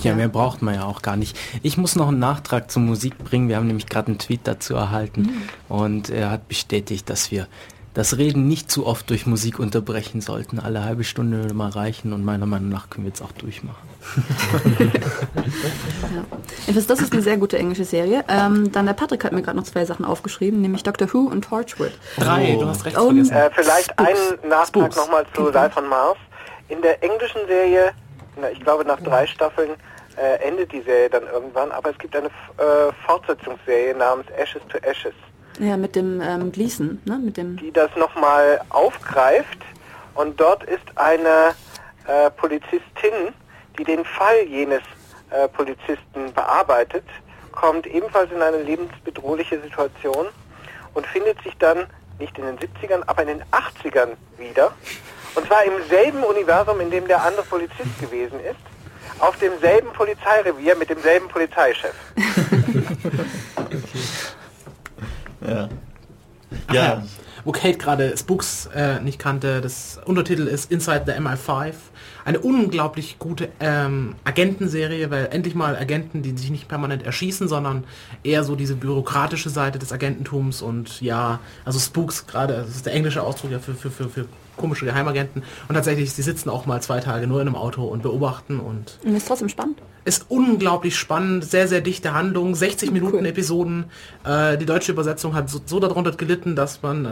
Ja, 0.03 0.15
mehr 0.15 0.29
braucht 0.29 0.61
man 0.61 0.75
ja 0.75 0.85
auch 0.85 1.01
gar 1.01 1.15
nicht. 1.15 1.37
Ich 1.61 1.77
muss 1.77 1.95
noch 1.95 2.07
einen 2.07 2.19
Nachtrag 2.19 2.71
zur 2.71 2.81
Musik 2.81 3.17
bringen. 3.19 3.47
Wir 3.49 3.55
haben 3.57 3.67
nämlich 3.67 3.85
gerade 3.87 4.07
einen 4.07 4.17
Tweet 4.17 4.41
dazu 4.45 4.73
erhalten 4.75 5.29
und 5.69 6.09
er 6.09 6.31
hat 6.31 6.47
bestätigt, 6.47 7.09
dass 7.09 7.29
wir 7.31 7.47
das 7.93 8.17
Reden 8.17 8.47
nicht 8.47 8.71
zu 8.71 8.87
oft 8.87 9.09
durch 9.09 9.25
Musik 9.27 9.59
unterbrechen 9.59 10.21
sollten. 10.21 10.59
Alle 10.59 10.83
halbe 10.85 11.03
Stunde 11.03 11.39
würde 11.39 11.53
mal 11.53 11.69
reichen 11.69 12.13
und 12.13 12.23
meiner 12.23 12.45
Meinung 12.45 12.69
nach 12.69 12.89
können 12.89 13.05
wir 13.05 13.09
jetzt 13.09 13.21
auch 13.21 13.33
durchmachen. 13.33 13.87
Jedenfalls, 16.65 16.87
das 16.87 17.01
ist 17.01 17.13
eine 17.13 17.21
sehr 17.21 17.37
gute 17.37 17.57
englische 17.59 17.85
Serie. 17.85 18.23
Ähm, 18.27 18.71
dann 18.71 18.85
der 18.85 18.93
Patrick 18.93 19.23
hat 19.23 19.33
mir 19.33 19.41
gerade 19.41 19.57
noch 19.57 19.65
zwei 19.65 19.85
Sachen 19.85 20.05
aufgeschrieben, 20.05 20.61
nämlich 20.61 20.83
Doctor 20.83 21.13
Who 21.13 21.19
und 21.27 21.43
Torchwood. 21.43 21.91
Drei, 22.17 22.55
du 22.59 22.65
hast 22.65 22.85
Oh. 22.97 23.07
vergessen. 23.09 23.31
Äh, 23.33 23.49
vielleicht 23.53 23.91
Spooks. 23.91 24.09
einen 24.09 24.49
Nachtrag 24.49 24.95
nochmal 24.95 25.25
zu 25.35 25.49
Life 25.49 25.77
on 25.79 25.87
Mars. 25.89 26.17
In 26.71 26.81
der 26.81 27.03
englischen 27.03 27.45
Serie, 27.47 27.91
na, 28.39 28.49
ich 28.49 28.59
glaube 28.61 28.85
nach 28.85 28.99
drei 29.01 29.27
Staffeln, 29.27 29.71
äh, 30.17 30.37
endet 30.47 30.71
die 30.71 30.81
Serie 30.81 31.09
dann 31.09 31.23
irgendwann, 31.27 31.71
aber 31.71 31.89
es 31.91 31.97
gibt 31.97 32.15
eine 32.15 32.27
F- 32.27 32.33
äh, 32.57 32.93
Fortsetzungsserie 33.05 33.93
namens 33.95 34.27
Ashes 34.37 34.61
to 34.69 34.77
Ashes, 34.79 35.13
Ja, 35.59 35.75
mit 35.77 35.95
dem 35.95 36.21
ähm, 36.21 36.51
Gleason, 36.51 37.01
ne? 37.05 37.17
Mit 37.17 37.35
dem. 37.37 37.57
die 37.57 37.71
das 37.71 37.89
nochmal 37.95 38.61
aufgreift 38.69 39.59
und 40.15 40.39
dort 40.39 40.63
ist 40.63 40.83
eine 40.95 41.53
äh, 42.07 42.29
Polizistin, 42.31 43.33
die 43.77 43.83
den 43.83 44.03
Fall 44.05 44.41
jenes 44.47 44.81
äh, 45.29 45.47
Polizisten 45.49 46.33
bearbeitet, 46.33 47.05
kommt 47.51 47.85
ebenfalls 47.87 48.31
in 48.31 48.41
eine 48.41 48.61
lebensbedrohliche 48.63 49.59
Situation 49.61 50.27
und 50.93 51.05
findet 51.07 51.41
sich 51.43 51.57
dann 51.57 51.85
nicht 52.19 52.37
in 52.37 52.45
den 52.45 52.57
70ern, 52.59 53.01
aber 53.07 53.23
in 53.23 53.27
den 53.29 53.43
80ern 53.51 54.09
wieder. 54.37 54.71
Und 55.35 55.47
zwar 55.47 55.63
im 55.63 55.87
selben 55.89 56.23
Universum, 56.23 56.79
in 56.81 56.91
dem 56.91 57.07
der 57.07 57.23
andere 57.23 57.43
Polizist 57.43 57.99
gewesen 57.99 58.39
ist, 58.39 58.59
auf 59.19 59.37
demselben 59.37 59.91
Polizeirevier 59.93 60.75
mit 60.75 60.89
demselben 60.89 61.27
Polizeichef. 61.27 61.93
Ja. 65.41 65.69
Ach 66.67 66.73
Ja. 66.73 66.83
ja. 66.83 67.03
Wo 67.43 67.51
Kate 67.51 67.77
gerade 67.77 68.15
Spooks 68.15 68.67
äh, 68.67 68.99
nicht 68.99 69.17
kannte, 69.17 69.61
das 69.61 69.99
Untertitel 70.05 70.45
ist 70.47 70.71
Inside 70.71 71.03
the 71.07 71.13
MI5. 71.13 71.73
Eine 72.23 72.39
unglaublich 72.39 73.17
gute 73.17 73.49
ähm, 73.59 74.15
Agentenserie, 74.23 75.09
weil 75.09 75.29
endlich 75.31 75.55
mal 75.55 75.75
Agenten, 75.75 76.21
die 76.21 76.37
sich 76.37 76.51
nicht 76.51 76.67
permanent 76.67 77.03
erschießen, 77.03 77.47
sondern 77.47 77.83
eher 78.23 78.43
so 78.43 78.55
diese 78.55 78.75
bürokratische 78.75 79.49
Seite 79.49 79.79
des 79.79 79.91
Agententums 79.91 80.61
und 80.61 81.01
ja, 81.01 81.39
also 81.65 81.79
Spooks 81.79 82.27
gerade, 82.27 82.57
das 82.57 82.75
ist 82.75 82.85
der 82.85 82.93
englische 82.93 83.23
Ausdruck 83.23 83.49
ja 83.49 83.57
für, 83.57 83.73
für, 83.73 83.89
für, 83.89 84.07
für 84.07 84.25
komische 84.61 84.85
Geheimagenten. 84.85 85.43
Und 85.67 85.75
tatsächlich, 85.75 86.13
sie 86.13 86.21
sitzen 86.21 86.49
auch 86.49 86.65
mal 86.65 86.81
zwei 86.81 86.99
Tage 87.01 87.27
nur 87.27 87.41
in 87.41 87.47
einem 87.47 87.55
Auto 87.55 87.83
und 87.83 88.01
beobachten 88.03 88.59
und 88.59 88.99
Und 89.03 89.15
ist 89.15 89.27
trotzdem 89.27 89.49
spannend. 89.49 89.81
ist 90.05 90.25
unglaublich 90.29 90.95
spannend, 90.95 91.43
sehr, 91.43 91.67
sehr 91.67 91.81
dichte 91.81 92.13
Handlung, 92.13 92.55
60 92.55 92.91
Minuten 92.91 93.17
Cool. 93.17 93.25
Episoden. 93.25 93.85
Äh, 94.23 94.57
die 94.57 94.65
deutsche 94.65 94.91
Übersetzung 94.93 95.35
hat 95.35 95.49
so, 95.49 95.59
so 95.65 95.79
darunter 95.79 96.11
gelitten, 96.11 96.55
dass 96.55 96.81
man 96.81 97.05
äh, 97.05 97.09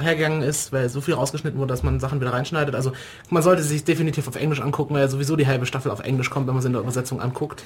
hergegangen 0.00 0.42
ist, 0.42 0.72
weil 0.72 0.88
so 0.88 1.00
viel 1.00 1.14
rausgeschnitten 1.14 1.58
wurde, 1.58 1.72
dass 1.72 1.82
man 1.82 2.00
Sachen 2.00 2.20
wieder 2.20 2.32
reinschneidet. 2.32 2.74
Also 2.74 2.92
man 3.30 3.42
sollte 3.42 3.62
sich 3.62 3.84
definitiv 3.84 4.26
auf 4.28 4.36
Englisch 4.36 4.60
angucken, 4.60 4.94
weil 4.94 5.02
ja 5.02 5.08
sowieso 5.08 5.36
die 5.36 5.46
halbe 5.46 5.66
Staffel 5.66 5.90
auf 5.90 6.00
Englisch 6.00 6.30
kommt, 6.30 6.46
wenn 6.46 6.54
man 6.54 6.62
sie 6.62 6.66
in 6.68 6.72
der 6.72 6.82
Übersetzung 6.82 7.20
anguckt. 7.20 7.62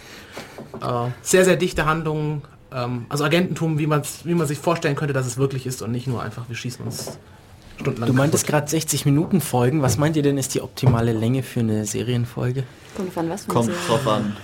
Äh, 0.81 1.11
sehr, 1.23 1.45
sehr 1.45 1.57
dichte 1.57 1.85
Handlung. 1.87 2.43
Ähm, 2.73 3.07
also 3.09 3.25
Agententum, 3.25 3.79
wie, 3.79 3.87
man's, 3.87 4.21
wie 4.25 4.35
man 4.35 4.47
sich 4.47 4.59
vorstellen 4.59 4.97
könnte, 4.97 5.13
dass 5.13 5.27
es 5.27 5.37
wirklich 5.37 5.67
ist 5.67 5.83
und 5.83 5.91
nicht 5.93 6.07
nur 6.07 6.23
einfach, 6.23 6.49
wir 6.49 6.57
schießen 6.57 6.85
uns 6.85 7.19
stundenlang 7.83 8.09
Du 8.09 8.15
meintest 8.17 8.47
gerade 8.47 8.69
60 8.69 9.05
Minuten 9.05 9.41
Folgen. 9.41 9.83
Was 9.83 9.99
meint 9.99 10.17
ihr 10.17 10.23
denn 10.23 10.39
ist 10.39 10.55
die 10.55 10.63
optimale 10.63 11.13
Länge 11.13 11.43
für 11.43 11.61
eine 11.61 11.85
Serienfolge? 11.85 12.65
Kommt 12.97 13.09
davon 13.09 13.29
was? 13.31 13.47
Kommt 13.47 13.71
drauf 13.89 14.07
an. 14.09 14.37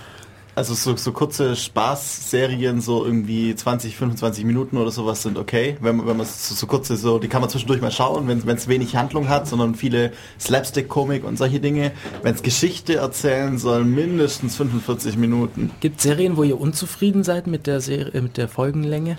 Also 0.55 0.73
so, 0.73 0.93
so 0.97 1.13
kurze 1.13 1.55
Spaßserien, 1.55 2.81
so 2.81 3.05
irgendwie 3.05 3.55
20, 3.55 3.95
25 3.95 4.43
Minuten 4.43 4.75
oder 4.77 4.91
sowas 4.91 5.21
sind 5.23 5.37
okay. 5.37 5.77
Wenn, 5.79 5.95
man- 5.97 6.07
wenn 6.07 6.17
man 6.17 6.25
so, 6.25 6.53
so 6.53 6.67
kurze, 6.67 6.97
so, 6.97 7.17
die 7.17 7.29
kann 7.29 7.39
man 7.39 7.49
zwischendurch 7.49 7.79
mal 7.81 7.91
schauen, 7.91 8.27
wenn 8.27 8.55
es 8.57 8.67
wenig 8.67 8.95
Handlung 8.97 9.29
hat, 9.29 9.47
sondern 9.47 9.75
viele 9.75 10.11
Slapstick-Komik 10.39 11.23
und 11.23 11.37
solche 11.37 11.61
Dinge. 11.61 11.91
Wenn 12.23 12.35
es 12.35 12.43
Geschichte 12.43 12.95
erzählen 12.95 13.57
soll, 13.57 13.85
mindestens 13.85 14.57
45 14.57 15.15
Minuten. 15.15 15.71
Gibt 15.79 16.01
Serien, 16.01 16.35
wo 16.35 16.43
ihr 16.43 16.59
unzufrieden 16.59 17.23
seid 17.23 17.47
mit 17.47 17.65
der 17.65 17.79
Serie, 17.79 18.21
mit 18.21 18.35
der 18.35 18.49
Folgenlänge? 18.49 19.17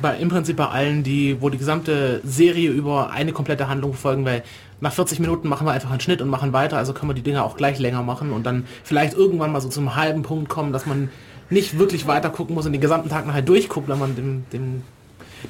Bei, 0.00 0.16
im 0.16 0.28
Prinzip 0.28 0.56
bei 0.56 0.66
allen, 0.66 1.02
die, 1.02 1.40
wo 1.40 1.48
die 1.50 1.58
gesamte 1.58 2.20
Serie 2.24 2.70
über 2.70 3.10
eine 3.10 3.32
komplette 3.32 3.68
Handlung 3.68 3.94
folgen, 3.94 4.24
weil 4.24 4.42
nach 4.80 4.92
40 4.92 5.20
Minuten 5.20 5.48
machen 5.48 5.66
wir 5.66 5.72
einfach 5.72 5.90
einen 5.90 6.00
Schnitt 6.00 6.20
und 6.20 6.28
machen 6.28 6.52
weiter, 6.52 6.76
also 6.76 6.92
können 6.92 7.10
wir 7.10 7.14
die 7.14 7.22
Dinger 7.22 7.44
auch 7.44 7.56
gleich 7.56 7.78
länger 7.78 8.02
machen 8.02 8.32
und 8.32 8.44
dann 8.44 8.66
vielleicht 8.82 9.14
irgendwann 9.14 9.52
mal 9.52 9.60
so 9.60 9.68
zum 9.68 9.96
halben 9.96 10.22
Punkt 10.22 10.48
kommen, 10.48 10.72
dass 10.72 10.86
man 10.86 11.10
nicht 11.50 11.78
wirklich 11.78 12.06
weiter 12.06 12.30
gucken 12.30 12.54
muss 12.54 12.66
und 12.66 12.72
den 12.72 12.80
gesamten 12.80 13.08
Tag 13.08 13.26
nachher 13.26 13.42
durchguckt, 13.42 13.88
wenn 13.88 13.98
man 13.98 14.16
dem, 14.16 14.46
dem, 14.52 14.82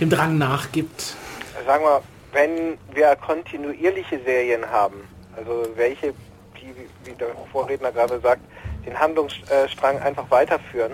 dem 0.01 0.11
Drang 0.11 0.39
nachgibt. 0.39 1.17
Sagen 1.67 1.85
wir, 1.85 2.03
wenn 2.33 2.79
wir 2.95 3.17
kontinuierliche 3.17 4.21
Serien 4.25 4.69
haben, 4.71 4.97
also 5.37 5.67
welche, 5.77 6.13
die, 6.61 6.75
wie 7.05 7.15
der 7.15 7.29
Vorredner 7.51 7.93
gerade 7.93 8.21
sagt, 8.21 8.43
den 8.85 8.99
Handlungsstrang 8.99 9.99
einfach 10.01 10.31
weiterführen, 10.31 10.93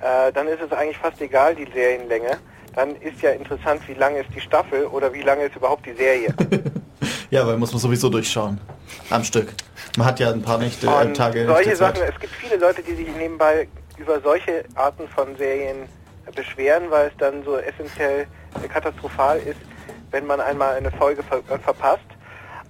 äh, 0.00 0.32
dann 0.32 0.46
ist 0.46 0.60
es 0.60 0.72
eigentlich 0.72 0.98
fast 0.98 1.20
egal, 1.20 1.54
die 1.54 1.66
Serienlänge. 1.72 2.38
Dann 2.76 2.96
ist 2.96 3.22
ja 3.22 3.30
interessant, 3.30 3.82
wie 3.86 3.94
lange 3.94 4.20
ist 4.20 4.30
die 4.34 4.40
Staffel 4.40 4.86
oder 4.86 5.12
wie 5.12 5.22
lange 5.22 5.44
ist 5.44 5.56
überhaupt 5.56 5.86
die 5.86 5.94
Serie. 5.94 6.34
Ja, 7.30 7.44
weil 7.44 7.56
muss 7.56 7.72
man 7.72 7.80
sowieso 7.80 8.08
durchschauen. 8.08 8.60
Am 9.10 9.24
Stück. 9.24 9.54
Man 9.96 10.06
hat 10.06 10.20
ja 10.20 10.30
ein 10.30 10.42
paar 10.42 10.58
Nächte, 10.58 10.86
äh, 10.86 11.12
Tage. 11.12 11.44
solche. 11.46 11.74
Sachen, 11.74 12.02
es 12.02 12.18
gibt 12.20 12.32
viele 12.32 12.56
Leute, 12.56 12.80
die 12.80 12.94
sich 12.94 13.08
nebenbei 13.16 13.66
über 13.98 14.20
solche 14.20 14.64
Arten 14.76 15.08
von 15.08 15.36
Serien 15.36 15.88
beschweren, 16.34 16.84
weil 16.90 17.08
es 17.08 17.12
dann 17.18 17.42
so 17.44 17.56
essentiell 17.56 18.28
äh, 18.62 18.68
katastrophal 18.68 19.38
ist, 19.38 19.58
wenn 20.12 20.26
man 20.26 20.40
einmal 20.40 20.76
eine 20.76 20.92
Folge 20.92 21.24
ver 21.24 21.38
äh, 21.50 21.58
verpasst. 21.58 22.04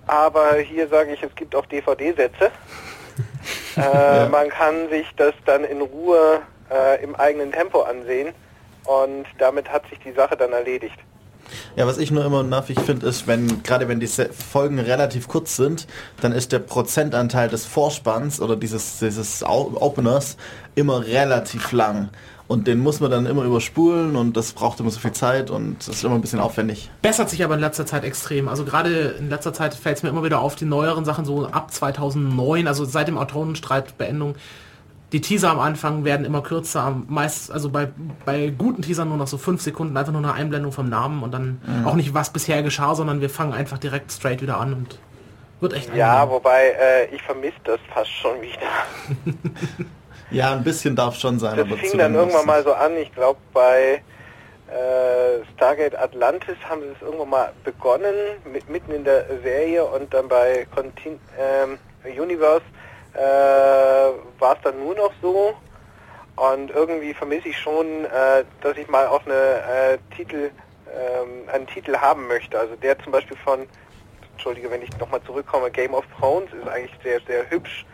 Aber 0.06 0.56
hier 0.56 0.88
sage 0.88 1.12
ich, 1.12 1.22
es 1.22 1.34
gibt 1.34 1.54
auch 1.54 1.66
DVD-Sätze. 1.66 2.50
äh, 3.76 4.28
Man 4.28 4.48
kann 4.48 4.88
sich 4.88 5.06
das 5.16 5.34
dann 5.44 5.64
in 5.64 5.82
Ruhe 5.82 6.40
äh, 6.70 7.02
im 7.02 7.14
eigenen 7.16 7.52
Tempo 7.52 7.82
ansehen 7.82 8.34
und 8.86 9.26
damit 9.38 9.68
hat 9.68 9.88
sich 9.88 9.98
die 10.00 10.12
Sache 10.12 10.36
dann 10.36 10.52
erledigt. 10.52 10.98
Ja, 11.76 11.86
was 11.86 11.98
ich 11.98 12.10
nur 12.10 12.24
immer 12.24 12.42
nervig 12.42 12.78
finde, 12.80 13.06
ist, 13.06 13.26
wenn, 13.26 13.62
gerade 13.62 13.88
wenn 13.88 14.00
die 14.00 14.06
Folgen 14.06 14.78
relativ 14.78 15.28
kurz 15.28 15.56
sind, 15.56 15.86
dann 16.20 16.32
ist 16.32 16.52
der 16.52 16.58
Prozentanteil 16.58 17.48
des 17.48 17.66
Vorspanns 17.66 18.40
oder 18.40 18.56
dieses, 18.56 18.98
dieses 18.98 19.42
Openers 19.44 20.36
immer 20.74 21.04
relativ 21.04 21.72
lang. 21.72 22.10
Und 22.46 22.66
den 22.66 22.78
muss 22.78 23.00
man 23.00 23.10
dann 23.10 23.24
immer 23.24 23.42
überspulen 23.44 24.16
und 24.16 24.36
das 24.36 24.52
braucht 24.52 24.78
immer 24.78 24.90
so 24.90 25.00
viel 25.00 25.12
Zeit 25.12 25.50
und 25.50 25.78
das 25.78 25.96
ist 25.96 26.04
immer 26.04 26.14
ein 26.14 26.20
bisschen 26.20 26.40
aufwendig. 26.40 26.90
Bessert 27.00 27.30
sich 27.30 27.42
aber 27.42 27.54
in 27.54 27.60
letzter 27.60 27.86
Zeit 27.86 28.04
extrem. 28.04 28.48
Also 28.48 28.64
gerade 28.64 29.16
in 29.18 29.30
letzter 29.30 29.54
Zeit 29.54 29.74
fällt 29.74 29.96
es 29.96 30.02
mir 30.02 30.10
immer 30.10 30.24
wieder 30.24 30.40
auf, 30.40 30.54
die 30.54 30.66
neueren 30.66 31.06
Sachen, 31.06 31.24
so 31.24 31.46
ab 31.46 31.72
2009, 31.72 32.68
also 32.68 32.84
seit 32.84 33.08
dem 33.08 33.16
Autorenstreitbeendung, 33.16 34.34
die 35.12 35.20
Teaser 35.20 35.50
am 35.50 35.60
Anfang 35.60 36.04
werden 36.04 36.26
immer 36.26 36.42
kürzer, 36.42 36.82
am 36.82 37.06
meist, 37.08 37.50
also 37.52 37.70
bei, 37.70 37.88
bei 38.24 38.48
guten 38.48 38.82
Teasern 38.82 39.08
nur 39.08 39.16
noch 39.16 39.28
so 39.28 39.38
fünf 39.38 39.62
Sekunden, 39.62 39.96
einfach 39.96 40.12
nur 40.12 40.22
eine 40.22 40.32
Einblendung 40.32 40.72
vom 40.72 40.88
Namen 40.88 41.22
und 41.22 41.32
dann 41.32 41.60
auch 41.84 41.94
nicht, 41.94 42.14
was 42.14 42.30
bisher 42.32 42.62
geschah, 42.62 42.94
sondern 42.94 43.20
wir 43.20 43.30
fangen 43.30 43.52
einfach 43.52 43.78
direkt 43.78 44.10
straight 44.10 44.42
wieder 44.42 44.58
an 44.58 44.72
und 44.72 44.98
wird 45.60 45.72
echt 45.74 45.94
Ja, 45.94 46.22
angenehm. 46.22 46.34
wobei 46.34 46.74
äh, 46.80 47.14
ich 47.14 47.22
vermisse 47.22 47.54
das 47.64 47.78
fast 47.92 48.10
schon 48.10 48.40
wieder. 48.42 48.58
Ja, 50.30 50.52
ein 50.52 50.64
bisschen 50.64 50.96
darf 50.96 51.14
schon 51.16 51.38
sein. 51.38 51.56
Das 51.56 51.66
aber 51.66 51.76
fing 51.76 51.96
dann 51.96 52.14
irgendwann 52.14 52.46
mal 52.46 52.64
so 52.64 52.72
an, 52.72 52.96
ich 52.96 53.14
glaube 53.14 53.38
bei 53.52 54.02
äh, 54.68 55.44
Stargate 55.54 55.94
Atlantis 55.96 56.56
haben 56.68 56.80
sie 56.80 56.88
es 56.88 57.02
irgendwann 57.02 57.30
mal 57.30 57.52
begonnen, 57.62 58.14
mit, 58.50 58.68
mitten 58.68 58.90
in 58.90 59.04
der 59.04 59.26
Serie 59.44 59.84
und 59.84 60.12
dann 60.12 60.26
bei 60.26 60.66
Contin 60.74 61.20
ähm, 61.38 61.78
Universe 62.20 62.64
äh, 63.14 64.40
war 64.40 64.56
es 64.56 64.62
dann 64.62 64.78
nur 64.78 64.94
noch 64.94 65.12
so. 65.22 65.54
Und 66.36 66.70
irgendwie 66.70 67.14
vermisse 67.14 67.48
ich 67.48 67.58
schon, 67.58 68.04
äh, 68.06 68.44
dass 68.60 68.76
ich 68.76 68.88
mal 68.88 69.06
auch 69.06 69.24
eine 69.24 69.34
äh, 69.34 69.98
Titel, 70.16 70.50
ähm, 70.88 71.48
einen 71.52 71.66
Titel 71.66 71.96
haben 71.96 72.26
möchte. 72.26 72.58
Also 72.58 72.74
der 72.76 72.98
zum 72.98 73.12
Beispiel 73.12 73.36
von, 73.44 73.60
entschuldige, 74.32 74.70
wenn 74.70 74.82
ich 74.82 74.90
nochmal 74.98 75.22
zurückkomme, 75.22 75.70
Game 75.70 75.94
of 75.94 76.04
Thrones 76.18 76.52
ist 76.52 76.68
eigentlich 76.68 76.98
sehr, 77.02 77.20
sehr 77.26 77.48
hübsch. 77.50 77.86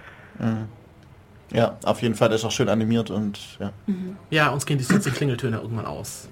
Ja, 1.52 1.76
auf 1.84 2.00
jeden 2.00 2.14
Fall, 2.14 2.28
der 2.28 2.36
ist 2.36 2.44
auch 2.44 2.50
schön 2.50 2.68
animiert 2.68 3.10
und 3.10 3.58
ja. 3.58 3.72
Ja, 4.30 4.48
uns 4.50 4.64
gehen 4.64 4.78
die 4.78 4.84
14 4.84 5.12
Klingeltöne 5.12 5.58
irgendwann 5.58 5.84
aus. 5.84 6.28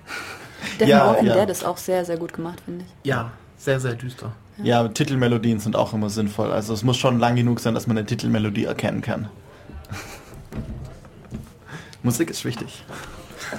Der 0.80 0.86
Ja, 0.86 0.98
ja, 0.98 1.06
Walking 1.08 1.26
ja. 1.26 1.34
Dead 1.34 1.50
ist 1.50 1.64
auch 1.64 1.76
sehr, 1.76 2.04
sehr 2.04 2.16
gut 2.16 2.32
gemacht, 2.32 2.60
finde 2.64 2.84
ich. 2.84 3.08
Ja, 3.08 3.32
sehr, 3.58 3.80
sehr 3.80 3.94
düster. 3.94 4.32
Ja, 4.62 4.88
Titelmelodien 4.88 5.60
sind 5.60 5.76
auch 5.76 5.92
immer 5.92 6.10
sinnvoll. 6.10 6.50
Also 6.50 6.72
es 6.72 6.82
muss 6.82 6.96
schon 6.96 7.18
lang 7.18 7.36
genug 7.36 7.60
sein, 7.60 7.74
dass 7.74 7.86
man 7.86 7.98
eine 7.98 8.06
Titelmelodie 8.06 8.64
erkennen 8.64 9.02
kann. 9.02 9.28
Musik 12.02 12.30
ist 12.30 12.44
wichtig. 12.44 12.84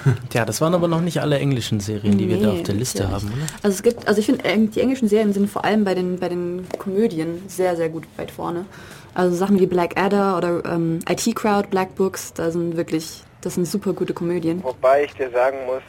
Tja, 0.30 0.44
das 0.44 0.60
waren 0.60 0.74
aber 0.74 0.88
noch 0.88 1.00
nicht 1.00 1.20
alle 1.20 1.38
englischen 1.38 1.80
Serien, 1.80 2.16
die 2.16 2.28
wir 2.28 2.38
da 2.38 2.52
Nee, 2.52 2.60
auf 2.60 2.62
der 2.62 2.74
Liste 2.74 3.10
haben, 3.10 3.26
oder? 3.26 3.46
Also 3.62 3.76
es 3.76 3.82
gibt, 3.82 4.06
also 4.06 4.20
ich 4.20 4.26
finde, 4.26 4.44
ähm, 4.44 4.70
die 4.70 4.80
englischen 4.80 5.08
Serien 5.08 5.32
sind 5.32 5.50
vor 5.50 5.64
allem 5.64 5.84
bei 5.84 5.94
den, 5.94 6.18
bei 6.18 6.28
den 6.28 6.66
Komödien 6.78 7.42
sehr, 7.48 7.76
sehr 7.76 7.88
gut 7.88 8.04
weit 8.16 8.30
vorne. 8.30 8.66
Also 9.14 9.34
Sachen 9.34 9.58
wie 9.58 9.66
Blackadder 9.66 10.36
oder 10.36 10.64
ähm, 10.64 11.00
IT 11.08 11.34
Crowd, 11.34 11.68
Black 11.68 11.96
Books, 11.96 12.32
da 12.32 12.50
sind 12.50 12.76
wirklich, 12.76 13.22
das 13.40 13.54
sind 13.54 13.66
super 13.66 13.92
gute 13.92 14.14
Komödien. 14.14 14.62
Wobei 14.62 15.04
ich 15.04 15.14
dir 15.14 15.30
sagen 15.30 15.56
muss, 15.66 15.82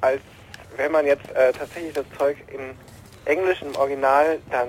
als 0.00 0.20
wenn 0.76 0.92
man 0.92 1.06
jetzt 1.06 1.30
äh, 1.30 1.52
tatsächlich 1.52 1.92
das 1.92 2.04
Zeug 2.18 2.36
im 2.52 2.60
Englischen 3.26 3.68
im 3.68 3.76
Original 3.76 4.38
dann 4.50 4.68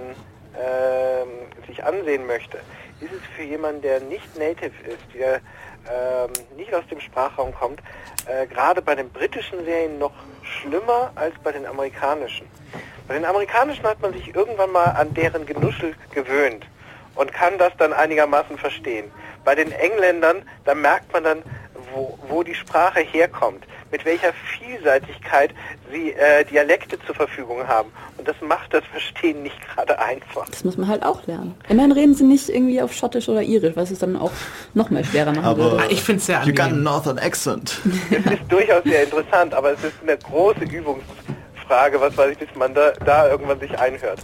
ähm, 0.56 1.66
sich 1.68 1.84
ansehen 1.84 2.26
möchte, 2.26 2.58
ist 3.00 3.14
es 3.14 3.22
für 3.36 3.44
jemanden, 3.44 3.82
der 3.82 4.00
nicht 4.02 4.38
native 4.38 4.74
ist, 4.88 5.04
der 5.14 5.36
ähm, 5.36 6.58
nicht 6.58 6.74
aus 6.74 6.86
dem 6.90 7.00
Sprachraum 7.00 7.54
kommt, 7.54 7.80
äh, 8.26 8.48
gerade 8.48 8.82
bei 8.82 8.96
den 8.96 9.10
britischen 9.10 9.64
Serien 9.64 10.00
noch 10.00 10.14
schlimmer 10.42 11.12
als 11.16 11.36
bei 11.44 11.52
den 11.52 11.66
amerikanischen. 11.66 12.48
Bei 13.08 13.14
den 13.14 13.26
amerikanischen 13.26 13.84
hat 13.86 14.02
man 14.02 14.14
sich 14.14 14.36
irgendwann 14.36 14.72
mal 14.72 14.86
an 14.86 15.14
deren 15.14 15.46
Genuschel 15.46 15.96
gewöhnt 16.14 16.66
und 17.16 17.32
kann 17.32 17.58
das 17.58 17.72
dann 17.78 17.94
einigermaßen 17.94 18.58
verstehen. 18.58 19.12
Bei 19.46 19.56
den 19.56 19.72
Engländern, 19.72 20.44
da 20.66 20.76
merkt 20.76 21.12
man 21.14 21.24
dann, 21.24 21.44
wo, 21.98 22.18
wo 22.30 22.44
die 22.44 22.54
Sprache 22.56 23.00
herkommt, 23.02 23.64
mit 23.92 24.06
welcher 24.06 24.32
Vielseitigkeit 24.34 25.52
sie 25.92 26.12
äh, 26.14 26.44
Dialekte 26.46 26.98
zur 27.06 27.16
Verfügung 27.16 27.68
haben. 27.68 27.90
Und 28.18 28.28
das 28.28 28.36
macht 28.42 28.74
das 28.74 28.84
Verstehen 28.92 29.44
nicht 29.44 29.56
gerade 29.74 29.98
einfach. 30.00 30.46
Das 30.50 30.64
muss 30.64 30.78
man 30.78 30.88
halt 30.88 31.04
auch 31.04 31.26
lernen. 31.28 31.56
Immerhin 31.70 31.92
reden 31.92 32.14
sie 32.14 32.24
nicht 32.26 32.50
irgendwie 32.50 32.82
auf 32.82 32.94
Schottisch 32.94 33.28
oder 33.30 33.42
Irisch, 33.42 33.76
was 33.76 33.92
es 33.92 34.00
dann 34.00 34.16
auch 34.16 34.32
noch 34.74 34.90
mal 34.90 35.04
schwerer 35.04 35.32
machen 35.32 35.46
Aber- 35.46 35.72
würde. 35.74 35.86
Ich 35.90 36.02
finde 36.02 36.20
es 36.20 36.26
sehr 36.28 36.42
You 36.44 36.52
got 36.52 36.60
a 36.60 36.64
angenehm. 36.66 36.84
northern 36.84 37.20
accent. 37.20 37.80
Es 38.12 38.32
ist 38.32 38.42
durchaus 38.52 38.84
sehr 38.84 39.04
interessant, 39.04 39.54
aber 39.54 39.72
es 39.72 39.84
ist 39.84 39.96
eine 40.04 40.18
große 40.18 40.64
Übungsfrage, 40.66 42.00
was 42.00 42.16
weiß 42.18 42.32
ich, 42.32 42.38
bis 42.38 42.56
man 42.56 42.74
da, 42.74 42.92
da 43.06 43.30
irgendwann 43.30 43.60
sich 43.60 43.78
einhört. 43.80 44.20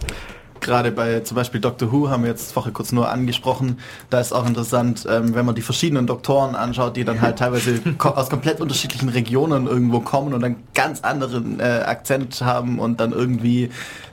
Gerade 0.64 0.90
bei 0.90 1.20
zum 1.20 1.36
Beispiel 1.36 1.60
Doctor 1.60 1.92
Who 1.92 2.08
haben 2.08 2.22
wir 2.24 2.30
jetzt 2.30 2.52
vorher 2.52 2.72
kurz 2.72 2.90
nur 2.90 3.10
angesprochen. 3.10 3.78
Da 4.10 4.18
ist 4.20 4.32
auch 4.32 4.46
interessant, 4.46 5.06
ähm, 5.08 5.34
wenn 5.34 5.44
man 5.46 5.54
die 5.54 5.62
verschiedenen 5.62 6.06
Doktoren 6.06 6.54
anschaut, 6.54 6.96
die 6.96 7.04
dann 7.04 7.20
halt 7.20 7.38
teilweise 7.38 7.78
ko 7.98 8.08
aus 8.08 8.30
komplett 8.30 8.60
unterschiedlichen 8.60 9.10
Regionen 9.10 9.66
irgendwo 9.66 10.00
kommen 10.00 10.32
und 10.32 10.40
dann 10.40 10.56
ganz 10.74 11.02
anderen 11.02 11.60
äh, 11.60 11.62
Akzent 11.84 12.40
haben 12.40 12.78
und 12.78 12.98
dann 13.00 13.12
irgendwie 13.12 13.70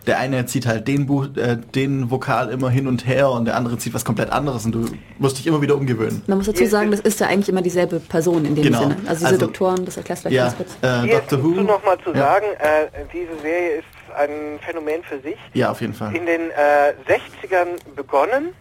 der 0.07 0.17
eine 0.17 0.45
zieht 0.47 0.65
halt 0.65 0.87
den, 0.87 1.05
Buch, 1.05 1.27
äh, 1.35 1.57
den 1.75 2.09
Vokal 2.09 2.49
immer 2.49 2.69
hin 2.71 2.87
und 2.87 3.05
her 3.05 3.29
und 3.29 3.45
der 3.45 3.55
andere 3.55 3.77
zieht 3.77 3.93
was 3.93 4.03
komplett 4.03 4.31
anderes 4.31 4.65
und 4.65 4.71
du 4.73 4.85
musst 5.19 5.37
dich 5.37 5.45
immer 5.45 5.61
wieder 5.61 5.75
umgewöhnen. 5.75 6.23
Man 6.25 6.39
muss 6.39 6.47
dazu 6.47 6.65
sagen, 6.65 6.89
das 6.89 7.01
ist 7.01 7.19
ja 7.19 7.27
eigentlich 7.27 7.49
immer 7.49 7.61
dieselbe 7.61 7.99
Person 7.99 8.43
in 8.45 8.55
dem 8.55 8.63
Genau. 8.63 8.79
Sinne. 8.79 8.95
Also 9.05 9.19
diese 9.19 9.25
Also- 9.27 9.45
Doktoren, 9.45 9.85
das 9.85 9.97
erklärst 9.97 10.25
du 10.25 10.29
vielleicht 10.29 10.37
Ja, 10.37 10.43
ganz 10.45 10.57
kurz. 10.57 10.71
äh, 10.81 11.05
Hier 11.07 11.19
Doctor 11.19 11.37
ist 11.39 11.45
Who. 11.45 11.49
noch 11.61 11.85
mal 11.85 11.97
zu 12.03 12.09
ja. 12.13 12.17
sagen, 12.19 12.45
äh, 12.59 13.05
diese 13.13 13.39
Serie 13.43 13.77
ist 13.77 13.85
ein 14.15 14.59
Phänomen 14.65 15.03
für 15.03 15.19
sich. 15.19 15.37
Ja, 15.53 15.71
auf 15.71 15.81
jeden 15.81 15.93
Fall. 15.93 16.15
in 16.15 16.25
den 16.25 16.51
äh, 16.51 16.93
60ern 17.07 17.79
begonnen 17.95 18.53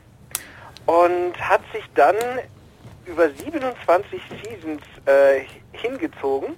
und 0.86 1.32
hat 1.38 1.60
sich 1.72 1.84
dann 1.94 2.16
über 3.06 3.28
27 3.30 4.20
Seasons 4.42 4.82
äh, 5.06 5.42
hingezogen 5.72 6.54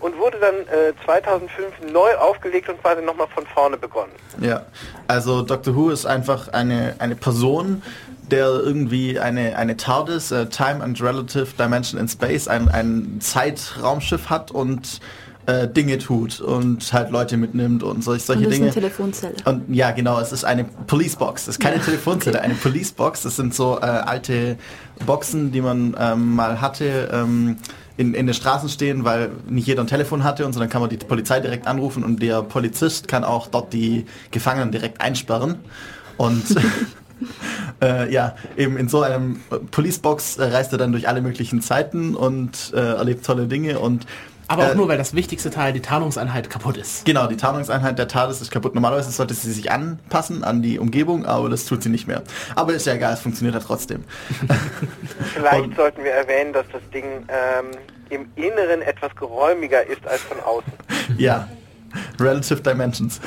und 0.00 0.16
wurde 0.18 0.38
dann 0.38 0.54
äh, 0.54 0.92
2005 1.04 1.92
neu 1.92 2.14
aufgelegt 2.16 2.68
und 2.68 2.80
quasi 2.82 3.02
nochmal 3.02 3.26
von 3.34 3.46
vorne 3.46 3.76
begonnen. 3.76 4.12
Ja, 4.40 4.66
also 5.06 5.42
Doctor 5.42 5.74
Who 5.74 5.90
ist 5.90 6.06
einfach 6.06 6.48
eine, 6.48 6.94
eine 6.98 7.16
Person, 7.16 7.82
der 8.30 8.46
irgendwie 8.46 9.18
eine, 9.18 9.56
eine 9.56 9.76
TARDIS, 9.76 10.30
äh, 10.30 10.46
Time 10.46 10.82
and 10.82 11.00
Relative 11.02 11.46
Dimension 11.58 12.00
in 12.00 12.08
Space, 12.08 12.46
ein, 12.46 12.68
ein 12.68 13.18
Zeitraumschiff 13.20 14.30
hat 14.30 14.50
und 14.50 15.00
äh, 15.48 15.66
Dinge 15.66 15.96
tut 15.96 16.40
und 16.40 16.92
halt 16.92 17.10
Leute 17.10 17.38
mitnimmt 17.38 17.82
und 17.82 18.04
solch, 18.04 18.22
solche 18.22 18.40
Und 18.40 18.44
das 18.44 18.52
ist 18.52 18.58
Dinge. 18.58 18.66
eine 18.66 18.74
Telefonzelle. 18.74 19.34
Und 19.46 19.74
ja, 19.74 19.92
genau, 19.92 20.20
es 20.20 20.30
ist 20.30 20.44
eine 20.44 20.64
Policebox. 20.64 21.46
Das 21.46 21.54
ist 21.54 21.58
keine 21.58 21.80
Telefonzelle, 21.80 22.42
eine 22.42 22.52
Policebox. 22.52 23.22
Das 23.22 23.36
sind 23.36 23.54
so 23.54 23.78
äh, 23.78 23.86
alte 23.86 24.58
Boxen, 25.06 25.50
die 25.50 25.62
man 25.62 25.96
ähm, 25.98 26.34
mal 26.34 26.60
hatte, 26.60 27.08
ähm, 27.10 27.56
in, 27.96 28.12
in 28.12 28.26
den 28.26 28.34
Straßen 28.34 28.68
stehen, 28.68 29.04
weil 29.04 29.30
nicht 29.48 29.66
jeder 29.66 29.82
ein 29.82 29.86
Telefon 29.86 30.22
hatte 30.22 30.44
und 30.44 30.52
so, 30.52 30.60
dann 30.60 30.68
kann 30.68 30.82
man 30.82 30.90
die 30.90 30.98
Polizei 30.98 31.40
direkt 31.40 31.66
anrufen 31.66 32.04
und 32.04 32.20
der 32.20 32.42
Polizist 32.42 33.08
kann 33.08 33.24
auch 33.24 33.46
dort 33.46 33.72
die 33.72 34.04
Gefangenen 34.30 34.70
direkt 34.70 35.00
einsperren. 35.00 35.60
Und 36.18 36.44
äh, 37.82 38.12
ja, 38.12 38.36
eben 38.56 38.76
in 38.76 38.88
so 38.88 39.02
einem 39.02 39.40
Policebox 39.70 40.36
äh, 40.36 40.44
reist 40.44 40.72
er 40.72 40.78
dann 40.78 40.92
durch 40.92 41.08
alle 41.08 41.22
möglichen 41.22 41.60
Zeiten 41.62 42.14
und 42.14 42.72
äh, 42.74 42.78
erlebt 42.78 43.24
tolle 43.24 43.46
Dinge 43.46 43.78
und 43.78 44.06
Aber 44.48 44.64
auch 44.64 44.70
äh, 44.70 44.74
nur, 44.74 44.88
weil 44.88 44.98
das 44.98 45.14
wichtigste 45.14 45.50
Teil, 45.50 45.72
die 45.74 45.80
Tarnungseinheit, 45.80 46.48
kaputt 46.48 46.78
ist. 46.78 47.04
Genau, 47.04 47.26
die 47.26 47.36
Tarnungseinheit 47.36 47.98
der 47.98 48.08
TARDIS 48.08 48.40
ist 48.40 48.50
kaputt. 48.50 48.74
Normalerweise 48.74 49.10
sollte 49.10 49.34
sie 49.34 49.52
sich 49.52 49.70
anpassen 49.70 50.42
an 50.42 50.62
die 50.62 50.78
Umgebung, 50.78 51.26
aber 51.26 51.50
das 51.50 51.66
tut 51.66 51.82
sie 51.82 51.90
nicht 51.90 52.08
mehr. 52.08 52.22
Aber 52.56 52.72
ist 52.72 52.86
ja 52.86 52.94
egal, 52.94 53.12
es 53.12 53.20
funktioniert 53.20 53.54
ja 53.54 53.60
trotzdem. 53.60 54.04
Vielleicht 55.34 55.64
Und- 55.64 55.76
sollten 55.76 56.02
wir 56.02 56.12
erwähnen, 56.12 56.52
dass 56.54 56.64
das 56.72 56.82
Ding 56.92 57.04
ähm, 57.28 57.66
im 58.08 58.26
Inneren 58.36 58.80
etwas 58.82 59.14
geräumiger 59.16 59.86
ist 59.86 60.06
als 60.06 60.22
von 60.22 60.40
außen. 60.40 60.72
ja, 61.18 61.46
Relative 62.18 62.60
Dimensions. 62.62 63.20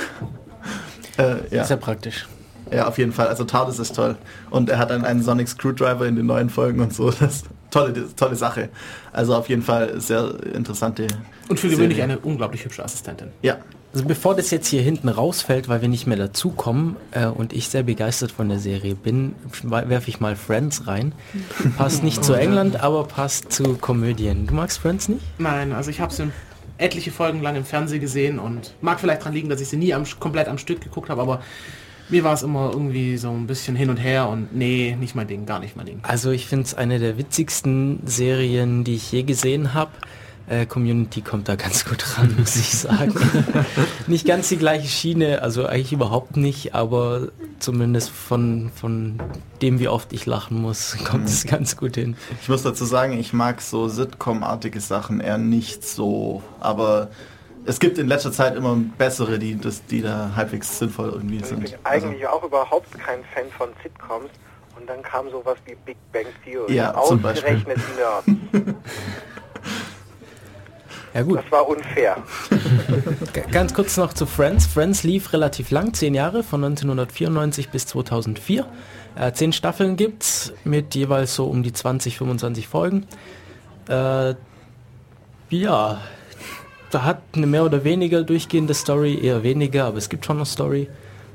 Äh, 1.17 1.35
ja. 1.55 1.61
Ist 1.61 1.69
ja 1.69 1.77
praktisch. 1.77 2.27
Ja, 2.71 2.87
auf 2.87 2.97
jeden 2.97 3.11
Fall. 3.11 3.27
Also 3.27 3.43
TARDIS 3.43 3.79
ist 3.79 3.95
toll. 3.95 4.15
Und 4.49 4.69
er 4.69 4.79
hat 4.79 4.89
dann 4.89 5.03
einen 5.05 5.21
Sonic 5.21 5.49
Screwdriver 5.49 6.05
in 6.07 6.15
den 6.15 6.25
neuen 6.25 6.49
Folgen 6.49 6.79
und 6.79 6.93
so. 6.93 7.11
Das 7.11 7.43
tolle, 7.71 8.15
tolle 8.15 8.35
Sache. 8.35 8.69
Also 9.11 9.35
auf 9.35 9.49
jeden 9.49 9.63
Fall 9.63 9.99
sehr 9.99 10.35
interessante. 10.53 11.07
Und 11.49 11.59
für 11.59 11.69
gewöhnlich 11.69 12.01
eine 12.01 12.19
unglaublich 12.19 12.63
hübsche 12.65 12.83
Assistentin. 12.83 13.29
Ja. 13.41 13.57
Also 13.93 14.05
bevor 14.05 14.35
das 14.35 14.51
jetzt 14.51 14.67
hier 14.67 14.81
hinten 14.81 15.09
rausfällt, 15.09 15.67
weil 15.67 15.81
wir 15.81 15.89
nicht 15.89 16.07
mehr 16.07 16.17
dazukommen 16.17 16.95
äh, 17.11 17.25
und 17.25 17.51
ich 17.51 17.67
sehr 17.67 17.83
begeistert 17.83 18.31
von 18.31 18.47
der 18.47 18.59
Serie 18.59 18.95
bin, 18.95 19.35
werfe 19.63 20.09
ich 20.09 20.21
mal 20.21 20.37
Friends 20.37 20.87
rein. 20.87 21.13
Passt 21.77 22.01
nicht 22.01 22.23
zu 22.23 22.33
England, 22.33 22.81
aber 22.81 23.03
passt 23.03 23.51
zu 23.51 23.75
Komödien. 23.75 24.47
Du 24.47 24.53
magst 24.53 24.79
Friends 24.79 25.09
nicht? 25.09 25.21
Nein, 25.39 25.73
also 25.73 25.89
ich 25.89 25.99
habe 25.99 26.13
sie 26.13 26.31
etliche 26.77 27.11
Folgen 27.11 27.41
lang 27.41 27.57
im 27.57 27.65
Fernsehen 27.65 27.99
gesehen 27.99 28.39
und 28.39 28.73
mag 28.79 28.99
vielleicht 28.99 29.21
daran 29.21 29.33
liegen, 29.33 29.49
dass 29.49 29.59
ich 29.59 29.67
sie 29.67 29.77
nie 29.77 29.93
am, 29.93 30.05
komplett 30.19 30.47
am 30.47 30.57
Stück 30.57 30.81
geguckt 30.81 31.09
habe, 31.09 31.21
aber 31.21 31.41
mir 32.11 32.23
war 32.23 32.33
es 32.33 32.43
immer 32.43 32.71
irgendwie 32.71 33.17
so 33.17 33.31
ein 33.31 33.47
bisschen 33.47 33.75
hin 33.75 33.89
und 33.89 33.97
her 33.97 34.27
und 34.27 34.53
nee, 34.55 34.95
nicht 34.99 35.15
mein 35.15 35.27
Ding, 35.27 35.45
gar 35.45 35.59
nicht 35.59 35.75
mein 35.75 35.85
Ding. 35.85 35.99
Also 36.03 36.31
ich 36.31 36.45
finde 36.45 36.65
es 36.65 36.73
eine 36.73 36.99
der 36.99 37.17
witzigsten 37.17 37.99
Serien, 38.05 38.83
die 38.83 38.95
ich 38.95 39.11
je 39.11 39.23
gesehen 39.23 39.73
habe. 39.73 39.91
Äh, 40.47 40.65
Community 40.65 41.21
kommt 41.21 41.47
da 41.47 41.55
ganz 41.55 41.85
gut 41.85 42.17
ran, 42.17 42.35
muss 42.39 42.55
ich 42.57 42.71
sagen. 42.71 43.13
nicht 44.07 44.25
ganz 44.25 44.49
die 44.49 44.57
gleiche 44.57 44.87
Schiene, 44.87 45.41
also 45.41 45.65
eigentlich 45.65 45.93
überhaupt 45.93 46.35
nicht, 46.35 46.75
aber 46.75 47.29
zumindest 47.59 48.09
von, 48.09 48.69
von 48.75 49.19
dem, 49.61 49.79
wie 49.79 49.87
oft 49.87 50.11
ich 50.11 50.25
lachen 50.25 50.61
muss, 50.61 50.97
kommt 51.05 51.29
es 51.29 51.45
ganz 51.45 51.77
gut 51.77 51.95
hin. 51.95 52.17
Ich 52.41 52.49
muss 52.49 52.63
dazu 52.63 52.83
sagen, 52.83 53.17
ich 53.17 53.31
mag 53.31 53.61
so 53.61 53.87
Sitcom-artige 53.87 54.81
Sachen 54.81 55.21
eher 55.21 55.37
nicht 55.37 55.87
so. 55.87 56.43
Aber 56.59 57.09
es 57.65 57.79
gibt 57.79 57.97
in 57.97 58.07
letzter 58.07 58.31
Zeit 58.31 58.55
immer 58.55 58.75
bessere, 58.97 59.39
die, 59.39 59.55
das, 59.57 59.85
die 59.85 60.01
da 60.01 60.31
halbwegs 60.35 60.79
sinnvoll 60.79 61.09
irgendwie 61.09 61.37
Ich 61.37 61.45
sind. 61.45 61.63
bin 61.63 61.73
eigentlich 61.83 62.27
auch 62.27 62.43
überhaupt 62.43 62.91
kein 62.99 63.19
Fan 63.33 63.45
von 63.57 63.69
Sitcoms. 63.83 64.29
Und 64.79 64.89
dann 64.89 65.03
kam 65.03 65.29
sowas 65.29 65.57
wie 65.65 65.75
Big 65.85 65.97
Bang 66.11 66.25
Theory. 66.43 66.73
Ja, 66.73 66.93
zum 67.05 67.21
Beispiel. 67.21 67.55
Ausgerechnet 67.57 67.77
Nerds. 67.97 68.75
Ja 71.13 71.23
gut, 71.23 71.39
Das 71.39 71.51
war 71.51 71.67
unfair. 71.67 72.15
Ganz 73.51 73.73
kurz 73.73 73.97
noch 73.97 74.13
zu 74.13 74.25
Friends. 74.25 74.65
Friends 74.65 75.03
lief 75.03 75.33
relativ 75.33 75.69
lang, 75.69 75.93
zehn 75.93 76.13
Jahre, 76.13 76.41
von 76.41 76.63
1994 76.63 77.69
bis 77.69 77.85
2004. 77.87 78.65
Äh, 79.15 79.33
zehn 79.33 79.51
Staffeln 79.51 79.97
gibt's 79.97 80.53
mit 80.63 80.95
jeweils 80.95 81.35
so 81.35 81.47
um 81.47 81.63
die 81.63 81.73
20, 81.73 82.17
25 82.17 82.69
Folgen. 82.69 83.07
Äh, 83.89 84.35
ja, 85.49 85.99
hat 86.93 87.21
eine 87.35 87.47
mehr 87.47 87.65
oder 87.65 87.83
weniger 87.83 88.23
durchgehende 88.23 88.73
Story, 88.73 89.19
eher 89.21 89.43
weniger, 89.43 89.85
aber 89.85 89.97
es 89.97 90.09
gibt 90.09 90.25
schon 90.25 90.37
eine 90.37 90.45
Story 90.45 90.89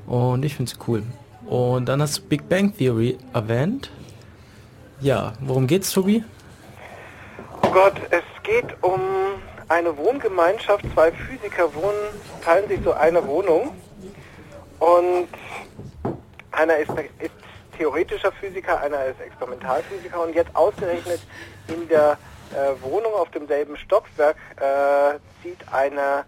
und 0.06 0.44
ich 0.44 0.54
finde 0.54 0.72
es 0.72 0.78
cool. 0.86 1.02
Und 1.46 1.86
dann 1.88 2.02
hast 2.02 2.18
du 2.18 2.22
Big 2.22 2.48
Bang 2.48 2.76
Theory 2.76 3.18
erwähnt. 3.32 3.90
Ja, 5.00 5.34
worum 5.40 5.66
geht's, 5.66 5.92
Tobi? 5.92 6.24
Oh 7.62 7.70
Gott, 7.70 7.94
es 8.10 8.24
geht 8.42 8.76
um 8.82 9.00
eine 9.68 9.96
Wohngemeinschaft. 9.96 10.84
Zwei 10.94 11.12
Physiker 11.12 11.72
wohnen, 11.74 11.94
teilen 12.42 12.68
sich 12.68 12.80
so 12.82 12.92
eine 12.92 13.24
Wohnung. 13.26 13.70
Und 14.78 15.28
einer 16.52 16.76
ist, 16.78 16.90
ist 16.90 17.32
theoretischer 17.76 18.32
Physiker, 18.32 18.80
einer 18.80 19.04
ist 19.06 19.20
Experimentalphysiker. 19.20 20.22
Und 20.22 20.34
jetzt 20.34 20.54
ausgerechnet 20.54 21.20
in 21.68 21.88
der 21.88 22.18
äh, 22.52 22.82
Wohnung 22.82 23.14
auf 23.14 23.30
demselben 23.30 23.76
Stockwerk 23.76 24.36
äh, 24.60 25.18
zieht 25.42 25.58
eine 25.72 26.24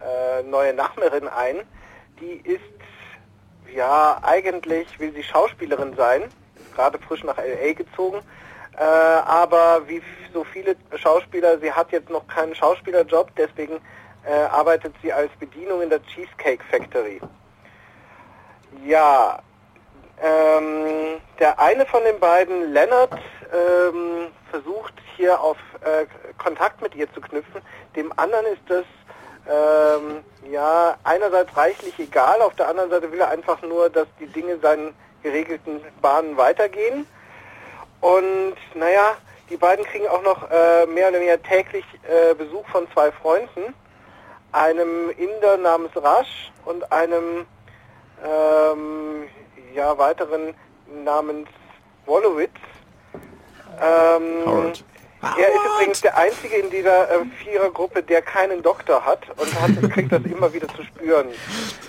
äh, 0.00 0.42
neue 0.42 0.74
Nachbarin 0.74 1.28
ein. 1.28 1.62
Die 2.20 2.40
ist, 2.44 2.60
ja, 3.74 4.18
eigentlich 4.22 4.98
will 4.98 5.12
sie 5.12 5.22
Schauspielerin 5.22 5.94
sein, 5.96 6.24
ist 6.56 6.74
gerade 6.74 6.98
frisch 6.98 7.24
nach 7.24 7.38
L.A. 7.38 7.72
gezogen. 7.72 8.20
Äh, 8.76 8.82
aber 8.82 9.82
wie 9.88 10.02
so 10.32 10.44
viele 10.44 10.76
Schauspieler, 10.94 11.58
sie 11.58 11.72
hat 11.72 11.92
jetzt 11.92 12.10
noch 12.10 12.26
keinen 12.28 12.54
Schauspielerjob, 12.54 13.30
deswegen 13.36 13.80
äh, 14.24 14.32
arbeitet 14.32 14.94
sie 15.02 15.12
als 15.12 15.30
Bedienung 15.38 15.82
in 15.82 15.90
der 15.90 16.02
Cheesecake 16.04 16.62
Factory. 16.70 17.20
Ja, 18.86 19.40
ähm, 20.22 21.20
der 21.38 21.58
eine 21.58 21.86
von 21.86 22.04
den 22.04 22.18
beiden, 22.20 22.72
Leonard, 22.72 23.18
ähm, 23.52 24.28
versucht 24.50 24.94
hier 25.20 25.40
auf 25.40 25.58
äh, 25.82 26.06
Kontakt 26.38 26.80
mit 26.80 26.94
ihr 26.94 27.12
zu 27.12 27.20
knüpfen. 27.20 27.60
Dem 27.94 28.10
anderen 28.16 28.46
ist 28.46 28.62
das 28.68 28.84
ähm, 29.46 30.24
ja 30.50 30.96
einerseits 31.04 31.54
reichlich 31.56 31.98
egal, 31.98 32.40
auf 32.40 32.54
der 32.54 32.68
anderen 32.68 32.90
Seite 32.90 33.12
will 33.12 33.20
er 33.20 33.28
einfach 33.28 33.60
nur, 33.62 33.90
dass 33.90 34.08
die 34.18 34.26
Dinge 34.26 34.58
seinen 34.58 34.94
geregelten 35.22 35.82
Bahnen 36.00 36.36
weitergehen. 36.36 37.06
Und 38.00 38.56
naja, 38.74 39.16
die 39.50 39.58
beiden 39.58 39.84
kriegen 39.84 40.08
auch 40.08 40.22
noch 40.22 40.50
äh, 40.50 40.86
mehr 40.86 41.08
oder 41.08 41.18
weniger 41.18 41.42
täglich 41.42 41.84
äh, 42.08 42.34
Besuch 42.34 42.66
von 42.68 42.90
zwei 42.92 43.12
Freunden, 43.12 43.74
einem 44.52 45.10
Inder 45.10 45.58
namens 45.58 45.94
Rash 45.96 46.50
und 46.64 46.90
einem 46.90 47.44
ähm, 48.24 49.28
ja, 49.74 49.98
weiteren 49.98 50.54
namens 51.04 51.48
Wolowitz. 52.06 52.56
Ähm. 53.82 54.72
Er 55.22 55.48
ist 55.48 55.60
übrigens 55.74 56.00
der 56.00 56.16
Einzige 56.16 56.56
in 56.56 56.70
dieser 56.70 57.10
äh, 57.10 57.24
Vierergruppe, 57.44 58.02
der 58.02 58.22
keinen 58.22 58.62
Doktor 58.62 59.04
hat 59.04 59.20
und 59.36 59.60
hat, 59.60 59.90
kriegt 59.92 60.12
das 60.12 60.22
immer 60.24 60.52
wieder 60.52 60.68
zu 60.68 60.82
spüren. 60.84 61.26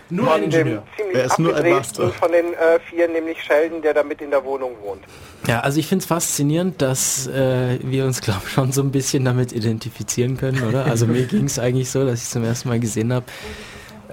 Nur 0.10 0.34
ein 0.34 0.42
Von 0.42 0.50
dem 0.52 0.60
Ingenieur. 0.60 0.84
ziemlich 0.98 1.18
Er 1.18 1.26
ist 1.26 1.40
nur 1.40 1.52
ein 1.52 1.58
abgedrehten 1.60 2.06
Master. 2.06 2.10
von 2.20 2.32
den 2.32 2.54
äh, 2.54 2.80
vier, 2.90 3.08
nämlich 3.08 3.42
Sheldon, 3.44 3.82
der 3.82 3.94
da 3.94 4.04
mit 4.04 4.22
in 4.22 4.32
der 4.32 4.44
Wohnung 4.44 4.76
wohnt. 4.82 5.04
Ja, 5.48 5.62
also 5.62 5.80
ich 5.80 5.88
finde 5.88 6.04
es 6.04 6.08
faszinierend, 6.08 6.82
dass 6.82 7.28
äh, 7.28 7.80
wir 7.82 8.06
uns, 8.06 8.22
glaube 8.22 8.42
ich, 8.46 8.52
schon 8.52 8.72
so 8.74 8.82
ein 8.82 8.92
bisschen 8.92 9.24
damit 9.26 9.54
identifizieren 9.54 10.38
können, 10.38 10.68
oder? 10.68 10.86
Also 10.86 11.08
mir 11.08 11.26
ging 11.26 11.46
es 11.46 11.58
eigentlich 11.58 11.90
so, 11.90 12.06
dass 12.06 12.22
ich 12.24 12.30
zum 12.30 12.44
ersten 12.44 12.68
Mal 12.70 12.80
gesehen 12.80 13.14
habe. 13.14 13.26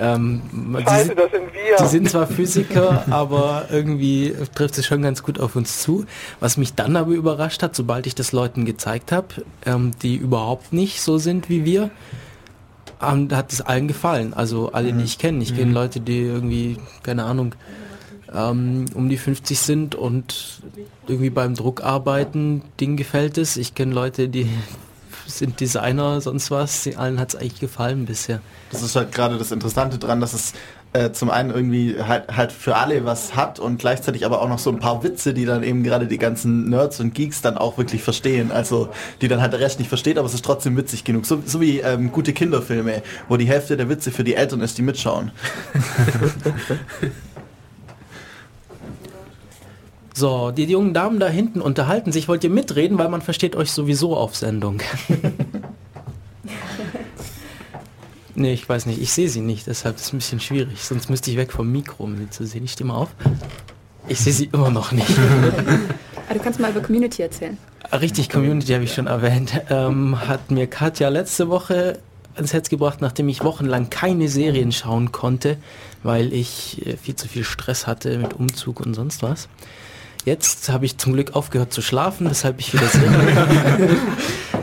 Ähm, 0.00 0.42
die, 0.52 0.82
Scheiße, 0.84 1.06
sind- 1.06 1.18
das 1.18 1.30
sind 1.32 1.42
wir. 1.52 1.76
die 1.80 1.86
sind 1.88 2.08
zwar 2.10 2.26
Physiker, 2.28 3.04
aber 3.10 3.66
irgendwie 3.70 4.32
trifft 4.54 4.78
es 4.78 4.86
schon 4.86 5.02
ganz 5.02 5.22
gut 5.24 5.40
auf 5.40 5.56
uns 5.56 5.82
zu. 5.82 6.04
Was 6.38 6.56
mich 6.56 6.74
dann 6.74 6.94
aber 6.96 7.12
überrascht 7.12 7.62
hat, 7.64 7.74
sobald 7.74 8.06
ich 8.06 8.14
das 8.14 8.30
Leuten 8.32 8.64
gezeigt 8.64 9.10
habe, 9.10 9.26
ähm, 9.66 9.90
die 10.02 10.14
überhaupt 10.16 10.72
nicht 10.72 11.00
so 11.02 11.18
sind 11.18 11.48
wie 11.48 11.64
wir, 11.64 11.90
ähm, 13.02 13.28
hat 13.32 13.52
es 13.52 13.60
allen 13.60 13.88
gefallen. 13.88 14.34
Also 14.34 14.72
alle, 14.72 14.92
die 14.92 15.04
ich 15.04 15.18
kenne. 15.18 15.42
Ich 15.42 15.54
kenne 15.56 15.72
Leute, 15.72 16.00
die 16.00 16.18
irgendwie, 16.20 16.76
keine 17.02 17.24
Ahnung, 17.24 17.54
ähm, 18.32 18.84
um 18.94 19.08
die 19.08 19.16
50 19.16 19.58
sind 19.58 19.94
und 19.94 20.60
irgendwie 21.08 21.30
beim 21.30 21.54
Druck 21.54 21.82
arbeiten, 21.82 22.62
denen 22.78 22.96
gefällt 22.96 23.36
es. 23.38 23.56
Ich 23.56 23.74
kenne 23.74 23.94
Leute, 23.94 24.28
die 24.28 24.48
sind 25.38 25.58
Designer, 25.60 26.20
sonst 26.20 26.50
was. 26.50 26.82
Sie- 26.84 26.96
Allen 26.96 27.18
hat 27.18 27.30
es 27.30 27.36
eigentlich 27.36 27.60
gefallen 27.60 28.04
bisher. 28.06 28.40
Das 28.70 28.82
ist 28.82 28.94
halt 28.96 29.12
gerade 29.12 29.38
das 29.38 29.50
Interessante 29.52 29.98
dran, 29.98 30.20
dass 30.20 30.34
es 30.34 30.52
äh, 30.94 31.12
zum 31.12 31.28
einen 31.30 31.50
irgendwie 31.50 31.96
halt, 32.02 32.34
halt 32.34 32.50
für 32.50 32.76
alle 32.76 33.04
was 33.04 33.36
hat 33.36 33.58
und 33.58 33.78
gleichzeitig 33.78 34.24
aber 34.24 34.40
auch 34.40 34.48
noch 34.48 34.58
so 34.58 34.70
ein 34.70 34.78
paar 34.78 35.02
Witze, 35.02 35.34
die 35.34 35.44
dann 35.44 35.62
eben 35.62 35.82
gerade 35.84 36.06
die 36.06 36.16
ganzen 36.16 36.70
Nerds 36.70 36.98
und 37.00 37.14
Geeks 37.14 37.42
dann 37.42 37.58
auch 37.58 37.76
wirklich 37.76 38.02
verstehen. 38.02 38.50
Also 38.50 38.88
die 39.20 39.28
dann 39.28 39.42
halt 39.42 39.52
der 39.52 39.60
Rest 39.60 39.78
nicht 39.80 39.88
versteht, 39.88 40.16
aber 40.18 40.26
es 40.26 40.34
ist 40.34 40.44
trotzdem 40.44 40.76
witzig 40.78 41.04
genug. 41.04 41.26
So, 41.26 41.42
so 41.44 41.60
wie 41.60 41.80
ähm, 41.80 42.10
gute 42.10 42.32
Kinderfilme, 42.32 43.02
wo 43.28 43.36
die 43.36 43.46
Hälfte 43.46 43.76
der 43.76 43.88
Witze 43.90 44.10
für 44.10 44.24
die 44.24 44.34
Eltern 44.34 44.60
ist, 44.62 44.78
die 44.78 44.82
mitschauen. 44.82 45.30
So, 50.18 50.50
die 50.50 50.64
jungen 50.64 50.94
Damen 50.94 51.20
da 51.20 51.28
hinten 51.28 51.60
unterhalten 51.60 52.10
sich. 52.10 52.26
Wollt 52.26 52.42
ihr 52.42 52.50
mitreden, 52.50 52.98
weil 52.98 53.08
man 53.08 53.22
versteht 53.22 53.54
euch 53.54 53.70
sowieso 53.70 54.16
auf 54.16 54.34
Sendung. 54.34 54.82
nee, 58.34 58.52
ich 58.52 58.68
weiß 58.68 58.86
nicht. 58.86 59.00
Ich 59.00 59.12
sehe 59.12 59.28
sie 59.28 59.42
nicht, 59.42 59.68
deshalb 59.68 59.94
ist 59.94 60.06
es 60.06 60.12
ein 60.12 60.18
bisschen 60.18 60.40
schwierig. 60.40 60.82
Sonst 60.82 61.08
müsste 61.08 61.30
ich 61.30 61.36
weg 61.36 61.52
vom 61.52 61.70
Mikro, 61.70 62.02
um 62.02 62.16
sie 62.16 62.28
zu 62.30 62.46
sehen. 62.46 62.64
Ich 62.64 62.72
stehe 62.72 62.88
mal 62.88 62.96
auf. 62.96 63.10
Ich 64.08 64.18
sehe 64.18 64.32
sie 64.32 64.50
immer 64.52 64.70
noch 64.70 64.90
nicht. 64.90 65.08
Ah, 66.30 66.34
du 66.34 66.40
kannst 66.40 66.60
mal 66.60 66.70
über 66.70 66.82
Community 66.82 67.22
erzählen. 67.22 67.56
Richtig, 67.90 68.28
Community 68.28 68.74
habe 68.74 68.84
ich 68.84 68.92
schon 68.92 69.06
erwähnt. 69.06 69.62
Ähm, 69.70 70.28
hat 70.28 70.50
mir 70.50 70.66
Katja 70.66 71.08
letzte 71.08 71.48
Woche 71.48 72.00
ans 72.34 72.52
Herz 72.52 72.68
gebracht, 72.68 73.00
nachdem 73.00 73.30
ich 73.30 73.44
wochenlang 73.44 73.88
keine 73.88 74.28
Serien 74.28 74.70
schauen 74.70 75.10
konnte, 75.10 75.56
weil 76.02 76.34
ich 76.34 76.86
äh, 76.86 76.98
viel 76.98 77.16
zu 77.16 77.28
viel 77.28 77.44
Stress 77.44 77.86
hatte 77.86 78.18
mit 78.18 78.34
Umzug 78.34 78.80
und 78.80 78.92
sonst 78.92 79.22
was. 79.22 79.48
Jetzt 80.28 80.68
habe 80.68 80.84
ich 80.84 80.98
zum 80.98 81.14
Glück 81.14 81.34
aufgehört 81.34 81.72
zu 81.72 81.80
schlafen, 81.80 82.28
weshalb 82.28 82.60
ich 82.60 82.74
wieder 82.74 82.86
Serien, 82.86 83.96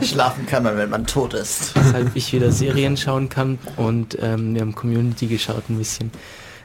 Schlafen 0.00 0.46
kann 0.46 0.62
man, 0.62 0.76
wenn 0.76 0.88
man 0.88 1.06
tot 1.08 1.34
ist. 1.34 1.74
weshalb 1.74 2.14
ich 2.14 2.32
wieder 2.32 2.52
Serien 2.52 2.96
schauen 2.96 3.28
kann 3.28 3.58
und 3.76 4.16
ähm, 4.22 4.54
wir 4.54 4.60
haben 4.60 4.76
Community 4.76 5.26
geschaut 5.26 5.68
ein 5.68 5.76
bisschen. 5.76 6.12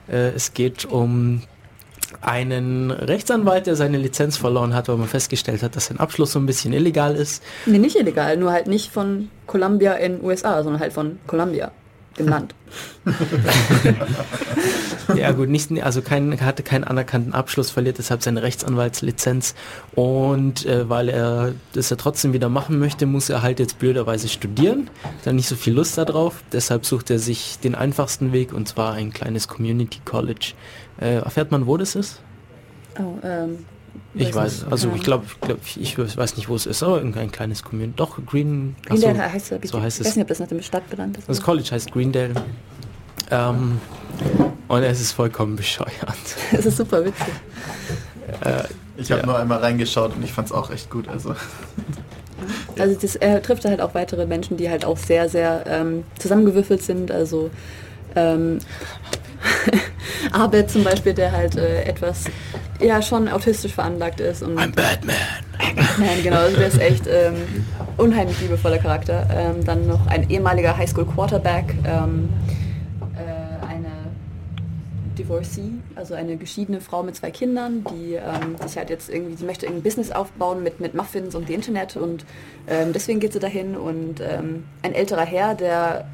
Äh, 0.08 0.34
es 0.36 0.54
geht 0.54 0.86
um 0.86 1.42
einen 2.22 2.92
Rechtsanwalt, 2.92 3.66
der 3.66 3.76
seine 3.76 3.98
Lizenz 3.98 4.38
verloren 4.38 4.76
hat, 4.76 4.88
weil 4.88 4.98
man 4.98 5.08
festgestellt 5.08 5.64
hat, 5.64 5.76
dass 5.76 5.88
sein 5.88 6.00
Abschluss 6.00 6.34
so 6.34 6.40
ein 6.40 6.46
bisschen 6.46 6.72
illegal 6.72 7.16
ist. 7.16 7.42
Nee, 7.66 7.80
nicht 7.80 7.96
illegal, 7.96 8.38
nur 8.38 8.52
halt 8.52 8.68
nicht 8.68 8.92
von 8.92 9.32
Columbia 9.48 9.94
in 9.94 10.24
USA, 10.24 10.62
sondern 10.62 10.80
halt 10.80 10.94
von 10.94 11.18
Columbia. 11.26 11.72
Genannt. 12.16 12.56
Ja 15.16 15.32
gut, 15.32 15.50
nicht, 15.50 15.72
also 15.84 16.02
kein, 16.02 16.40
hatte 16.42 16.64
keinen 16.64 16.84
anerkannten 16.84 17.34
Abschluss, 17.34 17.70
verliert 17.70 17.98
deshalb 17.98 18.22
seine 18.22 18.44
Rechtsanwaltslizenz 18.44 19.56
und 19.96 20.66
äh, 20.66 20.90
weil 20.90 21.10
er 21.10 21.54
das 21.74 21.90
ja 21.90 21.96
trotzdem 21.96 22.34
wieder 22.34 22.50
machen 22.50 22.80
möchte, 22.80 23.06
muss 23.06 23.30
er 23.30 23.42
halt 23.42 23.60
jetzt 23.60 23.80
blöderweise 23.80 24.28
studieren, 24.28 24.90
hat 25.04 25.28
er 25.28 25.34
nicht 25.34 25.48
so 25.48 25.56
viel 25.56 25.74
Lust 25.74 25.98
darauf, 25.98 26.44
deshalb 26.52 26.86
sucht 26.86 27.10
er 27.10 27.20
sich 27.20 27.60
den 27.60 27.76
einfachsten 27.76 28.32
Weg 28.32 28.54
und 28.54 28.68
zwar 28.68 28.94
ein 28.94 29.12
kleines 29.12 29.48
Community 29.48 30.00
College. 30.06 30.54
Äh, 31.00 31.16
erfährt 31.16 31.52
man, 31.52 31.68
wo 31.68 31.78
das 31.78 31.96
ist? 31.96 32.22
Oh, 33.00 33.16
ähm, 33.24 33.66
Ich 34.14 34.34
weiß, 34.34 34.64
nicht. 34.64 34.72
also 34.72 34.90
Ja. 34.90 34.96
ich 34.96 35.04
glaube, 35.04 35.26
ich, 35.26 35.96
glaub, 35.96 36.08
ich 36.10 36.18
weiß 36.18 36.36
nicht, 36.38 36.50
wo 36.50 36.56
es 36.56 36.66
ist, 36.66 36.84
aber 36.84 36.98
irgendein 36.98 37.32
kleines 37.32 37.64
Community, 37.64 37.94
doch 37.98 38.18
Green, 38.26 38.76
Greendale 38.86 39.32
heißt, 39.32 39.52
es, 39.54 39.70
so 39.72 39.82
heißt 39.82 40.00
ich 40.00 40.02
es. 40.02 40.08
weiß 40.12 40.16
nicht, 40.18 40.24
ob 40.24 40.28
das 40.30 40.40
nach 40.40 40.48
dem 40.48 40.62
Stadt 40.62 40.90
benannt 40.90 41.18
ist. 41.18 41.30
Das 41.30 41.42
College 41.42 41.70
heißt 41.72 41.92
Greendale. 41.92 42.34
Ähm, 43.30 43.80
und 44.68 44.84
es 44.84 45.00
ist 45.02 45.14
vollkommen 45.14 45.56
bescheuert. 45.56 45.92
Es 46.52 46.66
ist 46.66 46.78
super 46.78 47.04
witzig. 47.06 47.34
Ich 48.98 49.12
habe 49.12 49.22
Ja. 49.22 49.26
nur 49.28 49.38
einmal 49.40 49.60
reingeschaut 49.60 50.16
und 50.16 50.24
ich 50.24 50.32
fand 50.34 50.48
es 50.48 50.52
auch 50.54 50.70
echt 50.72 50.90
gut. 50.90 51.08
Also 51.08 51.36
Also 52.80 52.98
das, 53.00 53.16
er 53.16 53.42
trifft 53.42 53.66
halt 53.66 53.82
auch 53.82 53.94
weitere 53.94 54.26
Menschen, 54.26 54.58
die 54.58 54.70
halt 54.70 54.84
auch 54.84 54.98
sehr, 54.98 55.30
sehr 55.30 55.64
ähm, 55.68 56.04
zusammengewürfelt 56.18 56.82
sind. 56.82 57.12
Also 57.12 57.52
ähm, 58.16 58.60
Abed 60.32 60.70
zum 60.70 60.84
Beispiel, 60.84 61.14
der 61.14 61.32
halt 61.32 61.56
äh, 61.56 61.84
etwas 61.84 62.26
ja 62.80 63.02
schon 63.02 63.28
autistisch 63.28 63.74
veranlagt 63.74 64.20
ist 64.20 64.44
und 64.44 64.58
I'm 64.58 64.74
Batman. 64.74 65.16
Nein, 66.00 66.24
genau, 66.24 66.38
also 66.38 66.58
der 66.58 66.68
ist 66.68 66.80
echt 66.80 67.08
ähm, 67.08 67.36
unheimlich 67.98 68.40
liebevoller 68.42 68.80
Charakter. 68.80 69.28
Ähm, 69.34 69.64
dann 69.64 69.88
noch 69.88 70.08
ein 70.08 70.30
ehemaliger 70.30 70.76
Highschool 70.76 71.06
Quarterback, 71.06 71.76
ähm, 71.86 72.30
äh, 73.16 73.66
eine 73.68 73.92
Divorcee, 75.18 75.74
also 75.96 76.16
eine 76.16 76.38
geschiedene 76.38 76.82
Frau 76.82 77.04
mit 77.04 77.16
zwei 77.16 77.32
Kindern, 77.32 77.86
die 77.92 78.16
ähm, 78.16 78.56
sich 78.66 78.78
halt 78.78 78.90
jetzt 78.90 79.10
irgendwie, 79.10 79.36
sie 79.36 79.46
möchte 79.46 79.66
irgendein 79.66 79.84
Business 79.84 80.12
aufbauen 80.12 80.64
mit, 80.64 80.80
mit 80.80 80.96
Muffins 80.96 81.36
und 81.36 81.50
dem 81.50 81.56
Internet 81.56 81.96
und 81.96 82.26
ähm, 82.68 82.94
deswegen 82.94 83.20
geht 83.20 83.34
sie 83.34 83.40
dahin 83.40 83.76
und 83.76 84.22
ähm, 84.22 84.64
ein 84.82 84.94
älterer 84.94 85.26
Herr, 85.26 85.54
der 85.54 86.06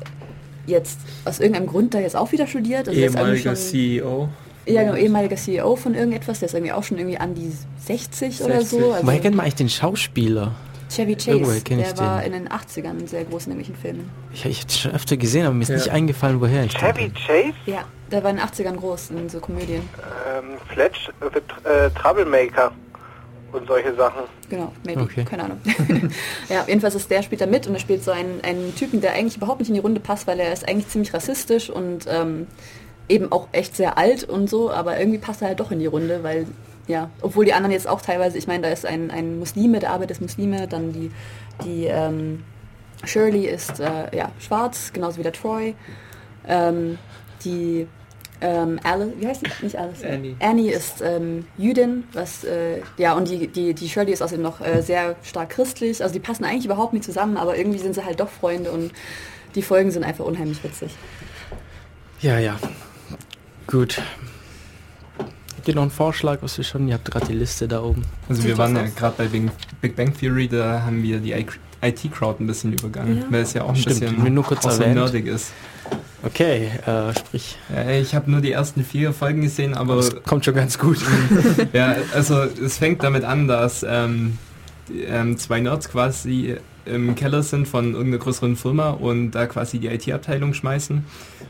jetzt 0.67 0.99
aus 1.25 1.39
irgendeinem 1.39 1.67
Grund 1.67 1.93
da 1.93 1.99
jetzt 1.99 2.15
auch 2.15 2.31
wieder 2.31 2.45
studiert. 2.47 2.87
Also 2.87 2.99
Ehemaliger 2.99 3.55
schon- 3.55 3.65
CEO. 3.65 4.29
ja, 4.65 4.83
genau, 4.83 4.95
ehemaliger 4.95 5.35
CEO 5.35 5.75
von 5.75 5.95
irgendetwas, 5.95 6.39
der 6.39 6.47
ist 6.49 6.53
irgendwie 6.53 6.73
auch 6.73 6.83
schon 6.83 6.97
irgendwie 6.97 7.17
an 7.17 7.33
die 7.33 7.51
60, 7.85 8.41
oder 8.43 8.59
60. 8.61 8.79
so. 8.79 8.91
Also 8.93 9.07
Woher 9.07 9.19
kennt 9.19 9.35
man 9.35 9.45
eigentlich 9.45 9.55
den 9.55 9.69
Schauspieler? 9.69 10.51
Chevy 10.89 11.15
Chase, 11.15 11.61
der 11.65 11.97
war 11.97 12.21
den. 12.21 12.31
in 12.33 12.43
den 12.45 12.47
80ern 12.49 13.07
sehr 13.07 13.25
groß 13.25 13.47
in 13.47 13.51
irgendwelchen 13.53 13.75
Filmen. 13.75 14.09
Ich, 14.33 14.45
ich 14.45 14.61
habe 14.61 14.71
schon 14.71 14.91
öfter 14.93 15.17
gesehen, 15.17 15.45
aber 15.45 15.53
mir 15.53 15.63
ist 15.63 15.69
Ja. 15.69 15.75
nicht 15.75 15.89
eingefallen, 15.91 16.39
woher 16.39 16.63
ich 16.63 16.71
Chevy 16.77 17.09
Chase, 17.09 17.53
Ja, 17.65 17.83
der 18.09 18.23
war 18.23 18.29
in 18.31 18.37
den 18.37 18.45
80ern 18.45 18.77
groß 18.77 19.09
in 19.11 19.27
so 19.27 19.39
Komödien. 19.41 19.81
ähm, 20.33 20.57
Fletch, 20.73 21.09
the 21.19 21.39
äh, 21.69 21.89
Troublemaker 21.91 22.71
und 23.51 23.67
solche 23.67 23.95
Sachen. 23.95 24.23
Genau, 24.49 24.71
maybe, 24.85 25.01
Okay. 25.01 25.23
keine 25.23 25.45
Ahnung. 25.45 25.59
ja, 26.49 26.65
jedenfalls 26.67 26.95
ist 26.95 27.09
der 27.09 27.21
spielt 27.21 27.41
da 27.41 27.45
mit 27.45 27.67
und 27.67 27.73
er 27.73 27.79
spielt 27.79 28.03
so 28.03 28.11
einen, 28.11 28.41
einen 28.43 28.75
Typen, 28.75 29.01
der 29.01 29.13
eigentlich 29.13 29.37
überhaupt 29.37 29.59
nicht 29.59 29.69
in 29.69 29.75
die 29.75 29.81
Runde 29.81 29.99
passt, 29.99 30.27
weil 30.27 30.39
er 30.39 30.51
ist 30.51 30.67
eigentlich 30.67 30.87
ziemlich 30.87 31.13
rassistisch 31.13 31.69
und 31.69 32.05
ähm, 32.07 32.47
eben 33.09 33.31
auch 33.31 33.47
echt 33.51 33.75
sehr 33.75 33.97
alt 33.97 34.23
und 34.23 34.49
so, 34.49 34.71
aber 34.71 34.99
irgendwie 34.99 35.19
passt 35.19 35.41
er 35.41 35.49
halt 35.49 35.59
doch 35.59 35.71
in 35.71 35.79
die 35.79 35.85
Runde, 35.85 36.23
weil 36.23 36.47
ja, 36.87 37.09
obwohl 37.21 37.45
die 37.45 37.53
anderen 37.53 37.71
jetzt 37.71 37.87
auch 37.87 38.01
teilweise, 38.01 38.37
ich 38.37 38.47
meine, 38.47 38.63
da 38.63 38.69
ist 38.69 38.85
ein, 38.85 39.11
ein 39.11 39.39
Muslime, 39.39 39.79
der 39.79 39.91
arbeitet 39.91 40.11
als 40.17 40.21
Muslime, 40.21 40.67
dann 40.67 40.93
die, 40.93 41.11
die 41.65 41.85
ähm, 41.85 42.43
Shirley 43.03 43.45
ist 43.45 43.79
äh, 43.79 44.15
ja, 44.15 44.31
schwarz, 44.39 44.91
genauso 44.93 45.17
wie 45.17 45.23
der 45.23 45.33
Troy. 45.33 45.75
Ähm, 46.47 46.97
die 47.43 47.87
ähm, 48.41 48.79
Alice, 48.83 49.13
wie 49.19 49.27
heißt 49.27 49.41
die? 49.45 49.63
Nicht 49.65 49.77
Alice. 49.77 50.03
Annie. 50.03 50.35
Annie 50.39 50.71
ist 50.71 51.01
ähm, 51.01 51.45
Jüdin, 51.57 52.03
was 52.13 52.43
äh, 52.43 52.81
ja 52.97 53.13
und 53.15 53.29
die, 53.29 53.47
die, 53.47 53.73
die 53.73 53.89
Shirley 53.89 54.13
ist 54.13 54.21
außerdem 54.21 54.43
noch 54.43 54.61
äh, 54.61 54.81
sehr 54.81 55.15
stark 55.23 55.49
christlich. 55.49 56.01
Also 56.01 56.13
die 56.13 56.19
passen 56.19 56.43
eigentlich 56.45 56.65
überhaupt 56.65 56.93
nicht 56.93 57.03
zusammen, 57.05 57.37
aber 57.37 57.57
irgendwie 57.57 57.79
sind 57.79 57.95
sie 57.95 58.03
halt 58.05 58.19
doch 58.19 58.29
Freunde 58.29 58.71
und 58.71 58.91
die 59.55 59.61
Folgen 59.61 59.91
sind 59.91 60.03
einfach 60.03 60.25
unheimlich 60.25 60.63
witzig. 60.63 60.91
Ja, 62.21 62.37
ja. 62.39 62.57
Gut. 63.67 64.01
Habt 65.55 65.67
ihr 65.67 65.75
noch 65.75 65.81
einen 65.81 65.91
Vorschlag, 65.91 66.37
was 66.41 66.57
wir 66.57 66.63
schon? 66.63 66.87
Ihr 66.87 66.93
habt 66.93 67.09
gerade 67.11 67.25
die 67.27 67.33
Liste 67.33 67.67
da 67.67 67.81
oben. 67.83 68.03
Also 68.29 68.41
Sieht 68.41 68.51
wir 68.51 68.57
waren 68.57 68.75
ja 68.75 68.85
gerade 68.95 69.15
bei 69.17 69.27
Big, 69.81 69.95
Bang 69.95 70.13
Theory, 70.17 70.47
da 70.47 70.83
haben 70.83 71.03
wir 71.03 71.19
die 71.19 71.33
IT-Crowd 71.81 72.41
ein 72.43 72.47
bisschen 72.47 72.73
übergangen, 72.73 73.17
Ja. 73.19 73.23
weil 73.29 73.41
es 73.41 73.53
ja 73.53 73.63
auch 73.63 73.69
ein 73.69 73.75
Stimmt, 73.75 73.99
bisschen 73.99 74.33
nur 74.33 74.43
kurz 74.43 74.65
auch 74.65 74.71
so 74.71 74.81
erwähnt. 74.81 74.95
nerdig 74.95 75.25
ist. 75.27 75.51
Okay, 76.23 76.71
äh, 76.85 77.13
sprich. 77.17 77.57
Ich 78.01 78.15
habe 78.15 78.31
nur 78.31 78.41
die 78.41 78.51
ersten 78.51 78.83
vier 78.83 79.13
Folgen 79.13 79.41
gesehen, 79.41 79.75
aber 79.75 79.97
Das 79.97 80.23
kommt 80.23 80.45
schon 80.45 80.55
ganz 80.55 80.79
gut. 80.79 80.97
ja, 81.73 81.95
also 82.13 82.41
es 82.41 82.79
fängt 82.79 83.03
damit 83.03 83.23
an, 83.23 83.47
dass 83.47 83.85
ähm, 83.87 84.37
die, 84.89 85.03
ähm, 85.03 85.37
zwei 85.37 85.59
Nerds 85.59 85.89
quasi 85.89 86.57
im 86.87 87.15
Keller 87.15 87.43
sind 87.43 87.67
von 87.67 87.93
irgendeiner 87.93 88.17
größeren 88.23 88.55
Firma 88.55 88.89
und 88.91 89.31
da 89.31 89.45
quasi 89.45 89.79
die 89.79 89.87
IT-Abteilung 89.87 90.53
schmeißen. 90.53 91.03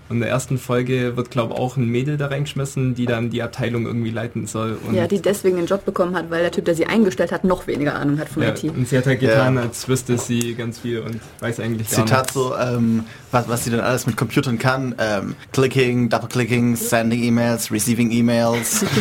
Und 0.10 0.16
in 0.16 0.20
der 0.22 0.30
ersten 0.30 0.58
Folge 0.58 1.18
wird, 1.18 1.32
glaube 1.32 1.54
ich, 1.54 1.60
auch 1.60 1.76
ein 1.78 1.88
Mädel 1.90 2.18
da 2.18 2.28
reingeschmissen, 2.28 2.96
die 2.96 3.06
dann 3.06 3.30
die 3.30 3.42
Abteilung 3.42 3.86
irgendwie 3.86 4.10
leiten 4.10 4.48
soll. 4.48 4.78
Und, 4.88 4.96
ja, 4.96 5.06
die 5.08 5.22
deswegen 5.22 5.58
den 5.58 5.66
Job 5.66 5.84
bekommen 5.86 6.16
hat, 6.16 6.30
weil 6.32 6.42
der 6.42 6.52
Typ, 6.52 6.66
der 6.66 6.76
sie 6.76 6.86
eingestellt 6.86 7.32
hat, 7.32 7.44
noch 7.44 7.68
weniger 7.68 7.96
Ahnung 7.96 8.18
hat 8.20 8.30
von 8.30 8.44
ja, 8.44 8.50
IT. 8.50 8.64
und 8.64 8.88
sie 8.88 8.98
hat 8.98 9.06
halt 9.06 9.20
getan, 9.20 9.56
Ja. 9.56 9.62
als 9.64 9.88
wüsste 9.88 10.18
sie 10.18 10.56
ganz 10.56 10.80
viel 10.80 11.00
und 11.00 11.20
weiß 11.42 11.60
eigentlich 11.60 11.90
gar 11.90 12.06
Zitat 12.06 12.20
nichts. 12.22 12.34
so, 12.34 12.56
ähm, 12.56 13.04
was, 13.32 13.50
was 13.50 13.64
sie 13.66 13.70
denn 13.72 13.82
alles 13.82 14.08
mit 14.08 14.16
Computern 14.16 14.58
kann. 14.58 14.96
Ähm, 14.98 15.36
clicking, 15.52 16.10
double-clicking, 16.10 16.76
sending 16.78 17.22
E-Mails, 17.24 17.72
receiving 17.72 18.12
E-Mails. 18.12 18.86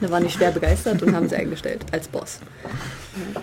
Da 0.00 0.10
waren 0.10 0.24
die 0.24 0.30
schwer 0.30 0.50
begeistert 0.50 1.02
und 1.02 1.14
haben 1.14 1.28
sie 1.28 1.36
eingestellt 1.36 1.84
als 1.92 2.08
Boss. 2.08 2.40
Ja, 3.34 3.40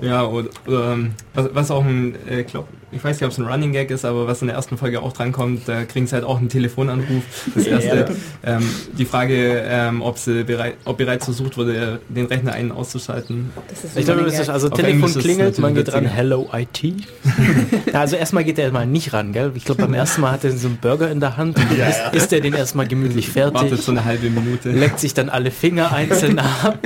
oder, 0.00 0.48
oder 0.66 0.92
ähm, 0.92 1.14
was, 1.34 1.54
was 1.54 1.70
auch 1.70 1.84
ein, 1.84 2.14
äh, 2.28 2.44
glaub, 2.44 2.68
ich 2.92 3.02
weiß 3.02 3.16
nicht, 3.16 3.24
ob 3.24 3.32
es 3.32 3.38
ein 3.38 3.46
Running 3.46 3.72
Gag 3.72 3.90
ist, 3.90 4.04
aber 4.04 4.28
was 4.28 4.42
in 4.42 4.48
der 4.48 4.56
ersten 4.56 4.78
Folge 4.78 5.02
auch 5.02 5.12
drankommt, 5.12 5.62
da 5.66 5.84
kriegen 5.84 6.06
sie 6.06 6.14
halt 6.14 6.24
auch 6.24 6.38
einen 6.38 6.48
Telefonanruf. 6.48 7.24
Das 7.54 7.66
erste, 7.66 8.14
ähm, 8.44 8.68
die 8.96 9.04
Frage, 9.04 9.64
ähm, 9.66 10.02
ob 10.02 10.18
sie 10.18 10.44
bereit, 10.44 10.74
ob 10.84 10.96
bereits 10.98 11.24
versucht 11.24 11.56
wurde, 11.56 12.00
den 12.08 12.26
Rechner 12.26 12.52
einen 12.52 12.70
auszuschalten. 12.70 13.50
Das 13.68 13.84
ist 13.84 13.96
Ich 13.96 14.04
glaube, 14.04 14.22
das 14.22 14.38
ist 14.38 14.48
also 14.48 14.68
Auf 14.68 14.74
Telefon 14.74 14.98
Englisch 14.98 15.16
ist 15.16 15.22
klingelt, 15.22 15.58
man 15.58 15.74
geht 15.74 15.92
ran, 15.92 16.06
hello 16.06 16.48
IT. 16.52 16.82
ja, 17.92 18.00
also 18.00 18.16
erstmal 18.16 18.44
geht 18.44 18.58
er 18.58 18.70
mal 18.70 18.86
nicht 18.86 19.12
ran, 19.12 19.32
gell? 19.32 19.50
Ich 19.56 19.64
glaube, 19.64 19.82
beim 19.82 19.94
ersten 19.94 20.20
Mal 20.20 20.32
hat 20.32 20.44
er 20.44 20.52
so 20.52 20.68
einen 20.68 20.76
Burger 20.76 21.10
in 21.10 21.18
der 21.18 21.36
Hand, 21.36 21.58
und 21.58 21.70
isst, 21.72 22.00
isst 22.12 22.32
er 22.32 22.40
den 22.40 22.54
erstmal 22.54 22.86
gemütlich 22.86 23.34
Wartet 23.34 23.58
fertig, 23.58 23.84
so 23.84 23.90
eine 23.90 24.04
halbe 24.04 24.30
Minute. 24.30 24.70
leckt 24.70 25.00
sich 25.00 25.12
dann 25.12 25.28
alle 25.28 25.50
Finger 25.50 25.92
einzeln 25.92 26.38
ab, 26.38 26.78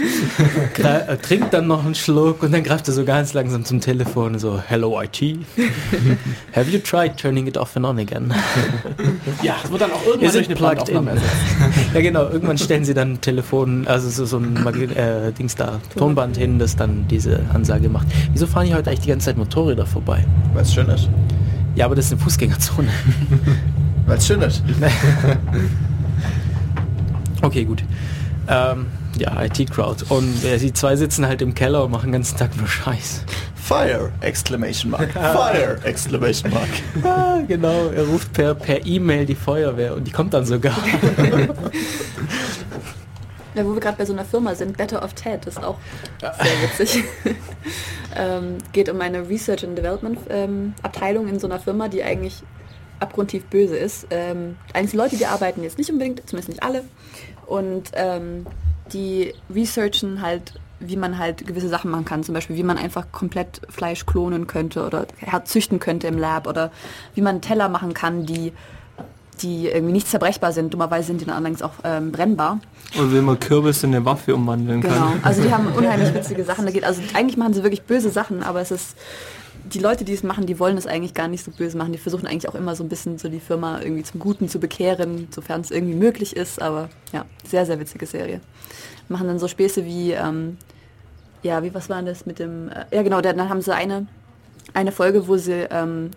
trinkt 1.22 1.52
dann 1.52 1.66
noch 1.66 1.85
einen 1.85 1.94
Schluck 1.94 2.43
und 2.43 2.52
dann 2.52 2.64
greift 2.64 2.89
er 2.89 2.94
so 2.94 3.05
ganz 3.05 3.35
langsam 3.35 3.64
zum 3.66 3.81
Telefon 3.81 4.39
so, 4.39 4.60
hello 4.66 5.01
IT. 5.02 5.20
Have 6.55 6.70
you 6.70 6.78
tried 6.78 7.16
turning 7.16 7.47
it 7.47 7.56
off 7.56 7.77
and 7.77 7.86
on 7.86 7.98
again? 7.98 8.32
Ja, 9.43 9.56
es 9.64 9.70
wird 9.70 9.82
dann 9.82 9.93
auch 9.93 10.05
irgendwann 10.05 10.27
Is 10.28 10.32
durch 10.32 10.51
it 10.51 10.59
eine 10.60 10.74
plugged 10.74 10.89
in? 10.89 11.09
Ja 11.94 12.01
genau, 12.01 12.28
irgendwann 12.28 12.59
stellen 12.59 12.85
sie 12.85 12.94
dann 12.94 13.14
ein 13.14 13.20
Telefon, 13.20 13.86
also 13.86 14.09
so, 14.09 14.24
so 14.24 14.39
ein 14.39 14.56
äh, 14.97 15.32
Dings 15.32 15.55
da, 15.55 15.81
Tonband 15.97 16.36
hin, 16.36 16.59
das 16.59 16.77
dann 16.77 17.06
diese 17.09 17.40
Ansage 17.52 17.89
macht. 17.89 18.06
Wieso 18.32 18.47
fahren 18.47 18.66
hier 18.66 18.77
heute 18.77 18.90
eigentlich 18.90 19.01
die 19.01 19.09
ganze 19.09 19.27
Zeit 19.27 19.36
Motorräder 19.36 19.86
vorbei? 19.86 20.24
Weil 20.55 20.62
es 20.62 20.72
schön 20.72 20.89
ist. 20.89 21.09
Ja, 21.74 21.86
aber 21.86 21.94
das 21.94 22.06
ist 22.06 22.12
eine 22.12 22.20
Fußgängerzone. 22.20 22.89
Weil 24.06 24.18
es 24.18 24.27
schön 24.27 24.43
ist. 24.43 24.62
Okay, 27.43 27.64
gut. 27.64 27.82
Ähm, 28.48 28.86
ja, 29.20 29.42
IT-Crowd. 29.42 30.05
Und 30.09 30.44
äh, 30.44 30.59
die 30.59 30.72
zwei 30.72 30.97
sitzen 30.97 31.26
halt 31.26 31.42
im 31.42 31.55
Keller 31.55 31.84
und 31.84 31.90
machen 31.90 32.06
den 32.06 32.12
ganzen 32.12 32.36
Tag 32.36 32.56
nur 32.56 32.66
Scheiß. 32.66 33.24
Fire! 33.55 34.10
Exclamation 34.20 34.90
mark. 34.90 35.12
Fire! 35.12 35.78
Exclamation 35.84 36.52
mark. 36.52 36.68
Ah, 37.05 37.40
genau, 37.47 37.88
er 37.88 38.05
ruft 38.05 38.32
per 38.32 38.55
per 38.55 38.84
E-Mail 38.84 39.26
die 39.26 39.34
Feuerwehr 39.34 39.94
und 39.94 40.05
die 40.05 40.10
kommt 40.10 40.34
dann 40.34 40.44
sogar. 40.44 40.76
Ja, 43.55 43.66
wo 43.66 43.74
wir 43.74 43.80
gerade 43.80 43.97
bei 43.98 44.06
so 44.06 44.12
einer 44.12 44.24
Firma 44.24 44.55
sind, 44.55 44.76
Better 44.76 45.02
of 45.02 45.12
Ted 45.14 45.44
ist 45.47 45.62
auch 45.62 45.76
sehr 46.20 46.32
witzig. 46.62 47.02
ähm, 48.16 48.59
geht 48.72 48.88
um 48.88 49.01
eine 49.01 49.28
Research 49.28 49.64
and 49.64 49.76
Development 49.76 50.18
ähm, 50.28 50.74
Abteilung 50.82 51.26
in 51.26 51.40
so 51.40 51.48
einer 51.48 51.59
Firma, 51.59 51.88
die 51.88 52.05
eigentlich 52.05 52.42
abgrundtief 53.01 53.44
böse 53.47 53.76
ist. 53.76 54.06
Ähm, 54.10 54.56
einzelne 54.72 55.02
Leute, 55.02 55.16
die 55.16 55.26
arbeiten 55.26 55.64
jetzt 55.64 55.78
nicht 55.78 55.90
unbedingt, 55.90 56.28
zumindest 56.28 56.48
nicht 56.48 56.62
alle. 56.62 56.84
Und 57.47 57.90
ähm, 57.94 58.47
die 58.93 59.35
researchen 59.55 60.23
halt, 60.23 60.55
wie 60.81 60.97
man 60.97 61.19
halt 61.19 61.47
gewisse 61.47 61.69
Sachen 61.69 61.91
machen 61.91 62.05
kann. 62.05 62.25
Zum 62.25 62.35
Beispiel, 62.35 62.57
wie 62.57 62.62
man 62.62 62.79
einfach 62.79 63.07
komplett 63.12 63.61
Fleisch 63.69 64.07
klonen 64.07 64.47
könnte 64.47 64.85
oder 64.87 65.07
züchten 65.45 65.79
könnte 65.81 66.07
im 66.07 66.19
Lab 66.19 66.47
oder 66.47 66.71
wie 67.15 67.21
man 67.21 67.41
Teller 67.41 67.69
machen 67.69 67.95
kann, 67.95 68.27
die 68.27 68.53
die 69.43 69.69
irgendwie 69.69 69.93
nicht 69.95 70.07
zerbrechbar 70.07 70.53
sind. 70.53 70.75
Dummerweise 70.75 71.07
sind 71.07 71.23
die 71.23 71.25
dann 71.25 71.35
allerdings 71.35 71.62
auch 71.62 71.73
ähm, 71.83 72.12
brennbar. 72.12 72.61
Oder 72.99 73.11
wie 73.11 73.21
man 73.23 73.41
Kürbis 73.41 73.83
in 73.83 73.95
eine 73.95 74.05
Waffe 74.05 74.35
umwandeln 74.35 74.83
Genau. 74.83 74.95
kann. 74.95 75.21
Also 75.23 75.41
die 75.43 75.51
haben 75.55 75.69
unheimlich 75.69 76.12
witzige 76.12 76.45
Sachen. 76.45 76.67
Da 76.67 76.71
geht, 76.71 76.85
also 76.85 77.01
eigentlich 77.15 77.39
machen 77.39 77.55
sie 77.55 77.62
wirklich 77.62 77.83
böse 77.85 78.11
Sachen, 78.11 78.43
aber 78.43 78.61
es 78.61 78.71
ist 78.71 78.97
die 79.72 79.78
Leute, 79.78 80.05
die 80.05 80.12
es 80.12 80.22
machen, 80.22 80.47
die 80.47 80.59
wollen 80.59 80.76
es 80.76 80.86
eigentlich 80.86 81.14
gar 81.14 81.28
nicht 81.28 81.44
so 81.44 81.51
böse 81.51 81.76
machen. 81.76 81.92
Die 81.92 81.98
versuchen 81.98 82.26
eigentlich 82.26 82.48
auch 82.48 82.55
immer 82.55 82.74
so 82.74 82.84
ein 82.84 82.88
bisschen 82.88 83.18
so 83.18 83.28
die 83.28 83.40
Firma 83.40 83.80
irgendwie 83.80 84.02
zum 84.02 84.20
Guten 84.20 84.48
zu 84.48 84.59
bekehren, 84.59 85.28
sofern 85.30 85.60
es 85.60 85.70
irgendwie 85.70 85.94
möglich 85.94 86.36
ist. 86.36 86.60
Aber 86.60 86.88
ja, 87.12 87.24
sehr, 87.47 87.66
sehr 87.66 87.78
witzige 87.78 88.06
Serie. 88.06 88.40
Machen 89.09 89.26
dann 89.26 89.38
so 89.38 89.48
Späße 89.48 89.84
wie, 89.84 90.12
ähm, 90.12 90.59
ja, 91.42 91.62
wie 91.62 91.74
was 91.74 91.88
war 91.88 92.02
das 92.02 92.26
mit 92.26 92.38
dem, 92.38 92.68
äh, 92.68 92.84
ja 92.92 93.02
genau, 93.02 93.20
dann 93.20 93.48
haben 93.48 93.62
sie 93.62 93.74
eine, 93.74 94.06
eine 94.74 94.92
Folge, 94.92 95.26
wo 95.28 95.36
sie 95.36 95.66
ähm, 95.70 96.10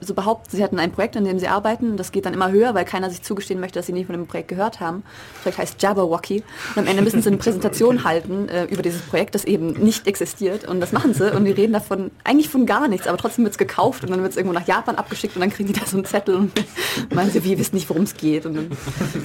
so 0.00 0.14
behaupten, 0.14 0.48
sie 0.50 0.62
hätten 0.62 0.78
ein 0.78 0.92
Projekt, 0.92 1.16
an 1.16 1.24
dem 1.24 1.38
sie 1.38 1.48
arbeiten. 1.48 1.96
Das 1.96 2.12
geht 2.12 2.26
dann 2.26 2.34
immer 2.34 2.50
höher, 2.50 2.74
weil 2.74 2.84
keiner 2.84 3.10
sich 3.10 3.22
zugestehen 3.22 3.60
möchte, 3.60 3.78
dass 3.78 3.86
sie 3.86 3.92
nie 3.92 4.04
von 4.04 4.14
dem 4.14 4.26
Projekt 4.26 4.48
gehört 4.48 4.80
haben. 4.80 5.02
Das 5.34 5.42
Projekt 5.42 5.58
heißt 5.58 5.82
Jabberwocky. 5.82 6.42
Und 6.74 6.82
am 6.82 6.86
Ende 6.86 7.02
müssen 7.02 7.22
sie 7.22 7.28
eine 7.28 7.36
Präsentation 7.38 8.04
halten 8.04 8.48
äh, 8.48 8.64
über 8.64 8.82
dieses 8.82 9.02
Projekt, 9.02 9.34
das 9.34 9.44
eben 9.44 9.72
nicht 9.72 10.06
existiert. 10.06 10.64
Und 10.64 10.80
das 10.80 10.92
machen 10.92 11.14
sie. 11.14 11.34
Und 11.34 11.44
die 11.44 11.52
reden 11.52 11.72
davon 11.72 12.10
eigentlich 12.24 12.48
von 12.48 12.66
gar 12.66 12.88
nichts, 12.88 13.06
aber 13.06 13.18
trotzdem 13.18 13.44
wird 13.44 13.52
es 13.52 13.58
gekauft 13.58 14.04
und 14.04 14.10
dann 14.10 14.22
wird 14.22 14.32
es 14.32 14.36
irgendwo 14.36 14.54
nach 14.54 14.66
Japan 14.66 14.96
abgeschickt 14.96 15.36
und 15.36 15.40
dann 15.40 15.50
kriegen 15.50 15.72
die 15.72 15.78
da 15.78 15.86
so 15.86 15.96
einen 15.96 16.04
Zettel 16.04 16.34
und 16.34 16.52
meinen 17.14 17.30
sie, 17.30 17.44
wir 17.44 17.58
wissen 17.58 17.74
nicht, 17.74 17.88
worum 17.88 18.02
es 18.02 18.14
geht. 18.14 18.46
Und 18.46 18.56
dann 18.56 18.70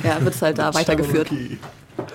ja, 0.04 0.24
wird 0.24 0.36
es 0.36 0.42
halt 0.42 0.58
da 0.58 0.74
weitergeführt. 0.74 1.30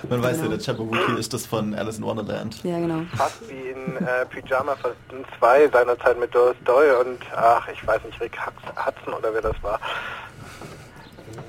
Man 0.09 0.23
weiß 0.23 0.37
ja, 0.37 0.43
Genau. 0.43 0.55
der 0.55 0.59
Jabberwocky 0.65 1.19
ist 1.19 1.33
das 1.33 1.45
von 1.45 1.73
Alice 1.73 1.97
in 1.97 2.03
Wonderland. 2.05 2.63
Ja, 2.63 2.77
genau. 2.79 3.01
Fast 3.15 3.47
wie 3.49 3.69
in 3.69 3.97
äh, 3.97 4.25
Pyjama 4.25 4.75
Fasten 4.75 5.25
2 5.39 5.69
seinerzeit 5.69 6.19
mit 6.19 6.33
Doris 6.33 6.57
Doyle 6.65 6.99
und 6.99 7.19
ach, 7.35 7.67
ich 7.67 7.85
weiß 7.85 8.03
nicht, 8.05 8.19
Rick 8.19 8.37
Hudson 8.45 9.13
oder 9.13 9.33
wer 9.33 9.41
das 9.41 9.55
war. 9.61 9.79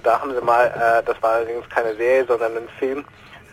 Da 0.02 0.20
haben 0.20 0.34
sie 0.34 0.40
mal, 0.40 0.66
äh, 0.66 1.02
das 1.04 1.20
war 1.22 1.32
allerdings 1.32 1.68
keine 1.68 1.94
Serie, 1.96 2.24
sondern 2.26 2.56
ein 2.56 2.68
Film, 2.78 3.04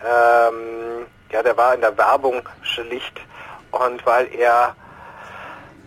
ähm, 0.01 1.05
ja, 1.31 1.43
der 1.43 1.55
war 1.57 1.73
in 1.75 1.81
der 1.81 1.97
Werbung 1.97 2.41
schlicht 2.61 3.19
und 3.71 4.05
weil 4.05 4.27
er 4.33 4.75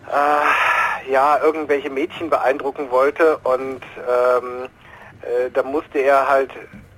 äh, 0.09 1.11
ja 1.11 1.39
irgendwelche 1.43 1.89
Mädchen 1.89 2.29
beeindrucken 2.29 2.89
wollte 2.91 3.37
und 3.39 3.81
ähm, 3.97 4.65
äh, 5.21 5.49
da 5.53 5.63
musste 5.63 5.99
er 5.99 6.27
halt 6.29 6.51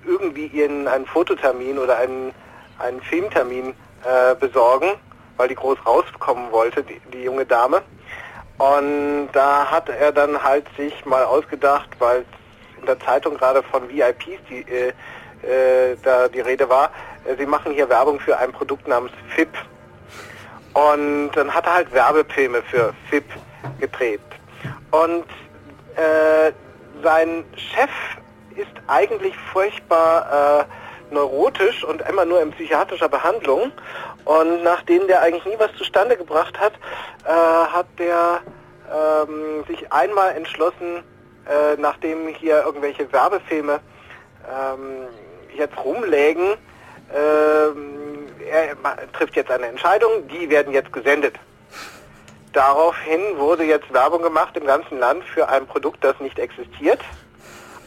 irgendwie 0.05 0.47
ihren 0.47 0.87
einen 0.87 1.05
Fototermin 1.05 1.77
oder 1.77 1.97
einen, 1.97 2.33
einen 2.79 3.01
Filmtermin 3.01 3.73
äh, 4.03 4.35
besorgen, 4.35 4.91
weil 5.37 5.47
die 5.47 5.55
groß 5.55 5.77
rauskommen 5.85 6.51
wollte, 6.51 6.83
die, 6.83 6.99
die 7.13 7.23
junge 7.23 7.45
Dame. 7.45 7.81
Und 8.57 9.29
da 9.33 9.69
hat 9.69 9.89
er 9.89 10.11
dann 10.11 10.41
halt 10.41 10.65
sich 10.77 11.05
mal 11.05 11.23
ausgedacht, 11.23 11.89
weil 11.99 12.25
in 12.79 12.85
der 12.85 12.99
Zeitung 12.99 13.37
gerade 13.37 13.63
von 13.63 13.89
VIPs 13.89 14.41
die, 14.49 14.61
äh, 14.61 14.93
äh, 15.41 15.97
da 16.03 16.27
die 16.27 16.39
Rede 16.39 16.69
war, 16.69 16.91
äh, 17.25 17.35
sie 17.37 17.45
machen 17.45 17.73
hier 17.73 17.89
Werbung 17.89 18.19
für 18.19 18.37
ein 18.37 18.51
Produkt 18.51 18.87
namens 18.87 19.11
FIP. 19.35 19.49
Und 20.73 21.31
dann 21.31 21.53
hat 21.53 21.65
er 21.65 21.73
halt 21.73 21.93
Werbefilme 21.93 22.61
für 22.63 22.93
FIP 23.09 23.25
gedreht. 23.79 24.21
Und 24.91 25.25
äh, 25.95 26.51
sein 27.03 27.43
Chef 27.55 27.89
ist 28.55 28.71
eigentlich 28.87 29.35
furchtbar 29.51 30.65
äh, 31.09 31.13
neurotisch 31.13 31.83
und 31.83 32.01
immer 32.09 32.25
nur 32.25 32.41
in 32.41 32.51
psychiatrischer 32.51 33.09
Behandlung. 33.09 33.71
Und 34.25 34.63
nachdem 34.63 35.07
der 35.07 35.21
eigentlich 35.21 35.45
nie 35.45 35.59
was 35.59 35.73
zustande 35.77 36.17
gebracht 36.17 36.59
hat, 36.59 36.73
äh, 37.25 37.29
hat 37.29 37.87
der 37.99 38.41
ähm, 38.91 39.63
sich 39.67 39.91
einmal 39.91 40.35
entschlossen, 40.35 41.03
äh, 41.47 41.75
nachdem 41.77 42.27
hier 42.29 42.63
irgendwelche 42.65 43.11
Werbefilme 43.11 43.79
ähm, 44.49 45.07
jetzt 45.55 45.77
rumlägen, 45.83 46.55
ähm, 47.13 48.27
er 48.49 48.75
trifft 49.13 49.35
jetzt 49.35 49.51
eine 49.51 49.67
Entscheidung, 49.67 50.27
die 50.27 50.49
werden 50.49 50.73
jetzt 50.73 50.91
gesendet. 50.91 51.35
Daraufhin 52.53 53.37
wurde 53.37 53.63
jetzt 53.63 53.91
Werbung 53.93 54.21
gemacht 54.21 54.55
im 54.55 54.65
ganzen 54.65 54.97
Land 54.99 55.23
für 55.25 55.49
ein 55.49 55.67
Produkt, 55.67 56.03
das 56.03 56.19
nicht 56.19 56.39
existiert. 56.39 57.01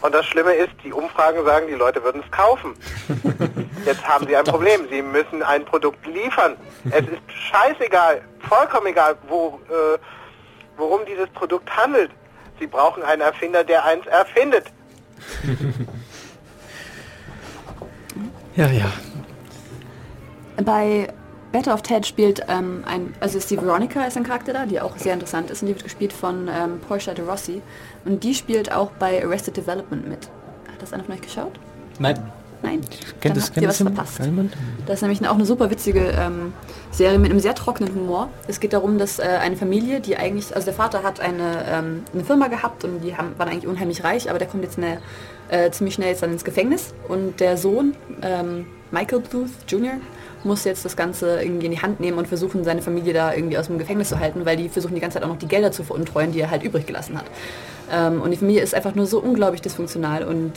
Und 0.00 0.14
das 0.14 0.26
Schlimme 0.26 0.52
ist, 0.52 0.70
die 0.84 0.92
Umfragen 0.92 1.44
sagen, 1.44 1.66
die 1.66 1.74
Leute 1.74 2.02
würden 2.02 2.22
es 2.24 2.30
kaufen. 2.30 2.74
Jetzt 3.84 4.06
haben 4.06 4.26
sie 4.26 4.36
ein 4.36 4.44
Problem. 4.44 4.88
Sie 4.90 5.02
müssen 5.02 5.42
ein 5.42 5.64
Produkt 5.64 6.06
liefern. 6.06 6.56
Es 6.90 7.00
ist 7.00 7.20
scheißegal, 7.28 8.22
vollkommen 8.48 8.86
egal, 8.88 9.16
wo, 9.28 9.60
äh, 9.68 9.98
worum 10.76 11.04
dieses 11.04 11.28
Produkt 11.30 11.74
handelt. 11.76 12.10
Sie 12.60 12.66
brauchen 12.66 13.02
einen 13.02 13.22
Erfinder, 13.22 13.64
der 13.64 13.84
eins 13.84 14.06
erfindet. 14.06 14.66
Ja, 18.58 18.66
ja. 18.72 18.90
Bei 20.64 21.06
Better 21.52 21.72
of 21.72 21.82
Ted 21.82 22.04
spielt 22.04 22.44
ähm, 22.48 22.82
ein, 22.86 23.14
also 23.20 23.38
ist 23.38 23.48
die 23.52 23.56
Veronica 23.56 24.04
ist 24.04 24.16
ein 24.16 24.24
Charakter 24.24 24.52
da, 24.52 24.66
die 24.66 24.80
auch 24.80 24.96
sehr 24.96 25.14
interessant 25.14 25.48
ist 25.52 25.62
und 25.62 25.68
die 25.68 25.74
wird 25.74 25.84
gespielt 25.84 26.12
von 26.12 26.48
ähm, 26.48 26.80
Portia 26.80 27.14
de 27.14 27.24
Rossi 27.24 27.62
und 28.08 28.24
die 28.24 28.34
spielt 28.34 28.72
auch 28.72 28.90
bei 28.92 29.22
Arrested 29.22 29.56
Development 29.56 30.08
mit. 30.08 30.30
Hat 30.72 30.80
das 30.80 30.92
einer 30.92 31.04
von 31.04 31.14
euch 31.14 31.20
geschaut? 31.20 31.52
Nein. 31.98 32.18
Nein? 32.62 32.80
Kennt 33.20 33.24
Dann 33.24 33.34
das, 33.34 33.46
habt 33.48 33.56
ihr 33.58 33.68
was 33.68 33.76
verpasst. 33.76 34.20
Das 34.86 34.96
ist 34.96 35.02
nämlich 35.02 35.28
auch 35.28 35.34
eine 35.34 35.44
super 35.44 35.70
witzige 35.70 36.00
ähm, 36.18 36.52
Serie 36.90 37.18
mit 37.18 37.30
einem 37.30 37.38
sehr 37.38 37.54
trockenen 37.54 37.94
Humor. 37.94 38.30
Es 38.48 38.58
geht 38.58 38.72
darum, 38.72 38.98
dass 38.98 39.18
äh, 39.18 39.22
eine 39.22 39.56
Familie, 39.56 40.00
die 40.00 40.16
eigentlich, 40.16 40.54
also 40.54 40.64
der 40.64 40.74
Vater 40.74 41.02
hat 41.02 41.20
eine, 41.20 41.64
ähm, 41.70 42.02
eine 42.12 42.24
Firma 42.24 42.48
gehabt 42.48 42.82
und 42.82 43.00
die 43.00 43.16
haben, 43.16 43.38
waren 43.38 43.48
eigentlich 43.48 43.68
unheimlich 43.68 44.02
reich, 44.02 44.28
aber 44.28 44.38
der 44.40 44.48
kommt 44.48 44.64
jetzt 44.64 44.78
eine, 44.78 44.98
äh, 45.50 45.70
ziemlich 45.70 45.94
schnell 45.94 46.08
jetzt 46.08 46.22
dann 46.22 46.32
ins 46.32 46.44
Gefängnis 46.44 46.94
und 47.06 47.38
der 47.38 47.56
Sohn, 47.56 47.94
ähm, 48.22 48.66
Michael 48.90 49.20
Bluth 49.20 49.50
Jr., 49.68 49.94
muss 50.44 50.64
jetzt 50.64 50.84
das 50.84 50.96
Ganze 50.96 51.42
irgendwie 51.42 51.66
in 51.66 51.72
die 51.72 51.82
Hand 51.82 52.00
nehmen 52.00 52.18
und 52.18 52.28
versuchen, 52.28 52.64
seine 52.64 52.80
Familie 52.82 53.12
da 53.12 53.34
irgendwie 53.34 53.58
aus 53.58 53.66
dem 53.66 53.78
Gefängnis 53.78 54.08
zu 54.08 54.18
halten, 54.20 54.46
weil 54.46 54.56
die 54.56 54.68
versuchen 54.68 54.94
die 54.94 55.00
ganze 55.00 55.16
Zeit 55.16 55.24
auch 55.24 55.28
noch 55.28 55.38
die 55.38 55.48
Gelder 55.48 55.72
zu 55.72 55.82
veruntreuen, 55.82 56.32
die 56.32 56.40
er 56.40 56.50
halt 56.50 56.62
übrig 56.62 56.86
gelassen 56.86 57.18
hat. 57.18 57.26
Ähm, 57.90 58.20
und 58.20 58.30
die 58.30 58.36
Familie 58.36 58.62
ist 58.62 58.74
einfach 58.74 58.94
nur 58.94 59.06
so 59.06 59.20
unglaublich 59.20 59.62
dysfunktional 59.62 60.24
und 60.24 60.52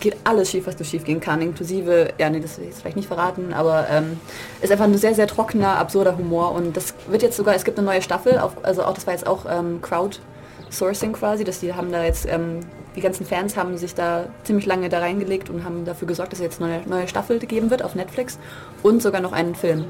geht 0.00 0.16
alles 0.24 0.50
schief, 0.50 0.66
was 0.66 0.76
du 0.76 0.84
schief 0.84 1.04
gehen 1.04 1.20
kann, 1.20 1.40
inklusive, 1.40 2.10
ja 2.18 2.28
nee, 2.28 2.40
das 2.40 2.58
will 2.58 2.64
ich 2.64 2.70
jetzt 2.70 2.80
vielleicht 2.80 2.96
nicht 2.96 3.08
verraten, 3.08 3.52
aber 3.52 3.86
ähm, 3.90 4.20
ist 4.60 4.70
einfach 4.70 4.84
ein 4.84 4.96
sehr, 4.96 5.14
sehr 5.14 5.26
trockener, 5.26 5.78
absurder 5.78 6.16
Humor 6.16 6.52
und 6.52 6.76
das 6.76 6.94
wird 7.08 7.22
jetzt 7.22 7.36
sogar, 7.36 7.54
es 7.54 7.64
gibt 7.64 7.78
eine 7.78 7.86
neue 7.86 8.02
Staffel, 8.02 8.38
auf, 8.38 8.64
also 8.64 8.84
auch 8.84 8.94
das 8.94 9.06
war 9.06 9.14
jetzt 9.14 9.26
auch 9.26 9.46
ähm, 9.48 9.80
Crowdsourcing 9.80 11.12
quasi, 11.12 11.44
dass 11.44 11.60
die 11.60 11.74
haben 11.74 11.92
da 11.92 12.04
jetzt, 12.04 12.26
ähm, 12.28 12.60
die 12.94 13.00
ganzen 13.00 13.26
Fans 13.26 13.56
haben 13.56 13.76
sich 13.78 13.94
da 13.94 14.26
ziemlich 14.44 14.66
lange 14.66 14.88
da 14.88 15.00
reingelegt 15.00 15.50
und 15.50 15.64
haben 15.64 15.84
dafür 15.84 16.08
gesorgt, 16.08 16.32
dass 16.32 16.40
es 16.40 16.44
jetzt 16.44 16.62
eine 16.62 16.82
neue 16.86 17.08
Staffel 17.08 17.38
geben 17.38 17.70
wird 17.70 17.82
auf 17.82 17.94
Netflix 17.94 18.38
und 18.82 19.02
sogar 19.02 19.20
noch 19.20 19.32
einen 19.32 19.54
Film, 19.54 19.84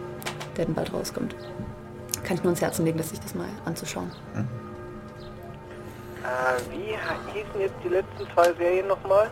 der 0.57 0.67
dann 0.67 0.75
bald 0.75 0.93
rauskommt. 0.93 1.35
Kann 2.25 2.37
ich 2.37 2.43
nur 2.43 2.51
ins 2.51 2.61
Herzen 2.61 2.85
legen, 2.85 2.99
dass 2.99 3.11
sich 3.11 3.21
das 3.21 3.35
mal 3.35 3.47
anzuschauen. 3.65 4.11
Äh, 4.35 4.66
wie 6.71 6.97
hießen 7.39 7.61
jetzt 7.61 7.75
die 7.85 7.89
letzten 7.89 8.27
zwei 8.35 8.53
Serien 8.55 8.89
nochmal? 8.89 9.31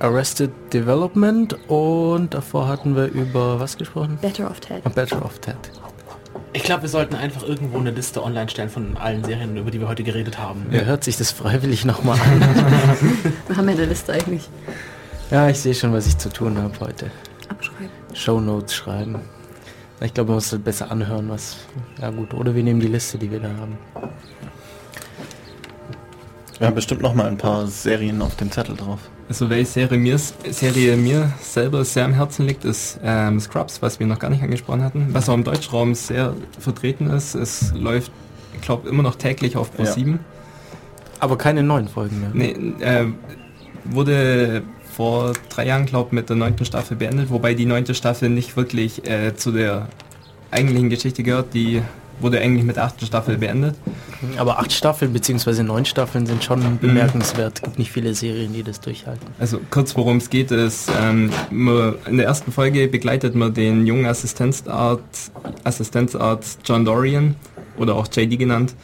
Arrested 0.00 0.50
Development 0.72 1.56
und 1.68 2.32
davor 2.34 2.68
hatten 2.68 2.94
wir 2.94 3.06
über 3.06 3.58
was 3.58 3.76
gesprochen? 3.76 4.18
Better 4.20 4.48
of 4.48 4.60
Ted. 4.60 4.86
A 4.86 4.88
Better 4.90 5.24
of 5.24 5.38
Ted. 5.40 5.56
Ich 6.52 6.62
glaube, 6.62 6.82
wir 6.82 6.88
sollten 6.88 7.14
einfach 7.16 7.42
irgendwo 7.42 7.78
eine 7.78 7.90
Liste 7.90 8.22
online 8.22 8.48
stellen 8.48 8.70
von 8.70 8.96
allen 8.96 9.24
Serien, 9.24 9.56
über 9.56 9.70
die 9.70 9.80
wir 9.80 9.88
heute 9.88 10.04
geredet 10.04 10.38
haben. 10.38 10.66
Wer 10.70 10.86
hört 10.86 11.04
sich 11.04 11.16
das 11.16 11.32
freiwillig 11.32 11.84
nochmal 11.84 12.18
an? 12.20 12.40
Wir 13.48 13.56
haben 13.56 13.68
ja 13.68 13.74
eine 13.74 13.84
Liste 13.86 14.12
eigentlich. 14.12 14.48
ja, 15.30 15.48
ich 15.48 15.60
sehe 15.60 15.74
schon, 15.74 15.92
was 15.92 16.06
ich 16.06 16.16
zu 16.16 16.30
tun 16.30 16.56
habe 16.58 16.78
heute. 16.80 17.10
Abschreiben. 17.48 17.90
Shownotes 18.14 18.74
schreiben. 18.74 19.20
Ich 20.00 20.14
glaube, 20.14 20.28
man 20.28 20.36
muss 20.36 20.52
halt 20.52 20.64
besser 20.64 20.90
anhören, 20.90 21.28
was... 21.28 21.56
Ja 22.00 22.10
gut, 22.10 22.32
oder 22.32 22.54
wir 22.54 22.62
nehmen 22.62 22.80
die 22.80 22.86
Liste, 22.86 23.18
die 23.18 23.30
wir 23.30 23.40
da 23.40 23.48
haben. 23.48 23.76
Wir 26.58 26.66
haben 26.66 26.74
bestimmt 26.74 27.02
noch 27.02 27.14
mal 27.14 27.26
ein 27.26 27.36
paar 27.38 27.68
Serien 27.68 28.20
auf 28.20 28.34
dem 28.34 28.50
Zettel 28.50 28.74
drauf. 28.76 28.98
Also 29.28 29.48
welche 29.48 29.70
Serie 29.70 29.98
mir, 29.98 30.18
Serie 30.18 30.96
mir 30.96 31.32
selber 31.40 31.84
sehr 31.84 32.04
am 32.04 32.14
Herzen 32.14 32.46
liegt, 32.46 32.64
ist 32.64 32.98
ähm, 33.04 33.38
Scrubs, 33.38 33.80
was 33.80 34.00
wir 34.00 34.06
noch 34.06 34.18
gar 34.18 34.28
nicht 34.30 34.42
angesprochen 34.42 34.82
hatten. 34.82 35.08
Was 35.12 35.28
auch 35.28 35.34
im 35.34 35.44
Deutschraum 35.44 35.94
sehr 35.94 36.34
vertreten 36.58 37.08
ist. 37.10 37.36
Es 37.36 37.72
läuft, 37.74 38.10
ich 38.54 38.60
glaube, 38.62 38.88
immer 38.88 39.04
noch 39.04 39.14
täglich 39.14 39.56
auf 39.56 39.72
Pro 39.72 39.84
Ja. 39.84 39.92
7. 39.92 40.18
Aber 41.20 41.38
keine 41.38 41.62
neuen 41.62 41.86
Folgen 41.86 42.20
mehr. 42.20 42.30
Nee, 42.32 42.84
äh, 42.84 43.06
wurde 43.84 44.62
vor 44.96 45.34
drei 45.48 45.66
Jahren, 45.66 45.86
glaube 45.86 46.12
mit 46.12 46.28
der 46.28 46.36
neunten 46.36 46.64
Staffel 46.64 46.96
beendet, 46.96 47.30
wobei 47.30 47.54
die 47.54 47.66
neunte 47.66 47.94
Staffel 47.94 48.30
nicht 48.30 48.56
wirklich 48.56 49.08
äh, 49.08 49.36
zu 49.36 49.52
der 49.52 49.88
eigentlichen 50.50 50.90
Geschichte 50.90 51.22
gehört. 51.22 51.54
Die 51.54 51.82
wurde 52.20 52.40
eigentlich 52.40 52.64
mit 52.64 52.76
der 52.76 52.84
achten 52.84 53.04
Staffel 53.06 53.38
beendet. 53.38 53.76
Aber 54.36 54.58
acht 54.58 54.72
Staffeln 54.72 55.12
bzw. 55.12 55.62
neun 55.62 55.84
Staffeln 55.84 56.26
sind 56.26 56.42
schon 56.42 56.78
bemerkenswert. 56.78 57.62
gibt 57.62 57.78
nicht 57.78 57.92
viele 57.92 58.14
Serien, 58.14 58.52
die 58.52 58.62
das 58.62 58.80
durchhalten. 58.80 59.26
Also 59.38 59.60
kurz 59.70 59.96
worum 59.96 60.16
es 60.16 60.30
geht 60.30 60.50
ist, 60.50 60.90
ähm, 61.00 61.30
in 61.50 62.16
der 62.16 62.26
ersten 62.26 62.52
Folge 62.52 62.88
begleitet 62.88 63.34
man 63.34 63.54
den 63.54 63.86
jungen 63.86 64.06
Assistenzarzt, 64.06 65.32
Assistenzarzt 65.64 66.60
John 66.64 66.84
Dorian 66.84 67.36
oder 67.76 67.94
auch 67.94 68.08
JD 68.08 68.38
genannt, 68.38 68.74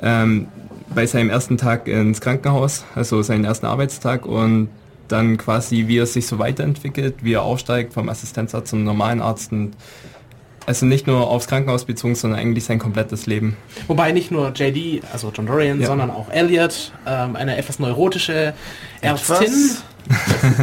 ähm, 0.00 0.46
bei 0.94 1.06
seinem 1.06 1.30
ersten 1.30 1.56
Tag 1.58 1.88
ins 1.88 2.20
Krankenhaus, 2.20 2.84
also 2.94 3.22
seinen 3.22 3.44
ersten 3.44 3.66
Arbeitstag 3.66 4.26
und 4.26 4.68
dann 5.08 5.38
quasi 5.38 5.88
wie 5.88 5.98
er 5.98 6.06
sich 6.06 6.26
so 6.26 6.38
weiterentwickelt, 6.38 7.16
wie 7.22 7.32
er 7.34 7.42
aufsteigt 7.42 7.94
vom 7.94 8.08
Assistenzarzt 8.08 8.68
zum 8.68 8.84
normalen 8.84 9.20
Arzt 9.20 9.52
und 9.52 9.72
also 10.68 10.84
nicht 10.84 11.06
nur 11.06 11.28
aufs 11.28 11.46
Krankenhaus 11.48 11.86
bezogen, 11.86 12.14
sondern 12.14 12.38
eigentlich 12.38 12.64
sein 12.64 12.78
komplettes 12.78 13.24
Leben. 13.24 13.56
Wobei 13.86 14.12
nicht 14.12 14.30
nur 14.30 14.52
JD, 14.54 15.02
also 15.10 15.32
John 15.34 15.46
Dorian, 15.46 15.80
Ja. 15.80 15.86
sondern 15.86 16.10
auch 16.10 16.28
Elliot, 16.30 16.92
ähm, 17.06 17.36
eine 17.36 17.56
etwas 17.56 17.78
neurotische 17.78 18.52
Ärztin. 19.00 19.70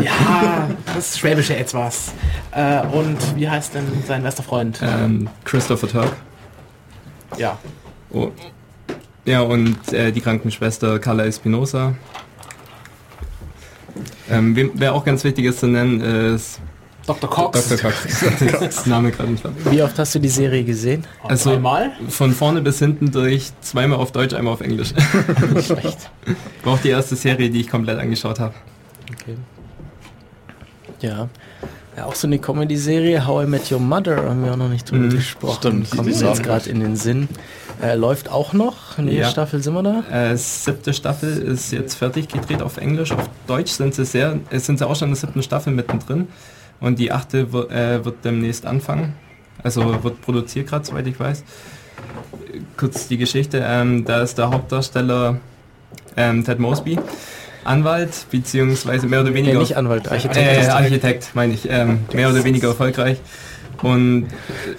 Ja, 0.03 0.69
das 0.93 1.17
schwäbische 1.17 1.55
etwas. 1.55 2.13
Äh, 2.51 2.81
und 2.81 3.17
wie 3.35 3.49
heißt 3.49 3.73
denn 3.73 3.85
sein 4.07 4.21
bester 4.21 4.43
Freund? 4.43 4.79
Ähm, 4.83 5.27
Christopher 5.43 5.87
Turk. 5.87 6.15
Ja. 7.37 7.57
Oh. 8.11 8.29
Ja, 9.25 9.41
und 9.41 9.91
äh, 9.91 10.11
die 10.11 10.21
Krankenschwester 10.21 10.99
Carla 10.99 11.25
Espinosa. 11.25 11.95
Ähm, 14.29 14.71
wer 14.75 14.93
auch 14.93 15.03
ganz 15.03 15.23
wichtig 15.23 15.45
ist 15.45 15.61
zu 15.61 15.67
nennen, 15.67 15.99
ist 16.01 16.59
Dr. 17.07 17.29
Cox. 17.29 17.69
Dr. 17.69 17.91
Cox. 17.91 18.25
das 18.59 18.85
Name 18.87 19.11
gerade 19.11 19.29
nicht. 19.31 19.43
Wie 19.69 19.81
oft 19.83 19.97
hast 19.99 20.15
du 20.15 20.19
die 20.19 20.29
Serie 20.29 20.63
gesehen? 20.63 21.05
Also 21.23 21.51
Einmal. 21.51 21.91
von 22.09 22.31
vorne 22.33 22.61
bis 22.61 22.79
hinten 22.79 23.11
durch, 23.11 23.51
zweimal 23.61 23.99
auf 23.99 24.11
Deutsch, 24.11 24.33
einmal 24.33 24.53
auf 24.53 24.61
Englisch. 24.61 24.93
Nicht 25.53 25.67
schlecht. 25.67 26.09
War 26.63 26.73
auch 26.73 26.79
die 26.79 26.89
erste 26.89 27.15
Serie, 27.15 27.49
die 27.49 27.61
ich 27.61 27.69
komplett 27.69 27.99
angeschaut 27.99 28.39
habe. 28.39 28.55
Okay. 29.13 29.35
Ja. 31.01 31.29
Ja, 31.97 32.05
auch 32.05 32.15
so 32.15 32.27
eine 32.27 32.39
Comedy-Serie, 32.39 33.25
How 33.25 33.45
I 33.45 33.47
Met 33.47 33.71
Your 33.71 33.79
Mother, 33.79 34.17
haben 34.17 34.43
wir 34.43 34.51
auch 34.51 34.57
noch 34.57 34.67
nicht 34.67 34.89
drüber 34.91 35.05
Mhm, 35.05 35.11
gesprochen. 35.11 35.55
stimmt, 35.85 35.91
Kommt 35.91 36.05
mir 36.09 36.13
jetzt 36.29 36.43
gerade 36.43 36.69
in 36.69 36.81
den 36.81 36.97
Sinn. 36.97 37.29
Äh, 37.81 37.95
läuft 37.95 38.29
auch 38.29 38.51
noch. 38.51 38.97
Eine 38.97 39.13
Ja. 39.13 39.29
Staffel 39.29 39.61
sind 39.63 39.73
wir 39.75 39.83
da. 39.83 40.03
Äh, 40.31 40.35
siebte 40.35 40.93
Staffel 40.93 41.37
ist 41.37 41.71
jetzt 41.71 41.95
fertig 41.95 42.27
gedreht 42.27 42.61
auf 42.61 42.77
Englisch. 42.77 43.11
Auf 43.13 43.29
Deutsch 43.47 43.71
sind 43.71 43.93
sie 43.95 44.03
sehr, 44.05 44.39
äh, 44.49 44.59
sind 44.59 44.79
sie 44.79 44.85
auch 44.87 44.95
schon 44.95 45.07
in 45.09 45.13
der 45.13 45.21
siebten 45.21 45.41
Staffel 45.43 45.71
mittendrin. 45.71 46.27
Und 46.79 46.99
die 46.99 47.11
achte 47.11 47.51
wi- 47.53 47.69
äh, 47.73 48.03
wird 48.05 48.23
demnächst 48.23 48.65
anfangen. 48.65 49.13
Also 49.63 50.03
wird 50.03 50.21
produziert 50.21 50.67
gerade, 50.67 50.85
soweit 50.85 51.07
ich 51.07 51.19
weiß. 51.19 51.39
Äh, 51.41 52.59
Kurz 52.77 53.07
die 53.07 53.17
Geschichte. 53.17 53.63
Ähm, 53.65 54.05
da 54.05 54.21
ist 54.21 54.37
der 54.37 54.51
Hauptdarsteller 54.51 55.37
ähm, 56.17 56.43
Ted 56.45 56.59
Mosby. 56.59 56.99
Anwalt, 57.63 58.27
beziehungsweise 58.29 59.07
mehr 59.07 59.21
oder 59.21 59.31
Nee, 59.31 59.37
weniger... 59.37 59.57
nicht 59.59 59.75
Anwalt, 59.75 60.11
Architekt. 60.11 60.37
Äh, 60.37 60.67
Architekt, 60.67 61.31
meine 61.33 61.53
ich. 61.55 61.67
Ähm, 61.67 62.01
mehr 62.13 62.29
oder 62.29 62.43
weniger 62.43 62.67
erfolgreich. 62.67 63.17
Und 63.83 64.27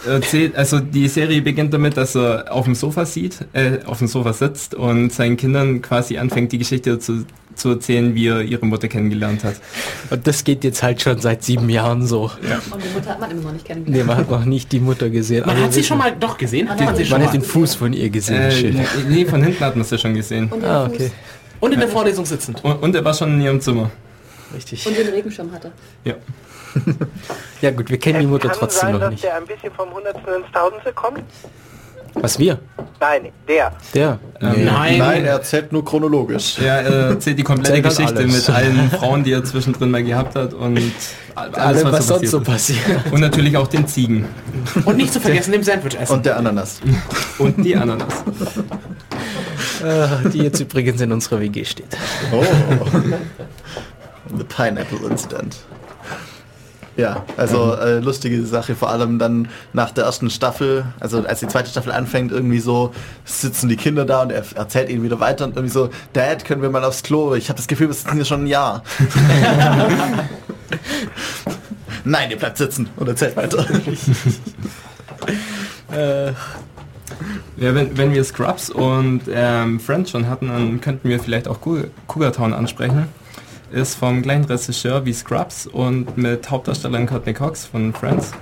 erzählt, 0.06 0.56
also 0.56 0.81
die 0.81 1.09
Serie 1.09 1.43
beginnt 1.43 1.73
damit, 1.74 1.97
dass 1.97 2.14
er 2.16 2.52
auf 2.52 2.64
dem 2.64 2.74
Sofa 2.74 3.05
sieht, 3.06 3.39
äh, 3.52 3.78
auf 3.86 3.98
dem 3.98 4.06
Sofa 4.09 4.32
sitzt 4.32 4.74
und 4.74 5.12
seinen 5.12 5.36
Kindern 5.36 5.82
quasi 5.82 6.18
anfängt, 6.18 6.52
die 6.52 6.59
Geschichte 6.59 6.98
zu, 6.98 7.24
zu 7.55 7.70
erzählen, 7.70 8.14
wie 8.14 8.27
er 8.28 8.43
ihre 8.43 8.66
Mutter 8.66 8.89
kennengelernt 8.89 9.44
hat. 9.44 9.55
Und 10.10 10.27
das 10.27 10.44
geht 10.44 10.62
jetzt 10.64 10.82
halt 10.82 11.01
schon 11.01 11.18
seit 11.20 11.43
sieben 11.43 11.68
Jahren 11.70 12.06
so. 12.06 12.24
Und 12.24 12.32
die 12.85 12.94
Mutter 12.94 13.10
hat 13.10 13.20
man 13.20 13.31
immer 13.31 13.40
noch 13.43 13.52
nicht 13.52 13.66
Nee, 13.68 13.74
kennengelernt. 13.74 14.06
man 14.06 14.16
hat 14.18 14.31
noch 14.31 14.44
nicht 14.44 14.73
die 14.73 14.81
Mutter 14.81 15.09
gesehen. 15.10 15.47
Man 15.47 15.56
aber 15.56 15.64
hat 15.66 15.73
sie 15.73 15.82
schon 15.85 15.98
mal 15.98 16.14
doch 16.18 16.36
gesehen. 16.36 16.68
Hat 16.68 16.77
Man 16.78 16.86
man 16.86 16.97
sie 16.97 17.02
hat 17.02 17.09
schon 17.09 17.18
Man 17.18 17.27
hat 17.28 17.35
den 17.35 17.43
Fuß 17.43 17.74
von 17.77 17.93
ihr 17.93 18.10
gesehen. 18.10 18.43
Äh, 18.43 18.74
nee, 19.09 19.24
von 19.24 19.43
hinten 19.43 19.60
hat 19.64 19.74
man 19.77 19.82
es 19.82 19.90
ja 19.90 19.98
schon 19.98 20.14
gesehen. 20.14 20.48
Und 20.51 20.60
den 20.62 20.68
Ah, 20.68 20.85
okay. 20.86 21.10
Und 21.60 21.73
in 21.73 21.81
der 21.81 21.89
Vorlesung 21.89 22.27
sitzend. 22.27 22.62
Und, 22.62 22.82
und 22.82 22.94
er 22.94 23.05
war 23.05 23.14
schon 23.14 23.32
in 23.35 23.40
ihrem 23.40 23.60
Zimmer. 23.60 23.90
Richtig. 24.55 24.86
Und 24.86 24.97
den 24.97 25.09
Regenschirm 25.09 25.51
hatte. 25.52 25.73
Ja. 26.05 26.14
Ja 27.62 27.70
gut, 27.70 27.89
wir 27.90 27.98
kennen 27.98 28.20
die 28.20 28.27
Mutter 28.27 28.48
Kann 28.48 28.59
trotzdem 28.59 28.81
sein, 28.81 28.93
noch 28.93 29.01
dass 29.01 29.11
nicht. 29.11 29.24
der 29.24 29.36
ein 29.36 29.47
bisschen 29.47 29.73
vom 29.73 29.90
Hundertsten 29.93 30.35
ins 30.35 30.53
Tausendste 30.53 30.93
kommt? 30.93 31.23
Was 32.15 32.39
wir? 32.39 32.59
Nein, 32.98 33.31
der. 33.47 33.73
Der. 33.94 34.19
Ähm, 34.40 34.65
Nein. 34.65 34.98
Nein, 34.98 35.24
er 35.24 35.32
erzählt 35.32 35.70
nur 35.70 35.85
chronologisch. 35.85 36.59
Er 36.59 36.82
erzählt 36.82 37.39
die 37.39 37.43
komplette 37.43 37.82
Geschichte 37.82 38.16
alles. 38.16 38.48
mit 38.48 38.57
allen 38.57 38.90
Frauen, 38.98 39.23
die 39.23 39.32
er 39.32 39.44
zwischendrin 39.44 39.90
mal 39.90 40.03
gehabt 40.03 40.35
hat 40.35 40.55
und 40.55 40.78
alles, 41.35 41.55
Alle, 41.57 41.93
was, 41.93 42.07
so 42.07 42.15
sonst 42.16 42.31
so 42.31 42.40
passiert. 42.40 42.81
Und 43.11 43.20
natürlich 43.20 43.57
auch 43.59 43.66
den 43.66 43.86
Ziegen. 43.86 44.27
Und 44.86 44.97
nicht 44.97 45.12
zu 45.12 45.20
vergessen, 45.20 45.53
dem 45.53 45.62
Sandwich 45.62 45.98
essen. 45.98 46.15
Und 46.15 46.24
der 46.27 46.39
Ananas. 46.39 46.81
Und 47.39 47.62
die 47.62 47.77
Ananas. 47.77 48.24
Äh, 49.85 50.31
die 50.31 50.39
jetzt 50.39 50.61
übrigens 50.61 51.01
in 51.03 51.12
unserer 51.12 51.40
WG 51.40 51.65
steht. 51.66 51.97
Oh. 52.32 52.43
The 54.36 54.44
Pineapple 54.44 55.07
Incident. 55.09 55.57
Ja, 56.97 57.24
also 57.36 57.74
äh, 57.74 57.98
lustige 57.98 58.43
Sache, 58.47 58.74
vor 58.74 58.89
allem 58.89 59.18
dann 59.18 59.48
nach 59.74 59.90
der 59.90 60.05
ersten 60.05 60.31
Staffel, 60.31 60.86
also 60.98 61.23
als 61.27 61.40
die 61.40 61.47
zweite 61.47 61.68
Staffel 61.68 61.93
anfängt, 61.93 62.32
irgendwie 62.32 62.59
so 62.59 62.93
sitzen 63.27 63.68
die 63.68 63.77
Kinder 63.77 64.06
da 64.06 64.23
und 64.23 64.32
er 64.32 64.44
erzählt 64.55 64.89
ihnen 64.89 65.02
wieder 65.02 65.20
weiter 65.20 65.44
und 65.44 65.56
irgendwie 65.56 65.73
so, 65.74 65.90
Dad, 66.14 66.47
können 66.47 66.62
wir 66.62 66.70
mal 66.70 66.82
aufs 66.85 67.02
Klo? 67.02 67.35
Ich 67.35 67.51
habe 67.51 67.59
das 67.59 67.66
Gefühl, 67.66 67.89
wir 67.89 67.94
sitzen 67.94 68.14
hier 68.14 68.24
schon 68.24 68.44
ein 68.44 68.47
Jahr. 68.47 68.82
Nein, 72.05 72.31
ihr 72.31 72.39
bleibt 72.39 72.56
sitzen 72.56 72.89
und 72.97 73.09
erzählt 73.09 73.36
weiter. 73.36 73.64
Äh, 75.93 76.32
Ja, 77.56 77.74
wenn, 77.74 77.97
wenn 77.97 78.12
wir 78.12 78.23
Scrubs 78.24 78.70
und 78.70 79.23
ähm, 79.32 79.81
Friends 79.81 80.10
schon 80.10 80.28
hatten, 80.28 80.48
dann 80.48 80.81
könnten 80.81 81.09
wir 81.09 81.18
vielleicht 81.20 81.48
auch 81.48 81.60
Cougar 81.60 81.85
Cougar 82.06 82.32
Town 82.32 82.52
ansprechen. 82.52 83.06
Ist 83.72 83.97
vom 83.97 84.22
gleichen 84.22 84.44
Regisseur 84.44 85.05
wie 85.05 85.12
Scrubs 85.12 85.66
und 85.66 86.16
mit 86.16 86.48
Hauptdarstellerin 86.51 87.06
Courtney 87.06 87.34
Cox 87.34 87.66
von 87.66 87.93
Friends. 87.93 88.32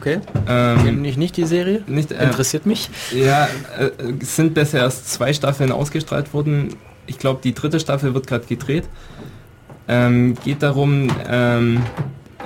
okay. 0.00 0.18
Ähm, 0.48 0.84
Kenne 0.84 1.08
ich 1.08 1.16
nicht 1.16 1.36
die 1.36 1.44
Serie. 1.44 1.82
nicht, 1.86 2.10
äh, 2.10 2.24
Interessiert 2.24 2.66
mich. 2.66 2.90
Ja, 3.12 3.48
äh, 3.78 3.90
es 4.20 4.34
sind 4.36 4.54
bisher 4.54 4.80
erst 4.80 5.12
zwei 5.12 5.32
Staffeln 5.32 5.70
ausgestrahlt 5.70 6.34
worden. 6.34 6.74
Ich 7.06 7.18
glaube, 7.18 7.40
die 7.42 7.54
dritte 7.54 7.78
Staffel 7.78 8.12
wird 8.14 8.26
gerade 8.26 8.46
gedreht. 8.46 8.88
Ähm, 9.88 10.34
geht 10.44 10.64
darum, 10.64 11.08
ähm, 11.28 11.82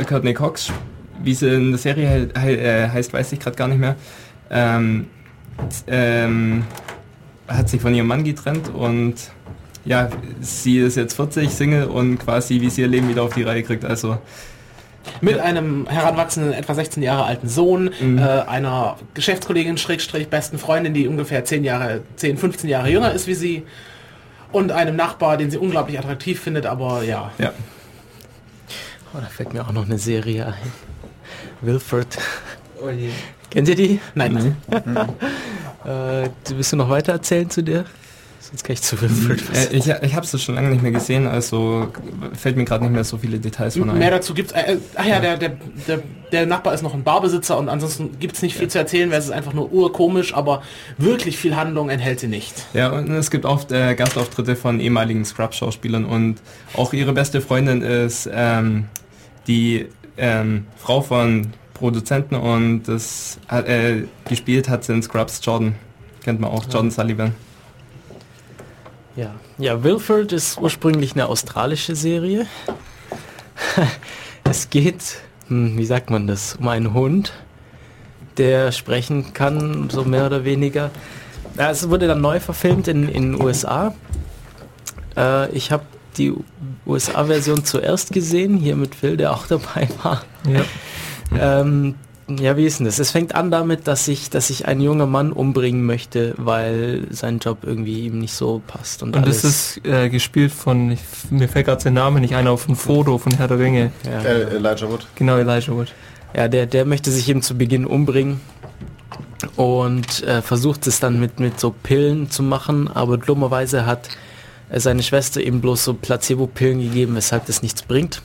Courtney 0.06 0.34
Cox, 0.34 0.70
wie 1.22 1.34
sie 1.34 1.48
in 1.48 1.70
der 1.70 1.78
Serie 1.78 2.28
he 2.38 2.40
he 2.40 2.52
äh, 2.54 2.88
heißt, 2.88 3.12
weiß 3.14 3.32
ich 3.32 3.40
gerade 3.40 3.56
gar 3.56 3.68
nicht 3.68 3.78
mehr, 3.80 3.96
ähm, 4.50 5.06
ähm, 5.86 6.64
hat 7.48 7.68
sich 7.70 7.80
von 7.80 7.94
ihrem 7.94 8.06
Mann 8.08 8.24
getrennt 8.24 8.68
und 8.68 9.14
ja, 9.84 10.08
sie 10.40 10.78
ist 10.78 10.96
jetzt 10.96 11.14
40, 11.14 11.50
Single 11.50 11.84
und 11.86 12.18
quasi 12.18 12.60
wie 12.60 12.70
sie 12.70 12.82
ihr 12.82 12.88
Leben 12.88 13.08
wieder 13.08 13.22
auf 13.22 13.34
die 13.34 13.42
Reihe 13.42 13.62
kriegt. 13.62 13.84
Also 13.84 14.18
Mit 15.22 15.38
einem 15.38 15.86
heranwachsenden, 15.88 16.52
etwa 16.52 16.74
16 16.74 17.02
Jahre 17.02 17.24
alten 17.24 17.48
Sohn, 17.48 17.90
Mhm. 18.00 18.18
äh, 18.18 18.22
einer 18.22 18.96
Geschäftskollegin, 19.14 19.78
Schrägstrich, 19.78 20.28
besten 20.28 20.58
Freundin, 20.58 20.92
die 20.94 21.08
ungefähr 21.08 21.44
10 21.44 21.64
Jahre, 21.64 22.02
10, 22.16 22.36
15 22.36 22.68
Jahre 22.68 22.90
jünger 22.90 23.12
ist 23.12 23.26
wie 23.26 23.34
sie. 23.34 23.62
Und 24.52 24.72
einem 24.72 24.96
Nachbar, 24.96 25.36
den 25.36 25.50
sie 25.50 25.58
unglaublich 25.58 25.98
attraktiv 25.98 26.40
findet, 26.40 26.66
aber 26.66 27.02
ja. 27.04 27.30
ja, 27.38 27.52
Oh, 29.14 29.18
da 29.20 29.26
fällt 29.26 29.52
mir 29.54 29.62
auch 29.66 29.72
noch 29.72 29.86
eine 29.86 29.98
Serie 29.98 30.46
ein. 30.46 30.54
Wilford. 31.62 32.18
Kennt 33.50 33.68
ihr 33.68 33.74
die? 33.74 34.00
Nein, 34.14 34.56
Äh, 35.84 36.28
du 36.46 36.56
willst 36.56 36.72
du 36.72 36.76
noch 36.76 36.90
weiter 36.90 37.12
erzählen 37.12 37.48
zu 37.48 37.62
der? 37.62 37.84
Sonst 38.50 38.64
kann 38.64 38.74
ich 38.74 38.82
zu 38.82 38.96
was. 39.00 39.70
äh, 39.70 39.76
ich, 39.76 39.86
ich 39.86 40.14
habe 40.14 40.26
es 40.26 40.42
schon 40.42 40.56
lange 40.56 40.70
nicht 40.70 40.82
mehr 40.82 40.90
gesehen, 40.90 41.28
also 41.28 41.88
fällt 42.32 42.56
mir 42.56 42.64
gerade 42.64 42.82
nicht 42.84 42.92
mehr 42.92 43.04
so 43.04 43.16
viele 43.16 43.38
Details 43.38 43.76
von 43.76 43.88
ein. 43.90 43.98
Mehr 43.98 44.10
dazu 44.10 44.34
gibt's. 44.34 44.52
Äh, 44.52 44.72
äh, 44.72 44.78
ach 44.96 45.06
ja, 45.06 45.20
der, 45.20 45.36
der, 45.36 45.52
der, 45.86 46.02
der 46.32 46.46
Nachbar 46.46 46.74
ist 46.74 46.82
noch 46.82 46.94
ein 46.94 47.04
Barbesitzer 47.04 47.56
und 47.56 47.68
ansonsten 47.68 48.18
gibt's 48.18 48.42
nicht 48.42 48.56
viel 48.56 48.66
zu 48.66 48.78
erzählen, 48.78 49.10
weil 49.12 49.20
es 49.20 49.26
ist 49.26 49.30
einfach 49.30 49.52
nur 49.52 49.72
urkomisch, 49.72 50.34
aber 50.34 50.62
wirklich 50.98 51.38
viel 51.38 51.54
Handlung 51.54 51.90
enthält 51.90 52.18
sie 52.18 52.26
nicht. 52.26 52.66
Ja, 52.74 52.90
und 52.90 53.08
es 53.10 53.30
gibt 53.30 53.44
oft 53.44 53.70
äh, 53.70 53.94
Gastauftritte 53.94 54.56
von 54.56 54.80
ehemaligen 54.80 55.24
Scrub-Schauspielern 55.24 56.04
und 56.04 56.36
auch 56.74 56.92
ihre 56.92 57.12
beste 57.12 57.40
Freundin 57.40 57.82
ist 57.82 58.28
ähm, 58.32 58.86
die 59.46 59.86
ähm, 60.16 60.66
Frau 60.76 61.02
von 61.02 61.52
Produzenten 61.74 62.34
und 62.34 62.82
das 62.82 63.38
äh, 63.48 64.02
gespielt 64.28 64.68
hat 64.68 64.84
sie 64.84 64.92
in 64.92 65.02
Scrubs 65.02 65.40
Jordan. 65.42 65.76
Kennt 66.24 66.40
man 66.40 66.50
auch, 66.50 66.64
Jordan 66.64 66.90
Sullivan. 66.90 67.34
Ja. 69.16 69.34
ja, 69.58 69.82
Wilford 69.82 70.32
ist 70.32 70.58
ursprünglich 70.58 71.12
eine 71.12 71.26
australische 71.26 71.96
Serie. 71.96 72.46
es 74.44 74.70
geht, 74.70 75.18
hm, 75.48 75.76
wie 75.76 75.84
sagt 75.84 76.10
man 76.10 76.26
das, 76.26 76.56
um 76.56 76.68
einen 76.68 76.94
Hund, 76.94 77.32
der 78.36 78.72
sprechen 78.72 79.32
kann, 79.32 79.90
so 79.90 80.04
mehr 80.04 80.26
oder 80.26 80.44
weniger. 80.44 80.90
Ja, 81.56 81.70
es 81.70 81.88
wurde 81.88 82.06
dann 82.06 82.20
neu 82.20 82.40
verfilmt 82.40 82.88
in 82.88 83.06
den 83.08 83.42
USA. 83.42 83.94
Äh, 85.16 85.50
ich 85.50 85.72
habe 85.72 85.84
die 86.16 86.32
USA-Version 86.86 87.64
zuerst 87.64 88.12
gesehen, 88.12 88.56
hier 88.56 88.76
mit 88.76 88.94
Phil, 88.94 89.16
der 89.16 89.32
auch 89.32 89.46
dabei 89.46 89.88
war. 90.02 90.22
Ja. 90.48 91.60
Ähm, 91.60 91.96
ja, 92.38 92.56
wie 92.56 92.66
ist 92.66 92.78
denn 92.78 92.86
das? 92.86 92.98
Es 92.98 93.10
fängt 93.10 93.34
an 93.34 93.50
damit, 93.50 93.86
dass 93.86 94.06
ich, 94.08 94.30
dass 94.30 94.50
ich 94.50 94.66
einen 94.66 94.80
jungen 94.80 95.10
Mann 95.10 95.32
umbringen 95.32 95.84
möchte, 95.84 96.34
weil 96.36 97.06
sein 97.10 97.38
Job 97.38 97.58
irgendwie 97.62 98.06
ihm 98.06 98.18
nicht 98.18 98.34
so 98.34 98.60
passt. 98.66 99.02
Und, 99.02 99.16
Und 99.16 99.22
alles. 99.24 99.42
das 99.42 99.50
ist 99.76 99.86
äh, 99.86 100.08
gespielt 100.08 100.52
von, 100.52 100.90
ich, 100.92 101.00
mir 101.30 101.48
fällt 101.48 101.66
gerade 101.66 101.82
der 101.82 101.92
Name 101.92 102.20
nicht 102.20 102.34
ein, 102.34 102.46
auf 102.46 102.68
ein 102.68 102.76
Foto 102.76 103.18
von 103.18 103.32
Herr 103.36 103.48
der 103.48 103.58
Ringe. 103.58 103.92
ja, 104.04 104.22
Äh, 104.22 104.56
Elijah 104.56 104.88
Wood. 104.90 105.06
Genau, 105.14 105.36
Elijah 105.36 105.72
Wood. 105.72 105.92
ja 106.34 106.48
der, 106.48 106.66
der 106.66 106.84
möchte 106.84 107.10
sich 107.10 107.28
eben 107.28 107.42
zu 107.42 107.56
Beginn 107.56 107.86
umbringen 107.86 108.40
und 109.56 110.22
äh, 110.24 110.42
versucht 110.42 110.86
es 110.86 111.00
dann 111.00 111.18
mit, 111.20 111.40
mit 111.40 111.58
so 111.58 111.74
Pillen 111.82 112.30
zu 112.30 112.42
machen, 112.42 112.88
aber 112.88 113.16
dummerweise 113.18 113.86
hat 113.86 114.08
äh, 114.68 114.78
seine 114.80 115.02
Schwester 115.02 115.40
eben 115.40 115.60
bloß 115.60 115.84
so 115.84 115.94
Placebo-Pillen 115.94 116.80
gegeben, 116.80 117.14
weshalb 117.16 117.46
das 117.46 117.62
nichts 117.62 117.82
bringt. 117.82 118.22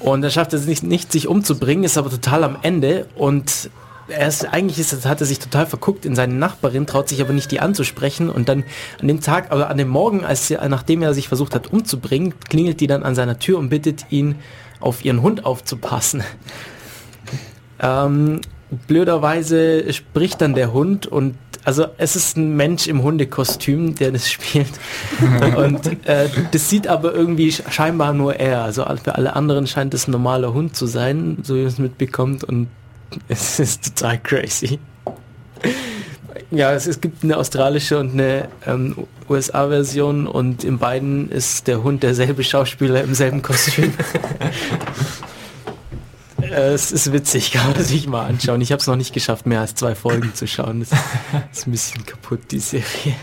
Und 0.00 0.24
er 0.24 0.30
schafft 0.30 0.52
es 0.54 0.66
nicht, 0.66 0.82
nicht, 0.82 1.12
sich 1.12 1.28
umzubringen, 1.28 1.84
ist 1.84 1.98
aber 1.98 2.10
total 2.10 2.44
am 2.44 2.56
Ende 2.62 3.06
und 3.16 3.70
er 4.08 4.26
ist, 4.26 4.44
eigentlich 4.44 4.78
ist, 4.78 5.06
hat 5.06 5.20
er 5.20 5.26
sich 5.26 5.38
total 5.38 5.66
verguckt 5.66 6.04
in 6.04 6.14
seine 6.14 6.34
Nachbarin, 6.34 6.86
traut 6.86 7.08
sich 7.08 7.20
aber 7.20 7.32
nicht 7.32 7.50
die 7.52 7.60
anzusprechen 7.60 8.28
und 8.28 8.48
dann 8.48 8.64
an 9.00 9.08
dem 9.08 9.20
Tag, 9.20 9.54
oder 9.54 9.70
an 9.70 9.78
dem 9.78 9.88
Morgen, 9.88 10.24
als 10.24 10.48
sie, 10.48 10.58
nachdem 10.68 11.02
er 11.02 11.14
sich 11.14 11.28
versucht 11.28 11.54
hat 11.54 11.72
umzubringen, 11.72 12.34
klingelt 12.48 12.80
die 12.80 12.86
dann 12.86 13.02
an 13.02 13.14
seiner 13.14 13.38
Tür 13.38 13.58
und 13.58 13.68
bittet 13.68 14.06
ihn, 14.10 14.36
auf 14.80 15.04
ihren 15.04 15.22
Hund 15.22 15.44
aufzupassen. 15.44 16.22
Ähm, 17.82 18.42
blöderweise 18.88 19.90
spricht 19.94 20.42
dann 20.42 20.52
der 20.52 20.74
Hund 20.74 21.06
und 21.06 21.34
also 21.64 21.86
es 21.98 22.16
ist 22.16 22.36
ein 22.36 22.56
Mensch 22.56 22.86
im 22.86 23.02
Hundekostüm, 23.02 23.94
der 23.94 24.12
das 24.12 24.30
spielt. 24.30 24.72
Und 25.56 25.86
äh, 26.06 26.28
das 26.52 26.68
sieht 26.68 26.88
aber 26.88 27.14
irgendwie 27.14 27.52
scheinbar 27.52 28.12
nur 28.12 28.36
er. 28.36 28.62
Also 28.62 28.84
für 29.02 29.14
alle 29.14 29.36
anderen 29.36 29.66
scheint 29.66 29.94
es 29.94 30.08
ein 30.08 30.12
normaler 30.12 30.54
Hund 30.54 30.74
zu 30.74 30.86
sein, 30.86 31.38
so 31.42 31.54
wie 31.54 31.60
man 31.60 31.68
es 31.68 31.78
mitbekommt. 31.78 32.44
Und 32.44 32.68
es 33.28 33.60
ist 33.60 33.96
total 33.96 34.18
crazy. 34.18 34.78
Ja, 36.50 36.72
es, 36.72 36.86
es 36.86 37.00
gibt 37.00 37.22
eine 37.22 37.36
australische 37.36 37.98
und 37.98 38.12
eine 38.12 38.48
ähm, 38.66 38.96
USA-Version 39.28 40.26
und 40.26 40.64
in 40.64 40.78
beiden 40.78 41.30
ist 41.30 41.68
der 41.68 41.84
Hund 41.84 42.02
derselbe 42.02 42.42
Schauspieler 42.42 43.02
im 43.02 43.14
selben 43.14 43.42
Kostüm. 43.42 43.92
Äh, 46.50 46.72
es 46.72 46.92
ist 46.92 47.12
witzig, 47.12 47.52
kann 47.52 47.72
man 47.72 47.82
sich 47.82 48.06
mal 48.06 48.26
anschauen. 48.26 48.60
Ich 48.60 48.72
habe 48.72 48.80
es 48.80 48.86
noch 48.86 48.96
nicht 48.96 49.12
geschafft, 49.12 49.46
mehr 49.46 49.60
als 49.60 49.74
zwei 49.74 49.94
Folgen 49.94 50.34
zu 50.34 50.46
schauen. 50.46 50.80
Das 50.80 50.90
ist 51.52 51.66
ein 51.66 51.70
bisschen 51.72 52.04
kaputt, 52.04 52.40
die 52.50 52.58
Serie. 52.58 53.14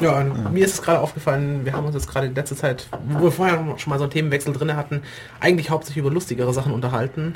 Ja, 0.00 0.18
und 0.18 0.52
mir 0.52 0.64
ist 0.64 0.74
es 0.74 0.82
gerade 0.82 1.00
aufgefallen, 1.00 1.64
wir 1.64 1.74
haben 1.74 1.84
uns 1.84 1.94
jetzt 1.94 2.08
gerade 2.08 2.26
in 2.26 2.34
letzter 2.34 2.56
Zeit, 2.56 2.88
wo 3.08 3.24
wir 3.24 3.32
vorher 3.32 3.56
schon 3.76 3.90
mal 3.90 3.98
so 3.98 4.04
einen 4.04 4.10
Themenwechsel 4.10 4.52
drin 4.52 4.74
hatten, 4.74 5.02
eigentlich 5.40 5.70
hauptsächlich 5.70 6.00
über 6.00 6.10
lustigere 6.10 6.52
Sachen 6.54 6.72
unterhalten. 6.72 7.34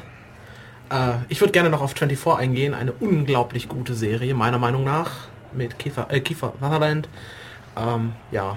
Äh, 0.91 1.13
ich 1.29 1.41
würde 1.41 1.53
gerne 1.53 1.69
noch 1.69 1.83
auf 1.83 1.93
24 1.93 2.43
eingehen, 2.43 2.75
eine 2.75 2.93
unglaublich 2.93 3.69
gute 3.69 3.95
Serie, 3.95 4.35
meiner 4.35 4.59
Meinung 4.59 4.85
nach, 4.85 5.29
mit 5.53 5.79
Kiefer, 5.79 6.07
äh, 6.11 6.21
Kiefer 6.21 6.55
Sutherland. 6.61 7.09
Ähm, 7.77 8.13
ja, 8.31 8.57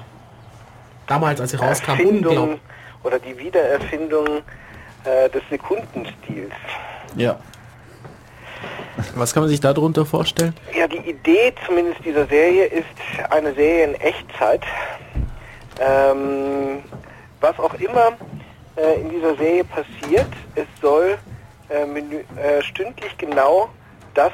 damals, 1.08 1.42
als 1.42 1.52
sie 1.52 1.58
rauskam, 1.58 1.92
Erfindung 1.92 2.38
unglaublich. 2.38 2.60
oder 3.04 3.20
die 3.20 3.38
Wiedererfindung 3.38 4.28
äh, 5.04 5.30
des 5.30 5.42
Sekundenstils. 5.50 6.54
Ja. 7.16 7.40
Was 9.16 9.34
kann 9.34 9.44
man 9.44 9.50
sich 9.50 9.62
darunter 9.62 10.06
vorstellen? 10.06 10.54
Ja, 10.78 10.88
die 10.88 10.98
Idee 10.98 11.54
zumindest 11.66 12.04
dieser 12.04 12.26
Serie 12.28 12.66
ist 12.66 12.86
eine 13.30 13.54
Serie 13.54 13.86
in 13.86 13.96
Echtzeit. 13.96 14.62
Ähm, 15.80 16.84
was 17.40 17.58
auch 17.60 17.74
immer 17.76 18.18
äh, 18.76 19.02
in 19.02 19.10
dieser 19.10 19.36
Serie 19.36 19.64
passiert, 19.64 20.28
es 20.56 20.66
soll 20.82 21.18
äh, 21.70 21.86
menü, 21.86 22.18
äh, 22.36 22.62
stündlich 22.62 23.18
genau 23.18 23.70
das 24.14 24.34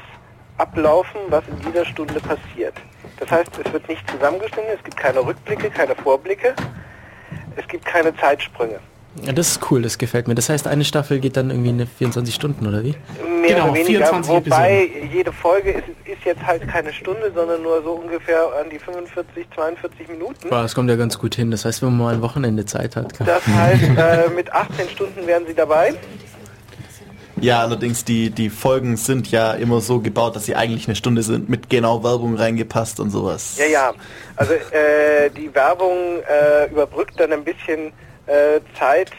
ablaufen, 0.57 1.19
was 1.29 1.43
in 1.47 1.59
dieser 1.59 1.85
Stunde 1.85 2.19
passiert. 2.19 2.73
Das 3.19 3.29
heißt, 3.29 3.51
es 3.63 3.71
wird 3.71 3.87
nicht 3.87 4.09
zusammengeschnitten, 4.09 4.71
es 4.73 4.83
gibt 4.83 4.97
keine 4.97 5.19
Rückblicke, 5.19 5.69
keine 5.69 5.95
Vorblicke, 5.95 6.55
es 7.55 7.67
gibt 7.67 7.85
keine 7.85 8.15
Zeitsprünge. 8.17 8.79
Ja, 9.23 9.31
das 9.31 9.51
ist 9.51 9.71
cool, 9.71 9.81
das 9.81 9.97
gefällt 9.97 10.27
mir. 10.27 10.35
Das 10.35 10.49
heißt, 10.49 10.67
eine 10.67 10.83
Staffel 10.83 11.19
geht 11.19 11.37
dann 11.37 11.49
irgendwie 11.49 11.69
eine 11.69 11.87
24 11.87 12.35
Stunden, 12.35 12.67
oder 12.67 12.83
wie? 12.83 12.95
Mehr 13.41 13.55
Genau, 13.55 13.65
oder 13.65 13.75
weniger, 13.75 14.07
24 14.07 14.29
wobei 14.29 14.89
jede 15.13 15.31
Folge 15.31 15.71
ist, 15.71 15.87
ist 16.05 16.25
jetzt 16.25 16.45
halt 16.45 16.67
keine 16.67 16.91
Stunde, 16.91 17.31
sondern 17.33 17.61
nur 17.61 17.81
so 17.81 17.91
ungefähr 17.91 18.41
an 18.61 18.69
die 18.69 18.79
45, 18.79 19.47
42 19.55 20.07
Minuten. 20.09 20.49
Boah, 20.49 20.63
das 20.63 20.75
kommt 20.75 20.89
ja 20.89 20.95
ganz 20.95 21.17
gut 21.17 21.35
hin. 21.35 21.51
Das 21.51 21.63
heißt, 21.63 21.81
wenn 21.81 21.89
man 21.89 21.97
mal 21.97 22.13
ein 22.15 22.21
Wochenende 22.21 22.65
Zeit 22.65 22.95
hat. 22.95 23.13
Kann. 23.13 23.27
Das 23.27 23.47
heißt, 23.47 23.83
äh, 23.97 24.29
mit 24.35 24.51
18 24.51 24.89
Stunden 24.89 25.25
wären 25.25 25.45
sie 25.47 25.53
dabei. 25.53 25.93
Ja, 27.41 27.61
allerdings 27.61 28.05
die, 28.05 28.29
die 28.29 28.49
Folgen 28.49 28.95
sind 28.95 29.29
ja 29.29 29.51
immer 29.53 29.81
so 29.81 29.99
gebaut, 29.99 30.35
dass 30.35 30.45
sie 30.45 30.55
eigentlich 30.55 30.87
eine 30.87 30.95
Stunde 30.95 31.21
sind, 31.21 31.49
mit 31.49 31.69
genau 31.69 32.03
Werbung 32.03 32.35
reingepasst 32.35 32.99
und 32.99 33.09
sowas. 33.09 33.57
Ja, 33.57 33.65
ja. 33.65 33.93
Also 34.37 34.53
äh, 34.53 35.29
die 35.35 35.53
Werbung 35.53 36.21
äh, 36.21 36.71
überbrückt 36.71 37.19
dann 37.19 37.33
ein 37.33 37.43
bisschen 37.43 37.91
äh, 38.27 38.60
Zeit, 38.77 39.11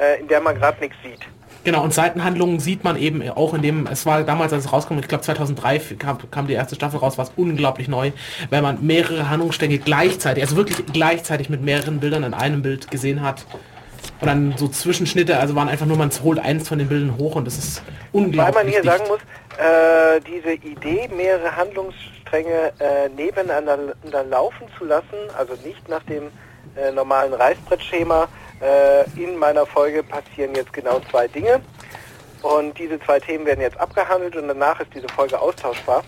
äh, 0.00 0.20
in 0.20 0.28
der 0.28 0.40
man 0.40 0.56
gerade 0.56 0.80
nichts 0.80 0.96
sieht. 1.02 1.20
Genau, 1.64 1.82
und 1.82 1.94
Seitenhandlungen 1.94 2.60
sieht 2.60 2.84
man 2.84 2.98
eben 2.98 3.26
auch 3.30 3.54
in 3.54 3.62
dem, 3.62 3.86
es 3.86 4.04
war 4.04 4.22
damals, 4.22 4.52
als 4.52 4.66
es 4.66 4.72
rauskam, 4.72 4.98
ich 4.98 5.08
glaube 5.08 5.24
2003 5.24 5.78
kam, 5.98 6.18
kam 6.30 6.46
die 6.46 6.52
erste 6.52 6.74
Staffel 6.74 6.98
raus, 6.98 7.16
war 7.16 7.24
es 7.24 7.32
unglaublich 7.36 7.88
neu, 7.88 8.12
weil 8.50 8.60
man 8.60 8.84
mehrere 8.84 9.30
Handlungsstränge 9.30 9.78
gleichzeitig, 9.78 10.42
also 10.42 10.56
wirklich 10.56 10.84
gleichzeitig 10.92 11.48
mit 11.48 11.62
mehreren 11.62 12.00
Bildern 12.00 12.22
in 12.22 12.34
einem 12.34 12.60
Bild 12.60 12.90
gesehen 12.90 13.22
hat. 13.22 13.46
Und 14.20 14.26
dann 14.26 14.54
so 14.58 14.68
Zwischenschnitte, 14.68 15.38
also 15.38 15.54
waren 15.56 15.68
einfach 15.68 15.86
nur, 15.86 15.96
man 15.96 16.10
holt 16.22 16.38
eins 16.38 16.68
von 16.68 16.78
den 16.78 16.88
Bildern 16.88 17.16
hoch 17.16 17.34
und 17.34 17.46
das 17.46 17.56
ist 17.56 17.82
Weil 18.12 18.24
unglaublich 18.24 18.54
man 18.54 18.66
hier 18.68 18.82
dicht. 18.82 18.98
sagen 18.98 19.08
muss, 19.08 19.20
äh, 19.56 20.20
diese 20.20 20.52
Idee, 20.52 21.08
mehrere 21.16 21.56
Handlungsstränge 21.56 22.72
äh, 22.78 23.08
nebeneinander 23.16 23.94
laufen 24.28 24.66
zu 24.76 24.84
lassen, 24.84 25.16
also 25.38 25.54
nicht 25.64 25.88
nach 25.88 26.02
dem 26.02 26.24
äh, 26.76 26.92
normalen 26.92 27.32
Reißbrettschema, 27.32 28.24
äh, 28.24 28.43
in 29.16 29.36
meiner 29.36 29.66
Folge 29.66 30.02
passieren 30.02 30.54
jetzt 30.54 30.72
genau 30.72 31.00
zwei 31.10 31.28
Dinge. 31.28 31.60
Und 32.44 32.78
diese 32.78 33.00
zwei 33.00 33.18
Themen 33.20 33.46
werden 33.46 33.62
jetzt 33.62 33.78
abgehandelt 33.80 34.36
und 34.36 34.48
danach 34.48 34.78
ist 34.78 34.94
diese 34.94 35.08
Folge 35.08 35.40
austauschbar. 35.40 36.04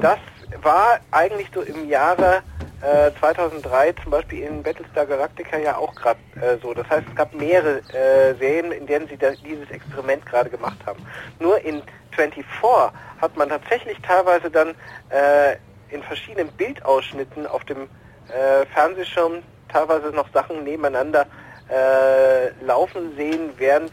Das 0.00 0.18
war 0.62 1.00
eigentlich 1.10 1.48
so 1.54 1.60
im 1.60 1.88
Jahre 1.88 2.42
äh, 2.80 3.10
2003 3.20 3.92
zum 4.02 4.10
Beispiel 4.10 4.44
in 4.44 4.62
Battlestar 4.62 5.06
Galactica 5.06 5.58
ja 5.58 5.76
auch 5.76 5.94
gerade 5.94 6.18
äh, 6.40 6.56
so. 6.62 6.72
Das 6.74 6.88
heißt, 6.88 7.06
es 7.08 7.14
gab 7.14 7.34
mehrere 7.34 7.78
äh, 7.92 8.34
Serien, 8.38 8.72
in 8.72 8.86
denen 8.86 9.08
sie 9.08 9.16
da, 9.16 9.32
dieses 9.32 9.70
Experiment 9.70 10.24
gerade 10.26 10.50
gemacht 10.50 10.78
haben. 10.86 11.04
Nur 11.40 11.58
in 11.64 11.82
24 12.12 12.44
hat 13.20 13.36
man 13.36 13.48
tatsächlich 13.48 13.98
teilweise 14.00 14.50
dann 14.50 14.74
äh, 15.10 15.56
in 15.90 16.02
verschiedenen 16.02 16.48
Bildausschnitten 16.52 17.46
auf 17.46 17.64
dem 17.64 17.82
äh, 18.28 18.66
Fernsehschirm 18.72 19.42
teilweise 19.76 20.08
noch 20.08 20.26
Sachen 20.32 20.64
nebeneinander 20.64 21.26
äh, 21.68 22.64
laufen 22.64 23.14
sehen, 23.16 23.50
während 23.58 23.92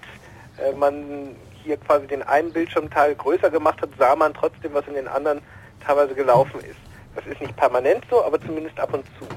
äh, 0.57 0.71
man 0.75 1.35
hier 1.63 1.77
quasi 1.77 2.07
den 2.07 2.23
einen 2.23 2.53
Bildschirmteil 2.53 3.15
größer 3.15 3.49
gemacht 3.49 3.81
hat, 3.81 3.89
sah 3.97 4.15
man 4.15 4.33
trotzdem, 4.33 4.73
was 4.73 4.87
in 4.87 4.93
den 4.93 5.07
anderen 5.07 5.41
teilweise 5.85 6.13
gelaufen 6.13 6.59
ist. 6.61 6.79
Das 7.15 7.25
ist 7.25 7.41
nicht 7.41 7.55
permanent 7.55 8.03
so, 8.09 8.23
aber 8.23 8.39
zumindest 8.39 8.79
ab 8.79 8.93
und 8.93 9.05
zu. 9.19 9.27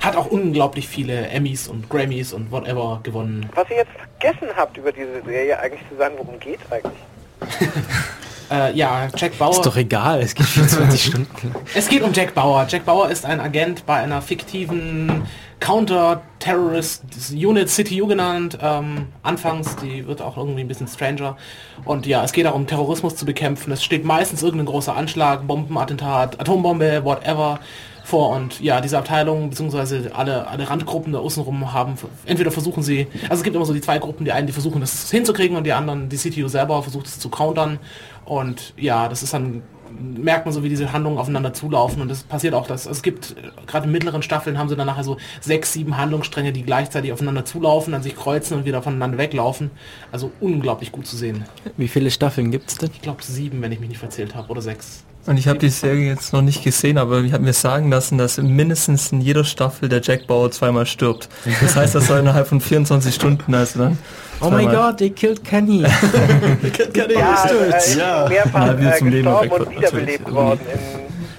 Hat 0.00 0.16
auch 0.16 0.26
unglaublich 0.26 0.88
viele 0.88 1.28
Emmys 1.28 1.68
und 1.68 1.88
Grammys 1.88 2.32
und 2.32 2.50
whatever 2.50 3.00
gewonnen. 3.02 3.48
Was 3.54 3.68
ihr 3.70 3.76
jetzt 3.76 3.92
vergessen 3.92 4.48
habt 4.56 4.76
über 4.76 4.92
diese 4.92 5.22
Serie 5.24 5.58
eigentlich 5.58 5.82
zu 5.88 5.96
sagen, 5.96 6.14
worum 6.18 6.38
geht 6.40 6.60
eigentlich? 6.70 7.02
Äh, 8.50 8.74
ja, 8.74 9.08
Jack 9.16 9.38
Bauer. 9.38 9.50
Ist 9.50 9.66
doch 9.66 9.76
egal, 9.76 10.20
es 10.20 10.34
geht 10.34 10.46
24 10.46 11.04
Stunden. 11.10 11.54
Es 11.74 11.88
geht 11.88 12.02
um 12.02 12.12
Jack 12.12 12.34
Bauer. 12.34 12.66
Jack 12.68 12.84
Bauer 12.84 13.10
ist 13.10 13.24
ein 13.26 13.40
Agent 13.40 13.84
bei 13.86 13.96
einer 13.96 14.22
fiktiven 14.22 15.22
Counter-Terrorist 15.60 17.02
Unit 17.32 17.68
CTU 17.68 18.06
genannt. 18.06 18.58
Ähm, 18.62 19.08
anfangs, 19.22 19.76
die 19.76 20.06
wird 20.06 20.22
auch 20.22 20.36
irgendwie 20.36 20.60
ein 20.60 20.68
bisschen 20.68 20.88
stranger. 20.88 21.36
Und 21.84 22.06
ja, 22.06 22.24
es 22.24 22.32
geht 22.32 22.46
darum, 22.46 22.66
Terrorismus 22.66 23.16
zu 23.16 23.26
bekämpfen. 23.26 23.72
Es 23.72 23.84
steht 23.84 24.04
meistens 24.04 24.42
irgendein 24.42 24.66
großer 24.66 24.96
Anschlag, 24.96 25.46
Bombenattentat, 25.46 26.40
Atombombe, 26.40 27.04
whatever 27.04 27.60
vor 28.08 28.30
und 28.30 28.60
ja, 28.60 28.80
diese 28.80 28.96
Abteilung 28.96 29.50
beziehungsweise 29.50 30.10
alle, 30.14 30.46
alle 30.46 30.68
Randgruppen 30.68 31.12
da 31.12 31.18
außenrum 31.18 31.72
haben, 31.72 31.94
entweder 32.24 32.50
versuchen 32.50 32.82
sie, 32.82 33.06
also 33.24 33.34
es 33.34 33.42
gibt 33.42 33.54
immer 33.54 33.66
so 33.66 33.74
die 33.74 33.82
zwei 33.82 33.98
Gruppen, 33.98 34.24
die 34.24 34.32
einen, 34.32 34.46
die 34.46 34.52
versuchen 34.52 34.80
das 34.80 35.10
hinzukriegen 35.10 35.56
und 35.56 35.64
die 35.64 35.72
anderen, 35.72 36.08
die 36.08 36.16
CTU 36.16 36.48
selber 36.48 36.82
versucht 36.82 37.06
es 37.06 37.18
zu 37.18 37.28
countern 37.28 37.78
und 38.24 38.72
ja, 38.76 39.08
das 39.08 39.22
ist 39.22 39.34
dann 39.34 39.62
merkt 40.00 40.46
man 40.46 40.52
so, 40.52 40.62
wie 40.62 40.68
diese 40.68 40.92
Handlungen 40.92 41.18
aufeinander 41.18 41.52
zulaufen 41.52 42.02
und 42.02 42.10
es 42.10 42.22
passiert 42.22 42.54
auch, 42.54 42.66
dass 42.66 42.86
es 42.86 43.02
gibt, 43.02 43.34
gerade 43.66 43.86
in 43.86 43.92
mittleren 43.92 44.22
Staffeln 44.22 44.58
haben 44.58 44.68
sie 44.68 44.76
dann 44.76 44.86
nachher 44.86 45.04
so 45.04 45.16
sechs, 45.40 45.72
sieben 45.72 45.96
Handlungsstränge, 45.96 46.52
die 46.52 46.62
gleichzeitig 46.62 47.12
aufeinander 47.12 47.44
zulaufen, 47.44 47.92
dann 47.92 48.02
sich 48.02 48.16
kreuzen 48.16 48.58
und 48.58 48.64
wieder 48.64 48.82
voneinander 48.82 49.18
weglaufen. 49.18 49.70
Also 50.12 50.30
unglaublich 50.40 50.92
gut 50.92 51.06
zu 51.06 51.16
sehen. 51.16 51.44
Wie 51.76 51.88
viele 51.88 52.10
Staffeln 52.10 52.50
gibt's 52.50 52.76
denn? 52.76 52.90
Ich 52.92 53.02
glaube 53.02 53.22
sieben, 53.22 53.62
wenn 53.62 53.72
ich 53.72 53.80
mich 53.80 53.88
nicht 53.88 53.98
verzählt 53.98 54.34
habe, 54.34 54.48
oder 54.50 54.62
sechs. 54.62 55.04
Und 55.28 55.36
ich 55.36 55.46
habe 55.46 55.58
die 55.58 55.68
Serie 55.68 56.08
jetzt 56.08 56.32
noch 56.32 56.40
nicht 56.40 56.64
gesehen, 56.64 56.96
aber 56.96 57.20
ich 57.20 57.34
habe 57.34 57.44
mir 57.44 57.52
sagen 57.52 57.90
lassen, 57.90 58.16
dass 58.16 58.38
mindestens 58.38 59.12
in 59.12 59.20
jeder 59.20 59.44
Staffel 59.44 59.90
der 59.90 60.00
Jack 60.00 60.26
Bauer 60.26 60.50
zweimal 60.50 60.86
stirbt. 60.86 61.28
Das 61.60 61.76
heißt, 61.76 61.94
das 61.94 62.06
soll 62.06 62.20
innerhalb 62.20 62.46
von 62.48 62.62
24 62.62 63.14
Stunden 63.14 63.54
also 63.54 63.78
dann. 63.80 63.98
Oh 64.40 64.46
my 64.46 64.62
zweimal- 64.64 64.74
god, 64.92 64.96
they 64.98 65.10
killed 65.10 65.44
Kenny. 65.44 65.82
Kenny 66.94 67.12
Ja, 67.14 67.44
is 67.44 67.94
äh, 67.96 67.98
Ja. 67.98 68.22
ist 68.24 68.28
mehrfach 68.30 68.66
Ja, 68.68 68.78
wieder 68.78 68.94
äh, 68.94 68.98
zum 68.98 69.08
Leben 69.08 69.24
gestorben 69.24 69.50
erweckt 69.50 69.66
und 69.66 69.76
wiederbelebt 69.76 70.20
natürlich. 70.28 70.34
worden 70.34 70.60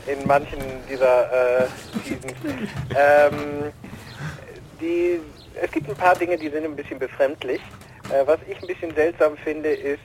in, 0.06 0.22
in 0.22 0.28
manchen 0.28 0.60
dieser 0.88 1.24
äh, 1.64 1.66
Seasons. 2.06 2.70
Ähm, 2.92 3.72
die, 4.80 5.20
es 5.64 5.72
gibt 5.72 5.90
ein 5.90 5.96
paar 5.96 6.16
Dinge, 6.16 6.38
die 6.38 6.50
sind 6.50 6.64
ein 6.64 6.76
bisschen 6.76 7.00
befremdlich. 7.00 7.60
Äh, 8.10 8.28
was 8.28 8.38
ich 8.48 8.62
ein 8.62 8.68
bisschen 8.68 8.94
seltsam 8.94 9.32
finde, 9.44 9.70
ist, 9.70 10.00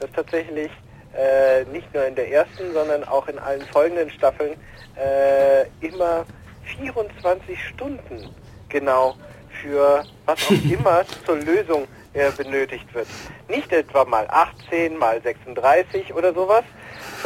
dass 0.00 0.10
tatsächlich 0.12 0.70
äh, 1.16 1.64
nicht 1.72 1.92
nur 1.94 2.06
in 2.06 2.14
der 2.14 2.30
ersten, 2.30 2.72
sondern 2.72 3.04
auch 3.04 3.28
in 3.28 3.38
allen 3.38 3.62
folgenden 3.62 4.10
Staffeln 4.10 4.56
äh, 4.96 5.64
immer 5.80 6.24
24 6.78 7.58
Stunden 7.68 8.30
genau 8.68 9.14
für 9.62 10.04
was 10.24 10.38
auch 10.46 10.50
immer 10.70 11.04
zur 11.24 11.36
Lösung 11.36 11.86
äh, 12.12 12.30
benötigt 12.30 12.92
wird. 12.94 13.06
Nicht 13.48 13.72
etwa 13.72 14.04
mal 14.04 14.26
18, 14.28 14.96
mal 14.96 15.20
36 15.22 16.14
oder 16.14 16.32
sowas, 16.32 16.64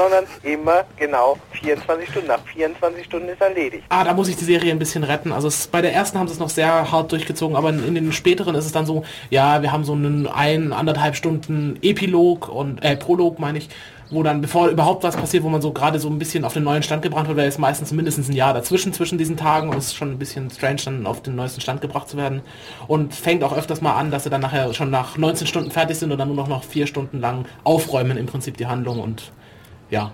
sondern 0.00 0.24
immer 0.42 0.84
genau 0.96 1.36
24 1.52 2.08
Stunden. 2.08 2.28
Nach 2.28 2.40
24 2.40 3.04
Stunden 3.04 3.28
ist 3.28 3.40
erledigt. 3.40 3.84
Ah, 3.90 4.02
da 4.02 4.14
muss 4.14 4.28
ich 4.28 4.36
die 4.36 4.44
Serie 4.44 4.72
ein 4.72 4.78
bisschen 4.78 5.04
retten. 5.04 5.30
Also 5.30 5.48
es, 5.48 5.66
bei 5.66 5.82
der 5.82 5.92
ersten 5.92 6.18
haben 6.18 6.26
sie 6.26 6.32
es 6.32 6.40
noch 6.40 6.48
sehr 6.48 6.90
hart 6.90 7.12
durchgezogen, 7.12 7.54
aber 7.54 7.68
in, 7.68 7.84
in 7.84 7.94
den 7.94 8.12
späteren 8.12 8.54
ist 8.54 8.64
es 8.64 8.72
dann 8.72 8.86
so, 8.86 9.04
ja, 9.28 9.60
wir 9.60 9.72
haben 9.72 9.84
so 9.84 9.92
einen 9.92 10.26
ein, 10.26 10.72
anderthalb 10.72 11.16
Stunden 11.16 11.78
Epilog 11.82 12.48
und, 12.48 12.82
äh, 12.82 12.96
Prolog 12.96 13.38
meine 13.38 13.58
ich, 13.58 13.68
wo 14.10 14.22
dann, 14.22 14.40
bevor 14.40 14.68
überhaupt 14.68 15.04
was 15.04 15.16
passiert, 15.16 15.44
wo 15.44 15.48
man 15.50 15.62
so 15.62 15.72
gerade 15.72 16.00
so 16.00 16.08
ein 16.08 16.18
bisschen 16.18 16.44
auf 16.44 16.54
den 16.54 16.64
neuen 16.64 16.82
Stand 16.82 17.02
gebracht 17.02 17.28
wird, 17.28 17.36
weil 17.36 17.46
es 17.46 17.58
meistens 17.58 17.92
mindestens 17.92 18.28
ein 18.28 18.34
Jahr 18.34 18.54
dazwischen, 18.54 18.92
zwischen 18.92 19.18
diesen 19.18 19.36
Tagen 19.36 19.68
und 19.68 19.76
es 19.76 19.88
ist 19.88 19.96
schon 19.96 20.10
ein 20.10 20.18
bisschen 20.18 20.50
strange, 20.50 20.80
dann 20.84 21.06
auf 21.06 21.22
den 21.22 21.36
neuesten 21.36 21.60
Stand 21.60 21.80
gebracht 21.80 22.08
zu 22.08 22.16
werden. 22.16 22.40
Und 22.88 23.14
fängt 23.14 23.44
auch 23.44 23.56
öfters 23.56 23.80
mal 23.80 23.94
an, 23.94 24.10
dass 24.10 24.24
sie 24.24 24.30
dann 24.30 24.40
nachher 24.40 24.72
schon 24.74 24.90
nach 24.90 25.16
19 25.16 25.46
Stunden 25.46 25.70
fertig 25.70 25.98
sind 25.98 26.10
und 26.10 26.18
dann 26.18 26.28
nur 26.28 26.36
noch, 26.36 26.48
noch 26.48 26.64
vier 26.64 26.86
Stunden 26.86 27.20
lang 27.20 27.44
aufräumen 27.62 28.16
im 28.16 28.26
Prinzip 28.26 28.56
die 28.56 28.66
Handlung 28.66 29.00
und 29.00 29.30
ja. 29.90 30.12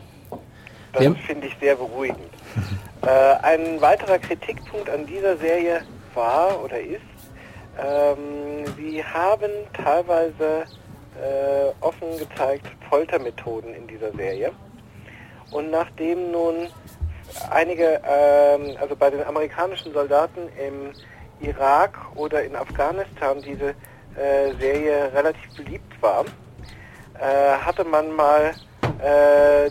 Das 0.93 1.05
finde 1.27 1.47
ich 1.47 1.57
sehr 1.61 1.77
beruhigend. 1.77 2.33
äh, 3.03 3.09
ein 3.43 3.81
weiterer 3.81 4.19
Kritikpunkt 4.19 4.89
an 4.89 5.07
dieser 5.07 5.37
Serie 5.37 5.83
war 6.15 6.63
oder 6.65 6.81
ist, 6.81 7.03
ähm, 7.79 8.65
sie 8.77 9.05
haben 9.05 9.51
teilweise 9.75 10.65
äh, 11.21 11.73
offen 11.81 12.19
gezeigt 12.19 12.67
Foltermethoden 12.89 13.75
in 13.75 13.87
dieser 13.87 14.13
Serie. 14.13 14.53
Und 15.51 15.71
nachdem 15.71 16.31
nun 16.31 16.69
einige, 17.51 18.01
ähm, 18.09 18.77
also 18.81 18.97
bei 18.97 19.11
den 19.11 19.25
amerikanischen 19.25 19.93
Soldaten 19.93 20.49
im 20.59 20.93
Irak 21.47 21.99
oder 22.15 22.43
in 22.43 22.57
Afghanistan 22.57 23.43
diese 23.43 23.75
äh, 24.17 24.55
Serie 24.59 25.13
relativ 25.13 25.55
beliebt 25.55 26.03
war, 26.03 26.25
äh, 27.21 27.59
hatte 27.59 27.85
man 27.85 28.11
mal 28.13 28.55
äh, 29.01 29.71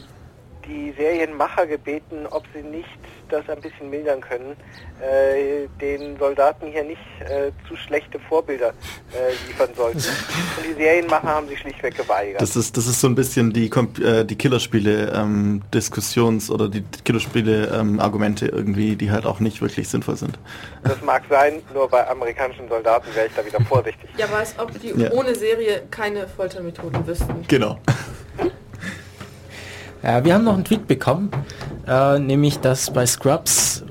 die 0.67 0.93
Serienmacher 0.97 1.67
gebeten, 1.67 2.25
ob 2.29 2.43
sie 2.53 2.61
nicht 2.61 2.89
das 3.29 3.47
ein 3.49 3.59
bisschen 3.61 3.89
mildern 3.89 4.21
können, 4.21 4.55
äh, 5.01 5.67
den 5.81 6.17
Soldaten 6.17 6.67
hier 6.67 6.83
nicht 6.83 7.01
äh, 7.21 7.51
zu 7.67 7.75
schlechte 7.75 8.19
Vorbilder 8.19 8.69
äh, 8.69 9.31
liefern 9.47 9.69
sollten. 9.75 9.97
Und 9.97 10.65
die 10.67 10.73
Serienmacher 10.73 11.27
haben 11.27 11.47
sich 11.47 11.59
schlichtweg 11.59 11.95
geweigert. 11.95 12.41
Das 12.41 12.55
ist, 12.55 12.77
das 12.77 12.87
ist 12.87 13.01
so 13.01 13.07
ein 13.07 13.15
bisschen 13.15 13.51
die, 13.51 13.69
äh, 14.01 14.25
die 14.25 14.35
Killerspiele 14.35 15.11
ähm, 15.15 15.63
Diskussions- 15.73 16.49
oder 16.51 16.69
die 16.69 16.83
Killerspiele 17.03 17.67
ähm, 17.67 17.99
irgendwie, 17.99 18.95
die 18.95 19.11
halt 19.11 19.25
auch 19.25 19.39
nicht 19.39 19.61
wirklich 19.61 19.89
sinnvoll 19.89 20.17
sind. 20.17 20.37
Das 20.83 21.01
mag 21.01 21.23
sein, 21.29 21.61
nur 21.73 21.89
bei 21.89 22.07
amerikanischen 22.07 22.67
Soldaten 22.69 23.07
wäre 23.15 23.27
ich 23.27 23.33
da 23.33 23.45
wieder 23.45 23.61
vorsichtig. 23.61 24.09
Ja, 24.17 24.25
aber 24.25 24.37
als 24.37 24.57
ob 24.59 24.71
die 24.79 24.89
Ja. 24.99 25.11
ohne 25.11 25.35
Serie 25.35 25.83
keine 25.89 26.27
Foltermethoden 26.27 27.05
wüssten. 27.07 27.43
Genau. 27.47 27.79
Ja, 30.05 30.23
wir 30.23 30.33
haben 30.35 30.43
noch 30.43 30.53
einen 30.53 30.63
Tweet 30.65 30.87
bekommen, 30.87 31.31
äh, 31.87 32.19
nämlich 32.19 32.59
dass 32.59 32.91
bei 32.91 33.05
Scrubs 33.05 33.83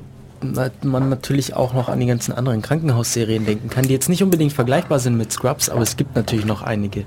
man 0.83 1.09
natürlich 1.09 1.55
auch 1.55 1.73
noch 1.73 1.89
an 1.89 1.99
die 2.01 2.07
ganzen 2.07 2.33
anderen 2.33 2.61
Krankenhausserien 2.61 3.47
denken 3.47 3.71
kann, 3.71 3.85
die 3.85 3.95
jetzt 3.95 4.09
nicht 4.11 4.23
unbedingt 4.23 4.53
vergleichbar 4.53 4.99
sind 4.99 5.17
mit 5.17 5.33
Scrubs, 5.33 5.71
aber 5.71 5.81
es 5.81 5.97
gibt 5.97 6.15
natürlich 6.17 6.45
noch 6.45 6.63
einige. 6.63 7.05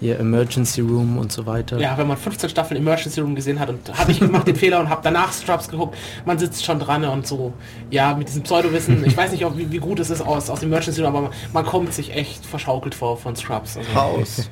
Hier 0.00 0.18
Emergency 0.20 0.82
Room 0.82 1.16
und 1.16 1.32
so 1.32 1.46
weiter. 1.46 1.78
Ja, 1.78 1.96
wenn 1.96 2.06
man 2.06 2.18
15 2.18 2.50
Staffeln 2.50 2.78
Emergency 2.78 3.20
Room 3.20 3.34
gesehen 3.34 3.58
hat 3.58 3.70
und 3.70 3.96
habe 3.96 4.10
ich 4.12 4.20
gemacht 4.20 4.46
den 4.46 4.56
Fehler 4.56 4.80
und 4.80 4.90
habe 4.90 5.00
danach 5.02 5.32
Scrubs 5.32 5.68
geguckt, 5.68 5.96
man 6.26 6.36
sitzt 6.38 6.62
schon 6.64 6.78
dran 6.78 7.04
und 7.04 7.26
so, 7.26 7.54
ja, 7.90 8.14
mit 8.14 8.28
diesem 8.28 8.42
Pseudowissen, 8.42 9.02
ich 9.06 9.16
weiß 9.16 9.32
nicht, 9.32 9.46
ob, 9.46 9.56
wie, 9.56 9.70
wie 9.72 9.78
gut 9.78 9.98
es 10.00 10.10
ist 10.10 10.20
aus, 10.20 10.50
aus 10.50 10.62
Emergency 10.62 11.00
Room, 11.00 11.08
aber 11.16 11.22
man, 11.22 11.30
man 11.54 11.64
kommt 11.64 11.94
sich 11.94 12.14
echt 12.14 12.44
verschaukelt 12.44 12.94
vor 12.94 13.16
von 13.16 13.34
Scrubs. 13.34 13.78
Also, 13.78 13.94
Haus. 13.94 14.50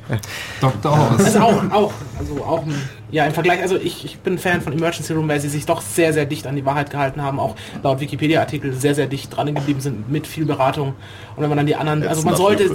Dr. 0.62 0.96
Das 1.18 1.20
House. 1.20 1.28
ist 1.28 1.36
auch, 1.36 1.70
auch, 1.70 1.92
also 2.18 2.44
auch, 2.44 2.62
ein- 2.62 2.88
ja, 3.12 3.26
im 3.26 3.34
Vergleich, 3.34 3.60
also 3.60 3.76
ich, 3.76 4.06
ich 4.06 4.18
bin 4.20 4.39
Fan 4.39 4.62
von 4.62 4.72
Emergency 4.72 5.12
Room, 5.12 5.28
weil 5.28 5.39
sie 5.39 5.51
sich 5.51 5.66
doch 5.66 5.82
sehr, 5.82 6.14
sehr 6.14 6.24
dicht 6.24 6.47
an 6.47 6.56
die 6.56 6.64
Wahrheit 6.64 6.90
gehalten 6.90 7.22
haben, 7.22 7.39
auch 7.39 7.55
laut 7.82 8.01
Wikipedia-Artikel 8.01 8.72
sehr, 8.72 8.94
sehr 8.94 9.06
dicht 9.06 9.36
dran 9.36 9.55
geblieben 9.55 9.82
sind 9.82 10.10
mit 10.10 10.26
viel 10.26 10.47
Beratung. 10.47 10.94
Und 11.36 11.43
wenn 11.43 11.51
man 11.51 11.59
dann 11.59 11.66
die 11.66 11.76
anderen, 11.76 12.09
also 12.09 12.22
man 12.22 12.36
sollte. 12.36 12.74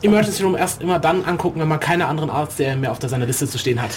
Emergency 0.00 0.42
Room 0.42 0.56
erst 0.56 0.80
immer 0.80 0.98
dann 0.98 1.24
angucken, 1.26 1.60
wenn 1.60 1.68
man 1.68 1.80
keine 1.80 2.06
anderen 2.06 2.30
Arztserien 2.30 2.80
mehr 2.80 2.92
auf 2.92 2.98
der 2.98 3.10
seiner 3.10 3.26
Liste 3.26 3.46
zu 3.46 3.58
stehen 3.58 3.80
hat. 3.80 3.90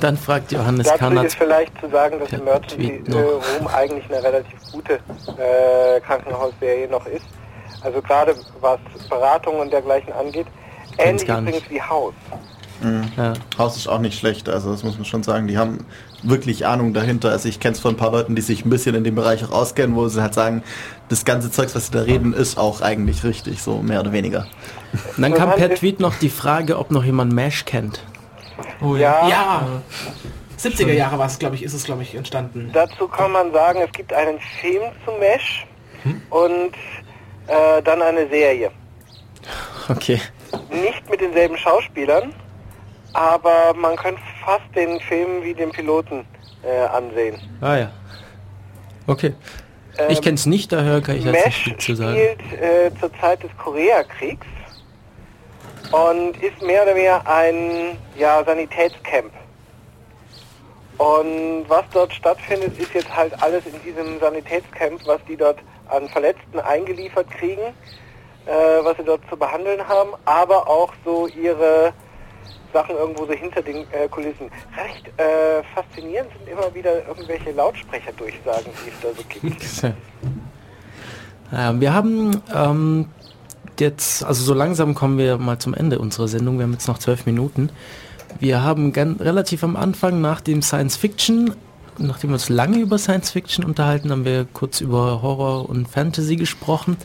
Dann 0.00 0.16
fragt 0.16 0.50
Johannes 0.50 0.86
Dazu 0.86 0.98
Karnat, 0.98 1.26
ist 1.26 1.36
vielleicht 1.36 1.78
zu 1.78 1.90
sagen, 1.90 2.18
dass 2.20 2.32
Emergency 2.32 3.02
äh, 3.06 3.10
noch. 3.10 3.18
Room 3.18 3.66
eigentlich 3.66 4.04
eine 4.10 4.24
relativ 4.24 4.72
gute 4.72 4.94
äh, 4.94 6.00
Krankenhausserie 6.00 6.88
noch 6.88 7.04
ist. 7.06 7.26
Also 7.82 8.00
gerade 8.00 8.34
was 8.62 8.80
Beratung 9.10 9.60
und 9.60 9.70
dergleichen 9.70 10.12
angeht. 10.14 10.46
Ähnlich 10.96 11.28
übrigens 11.28 11.68
wie 11.68 11.82
Haus. 11.82 12.14
Ja, 13.16 13.34
Haus 13.56 13.76
ist 13.76 13.88
auch 13.88 13.98
nicht 13.98 14.18
schlecht, 14.18 14.48
also 14.48 14.72
das 14.72 14.82
muss 14.82 14.96
man 14.96 15.04
schon 15.04 15.22
sagen. 15.22 15.46
Die 15.46 15.56
haben 15.56 15.86
wirklich 16.22 16.66
Ahnung 16.66 16.92
dahinter. 16.92 17.30
Also 17.30 17.48
ich 17.48 17.60
kenne 17.60 17.74
es 17.74 17.80
von 17.80 17.94
ein 17.94 17.96
paar 17.96 18.12
Leuten, 18.12 18.34
die 18.34 18.42
sich 18.42 18.64
ein 18.64 18.70
bisschen 18.70 18.94
in 18.94 19.04
dem 19.04 19.14
Bereich 19.14 19.44
auch 19.44 19.52
auskennen, 19.52 19.94
wo 19.96 20.08
sie 20.08 20.20
halt 20.22 20.34
sagen, 20.34 20.62
das 21.08 21.24
ganze 21.24 21.50
Zeugs, 21.50 21.74
was 21.74 21.86
sie 21.86 21.92
da 21.92 22.02
reden, 22.02 22.32
ist 22.32 22.58
auch 22.58 22.80
eigentlich 22.80 23.24
richtig, 23.24 23.62
so 23.62 23.82
mehr 23.82 24.00
oder 24.00 24.12
weniger. 24.12 24.46
und 25.16 25.22
dann 25.22 25.34
kam 25.34 25.52
per 25.52 25.74
Tweet 25.74 26.00
noch 26.00 26.14
die 26.16 26.30
Frage, 26.30 26.78
ob 26.78 26.90
noch 26.90 27.04
jemand 27.04 27.32
MASH 27.32 27.64
kennt. 27.64 28.02
Oh 28.80 28.96
Ja, 28.96 29.28
Ja, 29.28 29.66
70er 30.58 30.92
Jahre 30.92 31.18
war 31.18 31.26
es, 31.26 31.38
glaube 31.38 31.56
ich, 31.56 31.62
ist 31.62 31.74
es, 31.74 31.84
glaube 31.84 32.02
ich, 32.02 32.14
entstanden. 32.14 32.70
dazu 32.72 33.06
kann 33.08 33.32
man 33.32 33.52
sagen, 33.52 33.80
es 33.84 33.92
gibt 33.92 34.12
einen 34.12 34.38
Film 34.60 34.82
zu 35.04 35.12
Mesh 35.20 35.66
und 36.30 36.72
äh, 37.46 37.82
dann 37.82 38.02
eine 38.02 38.28
Serie. 38.28 38.70
Okay. 39.88 40.20
Nicht 40.70 41.10
mit 41.10 41.20
denselben 41.20 41.56
Schauspielern, 41.58 42.32
aber 43.14 43.72
man 43.74 43.96
könnte 43.96 44.20
fast 44.44 44.64
den 44.74 45.00
Film 45.00 45.42
wie 45.42 45.54
den 45.54 45.70
Piloten 45.70 46.26
äh, 46.62 46.80
ansehen. 46.86 47.36
Ah 47.60 47.76
ja. 47.76 47.90
Okay. 49.06 49.34
Ich 50.08 50.18
Ähm, 50.18 50.22
kenne 50.24 50.34
es 50.34 50.46
nicht, 50.46 50.72
daher 50.72 51.00
kann 51.00 51.16
ich 51.16 51.24
jetzt 51.24 51.46
nicht 51.46 51.80
zu 51.80 51.94
sagen. 51.94 52.16
spielt 52.16 52.60
äh, 52.60 52.90
zur 52.98 53.10
Zeit 53.20 53.42
des 53.42 53.50
Koreakriegs 53.56 54.46
und 55.92 56.42
ist 56.42 56.60
mehr 56.62 56.82
oder 56.82 56.94
weniger 56.96 57.26
ein 57.28 57.96
ja, 58.18 58.42
Sanitätscamp. 58.44 59.30
Und 60.98 61.64
was 61.68 61.84
dort 61.92 62.12
stattfindet, 62.12 62.78
ist 62.78 62.92
jetzt 62.94 63.14
halt 63.14 63.40
alles 63.42 63.64
in 63.66 63.80
diesem 63.82 64.18
Sanitätscamp, 64.20 65.00
was 65.06 65.20
die 65.28 65.36
dort 65.36 65.58
an 65.88 66.08
Verletzten 66.08 66.58
eingeliefert 66.60 67.30
kriegen, 67.30 67.62
äh, 68.46 68.50
was 68.82 68.96
sie 68.96 69.04
dort 69.04 69.20
zu 69.28 69.36
behandeln 69.36 69.86
haben, 69.86 70.10
aber 70.24 70.66
auch 70.68 70.92
so 71.04 71.26
ihre 71.28 71.92
Sachen 72.74 72.96
irgendwo 72.96 73.24
so 73.24 73.32
hinter 73.32 73.62
den 73.62 73.86
äh, 73.92 74.08
Kulissen. 74.10 74.50
Recht 74.76 75.06
äh, 75.18 75.62
faszinierend 75.74 76.30
sind 76.36 76.48
immer 76.50 76.74
wieder 76.74 77.06
irgendwelche 77.06 77.52
Lautsprecherdurchsagen, 77.52 78.72
die 78.84 78.90
es 78.90 79.00
da 79.00 79.08
so 79.16 79.22
gibt. 79.40 79.96
Ja, 81.52 81.80
wir 81.80 81.94
haben 81.94 82.42
ähm, 82.54 83.06
jetzt, 83.78 84.24
also 84.24 84.44
so 84.44 84.54
langsam 84.54 84.94
kommen 84.94 85.18
wir 85.18 85.38
mal 85.38 85.58
zum 85.58 85.72
Ende 85.72 85.98
unserer 85.98 86.28
Sendung. 86.28 86.58
Wir 86.58 86.64
haben 86.64 86.72
jetzt 86.72 86.88
noch 86.88 86.98
zwölf 86.98 87.26
Minuten. 87.26 87.70
Wir 88.40 88.62
haben 88.62 88.92
relativ 88.92 89.62
am 89.62 89.76
Anfang 89.76 90.20
nach 90.20 90.40
dem 90.40 90.60
Science 90.60 90.96
Fiction, 90.96 91.54
nachdem 91.98 92.30
wir 92.30 92.34
uns 92.34 92.48
lange 92.48 92.78
über 92.78 92.98
Science 92.98 93.30
Fiction 93.30 93.64
unterhalten, 93.64 94.10
haben 94.10 94.24
wir 94.24 94.46
kurz 94.52 94.80
über 94.80 95.22
Horror 95.22 95.68
und 95.68 95.88
Fantasy 95.88 96.34
gesprochen. 96.34 96.96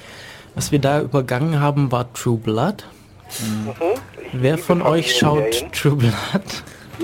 Was 0.55 0.71
wir 0.71 0.79
da 0.79 1.01
übergangen 1.01 1.59
haben, 1.59 1.91
war 1.91 2.11
True 2.13 2.37
Blood. 2.37 2.85
Mhm. 3.39 3.71
Wer 4.33 4.57
von 4.57 4.81
euch 4.81 5.15
schaut. 5.17 5.65
True 5.73 5.95
Blood? 5.95 6.13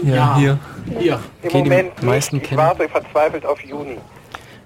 Ja, 0.03 0.13
Ja. 0.15 0.37
hier. 0.37 0.59
Hier. 0.99 1.13
Im 1.41 1.47
Okay, 1.47 1.63
die 1.63 1.69
Moment 1.69 2.03
meisten 2.03 2.35
nicht. 2.37 2.43
Ich 2.43 2.49
kennen- 2.49 2.61
warte 2.61 2.89
verzweifelt 2.89 3.45
auf 3.45 3.59
Juni. 3.61 3.97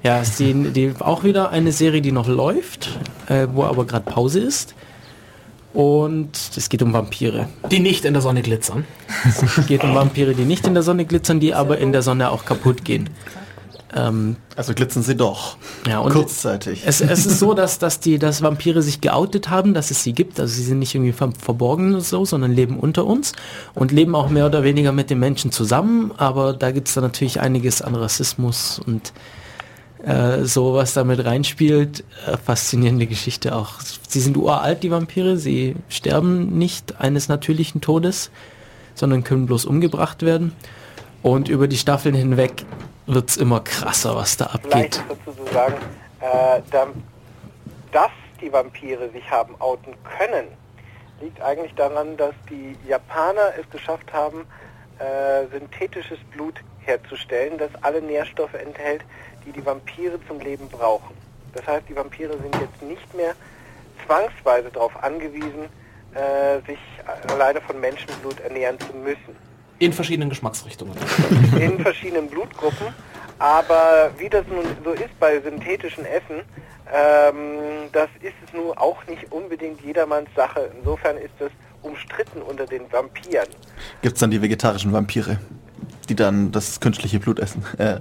Ja, 0.04 0.20
ist 0.22 0.40
die, 0.40 0.54
die 0.72 0.94
auch 1.00 1.24
wieder 1.24 1.50
eine 1.52 1.72
Serie, 1.72 2.02
die 2.02 2.12
noch 2.12 2.28
läuft, 2.28 3.00
äh, 3.28 3.48
wo 3.52 3.64
aber 3.66 3.86
gerade 3.86 4.10
Pause 4.10 4.40
ist. 4.40 4.74
Und 5.74 6.32
es 6.56 6.68
geht 6.70 6.82
um 6.82 6.94
Vampire. 6.94 7.48
Die 7.70 7.80
nicht 7.80 8.04
in 8.06 8.14
der 8.14 8.22
Sonne 8.24 8.42
glitzern. 8.42 8.86
Es 9.26 9.68
geht 9.68 9.84
um 9.84 9.94
Vampire, 9.94 10.34
die 10.34 10.46
nicht 10.46 10.66
in 10.66 10.74
der 10.74 10.82
Sonne 10.84 11.06
glitzern, 11.06 11.40
die 11.40 11.54
aber 11.54 11.78
in 11.78 11.92
der 11.92 12.02
Sonne 12.02 12.32
auch 12.32 12.44
kaputt 12.46 12.84
gehen. 12.84 13.10
Ähm, 13.96 14.36
Also 14.56 14.74
glitzern 14.74 15.02
sie 15.04 15.16
doch. 15.16 15.58
ja, 15.88 16.00
und 16.00 16.14
Kurzzeitig. 16.14 16.84
es, 16.86 17.02
es 17.02 17.26
ist 17.26 17.40
so, 17.40 17.54
dass, 17.54 17.80
dass 17.80 18.00
die 18.00 18.20
dass 18.20 18.42
Vampire 18.42 18.82
sich 18.82 19.02
geoutet 19.02 19.50
haben, 19.50 19.74
dass 19.74 19.90
es 19.90 20.04
sie 20.04 20.14
gibt. 20.14 20.40
Also 20.40 20.54
sie 20.54 20.64
sind 20.64 20.80
nicht 20.80 20.94
irgendwie 20.94 21.12
ver 21.12 21.32
verborgen 21.40 21.94
oder 21.94 22.02
so, 22.02 22.24
sondern 22.26 22.52
leben 22.52 22.78
unter 22.80 23.06
uns 23.06 23.34
und 23.74 23.92
leben 23.92 24.14
auch 24.16 24.30
mehr 24.30 24.46
oder 24.46 24.64
weniger 24.64 24.92
mit 24.92 25.10
den 25.10 25.20
Menschen 25.20 25.52
zusammen. 25.52 26.12
Aber 26.18 26.54
da 26.54 26.72
gibt 26.72 26.88
es 26.88 26.94
dann 26.94 27.04
natürlich 27.04 27.40
einiges 27.40 27.82
an 27.82 27.96
Rassismus 27.96 28.80
und 28.86 29.12
äh, 30.04 30.46
so, 30.46 30.76
was 30.76 30.94
damit 30.94 31.26
reinspielt. 31.26 32.04
Äh, 32.28 32.38
faszinierende 32.38 33.08
Geschichte 33.08 33.56
auch. 33.56 33.74
Sie 34.08 34.20
sind 34.20 34.38
uralt, 34.38 34.84
die 34.84 34.92
Vampire. 34.92 35.38
Sie 35.38 35.76
sterben 35.90 36.58
nicht 36.58 37.02
eines 37.02 37.28
natürlichen 37.28 37.82
Todes, 37.82 38.30
sondern 38.96 39.24
können 39.24 39.46
bloß 39.46 39.66
umgebracht 39.66 40.22
werden. 40.22 40.54
Und 41.22 41.50
über 41.50 41.68
die 41.68 41.78
Staffeln 41.78 42.16
hinweg 42.16 42.66
wird's 43.14 43.38
immer 43.38 43.62
krasser, 43.62 44.16
was 44.16 44.38
da 44.38 44.46
Vielleicht 44.62 45.00
abgeht. 45.00 45.18
ist 45.18 45.28
dazu 45.28 45.44
zu 45.46 45.54
sagen, 45.54 45.76
äh, 46.22 46.62
da, 46.72 46.88
das 47.92 48.12
die 48.42 48.52
Vampire 48.52 49.10
sich 49.10 49.30
haben 49.30 49.60
outen 49.60 49.94
können, 50.04 50.48
liegt 51.22 51.42
eigentlich 51.42 51.74
daran, 51.76 52.16
dass 52.18 52.34
die 52.50 52.78
Japaner 52.88 53.54
es 53.60 53.70
geschafft 53.70 54.14
haben, 54.14 54.46
äh, 55.00 55.48
synthetisches 55.52 56.20
Blut 56.32 56.56
herzustellen, 56.80 57.58
das 57.58 57.72
alle 57.82 58.02
Nährstoffe 58.02 58.54
enthält, 58.54 59.02
die 59.46 59.52
die 59.52 59.66
Vampire 59.66 60.20
zum 60.28 60.40
Leben 60.40 60.70
brauchen. 60.70 61.16
Das 61.54 61.66
heißt, 61.68 61.90
die 61.90 61.96
Vampire 61.96 62.38
sind 62.38 62.56
jetzt 62.56 62.82
nicht 62.82 63.14
mehr 63.16 63.34
zwangsweise 64.06 64.70
darauf 64.70 64.96
angewiesen, 65.04 65.66
äh, 66.14 66.60
sich 66.66 66.80
alleine 67.28 67.62
von 67.62 67.80
Menschenblut 67.80 68.40
ernähren 68.42 68.80
zu 68.80 68.94
müssen. 68.94 69.49
In 69.80 69.94
verschiedenen 69.94 70.30
Geschmacksrichtungen. 70.30 70.94
In 71.60 71.80
verschiedenen 71.80 72.28
Blutgruppen. 72.28 72.88
Aber 73.40 74.12
wie 74.18 74.28
das 74.30 74.46
nun 74.48 74.66
so 74.84 74.92
ist 74.92 75.18
bei 75.20 75.40
synthetischen 75.40 76.06
Essen, 76.06 76.44
ähm, 76.94 77.88
das 77.94 78.10
ist 78.22 78.34
es 78.46 78.54
nun 78.54 78.78
auch 78.78 79.06
nicht 79.08 79.32
unbedingt 79.32 79.82
jedermanns 79.82 80.30
Sache. 80.36 80.70
Insofern 80.78 81.18
ist 81.18 81.32
es 81.40 81.50
umstritten 81.82 82.42
unter 82.42 82.66
den 82.66 82.92
Vampiren. 82.92 83.48
Gibt 84.02 84.16
es 84.16 84.20
dann 84.20 84.32
die 84.32 84.42
vegetarischen 84.42 84.92
Vampire, 84.92 85.40
die 86.10 86.16
dann 86.16 86.52
das 86.52 86.82
künstliche 86.82 87.20
Blut 87.20 87.40
essen? 87.40 87.64
Äh. 87.78 88.00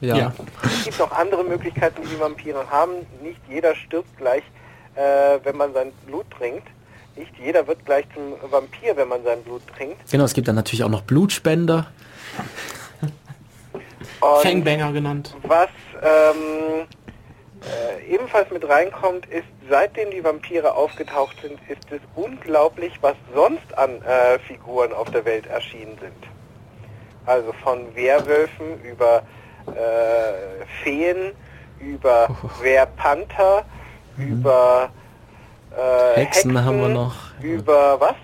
Ja. 0.00 0.16
Ja. 0.16 0.32
Es 0.64 0.84
gibt 0.84 1.00
auch 1.02 1.12
andere 1.12 1.44
Möglichkeiten, 1.44 2.00
die 2.02 2.08
die 2.08 2.18
Vampire 2.18 2.70
haben. 2.70 2.92
Nicht 3.22 3.40
jeder 3.50 3.74
stirbt 3.74 4.16
gleich, 4.16 4.42
äh, 4.94 5.38
wenn 5.44 5.58
man 5.58 5.74
sein 5.74 5.92
Blut 6.06 6.24
trinkt. 6.30 6.66
Nicht 7.16 7.32
jeder 7.38 7.66
wird 7.66 7.84
gleich 7.84 8.06
zum 8.14 8.34
Vampir, 8.50 8.96
wenn 8.96 9.08
man 9.08 9.22
sein 9.24 9.42
Blut 9.42 9.62
trinkt. 9.76 10.10
Genau, 10.10 10.24
es 10.24 10.34
gibt 10.34 10.48
dann 10.48 10.56
natürlich 10.56 10.84
auch 10.84 10.88
noch 10.88 11.02
Blutspender. 11.02 11.86
Fangbanger 14.42 14.92
genannt. 14.92 15.34
was 15.44 15.68
ähm, 16.02 16.86
äh, 17.62 18.14
ebenfalls 18.14 18.50
mit 18.50 18.68
reinkommt, 18.68 19.26
ist, 19.26 19.46
seitdem 19.68 20.10
die 20.10 20.22
Vampire 20.22 20.74
aufgetaucht 20.74 21.36
sind, 21.42 21.58
ist 21.68 21.90
es 21.90 22.00
unglaublich, 22.14 22.92
was 23.00 23.14
sonst 23.34 23.76
an 23.76 24.02
äh, 24.02 24.38
Figuren 24.40 24.92
auf 24.92 25.10
der 25.10 25.24
Welt 25.24 25.46
erschienen 25.46 25.96
sind. 26.00 26.12
Also 27.26 27.52
von 27.62 27.94
Werwölfen 27.94 28.82
über 28.82 29.22
äh, 29.66 30.64
Feen, 30.82 31.32
über 31.80 32.28
Werpanther, 32.60 33.64
über 34.16 34.90
äh, 35.76 36.20
Hexen 36.20 36.64
haben 36.64 36.80
wir 36.80 36.88
noch. 36.88 37.14
Über 37.40 37.98
was? 38.00 38.14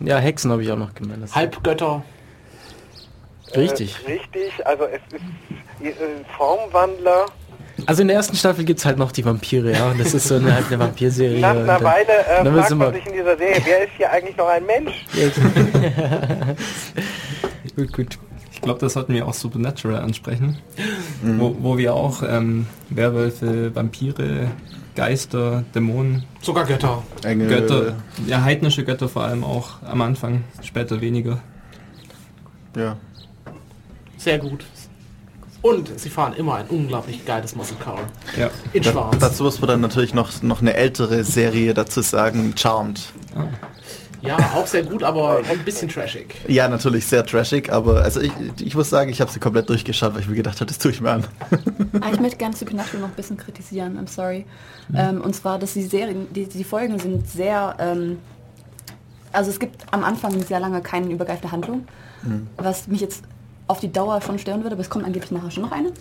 Ja, 0.00 0.18
Hexen 0.18 0.50
habe 0.50 0.62
ich 0.62 0.70
auch 0.70 0.76
noch 0.76 0.94
gemeint. 0.94 1.34
Halbgötter. 1.34 2.02
Richtig. 3.56 3.98
Äh, 4.06 4.12
richtig, 4.12 4.66
also 4.66 4.84
es 4.84 5.00
ist 5.12 6.00
äh, 6.00 6.04
Formwandler. 6.36 7.26
Also 7.86 8.02
in 8.02 8.08
der 8.08 8.16
ersten 8.16 8.36
Staffel 8.36 8.64
gibt 8.64 8.78
es 8.78 8.86
halt 8.86 8.98
noch 8.98 9.12
die 9.12 9.24
Vampire, 9.24 9.72
ja. 9.72 9.90
Und 9.90 10.00
das 10.00 10.14
ist 10.14 10.28
so 10.28 10.36
eine, 10.36 10.54
halt 10.54 10.66
eine 10.68 10.78
Vampirserie. 10.78 11.40
Nach 11.40 11.50
einer 11.50 11.66
dann- 11.66 11.84
Weile 11.84 12.06
äh, 12.06 12.44
dann 12.44 12.54
fragt 12.54 12.68
sind 12.68 12.78
man 12.78 12.94
sich 12.94 13.06
in 13.06 13.12
dieser 13.14 13.36
Serie, 13.36 13.60
wer 13.64 13.84
ist 13.84 13.90
hier 13.96 14.10
eigentlich 14.10 14.36
noch 14.36 14.48
ein 14.48 14.64
Mensch? 14.64 15.04
gut, 17.76 17.92
gut. 17.92 18.18
Ich 18.52 18.60
glaube, 18.60 18.80
das 18.80 18.94
sollten 18.94 19.12
wir 19.12 19.26
auch 19.26 19.34
Supernatural 19.34 20.00
ansprechen, 20.00 20.56
wo, 21.22 21.54
wo 21.58 21.76
wir 21.76 21.94
auch 21.94 22.22
ähm, 22.22 22.66
Werwölfe, 22.88 23.74
Vampire, 23.74 24.50
Geister, 24.94 25.64
Dämonen, 25.74 26.24
Sogar 26.40 26.64
Götter. 26.64 27.02
Engel. 27.24 27.48
Götter, 27.48 27.96
ja 28.26 28.42
heidnische 28.42 28.84
Götter 28.84 29.08
vor 29.08 29.24
allem 29.24 29.42
auch 29.44 29.82
am 29.82 30.00
Anfang, 30.02 30.44
später 30.62 31.00
weniger. 31.00 31.40
Ja. 32.76 32.96
Sehr 34.16 34.38
gut. 34.38 34.64
Und 35.62 35.98
sie 35.98 36.10
fahren 36.10 36.34
immer 36.34 36.56
ein 36.56 36.66
unglaublich 36.68 37.24
geiles 37.24 37.56
Muscle 37.56 37.76
Car. 37.82 37.98
Ja. 38.38 38.50
In 38.74 38.82
Da, 38.82 38.92
schwarz. 38.92 39.16
dazu 39.18 39.44
muss 39.44 39.60
man 39.60 39.68
dann 39.68 39.80
natürlich 39.80 40.12
noch, 40.12 40.42
noch 40.42 40.60
eine 40.60 40.74
ältere 40.74 41.24
Serie 41.24 41.72
dazu 41.72 42.02
sagen, 42.02 42.54
Charmed. 42.56 43.00
Ja, 44.26 44.36
auch 44.54 44.66
sehr 44.66 44.82
gut, 44.82 45.02
aber 45.02 45.40
ein 45.50 45.58
bisschen 45.64 45.88
trashig. 45.88 46.34
Ja, 46.48 46.68
natürlich 46.68 47.06
sehr 47.06 47.24
trashig, 47.26 47.70
aber 47.70 48.02
also 48.02 48.20
ich, 48.20 48.32
ich 48.60 48.74
muss 48.74 48.88
sagen, 48.88 49.10
ich 49.10 49.20
habe 49.20 49.30
sie 49.30 49.38
komplett 49.38 49.68
durchgeschaut, 49.68 50.14
weil 50.14 50.22
ich 50.22 50.28
mir 50.28 50.36
gedacht 50.36 50.56
habe, 50.56 50.66
das 50.66 50.78
tue 50.78 50.92
ich 50.92 51.00
mir 51.00 51.10
an. 51.10 51.24
Ah, 52.00 52.10
ich 52.12 52.20
möchte 52.20 52.38
gerne 52.38 52.56
Supernatural 52.56 53.00
noch 53.00 53.08
ein 53.08 53.14
bisschen 53.14 53.36
kritisieren, 53.36 53.98
I'm 53.98 54.08
sorry. 54.08 54.46
Ähm, 54.94 55.20
und 55.20 55.34
zwar, 55.34 55.58
dass 55.58 55.74
die 55.74 55.82
Serien, 55.82 56.26
die, 56.32 56.46
die 56.46 56.64
Folgen 56.64 56.98
sind 56.98 57.28
sehr, 57.28 57.76
ähm, 57.78 58.18
also 59.32 59.50
es 59.50 59.58
gibt 59.60 59.84
am 59.90 60.04
Anfang 60.04 60.42
sehr 60.42 60.60
lange 60.60 60.80
keine 60.80 61.10
übergreifende 61.10 61.52
Handlung, 61.52 61.86
was 62.56 62.88
mich 62.88 63.00
jetzt 63.00 63.24
auf 63.66 63.80
die 63.80 63.92
Dauer 63.92 64.20
schon 64.22 64.38
stören 64.38 64.62
würde, 64.62 64.74
aber 64.74 64.82
es 64.82 64.90
kommt 64.90 65.04
angeblich 65.04 65.30
nachher 65.30 65.50
schon 65.50 65.64
noch 65.64 65.72
eine. 65.72 65.92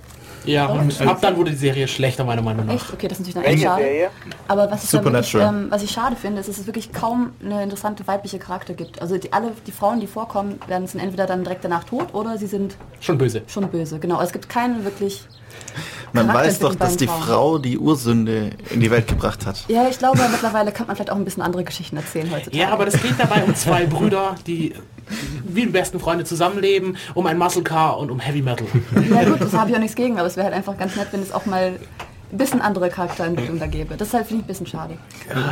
Ja, 0.46 0.68
und 0.68 1.02
ab 1.02 1.20
dann 1.22 1.38
wurde 1.38 1.52
die 1.52 1.58
Serie 1.58 1.88
schlechter, 1.88 2.24
meiner 2.24 2.42
Meinung 2.42 2.66
nach. 2.66 2.74
Echt? 2.76 2.94
Okay, 2.94 3.08
das 3.08 3.20
ist 3.20 3.28
natürlich 3.28 3.36
dann 3.36 3.44
echt 3.44 3.52
Welche 3.54 3.66
schade. 3.66 3.84
Serie? 3.84 4.10
Aber 4.48 4.72
was 4.72 4.84
ich, 4.84 4.94
wirklich, 4.94 5.24
Supernatural. 5.24 5.48
ähm, 5.48 5.68
was 5.70 5.84
ich 5.84 5.92
schade 5.92 6.16
finde, 6.16 6.40
ist, 6.42 6.50
dass 6.50 6.58
es 6.58 6.66
wirklich 6.66 6.92
kaum 6.92 7.32
eine 7.44 7.64
interessante 7.64 8.06
weibliche 8.08 8.40
Charakter 8.40 8.74
gibt. 8.74 9.02
Also 9.02 9.18
die, 9.18 9.32
alle 9.32 9.52
die 9.66 9.72
Frauen, 9.72 10.00
die 10.00 10.08
vorkommen, 10.08 10.60
werden 10.68 10.88
sind 10.88 11.00
entweder 11.00 11.26
dann 11.26 11.44
direkt 11.44 11.64
danach 11.64 11.84
tot 11.84 12.14
oder 12.14 12.38
sie 12.38 12.48
sind 12.48 12.76
Schon 13.00 13.18
böse. 13.18 13.44
schon 13.48 13.68
böse. 13.70 14.00
Genau, 14.00 14.22
es 14.22 14.32
gibt 14.32 14.50
keine 14.50 14.84
wirklich... 14.84 15.26
Man 16.14 16.32
weiß 16.32 16.60
doch, 16.60 16.76
dass 16.76 16.98
die 16.98 17.08
Frauen. 17.08 17.22
Frau 17.22 17.58
die 17.58 17.78
Ursünde 17.78 18.52
in 18.72 18.80
die 18.80 18.92
Welt 18.92 19.08
gebracht 19.08 19.46
hat. 19.46 19.66
Ja, 19.68 19.88
ich 19.90 19.98
glaube, 19.98 20.20
mittlerweile 20.32 20.72
kann 20.72 20.88
man 20.88 20.96
vielleicht 20.96 21.12
auch 21.12 21.16
ein 21.16 21.26
bisschen 21.26 21.42
andere 21.42 21.64
Geschichten 21.64 21.98
erzählen 21.98 22.30
heutzutage. 22.32 22.58
Ja, 22.58 22.70
aber 22.70 22.86
das 22.86 23.02
geht 23.02 23.16
dabei 23.18 23.44
um 23.44 23.56
zwei 23.56 23.86
Brüder, 23.86 24.36
die 24.46 24.74
wie 25.46 25.66
die 25.66 25.72
besten 25.72 26.00
Freunde 26.00 26.24
zusammenleben, 26.24 26.98
um 27.14 27.26
ein 27.26 27.38
Muscle 27.38 27.64
Car 27.64 27.98
und 27.98 28.12
um 28.12 28.20
Heavy 28.20 28.42
Metal. 28.42 28.68
Ja 29.10 29.24
gut, 29.26 29.42
das 29.42 29.54
habe 29.54 29.70
ich 29.70 29.76
auch 29.76 29.80
nichts 29.80 29.96
gegen, 29.96 30.18
aber 30.18 30.28
es 30.28 30.36
wäre 30.36 30.46
halt 30.46 30.56
einfach 30.56 30.78
ganz 30.78 30.96
nett, 30.96 31.08
wenn 31.12 31.22
es 31.22 31.32
auch 31.32 31.46
mal 31.46 31.80
ein 32.32 32.38
bisschen 32.38 32.62
andere 32.62 32.90
Charakterentwicklung 32.90 33.60
da 33.60 33.68
gäbe. 33.68 33.96
Das 33.96 34.10
ist 34.10 34.14
halt, 34.14 34.28
finde 34.28 34.42
ich, 34.42 34.46
ein 34.46 34.48
bisschen 34.48 34.68
schade. 34.68 34.98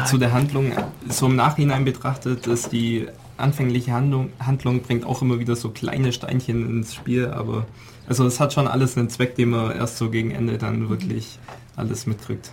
Zu 0.08 0.18
der 0.18 0.34
Handlung, 0.34 0.72
so 1.08 1.28
im 1.28 1.36
Nachhinein 1.36 1.86
betrachtet, 1.86 2.48
ist 2.48 2.72
die 2.72 3.08
anfängliche 3.38 3.92
Handlung, 3.92 4.32
Handlung 4.40 4.82
bringt 4.82 5.06
auch 5.06 5.22
immer 5.22 5.40
wieder 5.40 5.56
so 5.56 5.70
kleine 5.70 6.12
Steinchen 6.12 6.68
ins 6.70 6.94
Spiel, 6.96 7.28
aber 7.28 7.66
also 8.08 8.26
es 8.26 8.40
hat 8.40 8.54
schon 8.54 8.68
alles 8.68 8.98
einen 8.98 9.10
Zweck, 9.10 9.36
den 9.36 9.50
man 9.52 9.72
erst 9.72 9.98
so 9.98 10.10
gegen 10.10 10.32
Ende 10.32 10.58
dann 10.58 10.90
wirklich 10.90 11.40
alles 11.76 12.08
mitkriegt. 12.08 12.52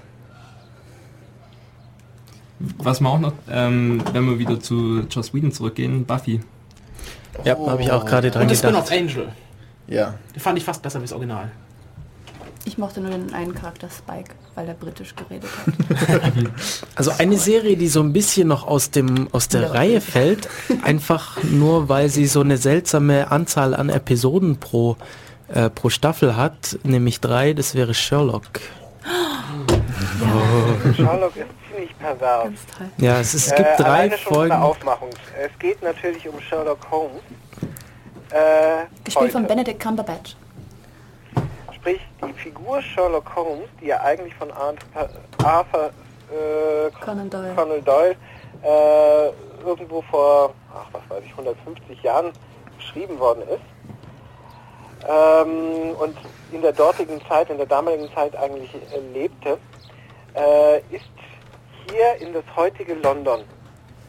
Was 2.79 3.01
man 3.01 3.13
auch 3.13 3.21
noch, 3.21 3.33
ähm, 3.51 4.03
wenn 4.13 4.27
wir 4.27 4.39
wieder 4.39 4.59
zu 4.61 5.01
Joss 5.11 5.33
Whedon 5.33 5.53
zurückgehen, 5.53 6.05
Buffy. 6.05 6.41
Ja, 7.45 7.57
habe 7.59 7.83
ich 7.83 7.91
auch 7.93 8.05
gerade 8.05 8.31
dran 8.31 8.43
Und 8.43 8.51
das 8.51 8.63
gedacht. 8.63 8.87
Spin-off 8.89 9.17
Angel. 9.17 9.29
Ja. 9.87 10.15
Die 10.35 10.41
fand 10.41 10.59
ich 10.59 10.65
fast 10.65 10.83
besser 10.83 10.99
wie 11.01 11.05
das 11.05 11.13
Original. 11.13 11.51
Ich 12.65 12.77
mochte 12.77 13.01
nur 13.01 13.11
den 13.11 13.33
einen 13.33 13.55
Charakter 13.55 13.89
Spike, 13.89 14.35
weil 14.55 14.69
er 14.69 14.75
britisch 14.75 15.15
geredet 15.15 15.49
hat. 15.65 16.33
Also 16.97 17.13
eine 17.17 17.39
Serie, 17.39 17.77
die 17.77 17.89
so 17.89 18.01
ein 18.03 18.13
bisschen 18.13 18.49
noch 18.49 18.67
aus 18.67 18.91
dem 18.91 19.29
aus 19.33 19.49
der 19.49 19.63
Ja. 19.63 19.69
Reihe 19.69 20.01
fällt, 20.01 20.49
einfach 20.83 21.43
nur 21.45 21.89
weil 21.89 22.09
sie 22.11 22.27
so 22.27 22.41
eine 22.41 22.57
seltsame 22.59 23.31
Anzahl 23.31 23.75
an 23.75 23.89
Episoden 23.89 24.59
pro 24.59 24.97
äh, 25.49 25.71
pro 25.71 25.89
Staffel 25.89 26.37
hat, 26.37 26.79
nämlich 26.83 27.21
drei. 27.21 27.55
Das 27.55 27.75
wäre 27.75 27.95
Sherlock. 27.95 28.61
Sherlock 30.97 31.37
ist 31.37 31.47
toll. 32.01 32.91
Ja, 32.99 33.21
es, 33.21 33.35
ist, 33.35 33.47
es 33.49 33.55
gibt 33.55 33.69
Äh, 33.69 33.77
drei 33.77 33.85
alleine 33.89 34.19
schon 34.19 34.35
Folgen. 34.35 34.53
eine 34.53 34.65
Aufmachung. 34.65 35.11
Es 35.41 35.59
geht 35.59 35.83
natürlich 35.83 36.29
um 36.29 36.41
Sherlock 36.41 36.79
Holmes. 36.91 37.23
Äh, 38.31 38.85
Gespielt 39.05 39.33
von. 39.33 39.47
Benedict 39.47 39.81
Cumberbatch. 39.81 40.37
Sprich, 41.75 42.01
die 42.27 42.33
Figur 42.35 42.83
Sherlock 42.83 43.35
Holmes, 43.35 43.69
die 43.81 43.87
ja 43.87 44.01
eigentlich 44.01 44.35
von 44.35 44.51
Arthur, 44.51 45.09
Arthur 45.45 45.91
äh, 46.31 46.91
Conan 47.05 47.31
Doyle. 47.31 47.55
Conan 47.55 47.85
Doyle 47.85 48.17
äh, 48.63 49.29
irgendwo 49.67 50.03
vor, 50.03 50.53
ach 50.75 50.87
was 50.93 51.03
weiß 51.09 51.23
ich, 51.25 51.31
150 51.31 52.03
Jahren 52.03 52.33
geschrieben 52.77 53.19
worden 53.19 53.43
ist. 53.49 53.61
Ähm, 55.09 55.95
und 55.99 56.17
in 56.53 56.61
der 56.63 56.73
dortigen 56.73 57.21
Zeit, 57.29 57.49
in 57.51 57.57
der 57.57 57.67
damaligen 57.67 58.13
Zeit 58.15 58.37
eigentlich 58.37 58.75
äh, 58.75 58.99
lebte, 59.13 59.59
äh, 60.35 60.79
ist 60.95 61.05
hier 61.91 62.17
in 62.21 62.33
das 62.33 62.45
heutige 62.57 62.95
London 62.95 63.45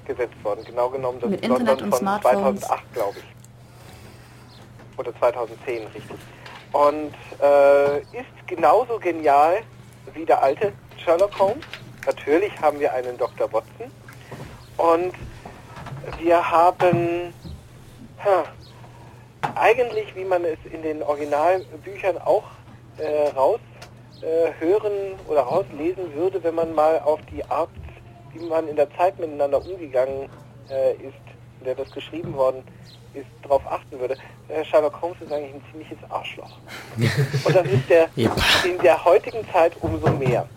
gesetzt 0.06 0.44
worden. 0.44 0.64
Genau 0.66 0.90
genommen 0.90 1.20
das 1.20 1.30
Mit 1.30 1.46
London 1.46 1.62
Internet 1.62 1.82
und 1.84 1.90
von 1.92 2.00
Smartphones. 2.00 2.62
2008, 2.62 2.94
glaube 2.94 3.18
ich. 3.20 5.00
Oder 5.00 5.18
2010, 5.18 5.88
richtig. 5.88 6.04
Und 6.74 7.14
äh, 7.42 8.00
ist 8.00 8.48
genauso 8.48 9.00
genial 9.00 9.62
wie 10.14 10.26
der 10.26 10.42
alte 10.44 10.74
Sherlock 10.98 11.38
Holmes. 11.40 11.66
Natürlich 12.06 12.60
haben 12.62 12.80
wir 12.80 12.94
einen 12.94 13.18
Dr. 13.18 13.52
Watson. 13.52 13.92
Und 14.78 15.14
wir 16.20 16.50
haben 16.50 17.34
ha, 18.24 18.44
eigentlich, 19.56 20.16
wie 20.16 20.26
man 20.26 20.44
es 20.46 20.58
in 20.72 20.82
den 20.82 21.04
Originalbüchern 21.04 22.18
auch 22.20 22.44
äh, 22.98 23.30
raus 23.30 23.60
hören 24.22 25.14
oder 25.28 25.42
rauslesen 25.42 26.14
würde, 26.14 26.44
wenn 26.44 26.56
man 26.56 26.74
mal 26.76 27.00
auf 27.00 27.20
die 27.32 27.44
Art, 27.46 27.70
wie 28.34 28.46
man 28.46 28.68
in 28.68 28.76
der 28.76 28.90
Zeit 28.96 29.18
miteinander 29.20 29.64
umgegangen 29.66 30.30
äh, 30.70 30.94
ist, 30.94 31.24
in 31.60 31.66
der 31.66 31.76
das 31.76 31.90
geschrieben 31.92 32.34
worden 32.34 32.64
ist, 33.14 33.28
darauf 33.44 33.66
achten 33.68 34.00
würde. 34.00 34.16
Äh, 34.48 34.64
Sherlock 34.66 35.02
Holmes 35.02 35.18
ist 35.22 35.32
eigentlich 35.32 35.56
ein 35.56 35.64
ziemliches 35.72 35.98
Arschloch. 36.10 36.52
Und 37.46 37.56
das 37.56 37.68
ist 37.68 37.90
der 37.90 38.10
in 38.16 38.78
der 38.84 39.04
heutigen 39.04 39.48
Zeit 39.52 39.74
umso 39.82 40.10
mehr. 40.12 40.48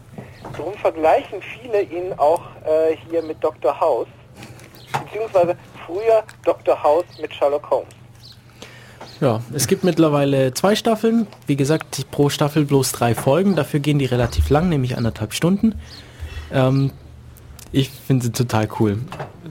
Darum 0.56 0.74
vergleichen 0.74 1.40
viele 1.40 1.82
ihn 1.82 2.12
auch 2.18 2.42
äh, 2.64 2.96
hier 3.08 3.22
mit 3.22 3.42
Dr. 3.42 3.78
House, 3.78 4.08
beziehungsweise 5.04 5.56
früher 5.86 6.24
Dr. 6.44 6.82
House 6.82 7.06
mit 7.20 7.32
Sherlock 7.34 7.70
Holmes. 7.70 8.01
Ja, 9.22 9.40
es 9.54 9.68
gibt 9.68 9.84
mittlerweile 9.84 10.52
zwei 10.52 10.74
Staffeln. 10.74 11.26
Wie 11.46 11.54
gesagt, 11.56 12.10
pro 12.10 12.28
Staffel 12.28 12.64
bloß 12.64 12.90
drei 12.92 13.14
Folgen. 13.14 13.54
Dafür 13.54 13.78
gehen 13.80 13.98
die 14.00 14.04
relativ 14.04 14.50
lang, 14.50 14.68
nämlich 14.68 14.96
anderthalb 14.96 15.32
Stunden. 15.32 15.76
Ähm, 16.52 16.90
ich 17.70 17.88
finde 17.88 18.24
sie 18.26 18.32
total 18.32 18.68
cool. 18.80 18.98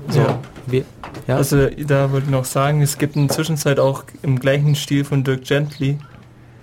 So, 0.10 0.19
Ja. 0.19 0.39
wir, 0.68 0.84
ja, 1.27 1.38
Also 1.38 1.68
da 1.69 2.11
wollte 2.11 2.26
ich 2.26 2.31
noch 2.31 2.43
sagen, 2.45 2.81
es 2.81 2.98
gibt 2.98 3.15
in 3.15 3.27
der 3.27 3.35
Zwischenzeit 3.35 3.80
auch 3.80 4.03
im 4.23 4.39
gleichen 4.39 4.76
Stil 4.76 5.06
von 5.06 5.23
Dirk 5.23 5.45
Gently, 5.45 5.98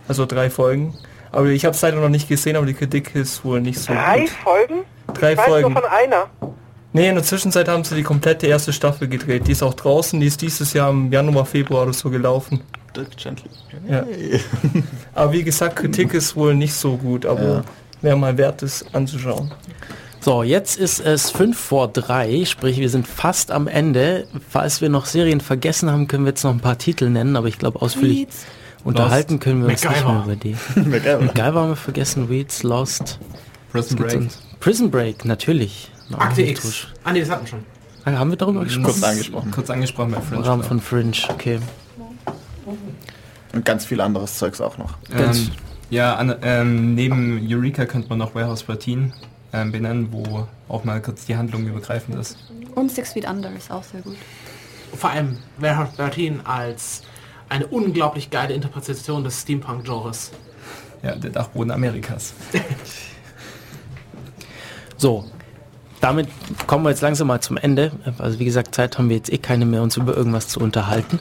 also 0.07 0.27
drei 0.27 0.51
Folgen. 0.51 0.95
Aber 1.33 1.47
ich 1.47 1.65
habe 1.65 1.75
es 1.75 1.81
leider 1.81 2.01
noch 2.01 2.09
nicht 2.11 2.29
gesehen, 2.29 2.57
aber 2.57 2.67
die 2.67 2.75
Kritik 2.75 3.15
ist 3.15 3.43
wohl 3.45 3.61
nicht 3.63 3.79
so 3.79 3.93
Drei 3.93 4.21
gut. 4.21 4.29
Folgen? 4.29 4.75
Drei 5.15 5.33
ich 5.33 5.39
weiß 5.39 5.47
Folgen. 5.47 5.73
nur 5.73 5.83
von 5.83 5.91
einer. 5.91 6.27
Nee, 6.93 7.09
in 7.09 7.15
der 7.15 7.25
Zwischenzeit 7.25 7.69
haben 7.69 7.85
sie 7.85 7.95
die 7.95 8.03
komplette 8.03 8.47
erste 8.47 8.73
Staffel 8.73 9.09
gedreht. 9.09 9.47
Die 9.47 9.53
ist 9.53 9.63
auch 9.63 9.75
draußen, 9.75 10.21
die 10.21 10.27
ist 10.27 10.41
dieses 10.43 10.73
Jahr 10.75 10.91
im 10.91 11.11
Januar, 11.13 11.47
Februar 11.47 11.83
oder 11.85 11.93
so 11.95 12.11
gelaufen. 12.11 12.61
Dirk 12.99 13.17
Gently. 13.17 13.51
Ja. 13.89 14.05
Aber 15.15 15.33
wie 15.33 15.43
gesagt, 15.45 15.77
Kritik 15.77 16.15
ist 16.15 16.37
wohl 16.37 16.55
nicht 16.55 16.75
so 16.75 16.97
gut, 16.97 17.25
aber 17.27 17.43
Ja. 17.43 17.65
wäre 18.03 18.17
mal 18.17 18.37
wert, 18.37 18.63
es 18.63 18.85
anzuschauen. 18.93 19.53
So, 20.21 20.43
jetzt 20.43 20.77
ist 20.79 20.99
es 21.01 21.31
5 21.31 21.57
vor 21.57 21.89
3, 21.89 22.45
sprich 22.45 22.79
wir 22.79 22.91
sind 22.91 23.07
fast 23.07 23.51
am 23.53 23.69
Ende. 23.69 24.27
Falls 24.51 24.81
wir 24.81 24.89
noch 24.89 25.07
Serien 25.07 25.41
vergessen 25.41 25.91
haben, 25.91 26.09
können 26.09 26.25
wir 26.25 26.31
jetzt 26.31 26.43
noch 26.43 26.51
ein 26.53 26.61
paar 26.61 26.77
Titel 26.77 27.09
nennen, 27.09 27.37
aber 27.37 27.47
ich 27.47 27.57
glaube 27.59 27.81
ausführlich 27.81 28.19
Weeds. 28.23 28.45
unterhalten 28.85 29.39
können 29.39 29.61
wir 29.63 29.69
uns 29.71 29.83
nicht 29.85 29.91
MacGyver. 29.91 30.13
mehr 30.13 30.25
über 30.25 30.37
die. 30.37 30.57
Geil? 31.05 31.21
MacGyver 31.21 31.61
haben 31.61 31.69
wir 31.71 31.77
vergessen, 31.77 32.29
Weeds, 32.29 32.63
Lost. 32.65 33.19
Prison 33.71 33.97
Break. 33.97 34.17
uns? 34.17 34.39
Prison 34.61 34.91
Break, 34.91 35.25
natürlich. 35.25 35.91
Akte 36.19 36.41
nicht 36.43 36.65
X. 36.65 36.87
Ah 37.05 37.13
nee, 37.13 37.21
das 37.21 37.31
hatten 37.31 37.45
wir 37.45 37.49
schon. 37.51 37.61
Ah, 38.05 38.13
Haben 38.19 38.31
wir 38.31 38.37
darüber 38.39 38.65
gesprochen? 38.65 38.85
Kurz 38.85 39.03
angesprochen. 39.03 39.51
Kurz 39.53 39.71
angesprochen 39.71 40.11
bei 40.13 40.17
Im 40.17 40.23
Fringe. 40.23 40.47
Rahmen 40.47 40.63
von 40.65 40.81
Fringe, 40.81 41.13
okay. 41.29 41.59
Und 43.53 43.65
ganz 43.65 43.85
viel 43.85 44.01
anderes 44.01 44.39
Zeugs 44.39 44.61
auch 44.61 44.79
noch. 44.79 44.95
Ähm, 45.13 45.51
ja, 45.91 46.17
an, 46.17 46.35
ähm, 46.43 46.95
neben 46.95 47.47
Eureka 47.49 47.87
könnte 47.87 48.09
man 48.11 48.19
noch 48.19 48.35
Warehouse 48.35 48.67
13 48.67 49.13
ähm, 49.53 49.73
benennen, 49.73 50.09
wo 50.13 50.47
auch 50.69 50.85
mal 50.85 51.01
kurz 51.01 51.25
die 51.25 51.37
Handlung 51.37 51.67
übergreifend 51.67 52.19
ist. 52.19 52.37
Und 52.75 52.91
Six 52.91 53.15
Feet 53.15 53.29
Under 53.29 53.51
ist 53.57 53.71
auch 53.71 53.83
sehr 53.83 54.03
gut. 54.03 54.17
Vor 54.95 55.11
allem 55.11 55.39
Warehouse 55.57 55.95
13 55.97 56.45
als 56.45 57.03
eine 57.49 57.67
unglaublich 57.67 58.31
geile 58.31 58.55
Interpretation 58.55 59.25
des 59.25 59.41
Steampunk-Genres. 59.43 60.33
Ja, 61.03 61.15
der 61.15 61.31
Dachboden 61.31 61.71
Amerikas. 61.71 62.35
So, 65.01 65.25
damit 66.01 66.29
kommen 66.67 66.85
wir 66.85 66.91
jetzt 66.91 67.03
langsam 67.03 67.29
mal 67.29 67.41
zum 67.41 67.57
Ende. 67.57 67.93
Also 68.19 68.41
wie 68.41 68.45
gesagt, 68.45 68.75
Zeit 68.75 68.99
haben 68.99 69.09
wir 69.09 69.17
jetzt 69.17 69.33
eh 69.33 69.39
keine 69.39 69.65
mehr, 69.65 69.81
uns 69.81 69.97
über 69.97 70.17
irgendwas 70.17 70.49
zu 70.49 70.59
unterhalten. 70.59 71.21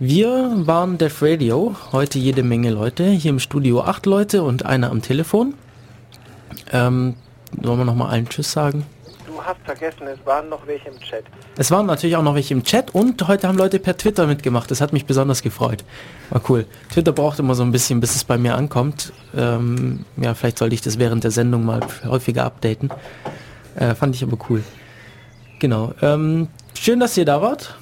Wir 0.00 0.66
waren 0.66 0.98
Def 0.98 1.22
Radio, 1.22 1.76
heute 1.92 2.18
jede 2.18 2.42
Menge 2.42 2.70
Leute, 2.70 3.04
hier 3.04 3.30
im 3.30 3.38
Studio 3.38 3.82
acht 3.82 4.06
Leute 4.06 4.42
und 4.42 4.66
einer 4.66 4.90
am 4.90 5.02
Telefon. 5.02 5.54
Ähm, 6.72 7.14
sollen 7.62 7.78
wir 7.78 7.84
nochmal 7.84 8.10
allen 8.10 8.28
Tschüss 8.28 8.50
sagen? 8.50 8.84
Du 9.24 9.40
hast 9.40 9.60
vergessen, 9.64 10.08
es 10.08 10.18
waren 10.26 10.48
noch 10.48 10.66
welche 10.66 10.88
im 10.88 10.98
Chat. 10.98 11.22
Es 11.56 11.70
waren 11.70 11.86
natürlich 11.86 12.16
auch 12.16 12.24
noch 12.24 12.34
welche 12.34 12.54
im 12.54 12.64
Chat 12.64 12.92
und 12.92 13.28
heute 13.28 13.46
haben 13.46 13.56
Leute 13.56 13.78
per 13.78 13.96
Twitter 13.96 14.26
mitgemacht. 14.26 14.68
Das 14.68 14.80
hat 14.80 14.92
mich 14.92 15.06
besonders 15.06 15.42
gefreut. 15.42 15.84
War 16.30 16.42
cool. 16.48 16.66
Twitter 16.92 17.12
braucht 17.12 17.38
immer 17.38 17.54
so 17.54 17.62
ein 17.62 17.70
bisschen, 17.70 18.00
bis 18.00 18.16
es 18.16 18.24
bei 18.24 18.36
mir 18.36 18.56
ankommt. 18.56 19.12
Ähm, 19.36 20.04
ja, 20.16 20.34
vielleicht 20.34 20.58
sollte 20.58 20.74
ich 20.74 20.82
das 20.82 20.98
während 20.98 21.22
der 21.22 21.30
Sendung 21.30 21.64
mal 21.64 21.78
häufiger 22.04 22.44
updaten. 22.44 22.90
Äh, 23.76 23.94
fand 23.94 24.16
ich 24.16 24.24
aber 24.24 24.38
cool. 24.50 24.64
Genau. 25.60 25.94
Ähm, 26.02 26.48
schön, 26.76 26.98
dass 26.98 27.16
ihr 27.16 27.24
da 27.24 27.40
wart. 27.40 27.78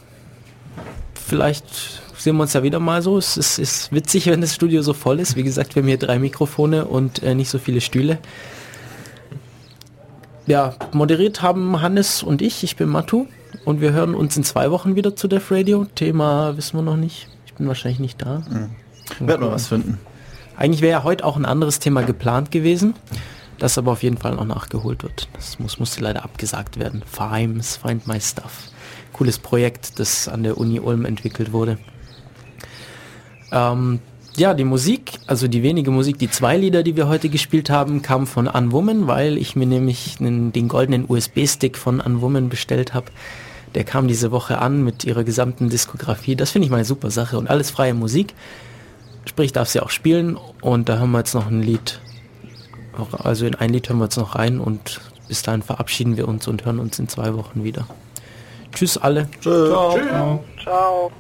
Vielleicht 1.33 1.65
sehen 2.19 2.37
wir 2.37 2.43
uns 2.43 2.53
ja 2.53 2.63
wieder 2.63 2.79
mal 2.79 3.01
so. 3.01 3.17
Es 3.17 3.39
ist, 3.39 3.59
ist 3.59 3.91
witzig, 3.91 4.27
wenn 4.27 4.43
das 4.43 4.55
Studio 4.55 4.83
so 4.83 4.93
voll 4.93 5.19
ist. 5.19 5.35
Wie 5.35 5.43
gesagt, 5.43 5.75
wir 5.75 5.81
haben 5.81 5.89
hier 5.89 5.97
drei 5.97 6.19
Mikrofone 6.19 6.85
und 6.85 7.23
äh, 7.23 7.35
nicht 7.35 7.49
so 7.49 7.59
viele 7.59 7.81
Stühle. 7.81 8.19
Ja, 10.47 10.75
moderiert 10.93 11.41
haben 11.41 11.81
Hannes 11.81 12.23
und 12.23 12.43
ich. 12.43 12.65
Ich 12.65 12.77
bin 12.77 12.91
Matu. 12.91 13.29
Und 13.65 13.81
wir 13.81 13.95
hören 13.95 14.15
uns 14.15 14.37
in 14.37 14.45
zwei 14.45 14.71
Wochen 14.71 14.95
wieder 14.95 15.17
zu 15.17 15.27
Def 15.27 15.51
Radio. 15.51 15.87
Thema 15.95 16.55
wissen 16.59 16.77
wir 16.77 16.83
noch 16.83 16.99
nicht. 16.99 17.29
Ich 17.47 17.55
bin 17.55 17.67
wahrscheinlich 17.67 18.01
nicht 18.01 18.21
da. 18.21 18.43
Werden 19.19 19.41
wir 19.41 19.53
was 19.53 19.69
finden. 19.69 19.99
Eigentlich 20.59 20.83
wäre 20.83 20.99
ja 20.99 21.05
heute 21.05 21.25
auch 21.25 21.39
ein 21.39 21.47
anderes 21.47 21.79
Thema 21.79 22.03
geplant 22.03 22.51
gewesen, 22.51 22.93
das 23.57 23.79
aber 23.79 23.93
auf 23.93 24.03
jeden 24.03 24.19
Fall 24.19 24.35
noch 24.35 24.45
nachgeholt 24.45 25.03
wird. 25.03 25.31
Das 25.33 25.59
muss, 25.59 25.79
musste 25.79 26.03
leider 26.03 26.25
abgesagt 26.25 26.79
werden. 26.79 27.03
Fimes, 27.07 27.79
Find 27.79 28.07
My 28.07 28.21
Stuff. 28.21 28.69
Cooles 29.23 29.39
Projekt, 29.39 30.01
das 30.01 30.27
an 30.27 30.43
der 30.43 30.59
Uni 30.59 30.81
Ulm 30.81 31.05
entwickelt 31.05 31.53
wurde. 31.53 31.79
Ähm, 33.53 34.01
ja, 34.35 34.53
die 34.53 34.65
Musik, 34.65 35.13
also 35.29 35.47
die 35.47 35.63
wenige 35.63 35.93
Musik, 35.93 36.19
die 36.19 36.29
zwei 36.29 36.57
Lieder, 36.57 36.83
die 36.83 36.97
wir 36.97 37.07
heute 37.07 37.29
gespielt 37.29 37.71
haben, 37.71 38.03
kamen 38.03 38.27
von 38.27 38.49
Unwoman, 38.49 39.07
weil 39.07 39.39
ich 39.39 39.55
mir 39.55 39.67
nämlich 39.67 40.17
den, 40.17 40.51
den 40.51 40.67
goldenen 40.67 41.05
USB-Stick 41.09 41.79
von 41.79 42.01
Unwoman 42.01 42.49
bestellt 42.49 42.95
habe. 42.95 43.13
Der 43.77 43.85
kam 43.85 44.09
diese 44.09 44.33
Woche 44.33 44.59
an 44.59 44.83
mit 44.83 45.05
ihrer 45.05 45.23
gesamten 45.23 45.69
Diskografie. 45.69 46.35
Das 46.35 46.51
finde 46.51 46.67
ich 46.67 46.73
mal 46.73 46.79
eine 46.79 46.85
super 46.85 47.13
Sache 47.13 47.39
und 47.39 47.49
alles 47.49 47.71
freie 47.71 47.95
Musik. 47.95 48.35
Sprich, 49.25 49.53
darf 49.53 49.69
sie 49.69 49.79
auch 49.79 49.91
spielen 49.91 50.37
und 50.63 50.89
da 50.89 50.99
haben 50.99 51.13
wir 51.13 51.19
jetzt 51.19 51.35
noch 51.35 51.47
ein 51.47 51.63
Lied. 51.63 52.01
Also 53.23 53.47
in 53.47 53.55
ein 53.55 53.71
Lied 53.71 53.89
hören 53.89 53.99
wir 53.99 54.07
jetzt 54.07 54.17
noch 54.17 54.35
rein 54.35 54.59
und 54.59 55.01
bis 55.29 55.45
dahin 55.45 55.63
verabschieden 55.63 56.17
wir 56.17 56.27
uns 56.27 56.49
und 56.49 56.65
hören 56.65 56.81
uns 56.81 56.99
in 56.99 57.07
zwei 57.07 57.35
Wochen 57.35 57.63
wieder. 57.63 57.87
Tschüss 58.75 58.99
alle. 58.99 59.29
Tschö. 59.41 59.69
Ciao. 59.69 60.45
Ciao. 60.63 61.11